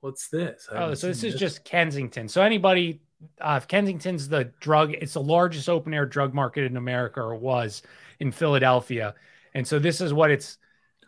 what's 0.00 0.28
this? 0.28 0.68
I 0.72 0.76
Oh, 0.84 0.94
so 0.94 1.08
this 1.08 1.24
is 1.24 1.34
just 1.34 1.64
Kensington. 1.64 2.28
So 2.28 2.40
anybody, 2.42 3.00
uh, 3.40 3.58
if 3.60 3.66
Kensington's 3.66 4.28
the 4.28 4.44
drug, 4.60 4.92
it's 4.92 5.14
the 5.14 5.20
largest 5.22 5.68
open 5.68 5.92
air 5.92 6.06
drug 6.06 6.34
market 6.34 6.64
in 6.64 6.76
America, 6.76 7.20
or 7.20 7.34
was 7.34 7.82
in 8.20 8.30
Philadelphia, 8.30 9.14
and 9.54 9.66
so 9.66 9.78
this 9.80 10.00
is 10.00 10.12
what 10.12 10.30
it's 10.30 10.58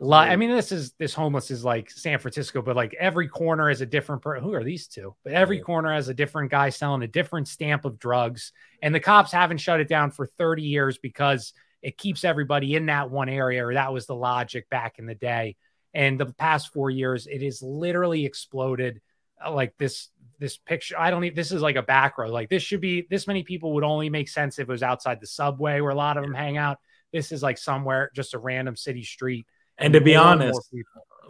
like. 0.00 0.30
I 0.30 0.36
mean, 0.36 0.50
this 0.50 0.72
is 0.72 0.92
this 0.98 1.14
homeless 1.14 1.50
is 1.50 1.64
like 1.64 1.90
San 1.90 2.18
Francisco, 2.18 2.62
but 2.62 2.76
like 2.76 2.94
every 2.98 3.28
corner 3.28 3.70
is 3.70 3.80
a 3.80 3.86
different. 3.86 4.22
Per- 4.22 4.40
Who 4.40 4.54
are 4.54 4.64
these 4.64 4.88
two? 4.88 5.14
But 5.24 5.34
every 5.34 5.60
corner 5.60 5.92
has 5.92 6.08
a 6.08 6.14
different 6.14 6.50
guy 6.50 6.70
selling 6.70 7.02
a 7.02 7.08
different 7.08 7.48
stamp 7.48 7.84
of 7.84 7.98
drugs, 7.98 8.52
and 8.82 8.94
the 8.94 9.00
cops 9.00 9.32
haven't 9.32 9.58
shut 9.58 9.80
it 9.80 9.88
down 9.88 10.10
for 10.10 10.26
thirty 10.26 10.62
years 10.62 10.98
because 10.98 11.52
it 11.82 11.96
keeps 11.96 12.24
everybody 12.24 12.74
in 12.74 12.86
that 12.86 13.10
one 13.10 13.28
area, 13.28 13.66
or 13.66 13.74
that 13.74 13.92
was 13.92 14.06
the 14.06 14.14
logic 14.14 14.68
back 14.68 14.98
in 14.98 15.06
the 15.06 15.14
day. 15.14 15.56
And 15.94 16.20
the 16.20 16.26
past 16.26 16.72
four 16.72 16.90
years, 16.90 17.26
it 17.26 17.42
has 17.42 17.62
literally 17.62 18.24
exploded. 18.24 19.00
Uh, 19.44 19.52
Like 19.52 19.74
this, 19.78 20.08
this 20.38 20.56
picture. 20.56 20.98
I 20.98 21.10
don't 21.10 21.24
even. 21.24 21.36
This 21.36 21.52
is 21.52 21.62
like 21.62 21.76
a 21.76 21.82
back 21.82 22.18
row. 22.18 22.30
Like 22.30 22.48
this 22.48 22.62
should 22.62 22.80
be. 22.80 23.06
This 23.08 23.26
many 23.26 23.42
people 23.42 23.74
would 23.74 23.84
only 23.84 24.10
make 24.10 24.28
sense 24.28 24.58
if 24.58 24.68
it 24.68 24.72
was 24.72 24.82
outside 24.82 25.20
the 25.20 25.26
subway 25.26 25.80
where 25.80 25.90
a 25.90 25.94
lot 25.94 26.16
of 26.16 26.22
them 26.22 26.34
hang 26.34 26.56
out. 26.56 26.78
This 27.12 27.32
is 27.32 27.42
like 27.42 27.58
somewhere, 27.58 28.10
just 28.14 28.34
a 28.34 28.38
random 28.38 28.76
city 28.76 29.02
street. 29.02 29.46
And 29.80 29.92
to 29.94 30.00
be 30.00 30.14
more 30.14 30.32
and 30.32 30.44
more 30.44 30.62
honest, 30.62 30.74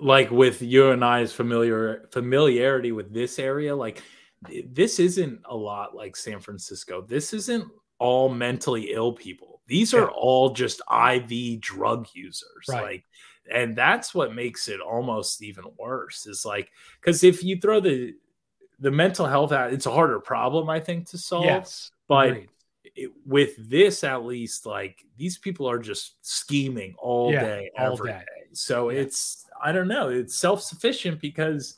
like 0.00 0.30
with 0.30 0.62
you 0.62 0.90
and 0.90 1.04
I's 1.04 1.32
familiar 1.32 2.08
familiarity 2.12 2.92
with 2.92 3.12
this 3.12 3.38
area, 3.38 3.74
like 3.76 4.02
this 4.66 4.98
isn't 4.98 5.40
a 5.44 5.56
lot 5.56 5.94
like 5.94 6.16
San 6.16 6.40
Francisco. 6.40 7.02
This 7.02 7.32
isn't 7.32 7.68
all 7.98 8.28
mentally 8.28 8.92
ill 8.92 9.12
people. 9.12 9.60
These 9.66 9.94
are 9.94 10.06
Yeah. 10.06 10.14
all 10.14 10.50
just 10.50 10.80
IV 10.90 11.60
drug 11.60 12.08
users. 12.14 12.66
Right. 12.68 12.82
Like 12.82 13.04
and 13.52 13.76
that's 13.76 14.14
what 14.14 14.34
makes 14.34 14.68
it 14.68 14.80
almost 14.80 15.42
even 15.42 15.64
worse. 15.78 16.26
Is 16.26 16.44
like 16.44 16.70
because 17.00 17.24
if 17.24 17.42
you 17.44 17.58
throw 17.58 17.80
the 17.80 18.14
the 18.78 18.90
mental 18.90 19.26
health 19.26 19.52
out, 19.52 19.72
it's 19.72 19.86
a 19.86 19.90
harder 19.92 20.20
problem, 20.20 20.70
I 20.70 20.80
think, 20.80 21.08
to 21.10 21.18
solve. 21.18 21.44
Yes, 21.44 21.90
But 22.08 22.28
agreed. 22.28 22.48
it, 22.96 23.10
with 23.26 23.56
this, 23.58 24.04
at 24.04 24.24
least, 24.24 24.66
like 24.66 25.04
these 25.16 25.38
people 25.38 25.68
are 25.68 25.78
just 25.78 26.16
scheming 26.22 26.94
all 26.98 27.30
Yeah, 27.32 27.42
day, 27.42 27.70
all 27.78 27.92
every 27.94 28.12
day. 28.12 28.18
day. 28.18 28.39
So 28.52 28.88
it's 28.88 29.46
I 29.62 29.72
don't 29.72 29.88
know, 29.88 30.08
it's 30.08 30.36
self 30.36 30.62
sufficient 30.62 31.20
because 31.20 31.76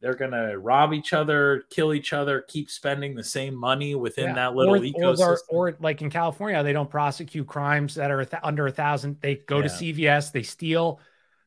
they're 0.00 0.14
gonna 0.14 0.58
rob 0.58 0.92
each 0.92 1.12
other, 1.12 1.64
kill 1.70 1.94
each 1.94 2.12
other, 2.12 2.42
keep 2.42 2.70
spending 2.70 3.14
the 3.14 3.22
same 3.22 3.54
money 3.54 3.94
within 3.94 4.26
Yeah. 4.26 4.34
that 4.34 4.54
little 4.54 4.74
or, 4.74 4.78
ecosystem. 4.80 5.38
Or, 5.48 5.68
or 5.68 5.76
like 5.80 6.02
in 6.02 6.10
California, 6.10 6.62
they 6.62 6.72
don't 6.72 6.90
prosecute 6.90 7.46
crimes 7.46 7.94
that 7.94 8.10
are 8.10 8.24
th- 8.24 8.40
under 8.42 8.66
a 8.66 8.72
thousand. 8.72 9.18
They 9.20 9.36
go 9.36 9.62
to 9.62 9.68
CVS, 9.68 10.32
they 10.32 10.42
steal 10.42 11.00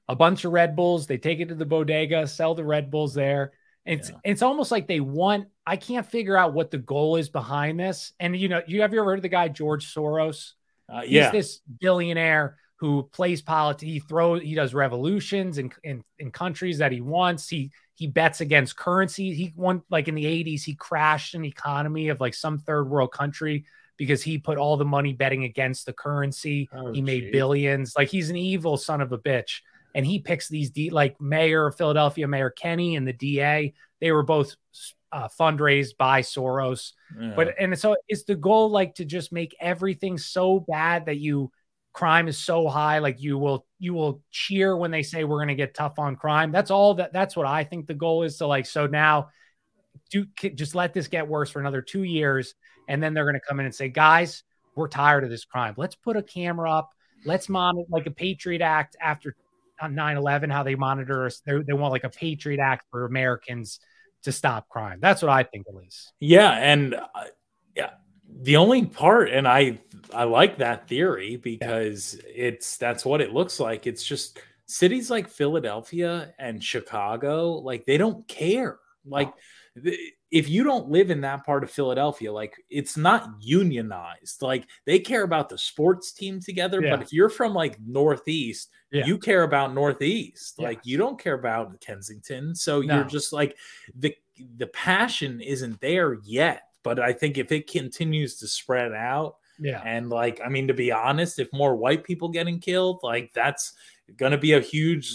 a 0.07 0.15
bunch 0.15 0.45
of 0.45 0.53
Red 0.53 0.75
Bulls, 0.75 1.07
they 1.07 1.17
take 1.17 1.39
it 1.39 1.49
to 1.49 1.55
the 1.55 1.65
bodega, 1.65 2.27
sell 2.27 2.55
the 2.55 2.63
Red 2.63 2.89
Bulls 2.91 3.13
there. 3.13 3.51
It's 3.85 4.11
it's 4.23 4.41
almost 4.41 4.71
like 4.71 4.87
they 4.87 4.99
want. 4.99 5.47
I 5.67 5.77
can't 5.77 6.05
figure 6.05 6.35
out 6.35 6.53
what 6.53 6.71
the 6.71 6.79
goal 6.79 7.17
is 7.17 7.29
behind 7.29 7.79
this. 7.79 8.13
And 8.19 8.35
you 8.35 8.47
know, 8.49 8.61
you 8.65 8.81
have 8.81 8.93
you 8.93 8.99
ever 8.99 9.11
heard 9.11 9.19
of 9.19 9.23
the 9.23 9.29
guy 9.29 9.47
George 9.47 9.93
Soros? 9.93 10.53
Uh, 10.89 11.01
He's 11.01 11.11
yeah. 11.11 11.29
this 11.31 11.59
billionaire 11.79 12.57
who 12.77 13.03
plays 13.13 13.41
politics. 13.41 13.89
He 13.89 13.99
throws, 13.99 14.41
he 14.41 14.53
does 14.53 14.73
revolutions 14.73 15.57
in, 15.57 15.71
in 15.83 16.03
in 16.19 16.31
countries 16.31 16.79
that 16.79 16.91
he 16.91 17.01
wants. 17.01 17.47
He 17.47 17.71
he 17.93 18.07
bets 18.07 18.41
against 18.41 18.75
currency. 18.75 19.33
He 19.33 19.53
won 19.55 19.81
like 19.89 20.07
in 20.07 20.15
the 20.15 20.25
80s, 20.25 20.63
he 20.63 20.75
crashed 20.75 21.33
an 21.33 21.45
economy 21.45 22.09
of 22.09 22.19
like 22.19 22.33
some 22.33 22.59
third 22.59 22.89
world 22.89 23.11
country 23.11 23.65
because 23.97 24.21
he 24.21 24.37
put 24.37 24.57
all 24.57 24.75
the 24.75 24.85
money 24.85 25.13
betting 25.13 25.45
against 25.45 25.85
the 25.85 25.93
currency. 25.93 26.69
Oh, 26.73 26.91
he 26.91 27.01
made 27.01 27.23
geez. 27.23 27.31
billions. 27.31 27.93
Like 27.97 28.09
he's 28.09 28.29
an 28.29 28.35
evil 28.35 28.77
son 28.77 29.01
of 29.01 29.11
a 29.11 29.17
bitch. 29.17 29.61
And 29.93 30.05
he 30.05 30.19
picks 30.19 30.49
these 30.49 30.71
D 30.71 30.89
like 30.89 31.21
Mayor 31.21 31.67
of 31.67 31.77
Philadelphia, 31.77 32.27
Mayor 32.27 32.49
Kenney, 32.49 32.97
and 32.97 33.07
the 33.07 33.13
DA. 33.13 33.73
They 34.01 34.11
were 34.11 34.23
both 34.23 34.53
uh, 35.13 35.29
fundraised 35.29 35.95
by 35.95 36.21
Soros. 36.21 36.91
Yeah. 37.17 37.31
But 37.33 37.55
and 37.57 37.79
so 37.79 37.95
it's 38.09 38.25
the 38.25 38.35
goal 38.35 38.69
like 38.69 38.95
to 38.95 39.05
just 39.05 39.31
make 39.31 39.55
everything 39.61 40.17
so 40.17 40.59
bad 40.59 41.05
that 41.05 41.17
you 41.17 41.49
crime 41.95 42.27
is 42.27 42.37
so 42.37 42.67
high 42.67 42.99
like 42.99 43.21
you 43.21 43.37
will 43.37 43.65
you 43.79 43.93
will 43.93 44.21
cheer 44.29 44.75
when 44.75 44.91
they 44.91 45.01
say 45.01 45.23
we're 45.23 45.37
going 45.37 45.47
to 45.47 45.55
get 45.55 45.73
tough 45.73 45.97
on 45.97 46.17
crime. 46.17 46.51
That's 46.51 46.69
all 46.69 46.95
that 46.95 47.13
that's 47.13 47.37
what 47.37 47.47
I 47.47 47.63
think 47.63 47.87
the 47.87 47.93
goal 47.93 48.23
is 48.23 48.37
to 48.39 48.47
like 48.47 48.65
so 48.65 48.85
now 48.85 49.29
do 50.11 50.25
just 50.55 50.75
let 50.75 50.93
this 50.93 51.07
get 51.07 51.25
worse 51.25 51.49
for 51.49 51.61
another 51.61 51.81
2 51.81 52.03
years 52.03 52.53
and 52.89 53.01
then 53.01 53.13
they're 53.13 53.23
going 53.23 53.39
to 53.39 53.47
come 53.47 53.61
in 53.61 53.65
and 53.65 53.73
say 53.73 53.87
guys, 53.87 54.43
we're 54.75 54.89
tired 54.89 55.23
of 55.23 55.29
this 55.29 55.45
crime. 55.45 55.73
Let's 55.77 55.95
put 55.95 56.17
a 56.17 56.21
camera 56.21 56.69
up. 56.69 56.91
Let's 57.23 57.47
monitor 57.47 57.87
like 57.89 58.07
a 58.07 58.11
Patriot 58.11 58.61
Act 58.61 58.97
after 59.01 59.33
9/11 59.81 60.51
how 60.51 60.63
they 60.63 60.75
monitor 60.75 61.25
us. 61.25 61.41
They, 61.45 61.53
they 61.65 61.73
want 61.73 61.93
like 61.93 62.03
a 62.03 62.09
Patriot 62.09 62.59
Act 62.59 62.85
for 62.91 63.05
Americans 63.05 63.79
to 64.23 64.33
stop 64.33 64.67
crime. 64.67 64.99
That's 65.01 65.21
what 65.21 65.31
I 65.31 65.43
think 65.43 65.65
at 65.69 65.75
least. 65.75 66.11
Yeah, 66.19 66.51
and 66.51 66.93
uh, 66.93 67.05
the 68.41 68.57
only 68.57 68.85
part, 68.85 69.29
and 69.29 69.47
I 69.47 69.79
I 70.13 70.23
like 70.25 70.57
that 70.57 70.87
theory 70.87 71.37
because 71.37 72.19
it's 72.27 72.77
that's 72.77 73.05
what 73.05 73.21
it 73.21 73.33
looks 73.33 73.59
like. 73.59 73.87
It's 73.87 74.03
just 74.03 74.39
cities 74.65 75.09
like 75.09 75.29
Philadelphia 75.29 76.33
and 76.39 76.63
Chicago, 76.63 77.53
like 77.53 77.85
they 77.85 77.97
don't 77.97 78.27
care. 78.27 78.79
Like 79.05 79.33
if 80.31 80.49
you 80.49 80.63
don't 80.63 80.89
live 80.89 81.11
in 81.11 81.21
that 81.21 81.45
part 81.45 81.63
of 81.63 81.69
Philadelphia, 81.71 82.31
like 82.31 82.55
it's 82.69 82.97
not 82.97 83.29
unionized. 83.39 84.41
Like 84.41 84.67
they 84.85 84.99
care 84.99 85.23
about 85.23 85.49
the 85.49 85.57
sports 85.57 86.11
team 86.11 86.39
together, 86.39 86.81
Yeah. 86.81 86.95
but 86.95 87.03
if 87.03 87.13
you're 87.13 87.29
from 87.29 87.53
like 87.53 87.77
Northeast, 87.79 88.69
Yeah. 88.91 89.05
you 89.05 89.17
care 89.17 89.43
about 89.43 89.73
Northeast. 89.73 90.55
Yeah. 90.57 90.67
Like 90.69 90.79
you 90.83 90.97
don't 90.97 91.19
care 91.19 91.35
about 91.35 91.79
Kensington. 91.81 92.55
So 92.55 92.81
No. 92.81 92.95
you're 92.95 93.03
just 93.05 93.33
like 93.33 93.57
the 93.95 94.15
the 94.57 94.67
passion 94.67 95.39
isn't 95.41 95.79
there 95.79 96.15
yet. 96.23 96.63
But 96.85 96.99
I 96.99 97.11
think 97.13 97.37
if 97.39 97.51
it 97.51 97.69
continues 97.69 98.37
to 98.37 98.47
spread 98.47 98.93
out, 98.93 99.37
Yeah. 99.59 99.81
and 99.83 100.09
like, 100.09 100.39
I 100.45 100.49
mean, 100.49 100.67
to 100.67 100.73
be 100.75 100.91
honest, 100.91 101.39
if 101.39 101.51
more 101.51 101.75
white 101.75 102.03
people 102.03 102.29
getting 102.29 102.59
killed, 102.59 102.99
like 103.01 103.33
that's 103.33 103.73
gonna 104.17 104.37
be 104.37 104.53
a 104.53 104.61
huge 104.61 105.11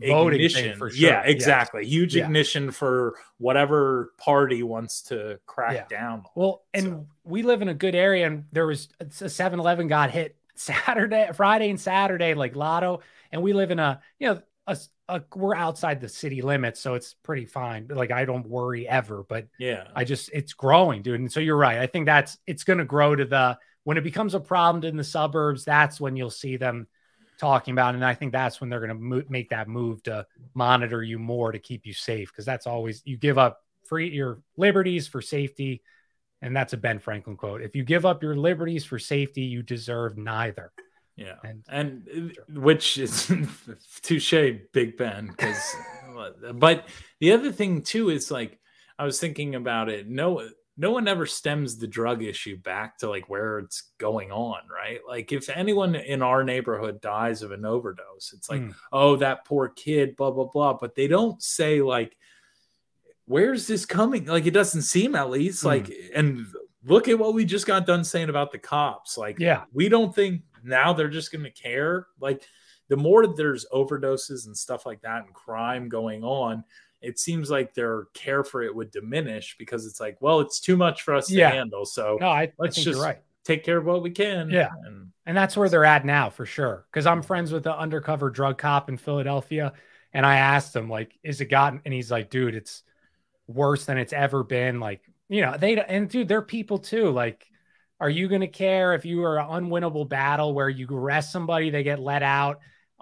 Voting 0.00 0.40
ignition. 0.40 0.76
for 0.76 0.90
sure, 0.90 1.08
Yeah, 1.08 1.22
exactly. 1.22 1.84
Huge 1.86 2.16
Yeah. 2.16 2.24
ignition 2.24 2.70
for 2.72 3.14
whatever 3.38 4.12
party 4.18 4.62
wants 4.64 5.02
to 5.02 5.38
crack 5.46 5.74
Yeah. 5.74 5.98
down. 5.98 6.24
Well, 6.34 6.64
and 6.74 7.06
we 7.24 7.42
live 7.42 7.62
in 7.62 7.68
a 7.68 7.74
good 7.74 7.94
area, 7.94 8.26
and 8.26 8.44
there 8.52 8.66
was 8.66 8.88
a 9.20 9.28
7 9.28 9.58
Eleven 9.60 9.86
got 9.88 10.10
hit 10.10 10.36
Saturday, 10.56 11.30
Friday, 11.32 11.70
and 11.70 11.80
Saturday, 11.80 12.34
like 12.34 12.56
Lotto. 12.56 13.00
And 13.30 13.42
we 13.42 13.52
live 13.52 13.70
in 13.70 13.78
a, 13.78 14.00
you 14.18 14.28
know, 14.28 14.42
a, 14.66 14.76
a, 15.08 15.22
we're 15.34 15.56
outside 15.56 16.00
the 16.00 16.08
city 16.08 16.42
limits, 16.42 16.80
so 16.80 16.94
it's 16.94 17.14
pretty 17.22 17.46
fine. 17.46 17.86
Like, 17.88 18.10
I 18.10 18.24
don't 18.24 18.46
worry 18.46 18.86
ever, 18.88 19.24
but 19.28 19.46
Yeah. 19.58 19.84
I 19.94 20.04
just, 20.04 20.30
it's 20.32 20.52
growing, 20.52 21.02
dude. 21.02 21.20
And 21.20 21.32
so 21.32 21.40
you're 21.40 21.56
right. 21.56 21.78
I 21.78 21.86
think 21.86 22.06
that's, 22.06 22.38
it's 22.46 22.64
going 22.64 22.78
to 22.78 22.84
grow 22.84 23.16
to 23.16 23.24
the, 23.24 23.58
when 23.84 23.96
it 23.96 24.04
becomes 24.04 24.34
a 24.34 24.40
problem 24.40 24.84
in 24.84 24.96
the 24.96 25.04
suburbs, 25.04 25.64
that's 25.64 26.00
when 26.00 26.16
you'll 26.16 26.30
see 26.30 26.56
them 26.56 26.86
talking 27.38 27.72
about. 27.72 27.94
it. 27.94 27.98
And 27.98 28.04
I 28.04 28.14
think 28.14 28.32
that's 28.32 28.60
when 28.60 28.68
they're 28.68 28.80
going 28.80 28.88
to 28.90 28.94
mo- 28.94 29.22
make 29.28 29.50
that 29.50 29.68
move 29.68 30.02
to 30.02 30.26
monitor 30.54 31.02
you 31.02 31.18
more 31.18 31.52
to 31.52 31.58
keep 31.58 31.86
you 31.86 31.94
safe. 31.94 32.32
Cause 32.34 32.44
that's 32.44 32.66
always, 32.66 33.00
you 33.04 33.16
give 33.16 33.38
up 33.38 33.62
free 33.86 34.10
your 34.10 34.42
liberties 34.56 35.08
for 35.08 35.22
safety. 35.22 35.82
And 36.42 36.54
that's 36.54 36.72
a 36.72 36.76
Ben 36.76 36.98
Franklin 36.98 37.36
quote. 37.36 37.62
If 37.62 37.74
you 37.74 37.82
give 37.82 38.04
up 38.06 38.22
your 38.22 38.36
liberties 38.36 38.84
for 38.84 38.98
safety, 38.98 39.42
you 39.42 39.62
deserve 39.62 40.16
neither. 40.18 40.70
Yeah. 41.18 41.34
And, 41.44 41.64
And 41.68 42.32
uh, 42.32 42.60
which 42.60 42.96
is 42.96 43.30
touche, 44.02 44.34
Big 44.72 44.96
Ben. 44.96 45.26
Because, 45.26 45.74
but 46.54 46.88
the 47.20 47.32
other 47.32 47.50
thing 47.52 47.82
too 47.82 48.10
is 48.10 48.30
like, 48.30 48.58
I 48.98 49.04
was 49.04 49.18
thinking 49.20 49.54
about 49.56 49.88
it. 49.88 50.08
No, 50.08 50.48
no 50.76 50.92
one 50.92 51.08
ever 51.08 51.26
stems 51.26 51.76
the 51.76 51.88
drug 51.88 52.22
issue 52.22 52.56
back 52.56 52.98
to 52.98 53.08
like 53.10 53.28
where 53.28 53.58
it's 53.58 53.90
going 53.98 54.30
on, 54.30 54.60
right? 54.72 55.00
Like 55.08 55.32
if 55.32 55.48
anyone 55.50 55.96
in 55.96 56.22
our 56.22 56.44
neighborhood 56.44 57.00
dies 57.00 57.42
of 57.42 57.50
an 57.50 57.64
overdose, 57.64 58.32
it's 58.32 58.48
like, 58.48 58.60
Mm. 58.60 58.74
oh, 58.92 59.16
that 59.16 59.44
poor 59.44 59.68
kid, 59.68 60.14
blah 60.16 60.30
blah 60.30 60.44
blah. 60.46 60.74
But 60.74 60.94
they 60.94 61.08
don't 61.08 61.42
say 61.42 61.82
like, 61.82 62.16
where's 63.26 63.66
this 63.66 63.84
coming? 63.86 64.26
Like 64.26 64.46
it 64.46 64.52
doesn't 64.54 64.82
seem 64.82 65.14
at 65.14 65.30
least 65.30 65.64
like, 65.64 65.92
and 66.14 66.46
look 66.84 67.08
at 67.08 67.18
what 67.18 67.34
we 67.34 67.44
just 67.44 67.66
got 67.66 67.86
done 67.86 68.04
saying 68.04 68.28
about 68.30 68.52
the 68.52 68.58
cops. 68.58 69.18
Like, 69.18 69.38
Yeah. 69.38 69.64
we 69.72 69.88
don't 69.88 70.14
think 70.14 70.42
now 70.64 70.92
they're 70.92 71.08
just 71.08 71.32
going 71.32 71.44
to 71.44 71.50
care. 71.50 72.06
Like 72.20 72.42
the 72.88 72.96
more 72.96 73.26
there's 73.26 73.66
overdoses 73.72 74.46
and 74.46 74.56
stuff 74.56 74.86
like 74.86 75.02
that 75.02 75.24
and 75.24 75.34
crime 75.34 75.88
going 75.88 76.24
on, 76.24 76.64
it 77.00 77.18
seems 77.18 77.50
like 77.50 77.74
their 77.74 78.06
care 78.14 78.42
for 78.42 78.62
it 78.62 78.74
would 78.74 78.90
diminish 78.90 79.56
because 79.58 79.86
it's 79.86 80.00
like, 80.00 80.16
well, 80.20 80.40
it's 80.40 80.58
too 80.58 80.76
much 80.76 81.02
for 81.02 81.14
us 81.14 81.28
to 81.28 81.38
handle. 81.40 81.84
So 81.84 82.18
no, 82.20 82.28
I, 82.28 82.42
I 82.42 82.52
let's 82.58 82.76
think 82.76 82.86
just 82.86 82.96
you're 82.96 83.06
right. 83.06 83.18
take 83.44 83.62
care 83.64 83.78
of 83.78 83.84
what 83.84 84.02
we 84.02 84.10
can. 84.10 84.50
Yeah. 84.50 84.70
And 84.84 85.12
And 85.26 85.36
that's 85.36 85.56
where 85.56 85.68
they're 85.68 85.84
at 85.84 86.04
now 86.04 86.30
for 86.30 86.46
sure. 86.46 86.86
Cause 86.92 87.06
I'm 87.06 87.22
friends 87.22 87.52
with 87.52 87.62
the 87.64 87.76
undercover 87.76 88.30
drug 88.30 88.58
cop 88.58 88.88
in 88.88 88.96
Philadelphia. 88.96 89.74
And 90.12 90.24
I 90.24 90.38
asked 90.38 90.74
him, 90.74 90.88
like, 90.88 91.18
is 91.22 91.40
it 91.42 91.46
gotten? 91.46 91.82
And 91.84 91.92
he's 91.92 92.10
like, 92.10 92.30
dude, 92.30 92.54
it's 92.54 92.82
worse 93.46 93.84
than 93.84 93.98
it's 93.98 94.14
ever 94.14 94.42
been. 94.42 94.80
Like, 94.80 95.02
you 95.28 95.42
know, 95.42 95.56
they, 95.58 95.78
and 95.78 96.08
dude, 96.08 96.28
they're 96.28 96.40
people 96.40 96.78
too. 96.78 97.10
Like, 97.10 97.46
are 98.00 98.10
you 98.10 98.28
going 98.28 98.42
to 98.42 98.46
care 98.48 98.94
if 98.94 99.04
you 99.04 99.24
are 99.24 99.38
an 99.38 99.46
unwinnable 99.46 100.08
battle 100.08 100.54
where 100.54 100.68
you 100.68 100.86
arrest 100.90 101.32
somebody, 101.32 101.70
they 101.70 101.82
get 101.82 101.98
let 101.98 102.22
out 102.22 102.60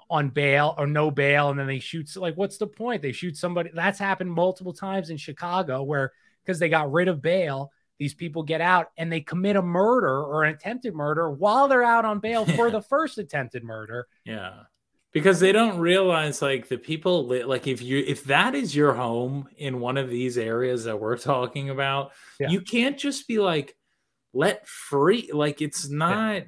on 0.08 0.28
bail 0.30 0.74
or 0.78 0.86
no 0.86 1.10
bail, 1.10 1.50
and 1.50 1.58
then 1.58 1.66
they 1.66 1.78
shoot? 1.80 2.14
Like, 2.16 2.36
what's 2.36 2.56
the 2.58 2.66
point? 2.66 3.02
They 3.02 3.12
shoot 3.12 3.36
somebody. 3.36 3.70
That's 3.74 3.98
happened 3.98 4.32
multiple 4.32 4.72
times 4.72 5.10
in 5.10 5.16
Chicago 5.16 5.82
where, 5.82 6.12
because 6.44 6.58
they 6.58 6.68
got 6.68 6.92
rid 6.92 7.08
of 7.08 7.20
bail, 7.20 7.72
these 7.98 8.14
people 8.14 8.42
get 8.42 8.60
out 8.60 8.88
and 8.96 9.10
they 9.10 9.20
commit 9.20 9.56
a 9.56 9.62
murder 9.62 10.22
or 10.22 10.44
an 10.44 10.54
attempted 10.54 10.94
murder 10.94 11.30
while 11.30 11.66
they're 11.68 11.82
out 11.82 12.04
on 12.04 12.20
bail 12.20 12.44
for 12.44 12.70
the 12.70 12.82
first 12.88 13.18
attempted 13.18 13.64
murder. 13.64 14.06
Yeah. 14.24 14.52
Because 15.12 15.40
they 15.40 15.50
don't 15.50 15.78
realize 15.78 16.42
like 16.42 16.68
the 16.68 16.76
people 16.76 17.26
li- 17.26 17.44
like 17.44 17.66
if 17.66 17.80
you 17.80 18.04
if 18.06 18.24
that 18.24 18.54
is 18.54 18.76
your 18.76 18.92
home 18.92 19.48
in 19.56 19.80
one 19.80 19.96
of 19.96 20.10
these 20.10 20.36
areas 20.36 20.84
that 20.84 21.00
we're 21.00 21.16
talking 21.16 21.70
about, 21.70 22.12
Yeah. 22.38 22.50
you 22.50 22.60
can't 22.60 22.98
just 22.98 23.26
be 23.26 23.38
like 23.38 23.74
let 24.36 24.66
free 24.68 25.30
like 25.32 25.62
it's 25.62 25.88
not 25.88 26.42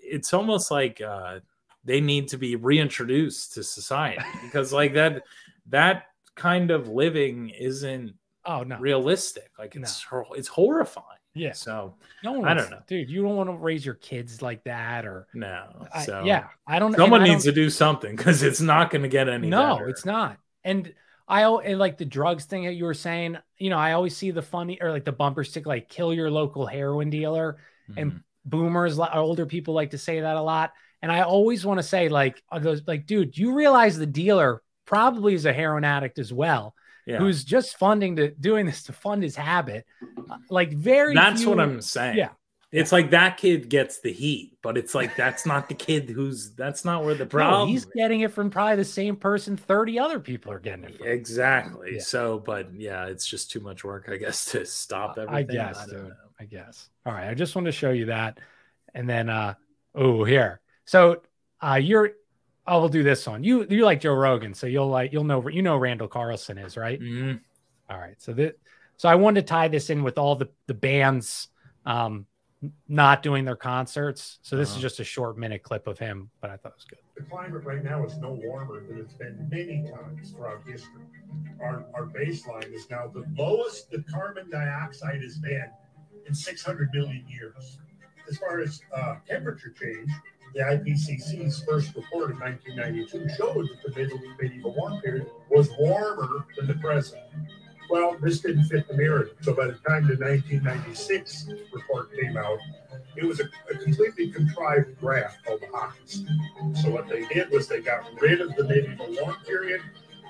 it's 0.00 0.32
almost 0.32 0.70
like 0.70 1.00
uh 1.00 1.40
they 1.84 2.00
need 2.00 2.28
to 2.28 2.38
be 2.38 2.56
reintroduced 2.56 3.54
to 3.54 3.62
society 3.62 4.22
because 4.42 4.72
like 4.72 4.92
that 4.94 5.22
that 5.68 6.04
kind 6.34 6.70
of 6.70 6.88
living 6.88 7.50
isn't 7.50 8.12
Oh 8.46 8.62
no, 8.62 8.76
realistic. 8.78 9.50
Like 9.58 9.74
it's 9.74 10.02
hor- 10.02 10.26
it's 10.36 10.48
horrifying. 10.48 11.06
Yeah. 11.34 11.52
So 11.54 11.94
no 12.22 12.32
one. 12.32 12.44
I 12.46 12.52
don't 12.52 12.70
know. 12.70 12.80
dude. 12.86 13.08
You 13.08 13.22
don't 13.22 13.36
want 13.36 13.48
to 13.48 13.56
raise 13.56 13.86
your 13.86 13.94
kids 13.94 14.42
like 14.42 14.62
that, 14.64 15.06
or 15.06 15.26
No. 15.32 15.86
I- 15.94 16.22
yeah, 16.24 16.48
I 16.66 16.78
don't. 16.78 16.94
Someone 16.94 17.22
I 17.22 17.24
needs 17.24 17.44
don't- 17.44 17.54
to 17.54 17.60
do 17.62 17.70
something 17.70 18.14
because 18.14 18.42
it's 18.42 18.60
not 18.60 18.90
going 18.90 19.00
to 19.00 19.08
get 19.08 19.30
any. 19.30 19.48
No, 19.48 19.76
better. 19.78 19.88
it's 19.88 20.04
not. 20.04 20.36
And 20.62 20.92
I 21.26 21.42
and 21.44 21.78
like 21.78 21.98
the 21.98 22.04
drugs 22.04 22.44
thing 22.44 22.64
that 22.64 22.74
you 22.74 22.84
were 22.84 22.94
saying. 22.94 23.38
You 23.58 23.70
know, 23.70 23.78
I 23.78 23.92
always 23.92 24.16
see 24.16 24.30
the 24.30 24.42
funny 24.42 24.78
or 24.80 24.90
like 24.90 25.04
the 25.04 25.12
bumper 25.12 25.44
stick, 25.44 25.66
like 25.66 25.88
kill 25.88 26.12
your 26.12 26.30
local 26.30 26.66
heroin 26.66 27.10
dealer. 27.10 27.58
And 27.96 28.10
Mm-hmm. 28.12 28.18
boomers, 28.46 28.98
li- 28.98 29.08
older 29.12 29.44
people 29.46 29.74
like 29.74 29.90
to 29.90 29.98
say 29.98 30.20
that 30.20 30.36
a 30.36 30.42
lot. 30.42 30.72
And 31.02 31.12
I 31.12 31.20
always 31.20 31.66
want 31.66 31.78
to 31.78 31.82
say, 31.82 32.08
like, 32.08 32.42
those 32.60 32.82
like, 32.86 33.04
dude, 33.06 33.36
you 33.36 33.52
realize 33.54 33.98
the 33.98 34.06
dealer 34.06 34.62
probably 34.86 35.34
is 35.34 35.44
a 35.44 35.52
heroin 35.52 35.84
addict 35.84 36.18
as 36.18 36.32
well. 36.32 36.74
Yeah. 37.06 37.18
Who's 37.18 37.44
just 37.44 37.76
funding 37.76 38.16
to 38.16 38.30
doing 38.30 38.64
this 38.64 38.84
to 38.84 38.92
fund 38.94 39.22
his 39.22 39.36
habit, 39.36 39.84
Uh, 40.30 40.38
like 40.48 40.72
very. 40.72 41.14
That's 41.14 41.40
few- 41.42 41.50
what 41.50 41.60
I'm 41.60 41.82
saying. 41.82 42.16
Yeah, 42.16 42.30
It's 42.74 42.90
like 42.90 43.10
that 43.10 43.36
kid 43.36 43.68
gets 43.68 44.00
the 44.00 44.12
heat, 44.12 44.58
but 44.60 44.76
it's 44.76 44.96
like 44.96 45.14
that's 45.14 45.46
not 45.46 45.68
the 45.68 45.74
kid 45.74 46.10
who's 46.10 46.50
that's 46.54 46.84
not 46.84 47.04
where 47.04 47.14
the 47.14 47.24
no, 47.24 47.30
problem. 47.30 47.68
he's 47.68 47.84
getting 47.84 48.22
it 48.22 48.32
from 48.32 48.50
probably 48.50 48.74
the 48.74 48.84
same 48.84 49.14
person. 49.14 49.56
Thirty 49.56 49.96
other 49.96 50.18
people 50.18 50.50
are 50.50 50.58
getting 50.58 50.86
it. 50.86 50.98
From. 50.98 51.06
exactly. 51.06 51.94
Yeah. 51.94 52.00
So, 52.00 52.40
but 52.40 52.74
yeah, 52.74 53.06
it's 53.06 53.26
just 53.26 53.52
too 53.52 53.60
much 53.60 53.84
work, 53.84 54.08
I 54.10 54.16
guess, 54.16 54.46
to 54.46 54.66
stop 54.66 55.16
everything. 55.18 55.56
I 55.58 55.66
guess, 55.66 55.86
don't 55.86 55.90
dude. 55.90 56.08
know. 56.08 56.14
I 56.40 56.44
guess. 56.46 56.88
All 57.06 57.12
right. 57.12 57.28
I 57.28 57.34
just 57.34 57.54
wanted 57.54 57.66
to 57.66 57.72
show 57.76 57.90
you 57.90 58.06
that. 58.06 58.38
And 58.92 59.08
then 59.08 59.30
uh 59.30 59.54
oh 59.94 60.24
here. 60.24 60.60
So 60.84 61.22
uh 61.60 61.78
you're 61.80 62.10
oh 62.66 62.80
we'll 62.80 62.88
do 62.88 63.04
this 63.04 63.24
one. 63.24 63.44
You 63.44 63.66
you 63.70 63.84
like 63.84 64.00
Joe 64.00 64.14
Rogan, 64.14 64.52
so 64.52 64.66
you'll 64.66 64.88
like 64.88 65.12
you'll 65.12 65.22
know 65.22 65.48
you 65.48 65.62
know 65.62 65.76
Randall 65.76 66.08
Carlson 66.08 66.58
is, 66.58 66.76
right? 66.76 67.00
Mhm. 67.00 67.38
All 67.88 67.98
right. 67.98 68.20
So 68.20 68.32
that 68.32 68.58
so 68.96 69.08
I 69.08 69.14
wanted 69.14 69.42
to 69.42 69.46
tie 69.46 69.68
this 69.68 69.90
in 69.90 70.02
with 70.02 70.18
all 70.18 70.34
the 70.34 70.48
the 70.66 70.74
bands 70.74 71.46
um 71.86 72.26
not 72.88 73.22
doing 73.22 73.44
their 73.44 73.56
concerts. 73.56 74.38
So 74.42 74.56
this 74.56 74.68
is 74.70 74.74
Uh-huh. 74.76 74.82
just 74.82 75.00
a 75.00 75.04
short 75.04 75.36
minute 75.38 75.62
clip 75.62 75.86
of 75.86 75.98
him, 75.98 76.30
but 76.40 76.50
I 76.50 76.56
thought 76.56 76.72
it 76.72 76.76
was 76.76 76.84
good. 76.84 76.98
The 77.16 77.22
climate 77.22 77.64
right 77.64 77.82
now 77.82 78.04
is 78.04 78.16
no 78.18 78.32
warmer 78.32 78.84
than 78.86 78.98
it's 78.98 79.14
been 79.14 79.48
many 79.50 79.88
times 79.90 80.32
throughout 80.32 80.62
history. 80.66 81.02
Our, 81.60 81.84
our 81.94 82.06
baseline 82.06 82.72
is 82.72 82.88
now 82.90 83.06
the 83.08 83.24
lowest 83.36 83.90
the 83.90 84.02
carbon 84.10 84.50
dioxide 84.50 85.22
has 85.22 85.38
been 85.38 85.70
in 86.26 86.34
600 86.34 86.90
million 86.92 87.24
years. 87.28 87.78
As 88.28 88.38
far 88.38 88.60
as 88.60 88.80
uh, 88.94 89.16
temperature 89.28 89.70
change, 89.78 90.10
the 90.54 90.60
IPCC's 90.60 91.62
first 91.64 91.94
report 91.94 92.30
in 92.30 92.38
1992 92.38 93.28
showed 93.36 93.68
that 93.68 93.82
the 93.84 94.00
middle 94.00 94.20
medieval 94.40 94.72
warm 94.74 95.00
period 95.02 95.26
was 95.50 95.68
warmer 95.78 96.46
than 96.56 96.66
the 96.66 96.74
present. 96.74 97.22
Well, 97.90 98.16
this 98.20 98.40
didn't 98.40 98.64
fit 98.64 98.88
the 98.88 98.96
narrative. 98.96 99.36
So 99.42 99.54
by 99.54 99.66
the 99.66 99.78
time 99.88 100.06
the 100.06 100.16
1996 100.16 101.48
report 101.72 102.10
came 102.18 102.36
out, 102.36 102.58
it 103.16 103.24
was 103.24 103.40
a, 103.40 103.44
a 103.70 103.76
completely 103.78 104.30
contrived 104.30 104.98
graph 105.00 105.36
called 105.44 105.60
the. 105.60 106.80
So 106.80 106.90
what 106.90 107.08
they 107.08 107.26
did 107.26 107.50
was 107.50 107.68
they 107.68 107.80
got 107.80 108.04
rid 108.20 108.40
of 108.40 108.54
the 108.56 108.64
medieval 108.64 109.06
warm 109.20 109.36
period 109.46 109.80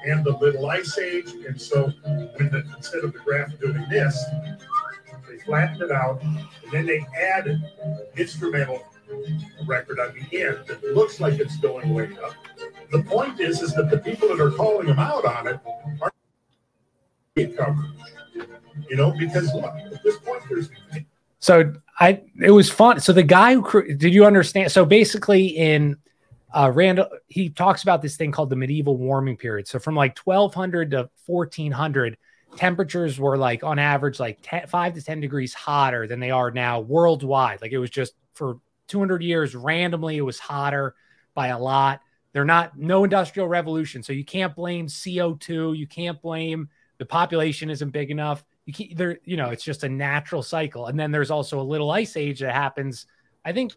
and 0.06 0.24
the 0.24 0.36
little 0.36 0.68
ice 0.68 0.98
age. 0.98 1.32
And 1.46 1.60
so 1.60 1.92
when 2.04 2.50
the, 2.50 2.64
instead 2.76 3.04
of 3.04 3.12
the 3.12 3.20
graph 3.20 3.58
doing 3.60 3.86
this, 3.88 4.22
they 5.28 5.38
flattened 5.38 5.82
it 5.82 5.90
out 5.90 6.22
and 6.22 6.46
then 6.72 6.86
they 6.86 7.04
added 7.18 7.62
instrumental 8.16 8.84
record 9.66 10.00
on 10.00 10.14
the 10.14 10.42
end 10.42 10.66
that 10.66 10.82
looks 10.94 11.20
like 11.20 11.38
it's 11.40 11.56
going 11.58 11.92
way 11.94 12.10
up. 12.24 12.34
The 12.90 13.02
point 13.02 13.40
is, 13.40 13.62
is 13.62 13.74
that 13.74 13.90
the 13.90 13.98
people 13.98 14.28
that 14.28 14.40
are 14.40 14.50
calling 14.50 14.86
them 14.86 14.98
out 14.98 15.24
on 15.24 15.46
it 15.46 15.60
are 16.00 16.12
get 17.36 17.56
coverage. 17.56 17.90
You 18.88 18.96
know, 18.96 19.12
because 19.12 19.52
look, 19.54 19.64
at 19.64 20.02
this 20.02 20.18
point, 20.18 20.42
there's 20.48 20.70
So 21.38 21.72
I 21.98 22.22
it 22.40 22.50
was 22.50 22.70
fun. 22.70 23.00
So 23.00 23.12
the 23.12 23.22
guy 23.22 23.54
who 23.54 23.94
did 23.94 24.12
you 24.12 24.24
understand? 24.24 24.72
So 24.72 24.84
basically, 24.84 25.46
in 25.46 25.96
uh, 26.52 26.70
Randall, 26.74 27.08
he 27.28 27.50
talks 27.50 27.82
about 27.82 28.02
this 28.02 28.16
thing 28.16 28.32
called 28.32 28.50
the 28.50 28.56
medieval 28.56 28.96
warming 28.96 29.36
period. 29.36 29.68
So 29.68 29.78
from 29.78 29.94
like 29.94 30.18
1200 30.18 30.90
to 30.92 31.10
1400, 31.26 32.16
temperatures 32.56 33.18
were 33.18 33.36
like 33.36 33.64
on 33.64 33.78
average 33.78 34.20
like 34.20 34.38
10, 34.42 34.66
5 34.66 34.94
to 34.94 35.02
10 35.02 35.20
degrees 35.20 35.54
hotter 35.54 36.06
than 36.06 36.20
they 36.20 36.30
are 36.30 36.50
now 36.50 36.80
worldwide. 36.80 37.62
Like 37.62 37.72
it 37.72 37.78
was 37.78 37.90
just 37.90 38.14
for 38.34 38.58
200 38.88 39.22
years 39.22 39.54
randomly 39.54 40.16
it 40.16 40.22
was 40.22 40.38
hotter 40.38 40.94
by 41.34 41.48
a 41.48 41.58
lot. 41.58 42.00
They're 42.32 42.44
not 42.44 42.76
no 42.76 43.04
industrial 43.04 43.48
revolution, 43.48 44.02
so 44.02 44.12
you 44.12 44.24
can't 44.24 44.54
blame 44.56 44.88
CO2, 44.88 45.76
you 45.76 45.86
can't 45.86 46.20
blame 46.20 46.68
the 47.04 47.08
population 47.08 47.68
isn't 47.70 47.90
big 47.90 48.10
enough. 48.10 48.44
You 48.66 48.72
can't 48.72 48.96
there 48.96 49.18
you 49.24 49.36
know, 49.36 49.50
it's 49.50 49.64
just 49.64 49.84
a 49.84 49.88
natural 49.88 50.42
cycle. 50.42 50.86
And 50.86 50.98
then 50.98 51.10
there's 51.12 51.30
also 51.30 51.60
a 51.60 51.62
little 51.62 51.90
ice 51.90 52.16
age 52.16 52.40
that 52.40 52.54
happens 52.54 53.06
I 53.44 53.52
think 53.52 53.72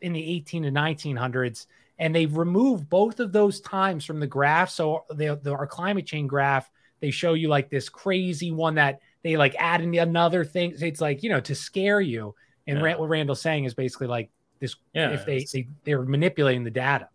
in 0.00 0.12
the 0.12 0.24
18 0.36 0.64
to 0.64 0.70
1900s 0.70 1.66
and 1.98 2.12
they've 2.14 2.36
removed 2.36 2.90
both 2.90 3.20
of 3.20 3.30
those 3.30 3.60
times 3.60 4.04
from 4.04 4.18
the 4.18 4.26
graph. 4.26 4.70
So 4.70 5.04
the, 5.10 5.38
the 5.40 5.52
our 5.52 5.66
climate 5.66 6.06
change 6.06 6.28
graph, 6.28 6.68
they 7.00 7.12
show 7.12 7.34
you 7.34 7.48
like 7.48 7.70
this 7.70 7.88
crazy 7.88 8.50
one 8.50 8.74
that 8.74 8.98
they 9.22 9.36
like 9.36 9.54
add 9.58 9.80
in 9.80 9.94
another 9.94 10.44
thing. 10.44 10.74
It's 10.80 11.00
like 11.00 11.22
you 11.22 11.30
know 11.30 11.40
to 11.40 11.54
scare 11.54 12.00
you. 12.00 12.34
And 12.66 12.80
Yeah. 12.80 12.96
what 12.96 13.08
Randall's 13.08 13.40
saying 13.40 13.64
is 13.64 13.74
basically 13.74 14.08
like 14.08 14.30
this: 14.58 14.74
Yeah, 14.92 15.10
if 15.10 15.24
they, 15.24 15.46
they 15.52 15.68
they're 15.84 16.02
manipulating 16.02 16.64
the 16.64 16.70
data. 16.72 17.08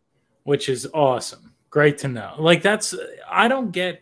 which 0.43 0.69
is 0.69 0.87
awesome. 0.93 1.53
Great 1.69 1.97
to 1.99 2.07
know. 2.07 2.35
Like 2.39 2.61
that's 2.63 2.95
I 3.29 3.47
don't 3.47 3.71
get 3.71 4.01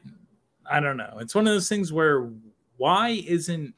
I 0.70 0.80
don't 0.80 0.98
know. 0.98 1.18
It's 1.20 1.36
one 1.36 1.48
of 1.48 1.54
those 1.54 1.70
things 1.70 1.92
where 1.92 2.30
why 2.78 3.10
isn't 3.10 3.74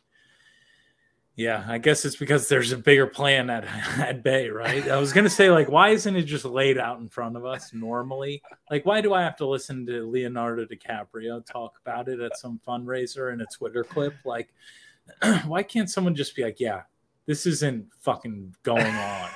yeah, 1.36 1.64
I 1.70 1.78
guess 1.78 2.04
it's 2.04 2.18
because 2.18 2.50
there's 2.50 2.74
a 2.74 2.78
bigger 2.78 3.08
plan 3.08 3.50
at 3.50 3.64
at 3.98 4.24
bay, 4.24 4.50
right? 4.50 4.86
I 4.90 4.98
was 4.98 5.14
gonna 5.14 5.30
say 5.30 5.50
like 5.50 5.70
why 5.70 5.90
isn't 5.90 6.16
it 6.16 6.24
just 6.24 6.46
laid 6.46 6.78
out 6.78 7.00
in 7.00 7.08
front 7.08 7.38
of 7.38 7.46
us 7.46 7.74
normally? 7.74 8.42
Like 8.70 8.86
why 8.86 9.00
do 9.02 9.14
I 9.14 9.22
have 9.22 9.38
to 9.38 9.48
listen 9.48 9.86
to 9.86 10.10
Leonardo 10.10 10.66
DiCaprio 10.66 11.46
talk 11.46 11.80
about 11.82 12.10
it 12.10 12.20
at 12.20 12.38
some 12.38 12.60
fundraiser 12.68 13.32
in 13.32 13.42
a 13.42 13.46
Twitter 13.46 13.84
clip? 13.84 14.16
Like 14.26 14.54
why 15.46 15.64
can't 15.64 15.90
someone 15.90 16.14
just 16.14 16.36
be 16.36 16.44
like, 16.44 16.60
yeah, 16.60 16.82
this 17.26 17.46
isn't 17.46 17.88
fucking 18.02 18.56
going 18.64 18.86
on? 18.86 19.30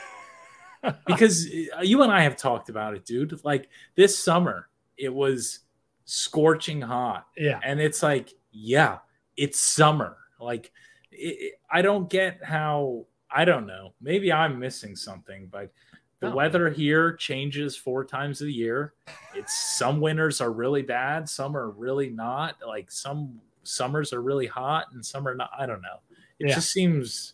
because 1.07 1.47
uh, 1.77 1.81
you 1.81 2.01
and 2.03 2.11
I 2.11 2.23
have 2.23 2.35
talked 2.35 2.69
about 2.69 2.95
it, 2.95 3.05
dude. 3.05 3.39
Like 3.43 3.69
this 3.95 4.17
summer, 4.17 4.67
it 4.97 5.13
was 5.13 5.59
scorching 6.05 6.81
hot. 6.81 7.27
Yeah. 7.37 7.59
And 7.63 7.79
it's 7.79 8.03
like, 8.03 8.33
yeah, 8.51 8.99
it's 9.37 9.59
summer. 9.59 10.17
Like, 10.39 10.71
it, 11.11 11.53
I 11.71 11.81
don't 11.81 12.09
get 12.09 12.43
how, 12.43 13.05
I 13.29 13.45
don't 13.45 13.65
know. 13.67 13.93
Maybe 14.01 14.31
I'm 14.31 14.59
missing 14.59 14.95
something, 14.95 15.47
but 15.51 15.71
the 16.19 16.29
No. 16.29 16.35
weather 16.35 16.69
here 16.69 17.13
changes 17.13 17.75
four 17.75 18.05
times 18.05 18.41
a 18.41 18.51
year. 18.51 18.93
It's 19.33 19.53
some 19.77 19.99
winters 19.99 20.39
are 20.41 20.51
really 20.51 20.81
bad, 20.81 21.27
some 21.27 21.55
are 21.57 21.69
really 21.71 22.09
not. 22.09 22.55
Like, 22.65 22.91
some 22.91 23.39
summers 23.63 24.13
are 24.13 24.21
really 24.21 24.47
hot 24.47 24.87
and 24.93 25.05
some 25.05 25.27
are 25.27 25.35
not. 25.35 25.49
I 25.57 25.65
don't 25.65 25.81
know. 25.81 25.99
It 26.39 26.49
Yeah. 26.49 26.55
just 26.55 26.71
seems, 26.71 27.33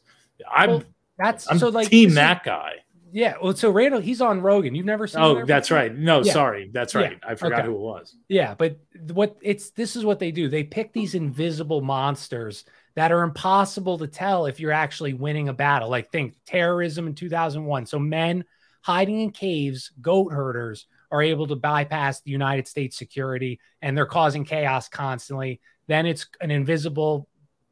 I'm, 0.52 0.70
Well, 0.70 0.84
that's 1.18 1.50
I'm 1.52 1.60
so 1.60 1.70
like 1.70 1.90
team 1.90 2.14
that 2.14 2.44
guy. 2.44 2.76
Yeah. 3.12 3.36
Well, 3.42 3.56
so 3.56 3.72
Randall, 3.72 4.02
he's 4.02 4.22
on 4.22 4.42
Rogan. 4.42 4.76
You've 4.76 4.86
never 4.86 5.08
seen. 5.08 5.22
Oh, 5.22 5.46
that's 5.46 5.72
right. 5.72 5.96
No, 5.96 6.24
Yeah. 6.24 6.34
sorry. 6.34 6.70
That's 6.74 6.94
Yeah. 6.94 7.02
right. 7.02 7.20
I 7.28 7.36
forgot 7.36 7.60
Okay. 7.60 7.68
who 7.68 7.76
it 7.76 7.80
was. 7.80 8.16
Yeah, 8.28 8.56
but 8.56 8.78
what 9.12 9.38
it's 9.42 9.72
this 9.72 9.96
is 9.96 10.06
what 10.06 10.20
they 10.20 10.32
do. 10.32 10.48
They 10.50 10.64
pick 10.64 10.94
these 10.94 11.16
invisible 11.16 11.82
monsters 11.82 12.66
that 12.96 13.12
are 13.12 13.24
impossible 13.24 13.98
to 14.00 14.08
tell 14.08 14.46
if 14.46 14.60
you're 14.60 14.72
actually 14.72 15.14
winning 15.14 15.50
a 15.50 15.54
battle. 15.54 15.90
Like 15.90 16.12
think 16.12 16.36
terrorism 16.46 17.08
in 17.08 17.16
2001. 17.16 17.86
So 17.86 18.00
men 18.00 18.46
hiding 18.82 19.22
in 19.22 19.32
caves, 19.32 19.92
goat 20.02 20.32
herders 20.32 20.88
are 21.12 21.22
able 21.22 21.48
to 21.48 21.56
bypass 21.56 22.22
the 22.22 22.32
United 22.32 22.68
States 22.68 22.98
security 22.98 23.60
and 23.82 23.98
they're 23.98 24.06
causing 24.06 24.46
chaos 24.46 24.88
constantly. 24.90 25.60
Then 25.88 26.06
it's 26.06 26.28
an 26.40 26.52
invisible, 26.52 27.28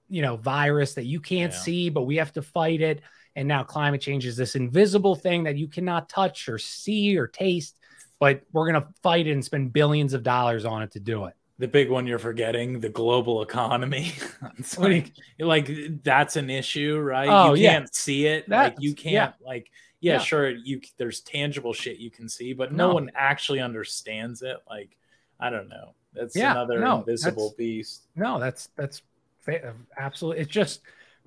you 0.09 0.21
know, 0.21 0.38
virus 0.38 0.95
that 0.95 1.05
you 1.05 1.19
can't 1.19 1.53
Yeah. 1.53 1.59
see, 1.59 1.89
but 1.89 2.03
we 2.03 2.15
have 2.17 2.33
to 2.33 2.41
fight 2.41 2.81
it. 2.81 3.01
And 3.38 3.47
now 3.47 3.63
climate 3.63 4.01
change 4.01 4.25
is 4.25 4.35
this 4.35 4.55
invisible 4.55 5.15
thing 5.15 5.43
that 5.43 5.55
you 5.57 5.67
cannot 5.67 6.09
touch 6.09 6.49
or 6.49 6.57
see 6.57 7.15
or 7.19 7.27
taste, 7.27 7.77
but 8.19 8.41
we're 8.51 8.67
going 8.69 8.81
to 8.81 8.88
fight 9.03 9.27
it 9.27 9.31
and 9.31 9.45
spend 9.45 9.71
billions 9.71 10.15
of 10.15 10.23
dollars 10.23 10.65
on 10.65 10.81
it 10.81 10.91
to 10.93 10.99
do 10.99 11.25
it. 11.25 11.35
The 11.59 11.67
big 11.67 11.91
one 11.91 12.07
you're 12.07 12.17
forgetting, 12.17 12.79
the 12.79 12.89
global 12.89 13.43
economy. 13.43 14.13
It's 14.57 14.75
What 14.75 14.88
do 14.89 15.03
like, 15.39 15.69
like 15.69 16.03
that's 16.03 16.35
an 16.35 16.49
issue, 16.49 16.97
right? 16.97 17.29
Oh, 17.29 17.53
you 17.53 17.67
can't 17.67 17.93
see 17.93 18.25
it. 18.25 18.49
That's- 18.49 18.71
like 18.73 18.81
you 18.83 18.95
can't 18.95 19.35
like 19.39 19.69
yeah, 19.99 20.13
Yeah. 20.13 20.19
sure 20.19 20.49
you 20.49 20.81
there's 20.97 21.19
tangible 21.21 21.73
shit 21.73 21.97
you 21.97 22.09
can 22.09 22.27
see, 22.27 22.53
but 22.53 22.71
no, 22.73 22.88
No. 22.88 22.93
one 22.95 23.11
actually 23.15 23.59
understands 23.59 24.41
it. 24.41 24.57
Like 24.67 24.97
I 25.39 25.51
don't 25.51 25.69
know. 25.69 25.93
That's 26.13 26.35
Yeah, 26.35 26.51
another 26.53 26.79
no, 26.79 26.99
invisible 26.99 27.53
beast. 27.55 28.07
No, 28.15 28.39
that's 28.39 28.69
that's 28.75 29.03
fa- 29.41 29.69
uh, 29.69 29.73
absolutely. 29.95 30.41
It's 30.41 30.51
just 30.51 30.81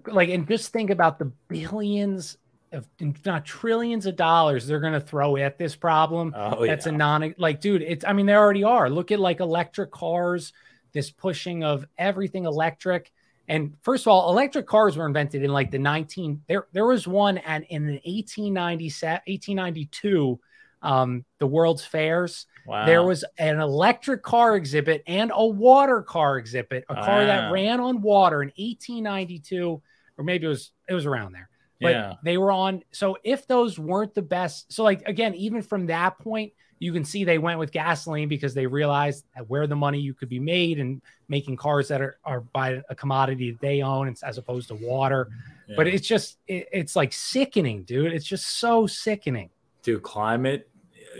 like, 0.07 0.28
and 0.28 0.46
just 0.46 0.72
think 0.72 0.90
about 0.90 1.18
the 1.18 1.32
billions 1.48 2.38
of, 2.72 2.86
not 3.24 3.44
trillions 3.44 4.07
of 4.07 4.16
dollars 4.16 4.66
they're 4.66 4.80
going 4.80 4.92
to 4.92 5.01
throw 5.01 5.36
at 5.36 5.59
this 5.59 5.74
problem. 5.74 6.34
Oh, 6.36 6.64
that's 6.64 6.86
yeah. 6.86 6.92
a 6.92 6.96
non 6.96 7.34
like, 7.38 7.61
dude. 7.61 7.82
It's 7.82 8.05
I 8.05 8.12
mean 8.12 8.26
they 8.26 8.34
already 8.34 8.64
are. 8.64 8.88
Look 8.88 9.11
at 9.11 9.20
like 9.20 9.40
electric 9.40 9.90
cars, 9.90 10.53
this 10.92 11.11
pushing 11.11 11.64
of 11.64 11.86
everything 11.98 12.44
electric. 12.44 13.12
And 13.48 13.74
first 13.82 14.05
of 14.05 14.09
all, 14.09 14.30
electric 14.30 14.66
cars 14.66 14.96
were 14.96 15.07
invented 15.07 15.42
in 15.42 15.51
like 15.53 15.70
the 15.70 15.78
19 15.78 16.42
there 16.46 16.66
there 16.72 16.86
was 16.86 17.09
one 17.09 17.38
and 17.38 17.64
in 17.64 17.86
the 17.86 18.01
1897 18.05 19.22
1892 19.26 20.38
um 20.82 21.24
the 21.38 21.46
World's 21.46 21.84
Fairs 21.84 22.46
Wow. 22.66 22.86
there 22.86 23.03
was 23.03 23.24
an 23.38 23.59
electric 23.59 24.22
car 24.22 24.55
exhibit 24.57 25.03
and 25.07 25.32
a 25.34 25.46
water 25.46 26.03
car 26.03 26.38
exhibit, 26.38 26.84
a 26.88 26.94
car 26.94 27.24
that 27.24 27.53
ran 27.53 27.80
on 27.80 28.01
water 28.01 28.42
in 28.42 28.48
1892, 28.57 29.82
or 30.20 30.22
maybe 30.22 30.44
it 30.44 30.50
was 30.50 30.70
it 30.88 30.94
was 30.94 31.06
around 31.06 31.32
there. 31.32 31.48
But 31.80 31.92
Yeah. 31.92 32.14
they 32.22 32.36
were 32.36 32.52
on. 32.52 32.82
So 32.92 33.16
if 33.24 33.46
those 33.46 33.78
weren't 33.78 34.14
the 34.14 34.22
best, 34.22 34.70
so 34.70 34.84
like 34.84 35.02
again, 35.08 35.34
even 35.34 35.62
from 35.62 35.86
that 35.86 36.18
point, 36.18 36.52
you 36.78 36.92
can 36.92 37.04
see 37.04 37.24
they 37.24 37.38
went 37.38 37.58
with 37.58 37.72
gasoline 37.72 38.28
because 38.28 38.52
they 38.54 38.66
realized 38.66 39.24
that 39.34 39.48
where 39.48 39.66
the 39.66 39.76
money 39.76 39.98
you 39.98 40.12
could 40.14 40.28
be 40.28 40.38
made 40.38 40.78
and 40.78 41.00
making 41.28 41.56
cars 41.56 41.88
that 41.88 42.00
are, 42.00 42.18
are 42.24 42.40
by 42.40 42.82
a 42.88 42.94
commodity 42.94 43.50
that 43.50 43.60
they 43.60 43.82
own 43.82 44.14
as 44.22 44.38
opposed 44.38 44.68
to 44.68 44.74
water. 44.74 45.28
But 45.76 45.86
it's 45.86 46.06
just 46.06 46.38
it, 46.48 46.68
it's 46.72 46.96
like 46.96 47.12
sickening, 47.12 47.84
dude. 47.84 48.12
It's 48.12 48.26
just 48.26 48.46
so 48.58 48.86
sickening. 48.86 49.50
Dude, 49.82 50.02
climate 50.02 50.68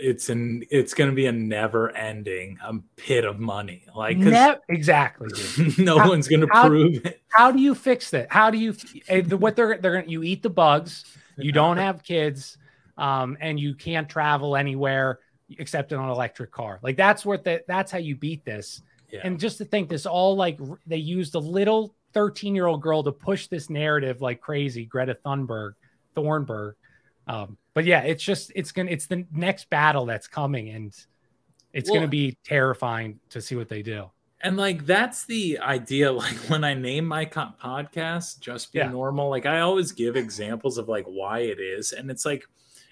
it's 0.01 0.29
an 0.29 0.63
it's 0.69 0.93
gonna 0.93 1.11
be 1.11 1.27
a 1.27 1.31
never 1.31 1.95
ending 1.95 2.57
um, 2.63 2.83
pit 2.95 3.23
of 3.23 3.39
money. 3.39 3.85
Like 3.95 4.17
Ne- 4.17 4.55
exactly. 4.69 5.29
no 5.77 5.99
How- 5.99 6.09
one's 6.09 6.27
gonna 6.27 6.47
prove 6.47 7.05
it. 7.05 7.21
How 7.29 7.51
do 7.51 7.59
you 7.59 7.75
fix 7.75 8.09
that? 8.11 8.31
How 8.31 8.49
do 8.49 8.57
you 8.57 8.75
eh, 9.07 9.21
what 9.21 9.55
they're 9.55 9.77
they're 9.77 10.01
gonna 10.01 10.11
you 10.11 10.23
eat 10.23 10.43
the 10.43 10.49
bugs, 10.49 11.05
you 11.37 11.51
don't 11.51 11.77
have 11.77 12.03
kids, 12.03 12.57
um, 12.97 13.37
and 13.39 13.59
you 13.59 13.75
can't 13.75 14.09
travel 14.09 14.55
anywhere 14.55 15.19
except 15.59 15.91
in 15.91 15.99
an 15.99 16.09
electric 16.09 16.51
car. 16.51 16.79
Like 16.81 16.97
that's 16.97 17.25
what 17.25 17.43
the 17.43 17.63
that's 17.67 17.91
how 17.91 17.99
you 17.99 18.15
beat 18.15 18.43
this. 18.43 18.81
Yeah. 19.11 19.21
And 19.23 19.39
just 19.39 19.57
to 19.57 19.65
think 19.65 19.89
this 19.89 20.05
all 20.05 20.35
like 20.35 20.59
they 20.87 20.97
used 20.97 21.35
a 21.35 21.39
little 21.39 21.93
13 22.13 22.55
year 22.55 22.67
old 22.67 22.81
girl 22.81 23.03
to 23.03 23.11
push 23.11 23.47
this 23.47 23.69
narrative 23.69 24.21
like 24.21 24.41
crazy, 24.41 24.85
Greta 24.85 25.17
Thunberg, 25.25 25.73
Thornburg. 26.15 26.75
Um, 27.27 27.57
but 27.73 27.85
yeah, 27.85 28.01
it's 28.01 28.23
just 28.23 28.51
it's 28.55 28.71
gonna 28.71 28.91
it's 28.91 29.05
the 29.07 29.25
next 29.31 29.69
battle 29.69 30.05
that's 30.05 30.27
coming, 30.27 30.69
and 30.69 30.93
it's 31.73 31.89
Well- 31.89 31.99
gonna 31.99 32.09
be 32.09 32.37
terrifying 32.43 33.19
to 33.29 33.41
see 33.41 33.55
what 33.55 33.69
they 33.69 33.81
do. 33.81 34.09
And 34.43 34.57
like 34.57 34.85
that's 34.87 35.25
the 35.25 35.59
idea. 35.59 36.11
Like 36.11 36.35
when 36.49 36.63
I 36.63 36.73
name 36.73 37.05
my 37.05 37.25
co- 37.25 37.53
podcast, 37.63 38.39
just 38.39 38.73
be 38.73 38.79
Yeah. 38.79 38.89
normal. 38.89 39.29
Like 39.29 39.45
I 39.45 39.59
always 39.61 39.91
give 39.91 40.15
examples 40.15 40.77
of 40.77 40.89
like 40.89 41.05
why 41.05 41.39
it 41.39 41.59
is, 41.59 41.91
and 41.91 42.09
it's 42.09 42.25
like, 42.25 42.43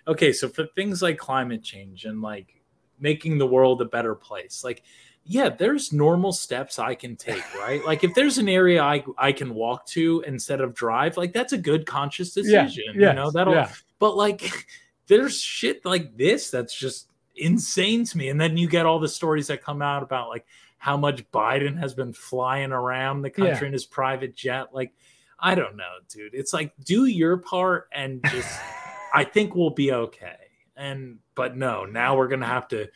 okay, 0.08 0.32
so 0.32 0.48
for 0.48 0.68
things 0.76 1.02
like 1.02 1.18
climate 1.18 1.64
change 1.64 2.06
and 2.06 2.22
like 2.22 2.56
making 2.99 3.38
the 3.38 3.48
world 3.48 3.82
a 3.82 3.86
better 3.86 4.14
place, 4.14 4.64
like 4.64 4.84
yeah, 5.26 5.50
there's 5.50 5.94
normal 5.94 6.32
steps 6.32 6.80
I 6.80 6.96
can 6.96 7.16
take, 7.16 7.44
right? 7.60 7.84
like 7.86 8.04
if 8.04 8.14
there's 8.16 8.38
an 8.38 8.50
area 8.50 8.82
I 8.82 9.04
I 9.18 9.32
can 9.32 9.54
walk 9.54 9.86
to 9.88 10.24
instead 10.26 10.62
of 10.62 10.74
drive, 10.74 11.18
like 11.18 11.34
that's 11.34 11.54
a 11.54 11.58
good 11.58 11.86
conscious 11.86 12.36
Yeah, 12.36 12.64
decision. 12.64 12.96
you 12.96 13.14
know 13.14 13.30
that'll. 13.32 13.54
yeah. 13.54 13.72
But 14.00 14.16
like, 14.16 14.66
there's 15.08 15.40
shit 15.40 15.86
like 15.86 16.16
this 16.18 16.50
that's 16.50 16.74
just 16.78 17.08
insane 17.36 18.06
to 18.06 18.18
me. 18.18 18.30
And 18.30 18.40
then 18.40 18.58
you 18.58 18.68
get 18.68 18.86
all 18.86 19.00
the 19.00 19.08
stories 19.10 19.48
that 19.48 19.64
come 19.64 19.82
out 19.82 20.04
about 20.04 20.30
like 20.30 20.46
how 20.78 20.96
much 20.98 21.30
Biden 21.32 21.78
has 21.78 21.94
been 21.94 22.14
flying 22.14 22.72
around 22.72 23.22
the 23.22 23.30
country 23.30 23.54
Yeah. 23.62 23.66
in 23.68 23.74
his 23.74 23.86
private 23.86 24.36
jet. 24.36 24.68
Like, 24.74 24.94
I 25.40 25.54
don't 25.56 25.76
know, 25.76 25.91
dude. 26.10 26.34
It's 26.34 26.54
like 26.54 26.74
do 26.84 27.06
your 27.06 27.38
part 27.38 27.88
and 27.91 28.22
just 28.32 28.60
I 29.14 29.24
think 29.26 29.56
we'll 29.56 29.70
be 29.72 29.91
okay. 29.91 30.36
And 30.78 31.20
but 31.36 31.58
no, 31.58 31.86
now 31.86 32.16
we're 32.18 32.28
gonna 32.30 32.46
have 32.48 32.68
to, 32.70 32.88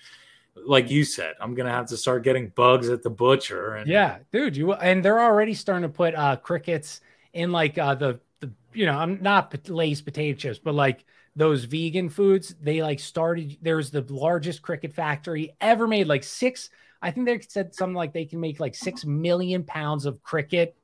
like 0.56 0.90
you 0.90 1.04
said, 1.04 1.36
I'm 1.40 1.56
gonna 1.56 1.72
have 1.72 1.88
to 1.88 1.98
start 1.98 2.24
getting 2.24 2.50
bugs 2.50 2.90
at 2.90 3.04
the 3.04 3.10
butcher. 3.10 3.76
And 3.76 3.90
Yeah, 3.90 4.20
dude, 4.32 4.56
you 4.56 4.74
and 4.74 5.04
they're 5.04 5.20
already 5.20 5.54
starting 5.54 5.84
to 5.84 5.94
put 5.94 6.16
uh 6.16 6.36
crickets 6.38 7.02
in 7.34 7.52
like 7.52 7.78
uh 7.78 7.96
the 7.96 8.20
the 8.40 8.52
you 8.74 8.86
know, 8.86 8.98
I'm 8.98 9.22
not 9.22 9.70
Lay's 9.70 10.02
potato 10.02 10.38
chips, 10.38 10.60
but 10.60 10.76
like 10.76 11.06
those 11.36 11.64
vegan 11.64 12.10
foods, 12.10 12.56
they 12.62 12.82
like 12.82 13.00
started 13.00 13.58
there's 13.62 13.92
the 13.92 14.06
largest 14.10 14.62
cricket 14.62 14.94
factory 14.94 15.56
ever 15.60 15.88
made 15.88 16.08
like 16.08 16.24
6 16.24 16.70
I 17.02 17.12
think 17.12 17.26
they 17.26 17.40
said 17.42 17.76
something 17.76 17.96
like 17.96 18.14
they 18.14 18.26
can 18.26 18.40
make 18.40 18.62
like 18.62 18.76
six 18.76 19.04
million 19.04 19.64
pounds 19.64 20.06
of 20.06 20.24
cricket 20.24 20.78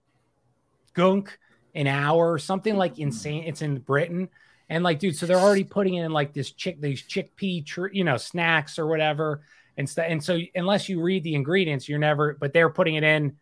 gunk 0.94 1.38
an 1.76 1.88
hour, 1.88 2.38
something 2.38 2.76
like 2.76 3.00
insane. 3.00 3.44
It's 3.46 3.62
in 3.62 3.80
Britain. 3.80 4.28
And 4.70 4.84
like, 4.84 5.00
dude, 5.00 5.16
so 5.16 5.26
they're 5.26 5.38
already 5.40 5.64
putting 5.64 5.96
in 5.96 6.12
like 6.12 6.34
this 6.34 6.52
chick, 6.52 6.80
these 6.80 7.02
chickpea, 7.02 7.66
tr- 7.66 7.88
you 7.92 8.04
know, 8.04 8.18
snacks 8.18 8.78
or 8.78 8.86
whatever. 8.88 9.42
And, 9.78 9.90
st- 9.90 10.12
and 10.12 10.24
so, 10.24 10.40
unless 10.56 10.88
you 10.90 11.02
read 11.02 11.24
the 11.24 11.36
ingredients, 11.36 11.90
you're 11.90 12.00
never, 12.00 12.38
but 12.40 12.54
they're 12.54 12.70
putting 12.70 12.96
it 12.96 13.04
in 13.04 13.38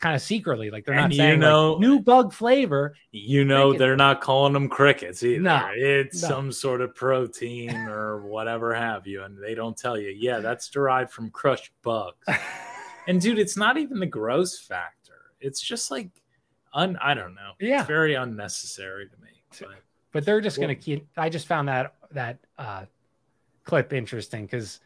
kind 0.00 0.16
of 0.16 0.22
secretly. 0.22 0.70
Like 0.70 0.84
they're 0.84 0.94
And 0.94 1.04
not 1.04 1.10
you 1.12 1.16
saying 1.18 1.38
know- 1.40 1.72
like, 1.74 1.80
new 1.80 2.00
bug 2.00 2.32
flavor. 2.32 2.94
You 3.12 3.44
know, 3.44 3.72
they're 3.72 3.96
not 3.96 4.20
calling 4.20 4.52
them 4.52 4.68
crickets 4.68 5.22
either. 5.22 5.40
No, 5.40 5.70
it's 5.74 6.22
no. 6.22 6.28
some 6.28 6.52
sort 6.52 6.80
of 6.80 6.94
protein 6.94 7.76
or 7.86 8.22
whatever 8.26 8.74
have 8.74 9.06
you. 9.06 9.22
And 9.22 9.38
they 9.40 9.54
don't 9.54 9.76
tell 9.76 9.96
you, 9.98 10.08
yeah, 10.10 10.40
that's 10.40 10.68
derived 10.68 11.12
from 11.12 11.30
crushed 11.30 11.70
bugs. 11.82 12.26
and 13.06 13.20
dude, 13.20 13.38
it's 13.38 13.56
not 13.56 13.76
even 13.78 14.00
the 14.00 14.06
gross 14.06 14.58
factor. 14.58 15.14
It's 15.40 15.60
just 15.60 15.90
like, 15.90 16.10
un- 16.74 16.98
I 17.00 17.14
don't 17.14 17.34
know. 17.34 17.52
Yeah. 17.60 17.80
It's 17.80 17.88
very 17.88 18.14
unnecessary 18.14 19.08
to 19.08 19.16
me. 19.22 19.28
But 19.60 19.82
but 20.12 20.24
they're 20.24 20.40
just 20.40 20.56
going 20.56 20.68
to 20.68 20.74
keep. 20.74 21.06
I 21.16 21.28
just 21.28 21.46
found 21.46 21.68
that 21.68 21.94
that 22.12 22.38
uh, 22.58 22.84
clip 23.64 23.92
interesting 23.92 24.46
because 24.46 24.80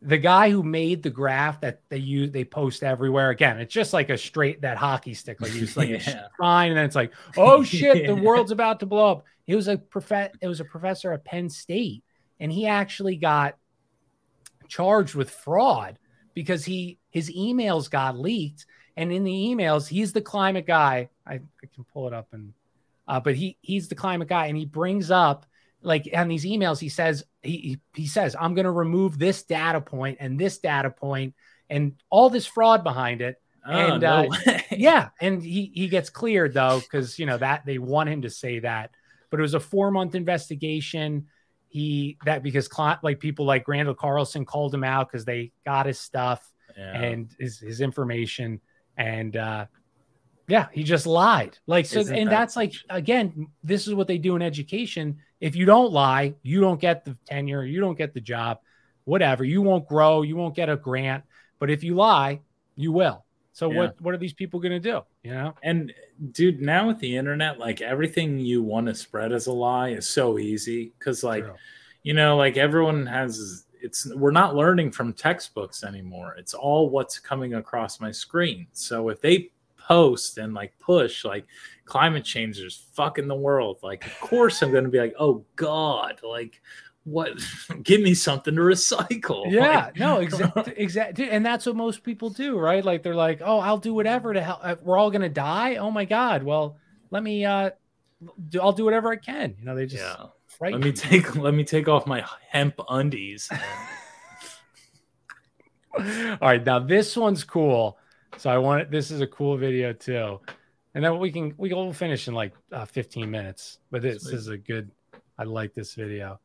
the 0.00 0.18
guy 0.18 0.50
who 0.50 0.62
made 0.62 1.02
the 1.02 1.10
graph 1.10 1.60
that 1.60 1.80
they 1.88 1.96
use 1.96 2.30
they 2.30 2.44
post 2.44 2.84
everywhere 2.84 3.30
again 3.30 3.58
it's 3.58 3.74
just 3.74 3.92
like 3.92 4.10
a 4.10 4.18
straight 4.18 4.60
that 4.60 4.76
hockey 4.76 5.12
stick 5.14 5.40
like 5.40 5.52
it's 5.54 5.76
like 5.76 5.88
Yeah. 6.06 6.26
fine 6.38 6.70
and 6.70 6.78
then 6.78 6.84
it's 6.84 6.94
like 6.94 7.12
oh 7.36 7.64
shit 7.64 8.06
the 8.06 8.14
world's 8.22 8.52
about 8.52 8.80
to 8.80 8.86
blow 8.86 9.10
up 9.10 9.24
he 9.44 9.56
was 9.56 9.66
a 9.66 9.76
prof 9.76 10.12
it 10.40 10.46
was 10.46 10.60
a 10.60 10.64
professor 10.64 11.12
at 11.12 11.24
penn 11.24 11.50
state 11.50 12.04
and 12.38 12.52
he 12.52 12.66
actually 12.66 13.16
got 13.16 13.56
charged 14.68 15.14
with 15.14 15.30
fraud 15.30 15.98
because 16.34 16.64
he 16.64 16.98
his 17.10 17.30
emails 17.34 17.90
got 17.90 18.16
leaked 18.16 18.66
and 18.96 19.10
in 19.10 19.24
the 19.24 19.32
emails 19.32 19.88
he's 19.88 20.12
the 20.12 20.20
climate 20.20 20.66
guy 20.66 21.08
i, 21.26 21.34
I 21.34 21.66
can 21.74 21.84
pull 21.92 22.06
it 22.06 22.12
up 22.12 22.28
and 22.32 22.52
uh, 23.08 23.18
but 23.18 23.34
he 23.34 23.58
he's 23.62 23.88
the 23.88 23.94
climate 23.96 24.28
guy 24.28 24.46
and 24.46 24.56
he 24.56 24.64
brings 24.66 25.10
up 25.10 25.46
like 25.82 26.08
on 26.14 26.28
these 26.28 26.44
emails 26.44 26.78
he 26.78 26.88
says 26.88 27.24
he 27.42 27.80
he, 27.94 28.06
says 28.06 28.36
i'm 28.38 28.54
going 28.54 28.64
to 28.64 28.70
remove 28.70 29.18
this 29.18 29.42
data 29.44 29.80
point 29.80 30.18
and 30.20 30.38
this 30.38 30.58
data 30.58 30.90
point 30.90 31.34
and 31.70 31.94
all 32.10 32.30
this 32.30 32.46
fraud 32.46 32.82
behind 32.84 33.20
it. 33.20 33.40
Oh, 33.66 33.70
and 33.70 34.02
no 34.02 34.28
uh, 34.46 34.58
yeah 34.70 35.10
and 35.20 35.42
he 35.42 35.70
he 35.74 35.88
gets 35.88 36.08
cleared 36.08 36.54
though 36.54 36.80
because 36.80 37.18
you 37.18 37.26
know 37.26 37.36
that 37.36 37.66
they 37.66 37.78
want 37.78 38.08
him 38.08 38.22
to 38.22 38.30
say 38.30 38.60
that. 38.60 38.90
But 39.30 39.40
it 39.40 39.42
was 39.42 39.54
a 39.54 39.60
four 39.60 39.90
month 39.90 40.14
investigation. 40.14 41.26
He 41.68 42.16
that 42.24 42.42
because 42.42 42.70
like 43.02 43.20
people 43.20 43.44
like 43.44 43.68
Randall 43.68 43.94
Carlson 43.94 44.46
called 44.46 44.72
him 44.72 44.84
out 44.84 45.08
because 45.08 45.26
they 45.26 45.52
got 45.66 45.84
his 45.84 46.00
stuff 46.00 46.50
Yeah. 46.78 47.02
and 47.02 47.34
his, 47.38 47.58
his 47.58 47.80
information. 47.82 48.60
And 48.96 49.36
uh 49.36 49.66
yeah 50.48 50.66
he 50.72 50.82
just 50.82 51.06
lied 51.06 51.56
like 51.66 51.86
so 51.86 52.00
Isn't 52.00 52.16
and 52.16 52.26
that- 52.28 52.30
that's 52.32 52.56
like 52.56 52.72
again 52.90 53.48
this 53.62 53.86
is 53.86 53.94
what 53.94 54.06
they 54.08 54.18
do 54.18 54.34
in 54.36 54.42
education 54.42 55.18
if 55.40 55.54
you 55.54 55.64
don't 55.66 55.92
lie 55.92 56.34
you 56.42 56.60
don't 56.60 56.80
get 56.80 57.04
the 57.04 57.16
tenure 57.26 57.64
you 57.64 57.80
don't 57.80 57.96
get 57.96 58.14
the 58.14 58.20
job 58.20 58.58
whatever 59.04 59.44
you 59.44 59.62
won't 59.62 59.86
grow 59.86 60.22
you 60.22 60.36
won't 60.36 60.54
get 60.56 60.68
a 60.68 60.76
grant 60.76 61.24
but 61.58 61.70
if 61.70 61.84
you 61.84 61.94
lie 61.94 62.40
you 62.76 62.92
will 62.92 63.24
so 63.52 63.70
Yeah. 63.70 63.78
what 63.78 64.00
what 64.00 64.14
are 64.14 64.18
these 64.18 64.32
people 64.32 64.58
going 64.60 64.80
to 64.82 64.90
do 64.92 65.00
you 65.22 65.32
know 65.32 65.54
And 65.62 65.92
dude, 66.32 66.60
now 66.60 66.86
with 66.88 66.98
the 67.00 67.16
internet, 67.16 67.58
like 67.58 67.80
everything 67.80 68.38
you 68.38 68.62
want 68.62 68.86
to 68.86 68.94
spread 68.94 69.32
as 69.32 69.46
a 69.46 69.52
lie 69.52 69.90
is 69.90 70.08
so 70.08 70.38
easy 70.38 70.92
because, 70.98 71.22
like, 71.22 71.44
you 72.02 72.14
know, 72.14 72.36
like 72.36 72.56
everyone 72.56 73.06
has. 73.06 73.64
It's 73.80 74.12
we're 74.14 74.32
not 74.32 74.56
learning 74.56 74.90
from 74.92 75.12
textbooks 75.12 75.84
anymore. 75.84 76.34
It's 76.38 76.54
all 76.54 76.90
what's 76.90 77.18
coming 77.20 77.54
across 77.54 78.00
my 78.00 78.10
screen. 78.10 78.66
So 78.72 79.08
if 79.10 79.20
they 79.20 79.50
post 79.88 80.36
and 80.38 80.52
like 80.52 80.78
push 80.78 81.24
like 81.24 81.46
climate 81.86 82.24
change 82.24 82.58
is 82.58 82.86
fucking 82.92 83.26
the 83.26 83.34
world, 83.34 83.78
like 83.82 84.04
of 84.06 84.20
course 84.20 84.60
I'm 84.62 84.70
going 84.70 84.84
to 84.84 84.90
be 84.90 84.98
like, 85.00 85.14
oh 85.18 85.44
god, 85.56 86.20
like 86.22 86.60
what? 87.04 87.32
Give 87.82 88.02
me 88.02 88.12
something 88.12 88.54
to 88.54 88.60
recycle. 88.60 89.50
Yeah, 89.50 89.86
Like- 89.86 89.96
no, 89.98 90.18
exactly, 90.20 90.74
exactly, 90.76 91.30
and 91.30 91.44
that's 91.46 91.64
what 91.64 91.74
most 91.76 92.02
people 92.02 92.28
do, 92.28 92.58
right? 92.58 92.84
Like 92.84 93.02
they're 93.02 93.14
like, 93.14 93.40
"Oh, 93.42 93.58
I'll 93.60 93.78
do 93.78 93.94
whatever 93.94 94.34
to 94.34 94.42
help. 94.42 94.60
uh, 94.62 94.76
We're 94.82 94.98
all 94.98 95.10
gonna 95.10 95.30
die. 95.30 95.76
Oh 95.76 95.90
my 95.90 96.04
god. 96.04 96.42
Well, 96.42 96.76
let 97.10 97.22
me. 97.22 97.44
uh 97.46 97.70
do, 98.50 98.60
I'll 98.60 98.72
do 98.72 98.84
whatever 98.84 99.10
I 99.10 99.16
can. 99.16 99.54
You 99.58 99.64
know, 99.64 99.74
they 99.76 99.86
just 99.86 100.02
Yeah. 100.02 100.26
right. 100.60 100.72
Let 100.74 100.82
me 100.82 100.92
take 100.92 101.34
let 101.36 101.54
me 101.54 101.64
take 101.64 101.88
off 101.88 102.06
my 102.06 102.24
hemp 102.50 102.74
undies. 102.90 103.48
All 105.98 106.02
right, 106.42 106.64
now 106.64 106.78
this 106.78 107.16
one's 107.16 107.42
cool. 107.44 107.98
So 108.36 108.50
I 108.50 108.58
want 108.58 108.82
it. 108.82 108.90
This 108.90 109.10
is 109.10 109.20
a 109.20 109.26
cool 109.26 109.56
video 109.56 109.92
too, 109.92 110.40
and 110.94 111.04
then 111.04 111.18
we 111.18 111.32
can 111.32 111.54
we 111.56 111.72
will 111.72 111.92
finish 111.92 112.28
in 112.28 112.34
like 112.34 112.52
uh, 112.72 112.84
15 112.84 113.30
minutes. 113.30 113.78
But 113.90 114.02
this 114.02 114.24
Sweet. 114.24 114.34
is 114.34 114.48
a 114.48 114.58
good. 114.58 114.90
I 115.38 115.44
like 115.44 115.74
this 115.74 115.94
video. 115.94 116.40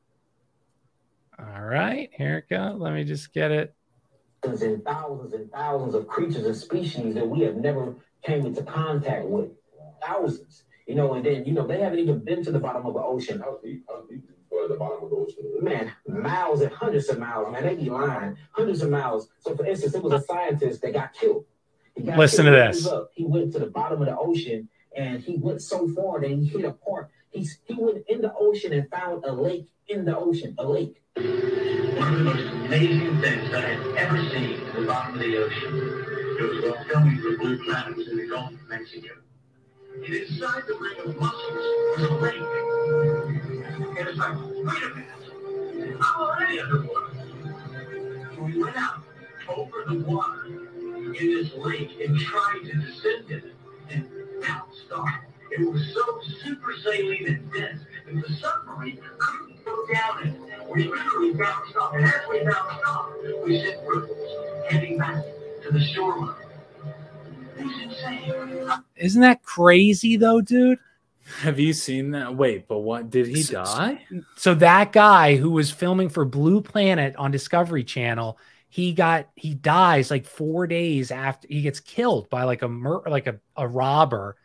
All 1.39 1.61
right, 1.61 2.09
here 2.13 2.37
it 2.37 2.49
goes. 2.49 2.79
Let 2.79 2.93
me 2.93 3.03
just 3.03 3.33
get 3.33 3.51
it. 3.51 3.73
thousands 4.43 4.61
and 4.61 4.83
thousands 4.85 5.33
and 5.33 5.51
thousands 5.51 5.95
of 5.95 6.07
creatures 6.07 6.45
and 6.45 6.55
species 6.55 7.15
that 7.15 7.27
we 7.27 7.41
have 7.41 7.55
never 7.55 7.95
came 8.23 8.45
into 8.45 8.63
contact 8.63 9.25
with. 9.25 9.49
Thousands. 10.05 10.63
You 10.87 10.95
know, 10.95 11.13
and 11.13 11.25
then, 11.25 11.45
you 11.45 11.53
know, 11.53 11.65
they 11.65 11.79
haven't 11.79 11.99
even 11.99 12.19
been 12.19 12.43
to 12.43 12.51
the 12.51 12.59
bottom 12.59 12.85
of 12.85 12.93
the 12.93 12.99
ocean. 13.01 13.39
How 13.39 13.57
deep, 13.63 13.85
how 13.87 14.01
deep 14.09 14.29
is 14.29 14.69
the 14.69 14.75
bottom 14.75 15.05
of 15.05 15.09
the 15.09 15.15
ocean? 15.15 15.43
Man, 15.61 15.93
miles 16.07 16.59
and 16.61 16.71
hundreds 16.73 17.07
of 17.09 17.19
miles, 17.19 17.51
man. 17.53 17.63
They 17.63 17.75
be 17.75 17.89
lying. 17.89 18.35
Hundreds 18.51 18.81
of 18.81 18.89
miles. 18.89 19.29
So, 19.39 19.55
for 19.55 19.65
instance, 19.65 19.95
it 19.95 20.03
was 20.03 20.13
a 20.13 20.21
scientist 20.25 20.81
that 20.81 20.93
got 20.93 21.13
killed. 21.13 21.45
He 21.95 22.03
got 22.03 22.17
Listen 22.17 22.45
to 22.45 22.51
this. 22.51 22.87
up. 22.87 23.11
He 23.13 23.23
went 23.25 23.53
to 23.53 23.59
the 23.59 23.67
bottom 23.67 24.01
of 24.01 24.07
the 24.07 24.17
ocean 24.17 24.69
and 24.95 25.21
he 25.21 25.37
went 25.37 25.61
so 25.61 25.87
far 25.89 26.19
that 26.21 26.29
he 26.29 26.45
hit 26.45 26.65
a 26.65 26.71
part. 26.71 27.09
He's, 27.31 27.59
he 27.65 27.75
went 27.75 28.03
in 28.07 28.21
the 28.21 28.33
ocean 28.33 28.73
and 28.73 28.89
found 28.89 29.25
a 29.25 29.31
lake 29.31 29.67
in 29.87 30.05
the 30.05 30.17
ocean, 30.17 30.55
a 30.57 30.67
lake. 30.67 31.01
One 31.15 32.13
of 32.13 32.17
the 32.19 32.23
most 32.23 32.47
amazing 32.53 33.19
things 33.21 33.53
I've 33.53 33.95
ever 33.95 34.17
seen 34.29 34.59
at 34.61 34.75
the 34.75 34.81
bottom 34.85 35.15
of 35.15 35.19
the 35.19 35.37
ocean. 35.37 36.05
It 36.39 36.41
was 36.49 36.63
while 36.63 36.83
filming 36.85 37.17
for 37.21 37.37
Blue 37.37 37.63
Planet 37.63 38.07
in 38.07 38.17
the 38.17 38.27
Gulf 38.27 38.51
of 38.53 38.69
Mexico. 38.69 39.09
And 39.95 40.05
inside 40.05 40.63
the 40.67 40.75
ring 40.75 40.97
of 41.05 41.19
mussels 41.19 41.53
was 41.53 42.09
a 42.09 42.13
lake. 42.15 43.97
And 43.97 44.07
it's 44.07 44.17
like, 44.17 44.35
wait 44.35 44.83
a 44.83 44.95
minute, 44.95 45.97
I'm 46.01 46.21
already 46.21 46.59
underwater. 46.59 47.13
So 48.35 48.41
we 48.43 48.61
went 48.63 48.75
out 48.77 49.03
over 49.55 49.83
the 49.87 49.99
water 49.99 50.62
in 51.15 51.33
this 51.35 51.53
lake 51.55 51.91
and 52.05 52.17
tried 52.19 52.59
to 52.65 52.73
descend 52.77 53.29
in 53.31 53.37
it 53.37 53.55
and 53.89 54.09
bounced 54.41 54.91
off. 54.95 55.09
It 55.51 55.71
was 55.71 55.93
so 55.93 56.19
super 56.43 56.73
saline 56.83 57.27
and 57.27 57.51
dense 57.53 57.81
that 58.07 58.27
the 58.27 58.33
submarine 58.35 58.99
couldn't 59.19 59.63
go 59.65 59.85
down 59.93 60.27
it. 60.27 60.69
We 60.73 60.87
literally 60.87 61.33
bounced 61.33 61.75
off. 61.75 61.93
And 61.93 62.05
as 62.05 62.13
we 62.29 62.39
bounced 62.43 62.83
off, 62.87 63.09
we 63.45 63.59
sent 63.61 63.77
ripples 63.87 64.71
heading 64.71 64.97
back 64.97 65.23
to 65.63 65.71
the 65.71 65.79
shoreline. 65.79 66.35
Isn't 68.95 69.21
that 69.21 69.43
crazy 69.43 70.17
though, 70.17 70.41
dude? 70.41 70.79
Have 71.41 71.59
you 71.59 71.71
seen 71.73 72.11
that? 72.11 72.35
Wait, 72.35 72.67
but 72.67 72.79
what 72.79 73.09
did 73.09 73.27
he 73.27 73.43
So- 73.43 73.63
die? 73.63 74.05
So 74.35 74.53
that 74.55 74.91
guy 74.91 75.35
who 75.37 75.51
was 75.51 75.71
filming 75.71 76.09
for 76.09 76.25
Blue 76.25 76.61
Planet 76.61 77.15
on 77.15 77.31
Discovery 77.31 77.83
Channel, 77.83 78.37
he 78.73 78.91
got 78.91 79.27
he 79.35 79.53
dies 79.53 80.09
like 80.09 80.25
four 80.25 80.65
days 80.65 81.11
after 81.11 81.47
he 81.47 81.61
gets 81.61 81.79
killed 81.79 82.27
by 82.31 82.43
like 82.43 82.63
a 82.63 82.67
mur- 82.67 83.03
like 83.05 83.27
a, 83.27 83.39
a 83.55 83.67
robber, 83.67 84.35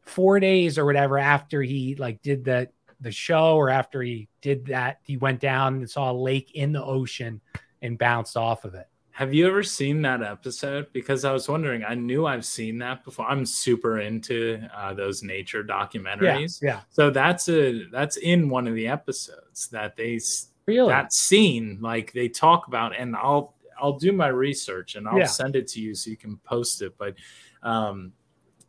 four 0.00 0.40
days 0.40 0.76
or 0.76 0.84
whatever 0.84 1.18
after 1.18 1.62
he 1.62 1.94
like 1.94 2.20
did 2.20 2.44
the 2.44 2.68
the 3.00 3.12
show 3.12 3.54
or 3.54 3.70
after 3.70 4.02
he 4.02 4.26
did 4.40 4.66
that 4.66 4.98
he 5.04 5.16
went 5.16 5.38
down 5.38 5.76
and 5.76 5.88
saw 5.88 6.10
a 6.10 6.12
lake 6.12 6.50
in 6.56 6.72
the 6.72 6.82
ocean 6.82 7.40
and 7.80 7.96
bounced 7.96 8.36
off 8.36 8.64
of 8.64 8.74
it. 8.74 8.88
Have 9.12 9.32
you 9.32 9.46
ever 9.46 9.62
seen 9.62 10.02
that 10.02 10.20
episode? 10.20 10.88
Because 10.92 11.24
I 11.24 11.30
was 11.30 11.48
wondering, 11.48 11.84
I 11.84 11.94
knew 11.94 12.26
I've 12.26 12.44
seen 12.44 12.78
that 12.78 13.04
before. 13.04 13.26
I'm 13.26 13.46
super 13.46 14.00
into 14.00 14.60
uh, 14.76 14.94
those 14.94 15.22
nature 15.22 15.62
documentaries. 15.62 16.60
yeah. 16.60 16.70
yeah 16.70 16.80
So 16.90 17.10
that's 17.10 17.48
a 17.48 17.84
that's 17.92 18.16
in 18.16 18.48
one 18.48 18.66
of 18.66 18.74
the 18.74 18.88
episodes 18.88 19.68
that 19.68 19.94
they 19.96 20.18
Really? 20.66 20.88
that 20.88 21.12
scene 21.12 21.78
like 21.80 22.12
they 22.12 22.28
talk 22.28 22.66
about, 22.66 22.96
and 22.98 23.14
I'll 23.14 23.54
I'll 23.80 23.98
do 23.98 24.12
my 24.12 24.28
research 24.28 24.94
and 24.94 25.06
I'll 25.08 25.18
Yeah. 25.18 25.26
send 25.26 25.56
it 25.56 25.66
to 25.68 25.80
you 25.80 25.94
so 25.94 26.10
you 26.10 26.16
can 26.16 26.36
post 26.38 26.82
it. 26.82 26.96
But 26.98 27.14
um, 27.62 28.12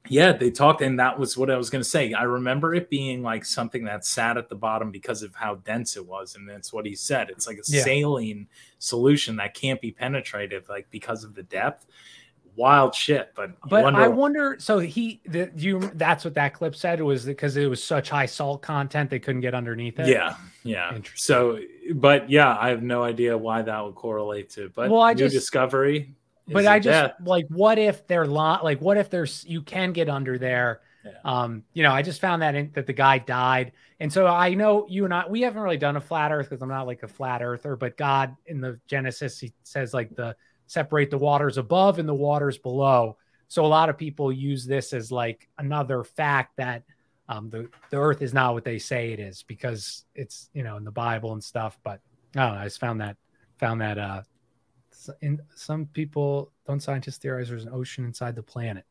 yeah, 0.10 0.32
they 0.32 0.50
talked, 0.52 0.82
and 0.82 0.98
that 1.00 1.20
was 1.20 1.38
what 1.38 1.50
I 1.52 1.58
was 1.58 1.70
going 1.70 1.84
to 1.84 1.90
say. 1.90 2.14
I 2.14 2.24
remember 2.24 2.74
it 2.74 2.90
being 2.90 3.22
like 3.22 3.44
something 3.44 3.84
that 3.86 4.06
sat 4.06 4.38
at 4.38 4.48
the 4.48 4.56
bottom 4.56 4.90
because 4.90 5.22
of 5.22 5.36
how 5.36 5.56
dense 5.56 5.98
it 5.98 6.06
was, 6.06 6.36
and 6.36 6.48
that's 6.48 6.72
what 6.72 6.86
he 6.86 6.96
said. 6.96 7.30
It's 7.30 7.46
like 7.46 7.58
a 7.58 7.62
Yeah. 7.68 7.84
saline 7.84 8.48
solution 8.80 9.36
that 9.36 9.54
can't 9.54 9.82
be 9.82 9.92
penetrated, 9.92 10.70
like 10.70 10.90
because 10.92 11.24
of 11.26 11.36
the 11.36 11.44
depth. 11.44 11.86
Wild 12.56 12.96
shit, 12.96 13.34
but 13.36 13.52
But 13.70 13.84
wonder- 13.84 14.00
I 14.02 14.08
wonder. 14.08 14.56
So 14.60 14.80
he, 14.80 15.22
the, 15.28 15.52
you, 15.56 15.92
that's 15.94 16.26
what 16.26 16.34
that 16.36 16.56
clip 16.56 16.74
said 16.76 17.00
It 17.00 17.04
was 17.04 17.24
because 17.26 17.56
it 17.56 17.68
was 17.70 17.84
such 17.84 18.10
high 18.10 18.26
salt 18.26 18.64
content 18.64 19.12
they 19.12 19.20
couldn't 19.20 19.42
get 19.42 19.54
underneath 19.54 20.00
it. 20.00 20.08
Yeah, 20.08 20.36
yeah. 20.68 20.98
So, 21.16 21.60
but 21.94 22.30
yeah, 22.30 22.56
I 22.60 22.70
have 22.70 22.84
no 22.84 23.04
idea 23.04 23.38
why 23.38 23.62
that 23.62 23.84
would 23.86 23.96
correlate 23.96 24.50
to. 24.52 24.70
But 24.76 24.90
Well, 24.90 25.02
I 25.02 25.14
new 25.14 25.20
just- 25.20 25.34
discovery. 25.36 26.16
but 26.48 26.66
I 26.66 26.80
just 26.80 27.18
death. 27.18 27.28
like 27.28 27.46
what 27.50 27.78
if 27.78 28.08
they're 28.08 28.26
lo- 28.28 28.60
like 28.64 28.80
what 28.82 28.98
if 28.98 29.10
there's 29.10 29.44
you 29.48 29.62
can 29.62 29.92
get 29.94 30.10
under 30.10 30.38
there. 30.38 30.82
Um, 31.24 31.64
you 31.74 31.84
know, 31.84 31.92
I 31.94 32.02
just 32.02 32.20
found 32.20 32.42
that 32.42 32.54
in, 32.54 32.70
that 32.74 32.86
the 32.86 32.92
guy 32.94 33.18
died, 33.18 33.72
and 34.02 34.12
so 34.12 34.28
I 34.28 34.54
know 34.56 34.86
you 34.90 35.06
and 35.06 35.14
I 35.14 35.26
we 35.30 35.42
haven't 35.42 35.62
really 35.62 35.78
done 35.78 35.96
a 35.96 36.02
flat 36.02 36.34
Earth 36.34 36.50
because 36.50 36.62
I'm 36.62 36.68
not 36.68 36.86
like 36.86 37.02
a 37.04 37.08
flat 37.08 37.42
earther, 37.42 37.78
but 37.78 37.96
God 37.96 38.36
in 38.46 38.60
the 38.60 38.78
Genesis 38.88 39.40
he 39.40 39.54
says 39.64 39.94
like 39.94 40.14
the 40.18 40.36
separate 40.66 41.10
the 41.10 41.18
waters 41.18 41.58
above 41.58 41.98
and 42.00 42.10
the 42.10 42.14
waters 42.14 42.58
below. 42.58 43.16
So 43.48 43.66
a 43.66 43.68
lot 43.68 43.88
of 43.88 43.98
people 43.98 44.34
use 44.34 44.66
this 44.66 44.92
as 44.92 45.10
like 45.10 45.48
another 45.58 46.04
fact 46.04 46.58
that 46.58 46.84
um, 47.30 47.50
the 47.50 47.70
the 47.90 47.98
Earth 47.98 48.22
is 48.22 48.34
not 48.34 48.54
what 48.54 48.64
they 48.64 48.80
say 48.80 49.12
it 49.12 49.20
is 49.20 49.44
because 49.44 50.06
it's 50.16 50.50
you 50.54 50.64
know 50.64 50.78
in 50.78 50.84
the 50.84 50.92
Bible 50.92 51.34
and 51.34 51.44
stuff. 51.44 51.78
But 51.84 52.00
I 52.36 52.46
don't 52.46 52.56
know. 52.56 52.62
I 52.62 52.64
just 52.66 52.80
found 52.80 53.02
that 53.02 53.18
found 53.58 53.82
that 53.82 53.98
uh, 53.98 54.22
in 55.22 55.40
some 55.56 55.86
people 55.88 56.52
don't 56.66 56.82
scientists 56.82 57.18
theorize 57.18 57.50
there's 57.50 57.66
an 57.66 57.74
ocean 57.74 58.06
inside 58.06 58.36
the 58.36 58.44
planet. 58.44 58.86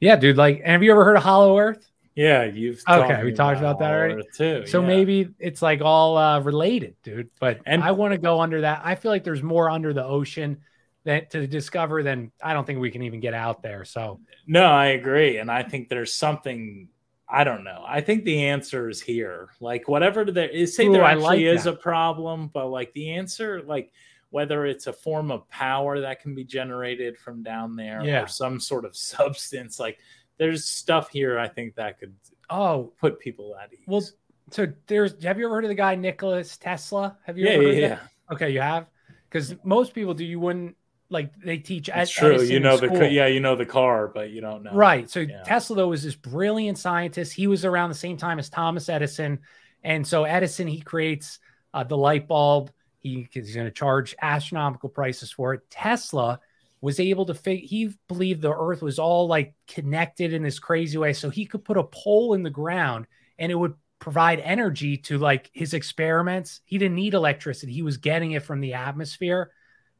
Yeah, 0.00 0.16
dude. 0.16 0.36
Like, 0.36 0.62
have 0.64 0.82
you 0.82 0.90
ever 0.92 1.04
heard 1.04 1.16
of 1.16 1.22
Hollow 1.22 1.58
Earth? 1.58 1.90
Yeah, 2.14 2.44
you've 2.44 2.82
Okay, 2.88 3.22
we 3.22 3.32
talked 3.32 3.60
about 3.60 3.78
that 3.78 3.92
already 3.92 4.24
too. 4.34 4.66
So 4.66 4.80
yeah. 4.80 4.86
maybe 4.88 5.28
it's 5.38 5.62
like 5.62 5.80
all 5.82 6.16
uh, 6.16 6.40
related, 6.40 6.96
dude. 7.04 7.30
But 7.38 7.60
And- 7.64 7.82
I 7.82 7.92
want 7.92 8.12
to 8.12 8.18
go 8.18 8.40
under 8.40 8.62
that. 8.62 8.80
I 8.82 8.96
feel 8.96 9.12
like 9.12 9.22
there's 9.22 9.42
more 9.42 9.70
under 9.70 9.92
the 9.92 10.04
ocean 10.04 10.58
that 11.04 11.30
to 11.30 11.46
discover 11.46 12.02
than 12.02 12.32
I 12.42 12.54
don't 12.54 12.66
think 12.66 12.80
we 12.80 12.90
can 12.90 13.02
even 13.02 13.20
get 13.20 13.34
out 13.34 13.62
there. 13.62 13.84
So 13.84 14.18
No, 14.48 14.64
I 14.64 14.86
agree. 14.86 15.38
And 15.38 15.48
I 15.48 15.62
think 15.62 15.88
there's 15.88 16.12
something 16.12 16.88
I 17.30 17.44
don't 17.44 17.64
know. 17.64 17.84
I 17.86 18.00
think 18.00 18.24
the 18.24 18.46
answer 18.46 18.88
is 18.88 19.00
here. 19.00 19.50
Like 19.60 19.88
whatever 19.88 20.24
there 20.24 20.48
is 20.48 20.74
say 20.74 20.86
Ooh, 20.86 20.92
there 20.92 21.04
actually 21.04 21.22
like 21.22 21.40
is 21.40 21.64
that. 21.64 21.74
a 21.74 21.76
problem, 21.76 22.48
but 22.52 22.68
like 22.68 22.92
the 22.94 23.10
answer, 23.10 23.62
like 23.62 23.92
whether 24.30 24.66
it's 24.66 24.86
a 24.86 24.92
form 24.92 25.30
of 25.30 25.48
power 25.48 26.00
that 26.00 26.20
can 26.20 26.34
be 26.34 26.44
generated 26.44 27.18
from 27.18 27.42
down 27.42 27.76
there 27.76 28.02
Yeah. 28.04 28.22
or 28.22 28.26
some 28.26 28.60
sort 28.60 28.84
of 28.84 28.96
substance, 28.96 29.78
like 29.78 29.98
there's 30.38 30.64
stuff 30.64 31.10
here 31.10 31.38
I 31.38 31.48
think 31.48 31.74
that 31.74 31.98
could 31.98 32.14
oh 32.48 32.92
put 32.98 33.18
people 33.18 33.56
at 33.56 33.72
ease. 33.72 33.80
well, 33.86 34.02
so 34.50 34.66
there's. 34.86 35.22
Have 35.22 35.38
you 35.38 35.44
ever 35.44 35.54
heard 35.54 35.64
of 35.64 35.68
the 35.68 35.74
guy 35.74 35.94
Nicholas 35.94 36.56
Tesla? 36.56 37.18
Have 37.26 37.36
you? 37.36 37.46
Yeah, 37.46 37.50
ever 37.52 37.62
heard 37.64 37.74
yeah, 37.74 37.84
of 37.84 37.90
that? 37.90 38.34
Okay, 38.34 38.50
you 38.50 38.60
have. 38.60 38.86
Because 39.28 39.52
mm. 39.52 39.58
most 39.64 39.94
people 39.94 40.14
do. 40.14 40.24
You 40.24 40.40
wouldn't 40.40 40.76
like 41.10 41.34
they 41.40 41.58
teach. 41.58 41.88
It's 41.88 42.10
Ed- 42.10 42.20
true. 42.20 42.34
Edison 42.34 42.52
You 42.52 42.60
know 42.60 42.76
the 42.76 42.88
school. 42.88 43.04
yeah, 43.04 43.26
you 43.26 43.40
know 43.40 43.56
the 43.56 43.66
car, 43.66 44.08
but 44.08 44.30
you 44.30 44.40
don't 44.40 44.62
know. 44.62 44.72
Right. 44.72 45.08
So 45.08 45.20
Yeah. 45.20 45.42
Tesla 45.44 45.76
though 45.76 45.88
was 45.88 46.02
this 46.02 46.14
brilliant 46.14 46.78
scientist. 46.78 47.32
He 47.32 47.46
was 47.46 47.64
around 47.64 47.88
the 47.88 47.94
same 47.94 48.16
time 48.16 48.38
as 48.38 48.50
Thomas 48.50 48.88
Edison, 48.88 49.40
and 49.82 50.06
so 50.06 50.24
Edison 50.24 50.66
he 50.66 50.80
creates 50.80 51.38
uh, 51.72 51.84
the 51.84 51.96
light 51.96 52.28
bulb. 52.28 52.70
He, 53.00 53.28
he's 53.30 53.54
going 53.54 53.66
to 53.66 53.72
charge 53.72 54.14
astronomical 54.20 54.88
prices 54.88 55.30
for 55.30 55.54
it. 55.54 55.60
Tesla 55.70 56.40
was 56.80 57.00
able 57.00 57.26
to 57.26 57.50
he 57.50 57.90
believed 58.06 58.42
the 58.42 58.52
Earth 58.54 58.82
was 58.82 58.98
all 58.98 59.26
like 59.26 59.54
connected 59.66 60.32
in 60.32 60.42
this 60.42 60.58
crazy 60.58 60.98
way, 60.98 61.12
so 61.12 61.30
he 61.30 61.46
could 61.46 61.64
put 61.64 61.76
a 61.76 61.84
pole 61.84 62.34
in 62.34 62.42
the 62.42 62.50
ground 62.50 63.06
and 63.38 63.50
it 63.50 63.54
would 63.54 63.74
provide 63.98 64.40
energy 64.40 64.96
to 64.96 65.18
like 65.18 65.50
his 65.52 65.74
experiments. 65.74 66.60
He 66.64 66.78
didn't 66.78 66.96
need 66.96 67.14
electricity; 67.14 67.72
he 67.72 67.82
was 67.82 67.96
getting 67.96 68.32
it 68.32 68.42
from 68.42 68.60
the 68.60 68.74
atmosphere, 68.74 69.50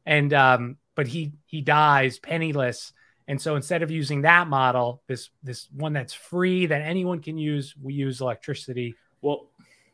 and 0.05 0.33
um, 0.33 0.77
but 0.99 1.07
he 1.07 1.31
he 1.45 1.61
dies 1.61 2.19
penniless. 2.19 2.91
And 3.29 3.41
so 3.41 3.55
instead 3.55 3.83
of 3.83 3.89
using 3.89 4.23
that 4.23 4.49
model, 4.49 5.01
this 5.07 5.29
this 5.41 5.69
one 5.71 5.93
that's 5.93 6.13
free 6.13 6.65
that 6.65 6.81
anyone 6.81 7.21
can 7.21 7.37
use, 7.37 7.73
we 7.81 7.93
use 7.93 8.19
electricity. 8.19 8.95
Well, 9.21 9.49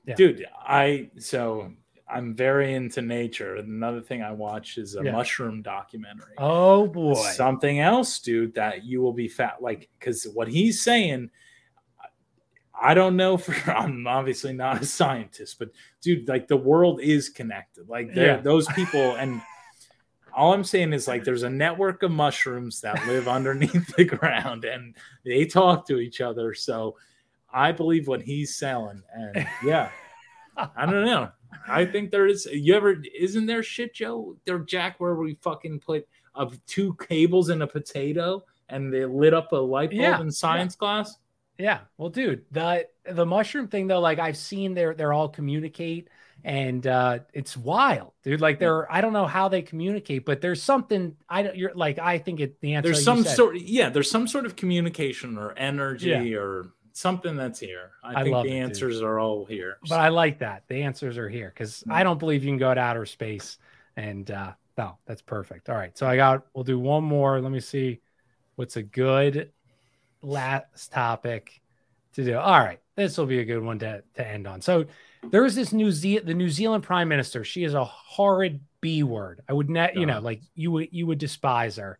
Yeah. 0.08 0.16
dude, 0.16 0.48
I 0.58 1.12
so 1.20 1.72
I'm 2.08 2.34
very 2.36 2.74
into 2.74 3.02
nature. 3.04 3.56
Another 3.58 4.02
thing 4.02 4.24
I 4.24 4.32
watch 4.32 4.80
is 4.80 4.96
a 4.96 5.04
Yeah. 5.04 5.12
mushroom 5.12 5.62
documentary. 5.62 6.34
Oh 6.40 6.88
boy. 6.88 7.14
Something 7.36 7.80
else, 7.80 8.20
dude, 8.20 8.56
that 8.56 8.84
you 8.84 9.00
will 9.04 9.14
be 9.14 9.28
fat 9.28 9.62
like 9.62 9.90
because 10.00 10.24
what 10.34 10.48
he's 10.48 10.82
saying, 10.82 11.30
I 12.74 12.94
don't 12.96 13.16
know 13.16 13.38
for 13.46 13.54
I'm 13.72 14.08
obviously 14.08 14.54
not 14.54 14.82
a 14.82 14.86
scientist, 14.86 15.60
but 15.60 15.70
dude, 16.02 16.28
like 16.28 16.48
the 16.48 16.58
world 16.58 17.00
is 17.00 17.30
connected. 17.30 17.90
Like 17.90 18.10
Yeah. 18.16 18.38
those 18.38 18.68
people 18.70 19.16
and 19.18 19.42
all 20.36 20.54
I'm 20.54 20.64
saying 20.64 20.94
is 20.94 21.08
like 21.08 21.24
there's 21.24 21.44
a 21.44 21.50
network 21.50 22.04
of 22.04 22.12
mushrooms 22.12 22.82
that 22.82 23.08
live 23.08 23.28
underneath 23.28 23.96
the 23.96 24.04
ground 24.04 24.66
and 24.66 24.96
they 25.24 25.46
talk 25.46 25.88
to 25.88 26.00
each 26.00 26.22
other. 26.22 26.54
So 26.54 26.98
I 27.52 27.72
believe 27.72 28.08
what 28.08 28.22
he's 28.22 28.56
selling. 28.56 29.02
And 29.14 29.48
yeah, 29.64 29.90
I 30.58 30.86
don't 30.86 31.06
know. 31.06 31.30
I 31.68 31.86
think 31.86 32.12
there 32.12 32.28
is. 32.28 32.46
You 32.52 32.76
ever 32.76 33.02
isn't 33.18 33.46
there 33.46 33.64
shit, 33.64 33.94
Joe? 33.94 34.36
There, 34.46 34.60
Jack, 34.60 35.00
where 35.00 35.16
we 35.16 35.36
fucking 35.36 35.80
put 35.80 36.08
of 36.36 36.64
two 36.66 36.96
cables 37.08 37.50
in 37.50 37.62
a 37.62 37.68
potato 37.68 38.44
and 38.70 38.94
they 38.94 39.06
lit 39.06 39.34
up 39.34 39.52
a 39.54 39.56
light 39.56 39.92
bulb 39.92 40.02
Yeah, 40.02 40.20
in 40.20 40.32
science 40.32 40.76
class. 40.76 41.18
Yeah. 41.58 41.80
Well, 41.98 42.10
dude, 42.10 42.44
the 42.52 42.88
the 43.10 43.26
mushroom 43.26 43.68
thing 43.68 43.88
though, 43.88 44.02
like 44.02 44.20
I've 44.20 44.38
seen 44.38 44.74
they're 44.74 44.94
they're 44.94 45.14
all 45.14 45.30
communicate 45.30 46.10
and 46.46 46.86
uh 46.86 47.20
it's 47.34 47.58
wild, 47.58 48.14
dude. 48.24 48.40
Like 48.40 48.60
they're 48.60 48.90
I 48.92 49.02
don't 49.02 49.14
know 49.14 49.26
how 49.26 49.50
they 49.50 49.64
communicate, 49.64 50.26
but 50.26 50.42
there's 50.42 50.62
something 50.62 51.16
I 51.28 51.42
don't 51.42 51.58
you're 51.58 51.74
like 51.74 51.98
I 51.98 52.20
think 52.20 52.40
it 52.40 52.62
the 52.62 52.76
answer 52.76 52.90
There's 52.90 53.04
some 53.04 53.24
said. 53.24 53.36
sort. 53.36 53.58
Yeah, 53.58 53.90
there's 53.90 54.10
some 54.12 54.28
sort 54.28 54.46
of 54.46 54.56
communication 54.56 55.38
or 55.40 55.54
energy 55.58 56.10
Yeah. 56.10 56.38
or 56.38 56.68
something 56.94 57.36
that's 57.36 57.60
here. 57.60 57.92
I, 58.04 58.22
I 58.22 58.24
think 58.24 58.36
the 58.36 58.40
it, 58.42 58.44
dude. 58.44 58.52
answers 58.54 59.02
are 59.02 59.20
all 59.20 59.44
here. 59.46 59.80
but 59.90 60.00
I 60.00 60.10
like 60.10 60.40
that. 60.40 60.64
The 60.68 60.84
answers 60.84 61.18
are 61.18 61.28
here 61.28 61.50
because 61.54 61.84
I 61.90 62.04
don't 62.04 62.20
believe 62.20 62.44
you 62.44 62.52
can 62.52 62.60
go 62.60 62.72
to 62.74 62.80
outer 62.80 63.08
space. 63.08 63.58
And 63.98 64.30
uh 64.30 64.52
no, 64.78 64.98
that's 65.08 65.24
perfect. 65.24 65.68
All 65.70 65.76
right. 65.76 65.98
So 65.98 66.06
I 66.06 66.16
got 66.16 66.46
we'll 66.54 66.64
do 66.64 66.78
one 66.80 67.04
more. 67.04 67.42
Let 67.42 67.52
me 67.52 67.60
see 67.60 68.02
what's 68.56 68.78
a 68.78 68.84
good 68.84 69.52
last 70.22 70.92
topic 70.92 71.60
to 72.14 72.24
do. 72.24 72.38
All 72.38 72.60
right. 72.60 72.80
This 72.96 73.18
will 73.18 73.26
be 73.26 73.40
a 73.40 73.46
good 73.46 73.62
one 73.64 73.80
to, 73.80 74.04
to 74.14 74.28
end 74.28 74.48
on. 74.48 74.62
So 74.62 74.86
there 75.32 75.46
is 75.46 75.56
this 75.56 75.72
New 75.74 75.92
Ze- 75.92 76.20
the 76.20 76.34
New 76.34 76.50
Zealand 76.50 76.84
Prime 76.84 77.08
Minister. 77.08 77.44
She 77.44 77.64
is 77.64 77.74
a 77.74 77.84
horrid 77.86 78.60
B 78.82 79.04
word. 79.04 79.42
I 79.50 79.54
would 79.54 79.70
not, 79.70 79.96
you 79.96 80.06
know, 80.06 80.20
like 80.20 80.42
you 80.56 80.72
would 80.72 80.90
you 80.92 81.08
would 81.08 81.18
despise 81.18 81.78
her. 81.78 82.00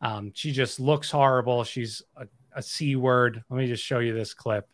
Um, 0.00 0.32
she 0.34 0.52
just 0.52 0.80
looks 0.80 1.10
horrible. 1.10 1.64
She's 1.64 2.02
a, 2.16 2.26
a 2.54 2.62
C 2.62 2.96
word. 2.96 3.42
Let 3.48 3.56
me 3.58 3.66
just 3.66 3.82
show 3.84 4.00
you 4.00 4.12
this 4.12 4.34
clip. 4.34 4.68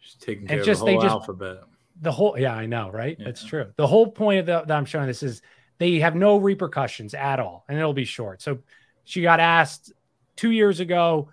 She's 0.00 0.14
taking 0.14 0.42
And 0.42 0.48
care 0.50 0.62
just- 0.64 0.80
of 0.80 0.86
the 0.86 0.92
whole 0.94 1.02
just- 1.02 1.12
alphabet. 1.12 1.58
the 2.02 2.10
whole 2.12 2.38
yeah 2.38 2.54
i 2.54 2.64
know 2.64 2.88
right 2.90 3.18
that's 3.22 3.44
true 3.44 3.66
the 3.76 3.86
whole 3.86 4.06
point 4.10 4.40
of 4.40 4.46
the, 4.46 4.62
that 4.62 4.74
i'm 4.74 4.86
showing 4.86 5.06
this 5.06 5.22
is 5.22 5.42
they 5.76 5.98
have 5.98 6.14
no 6.14 6.38
repercussions 6.38 7.12
at 7.12 7.38
all 7.38 7.62
and 7.68 7.78
it'll 7.78 7.92
be 7.92 8.06
short 8.06 8.40
so 8.40 8.58
she 9.04 9.20
got 9.20 9.38
asked 9.38 9.92
two 10.34 10.50
years 10.50 10.80
ago 10.80 11.28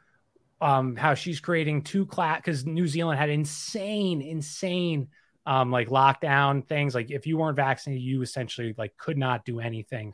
um 0.60 0.98
how 0.98 1.14
she's 1.14 1.40
creating 1.40 1.82
two 1.84 2.06
class 2.06 2.42
because 2.42 2.66
new 2.66 2.86
zealand 2.86 3.18
had 3.18 3.30
insane 3.30 4.22
insane 4.22 5.08
um 5.48 5.72
like 5.72 5.88
lockdown 5.90 6.64
things 6.68 6.94
like 6.94 7.10
if 7.10 7.26
you 7.26 7.38
weren't 7.38 7.56
vaccinated 7.56 8.04
you 8.04 8.22
essentially 8.22 8.76
like 8.78 8.96
could 8.98 9.18
not 9.18 9.46
do 9.46 9.60
anything 9.60 10.14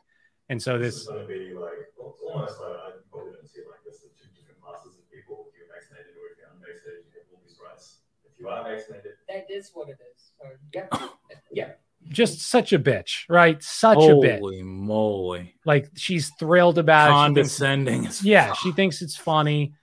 and 0.50 0.62
so 0.62 0.78
This 0.78 0.96
this 0.96 1.02
is 1.04 1.08
going 1.08 1.22
to 1.22 1.28
be 1.28 1.54
like 1.54 1.72
al- 2.00 2.16
almost 2.32 2.60
like 2.62 2.70
I 2.72 2.92
probably 3.12 3.32
don't 3.34 3.48
see 3.50 3.60
it 3.62 3.68
like 3.70 3.80
this. 3.86 4.02
The 4.02 4.10
two 4.22 4.30
different 4.38 4.62
classes 4.62 4.94
of 5.00 5.04
people. 5.12 5.48
If 5.50 5.56
you're 5.58 5.68
vaccinated 5.74 6.14
or 6.20 6.26
if 6.32 6.38
you're 6.38 6.52
unvaccinated, 6.54 7.04
you 7.12 7.20
have 7.20 7.28
all 7.34 7.42
these 7.48 7.58
rights. 7.64 8.00
If 8.26 8.40
you 8.40 8.48
are 8.50 8.64
vaccinated, 8.64 9.14
That 9.30 9.46
is 9.50 9.72
what 9.74 9.88
it 9.90 9.98
is. 10.14 10.32
So, 10.38 10.48
yeah. 10.74 11.08
yeah. 11.52 11.70
just 12.10 12.42
such 12.42 12.74
a 12.74 12.78
bitch 12.80 13.24
right 13.30 13.64
such 13.64 13.98
a 13.98 14.12
bitch 14.20 14.40
Holy 14.40 14.62
moly! 14.62 15.56
like 15.66 15.90
she's 15.96 16.30
thrilled 16.38 16.78
about 16.78 17.08
it. 17.08 17.12
She 17.12 17.34
thinks- 17.34 17.58
Condescending 17.58 18.08
yeah, 18.24 18.54
she 18.54 18.72
thinks 18.74 19.02
it's 19.02 19.16
funny. 19.16 19.74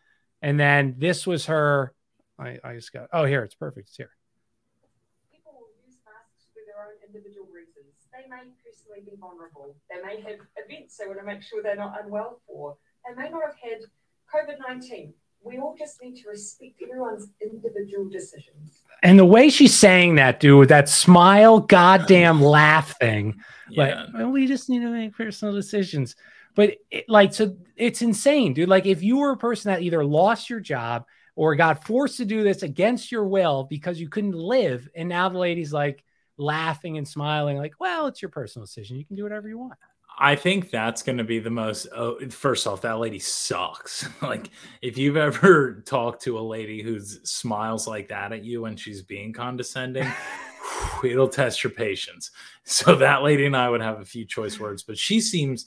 And 0.43 0.61
then 0.61 0.95
this 0.99 1.27
was 1.27 1.47
her. 1.47 1.93
I, 2.39 2.59
I 2.63 2.75
just 2.75 2.93
got. 2.93 3.09
Oh, 3.13 3.25
here 3.25 3.43
it's 3.45 3.55
perfect. 3.55 3.89
It's 3.89 3.97
here. 3.97 4.11
People 5.33 5.53
will 5.53 5.69
use 5.87 5.97
masks 6.05 6.49
for 6.55 6.61
their 6.69 6.81
own 6.85 6.97
individual 7.07 7.47
reasons. 7.53 7.93
They 8.13 8.19
may 8.31 8.47
personally 8.65 9.03
be 9.05 9.17
vulnerable. 9.19 9.75
They 9.91 10.01
may 10.03 10.23
have 10.23 10.39
events 10.57 10.97
they 10.97 11.07
want 11.07 11.19
to 11.19 11.27
make 11.27 11.43
sure 11.43 11.63
they're 11.63 11.77
not 11.77 12.01
unwell 12.03 12.41
for. 12.47 12.77
They 13.07 13.21
may 13.21 13.29
not 13.29 13.43
have 13.43 13.57
had 13.61 13.81
COVID 14.33 14.59
19. 14.67 15.13
We 15.43 15.59
all 15.59 15.75
just 15.79 16.03
need 16.03 16.17
to 16.23 16.29
respect 16.29 16.75
everyone's 16.83 17.29
individual 17.43 18.09
decisions. 18.09 18.83
And 19.03 19.19
the 19.19 19.25
way 19.25 19.49
she's 19.49 19.75
saying 19.75 20.17
that, 20.17 20.39
dude, 20.39 20.59
with 20.59 20.69
that 20.69 20.89
smile, 20.89 21.61
goddamn 21.61 22.43
laugh 22.43 22.99
thing, 22.99 23.41
like 23.75 23.95
well, 24.13 24.31
we 24.31 24.47
just 24.47 24.69
need 24.69 24.81
to 24.81 24.91
make 24.91 25.17
personal 25.17 25.55
decisions. 25.55 26.15
But 26.55 26.77
it, 26.91 27.09
like, 27.09 27.33
so 27.33 27.57
it's 27.77 28.03
insane, 28.03 28.53
dude. 28.53 28.69
Like, 28.69 28.85
if 28.85 29.03
you 29.03 29.19
were 29.19 29.31
a 29.31 29.37
person 29.37 29.73
that 29.73 29.83
either 29.83 30.05
lost 30.05 30.51
your 30.51 30.61
job 30.61 31.07
or 31.37 31.55
got 31.57 31.87
forced 31.87 32.19
to 32.19 32.25
do 32.25 32.43
this 32.43 32.63
against 32.63 33.11
your 33.11 33.25
will 33.25 33.65
because 33.65 34.01
you 34.01 34.09
couldn't 34.09 34.35
live, 34.35 34.89
and 34.95 35.09
now 35.09 35.29
the 35.29 35.39
lady's 35.39 35.73
like 35.73 36.05
laughing 36.41 36.99
and 36.99 37.07
smiling, 37.07 37.57
like, 37.57 37.75
well, 37.79 38.07
it's 38.07 38.23
your 38.23 38.31
personal 38.31 38.67
decision. 38.67 38.97
You 38.97 39.05
can 39.05 39.17
do 39.17 39.23
whatever 39.23 39.49
you 39.49 39.59
want. 39.59 39.75
I 40.19 40.37
think 40.37 40.71
that's 40.71 41.03
going 41.03 41.19
to 41.19 41.25
be 41.25 41.39
the 41.39 41.51
most. 41.51 41.87
Oh, 41.95 42.19
first 42.31 42.67
off, 42.67 42.83
that 42.83 42.99
lady 42.99 43.19
sucks. 43.19 44.09
like, 44.23 44.51
if 44.83 44.99
you've 44.99 45.17
ever 45.17 45.83
talked 45.87 46.23
to 46.25 46.39
a 46.39 46.41
lady 46.41 46.83
who 46.83 47.01
smiles 47.01 47.87
like 47.87 48.09
that 48.09 48.33
at 48.33 48.45
you 48.45 48.63
when 48.63 48.77
she's 48.77 49.03
being 49.03 49.33
condescending, 49.33 50.11
it'll 51.05 51.29
test 51.29 51.63
your 51.63 51.71
patience. 51.71 52.31
So 52.65 52.97
that 52.97 53.23
lady 53.23 53.47
and 53.47 53.57
I 53.57 53.69
would 53.69 53.81
have 53.81 54.01
a 54.01 54.05
few 54.05 54.25
choice 54.25 54.59
words, 54.59 54.83
but 54.83 54.99
she 54.99 55.21
seems 55.21 55.67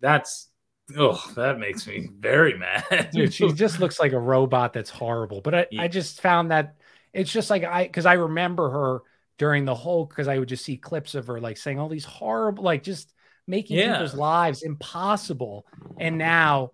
that's 0.00 0.48
Oh, 0.96 1.22
that 1.34 1.58
makes 1.58 1.86
me 1.86 2.10
very 2.18 2.58
mad. 2.58 3.10
Dude, 3.12 3.32
she 3.32 3.50
just 3.52 3.80
looks 3.80 3.98
like 3.98 4.12
a 4.12 4.18
robot 4.18 4.72
that's 4.72 4.90
horrible. 4.90 5.40
But 5.40 5.54
I, 5.54 5.66
I 5.78 5.88
just 5.88 6.20
found 6.20 6.50
that 6.50 6.76
it's 7.12 7.32
just 7.32 7.48
like 7.48 7.64
I 7.64 7.84
because 7.84 8.06
I 8.06 8.14
remember 8.14 8.70
her 8.70 9.00
during 9.38 9.64
the 9.64 9.74
whole 9.74 10.04
because 10.06 10.28
I 10.28 10.38
would 10.38 10.48
just 10.48 10.64
see 10.64 10.76
clips 10.76 11.14
of 11.14 11.26
her 11.26 11.40
like 11.40 11.56
saying 11.56 11.78
all 11.78 11.88
these 11.88 12.04
horrible, 12.04 12.64
like 12.64 12.82
just 12.82 13.12
making 13.46 13.78
Yeah. 13.78 13.92
people's 13.94 14.14
lives 14.14 14.62
impossible. 14.62 15.66
And 15.98 16.18
now 16.18 16.72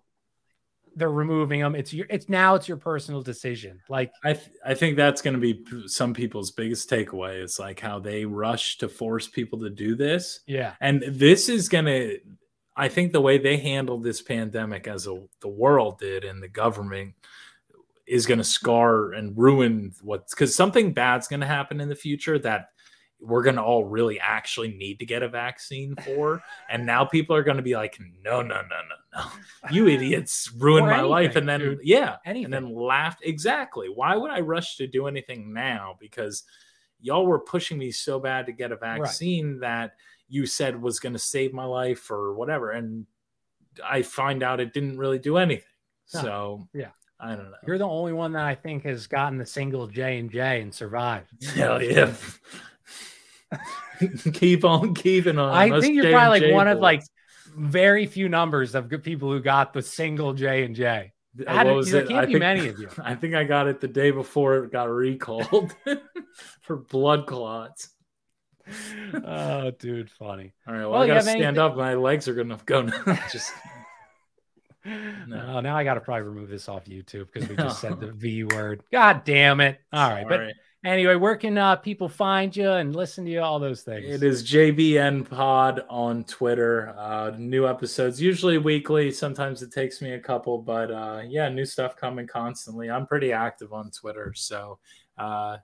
they're 0.95 1.09
removing 1.09 1.61
them. 1.61 1.73
It's 1.75 1.93
your 1.93 2.05
it's 2.09 2.27
now 2.27 2.55
it's 2.55 2.67
your 2.67 2.77
personal 2.77 3.21
decision. 3.21 3.79
Like 3.89 4.11
I 4.23 4.33
th- 4.33 4.49
I 4.65 4.73
think 4.73 4.97
that's 4.97 5.21
going 5.21 5.33
to 5.33 5.39
be 5.39 5.63
some 5.87 6.13
people's 6.13 6.51
biggest 6.51 6.89
takeaway. 6.89 7.41
It's 7.41 7.59
like 7.59 7.79
how 7.79 7.99
they 7.99 8.25
rush 8.25 8.77
to 8.79 8.89
force 8.89 9.27
people 9.27 9.59
to 9.59 9.69
do 9.69 9.95
this. 9.95 10.41
Yeah. 10.47 10.73
And 10.81 11.01
this 11.07 11.47
is 11.49 11.69
going 11.69 11.85
to 11.85 12.19
I 12.75 12.87
think 12.89 13.11
the 13.11 13.21
way 13.21 13.37
they 13.37 13.57
handled 13.57 14.03
this 14.03 14.21
pandemic 14.21 14.87
as 14.87 15.07
a, 15.07 15.21
the 15.41 15.47
world 15.49 15.99
did 15.99 16.23
and 16.23 16.41
the 16.41 16.47
government 16.47 17.13
is 18.11 18.25
going 18.25 18.37
to 18.37 18.43
scar 18.43 19.13
and 19.13 19.37
ruin 19.37 19.93
what's 20.01 20.33
cuz 20.33 20.53
something 20.53 20.93
bad's 20.93 21.27
going 21.27 21.39
to 21.39 21.47
happen 21.47 21.79
in 21.79 21.87
the 21.87 21.95
future 21.95 22.37
that 22.37 22.67
we're 23.21 23.43
going 23.43 23.55
to 23.55 23.61
all 23.61 23.85
really 23.85 24.19
actually 24.19 24.69
need 24.69 24.99
to 24.99 25.05
get 25.05 25.21
a 25.23 25.29
vaccine 25.29 25.95
for. 25.95 26.41
And 26.69 26.85
now 26.85 27.05
people 27.05 27.35
are 27.35 27.43
going 27.43 27.57
to 27.57 27.63
be 27.63 27.75
like 27.75 27.97
no 28.23 28.41
no 28.41 28.61
no 28.61 28.61
no 28.61 28.95
no. 29.15 29.25
You 29.71 29.87
idiots 29.87 30.51
ruined 30.57 30.87
my 30.87 31.01
life. 31.01 31.35
and 31.35 31.47
then 31.47 31.59
dude. 31.59 31.79
yeah. 31.83 32.17
Anything. 32.25 32.45
and 32.45 32.53
then 32.53 32.73
laughed 32.73 33.21
exactly. 33.23 33.89
Why 33.89 34.15
would 34.15 34.31
i 34.31 34.39
rush 34.39 34.77
to 34.77 34.87
do 34.87 35.07
anything 35.07 35.53
now? 35.53 35.97
Because 35.99 36.43
y'all 36.99 37.25
were 37.25 37.39
pushing 37.39 37.77
me 37.77 37.91
so 37.91 38.19
bad 38.19 38.45
to 38.47 38.51
get 38.51 38.71
a 38.71 38.77
vaccine 38.77 39.59
that 39.59 39.93
you 40.27 40.45
said 40.45 40.81
was 40.81 40.99
going 40.99 41.13
to 41.13 41.19
save 41.19 41.53
my 41.53 41.65
life 41.65 42.09
or 42.09 42.33
whatever. 42.33 42.71
And 42.71 43.05
i 43.85 44.01
find 44.01 44.43
out 44.43 44.59
it 44.59 44.73
didn't 44.73 44.97
really 44.97 45.19
do 45.19 45.37
anything. 45.37 45.65
No. 46.13 46.21
so 46.21 46.67
yeah. 46.73 46.91
I 47.21 47.35
don't 47.35 47.51
know 47.51 47.57
You're 47.67 47.77
the 47.77 47.87
only 47.87 48.13
one 48.13 48.31
that 48.33 48.45
I 48.45 48.55
think 48.55 48.83
has 48.83 49.07
gotten 49.07 49.37
the 49.37 49.45
single 49.45 49.87
J 49.87 50.17
and 50.19 50.31
J 50.31 50.61
and 50.61 50.73
survived. 50.73 51.27
hell 51.55 51.81
yeah 51.81 52.13
keep 54.33 54.63
on 54.65 54.93
keeping 54.95 55.37
on 55.37 55.51
I 55.53 55.79
think 55.79 55.95
you're 55.95 56.05
J 56.05 56.11
probably 56.13 56.39
like 56.41 56.53
one 56.53 56.67
of 56.67 56.79
like 56.79 57.03
very 57.55 58.05
few 58.05 58.29
numbers 58.29 58.75
of 58.75 58.89
good 58.89 59.03
people 59.03 59.29
who 59.31 59.39
got 59.41 59.73
the 59.73 59.81
single 59.81 60.33
J 60.33 60.63
and 60.63 60.75
J. 60.75 61.11
How 61.47 61.57
what 61.57 61.63
did- 61.65 61.75
was 61.75 61.91
there 61.91 62.05
can't 62.05 62.19
I 62.19 62.25
be 62.25 62.33
think- 62.33 62.39
many 62.39 62.67
of 62.69 62.79
you. 62.79 62.89
I 63.03 63.15
think 63.15 63.35
I 63.35 63.43
got 63.43 63.67
it 63.67 63.79
the 63.81 63.87
day 63.87 64.11
before 64.11 64.57
it 64.63 64.71
got 64.71 64.89
recalled 64.89 65.73
for 66.61 66.77
blood 66.77 67.27
clots. 67.27 67.89
oh, 69.25 69.71
dude, 69.79 70.09
funny. 70.11 70.53
All 70.67 70.73
right, 70.73 70.81
well, 70.81 70.91
Well, 70.91 71.01
I 71.01 71.07
gotta 71.07 71.21
stand 71.23 71.41
anything- 71.43 71.59
up. 71.59 71.75
My 71.75 71.95
legs 71.95 72.27
are 72.27 72.33
gonna 72.35 72.57
go 72.65 72.81
now. 72.83 73.19
Just 73.31 73.51
No, 74.85 75.59
now 75.59 75.77
I 75.77 75.83
got 75.83 75.95
to 75.95 76.01
probably 76.01 76.23
remove 76.27 76.49
this 76.49 76.67
off 76.67 76.85
YouTube 76.85 77.27
because 77.31 77.47
we 77.49 77.55
just 77.55 77.79
said 77.79 77.99
the 77.99 78.11
V 78.11 78.43
word. 78.45 78.81
God 78.91 79.23
damn 79.23 79.59
it! 79.59 79.79
All 79.93 80.09
right, 80.09 80.27
Sorry. 80.27 80.53
but 80.83 80.89
anyway, 80.89 81.15
where 81.15 81.35
can 81.35 81.57
uh, 81.57 81.75
people 81.75 82.09
find 82.09 82.55
you 82.55 82.69
and 82.71 82.95
listen 82.95 83.25
to 83.25 83.31
you? 83.31 83.41
All 83.41 83.59
those 83.59 83.83
things. 83.83 84.05
It 84.07 84.23
is 84.23 84.43
JBN 84.43 85.29
Pod 85.29 85.83
on 85.89 86.23
Twitter. 86.23 86.95
Uh, 86.97 87.31
new 87.37 87.67
episodes, 87.67 88.21
usually 88.21 88.57
weekly. 88.57 89.11
Sometimes 89.11 89.61
it 89.61 89.71
takes 89.71 90.01
me 90.01 90.13
a 90.13 90.19
couple, 90.19 90.57
but 90.57 90.89
uh, 90.91 91.21
yeah, 91.27 91.47
new 91.49 91.65
stuff 91.65 91.95
coming 91.95 92.25
constantly. 92.27 92.89
I'm 92.89 93.05
pretty 93.05 93.31
active 93.31 93.73
on 93.73 93.91
Twitter, 93.91 94.33
so 94.35 94.79
uh, 95.17 95.57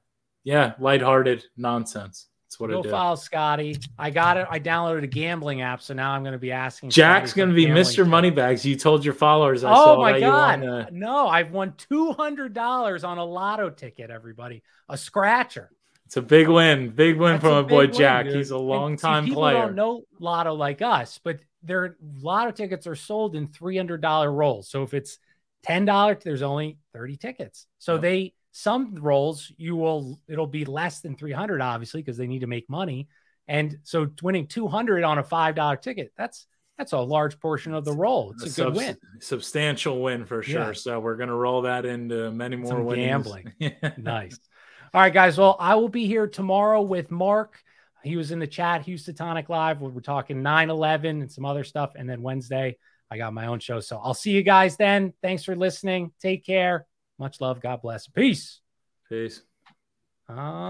yeah, 0.43 0.73
lighthearted 0.79 1.43
nonsense. 1.57 2.27
That's 2.47 2.61
what 2.61 2.69
I 2.69 2.73
Go 2.75 2.83
do. 2.83 2.89
follow 2.89 3.15
Scotty. 3.17 3.77
I 3.99 4.09
got 4.09 4.37
it. 4.37 4.47
I 4.49 4.57
downloaded 4.57 5.03
a 5.03 5.07
gambling 5.07 5.61
app, 5.61 5.81
so 5.81 5.93
now 5.93 6.11
I'm 6.11 6.23
going 6.23 6.31
to 6.31 6.39
be 6.39 6.53
asking. 6.53 6.91
Jack's 6.91 7.33
gonna 7.33 7.53
be 7.53 7.65
gambling 7.65 7.85
Mr. 7.85 8.07
Moneybags. 8.07 8.65
You 8.65 8.77
told 8.77 9.03
your 9.03 9.13
followers. 9.13 9.65
I 9.65 9.73
oh 9.75 9.97
my 9.97 10.17
god! 10.17 10.61
won, 10.61 10.69
uh, 10.69 10.85
No, 10.93 11.27
I've 11.27 11.51
won 11.51 11.73
two 11.77 12.13
hundred 12.13 12.53
dollars 12.53 13.03
on 13.03 13.17
a 13.17 13.25
lotto 13.25 13.69
ticket. 13.69 14.09
Everybody, 14.09 14.63
a 14.87 14.97
scratcher. 14.97 15.69
It's 16.05 16.15
a 16.15 16.21
big 16.21 16.47
win. 16.47 16.91
Big 16.91 17.17
win 17.17 17.33
That's 17.33 17.41
from 17.43 17.57
a 17.57 17.63
boy 17.63 17.87
win, 17.87 17.91
Jack. 17.93 18.25
dude. 18.27 18.35
He's 18.37 18.51
a 18.51 18.57
long 18.57 18.95
time 18.95 19.25
people 19.25 19.41
player. 19.43 19.63
don't 19.63 19.75
know 19.75 20.03
lotto 20.21 20.53
like 20.53 20.81
us, 20.81 21.19
but 21.21 21.41
their 21.63 21.97
lotto 22.21 22.51
tickets 22.51 22.87
are 22.87 22.95
sold 22.95 23.35
in 23.35 23.49
three 23.49 23.75
hundred 23.75 23.99
dollar 23.99 24.31
rolls. 24.31 24.69
So 24.69 24.83
if 24.83 24.93
it's 24.93 25.19
ten 25.63 25.83
dollars, 25.83 26.19
there's 26.23 26.43
only 26.43 26.77
thirty 26.93 27.17
tickets. 27.17 27.67
So 27.77 27.95
Yep. 27.95 28.01
they 28.03 28.33
some 28.51 28.95
rolls 28.95 29.51
you 29.57 29.75
will 29.75 30.19
it'll 30.27 30.47
be 30.47 30.65
less 30.65 31.01
than 31.01 31.15
three 31.15 31.31
hundred, 31.31 31.61
obviously, 31.61 32.01
because 32.01 32.17
they 32.17 32.27
need 32.27 32.39
to 32.39 32.47
make 32.47 32.69
money. 32.69 33.07
And 33.47 33.77
so 33.83 34.09
winning 34.21 34.47
two 34.47 34.67
hundred 34.67 35.03
on 35.03 35.17
a 35.19 35.23
five 35.23 35.55
dollar 35.55 35.77
ticket, 35.77 36.11
that's 36.17 36.47
that's 36.77 36.91
a 36.93 36.99
large 36.99 37.39
portion 37.39 37.73
of 37.73 37.85
the 37.85 37.93
roll. 37.93 38.33
It's 38.33 38.43
a, 38.43 38.45
good 38.45 38.53
subs- 38.53 38.77
win. 38.77 38.97
Substantial 39.19 40.01
win 40.01 40.25
for 40.25 40.43
sure. 40.43 40.67
Yeah. 40.67 40.73
So 40.73 40.99
we're 40.99 41.15
gonna 41.17 41.35
roll 41.35 41.63
that 41.63 41.85
into 41.85 42.31
many 42.31 42.55
more 42.55 42.71
Some 42.71 42.85
winnings. 42.85 43.07
gambling. 43.07 43.53
nice. 43.97 44.39
All 44.93 45.01
right, 45.01 45.13
guys. 45.13 45.37
Well, 45.37 45.55
I 45.59 45.75
will 45.75 45.89
be 45.89 46.07
here 46.07 46.27
tomorrow 46.27 46.81
with 46.81 47.11
Mark. 47.11 47.59
He 48.03 48.15
was 48.15 48.31
in 48.31 48.39
the 48.39 48.47
chat, 48.47 48.83
Houston 48.83 49.15
Tonic 49.15 49.49
Live. 49.49 49.81
where 49.81 49.91
We're 49.91 50.01
talking 50.01 50.41
9 50.41 50.69
11 50.69 51.21
and 51.21 51.31
some 51.31 51.45
other 51.45 51.63
stuff. 51.63 51.91
And 51.95 52.09
then 52.09 52.21
Wednesday, 52.21 52.77
I 53.11 53.17
got 53.17 53.33
my 53.33 53.47
own 53.47 53.59
show. 53.59 53.79
So 53.81 53.99
I'll 54.01 54.13
see 54.13 54.31
you 54.31 54.43
guys 54.43 54.77
then. 54.77 55.13
Thanks 55.21 55.43
for 55.43 55.55
listening. 55.55 56.11
Take 56.21 56.45
care. 56.45 56.85
Much 57.19 57.41
love. 57.41 57.61
God 57.61 57.81
bless. 57.81 58.07
Peace. 58.07 58.61
Peace. 59.09 59.41
Uh, 60.29 60.69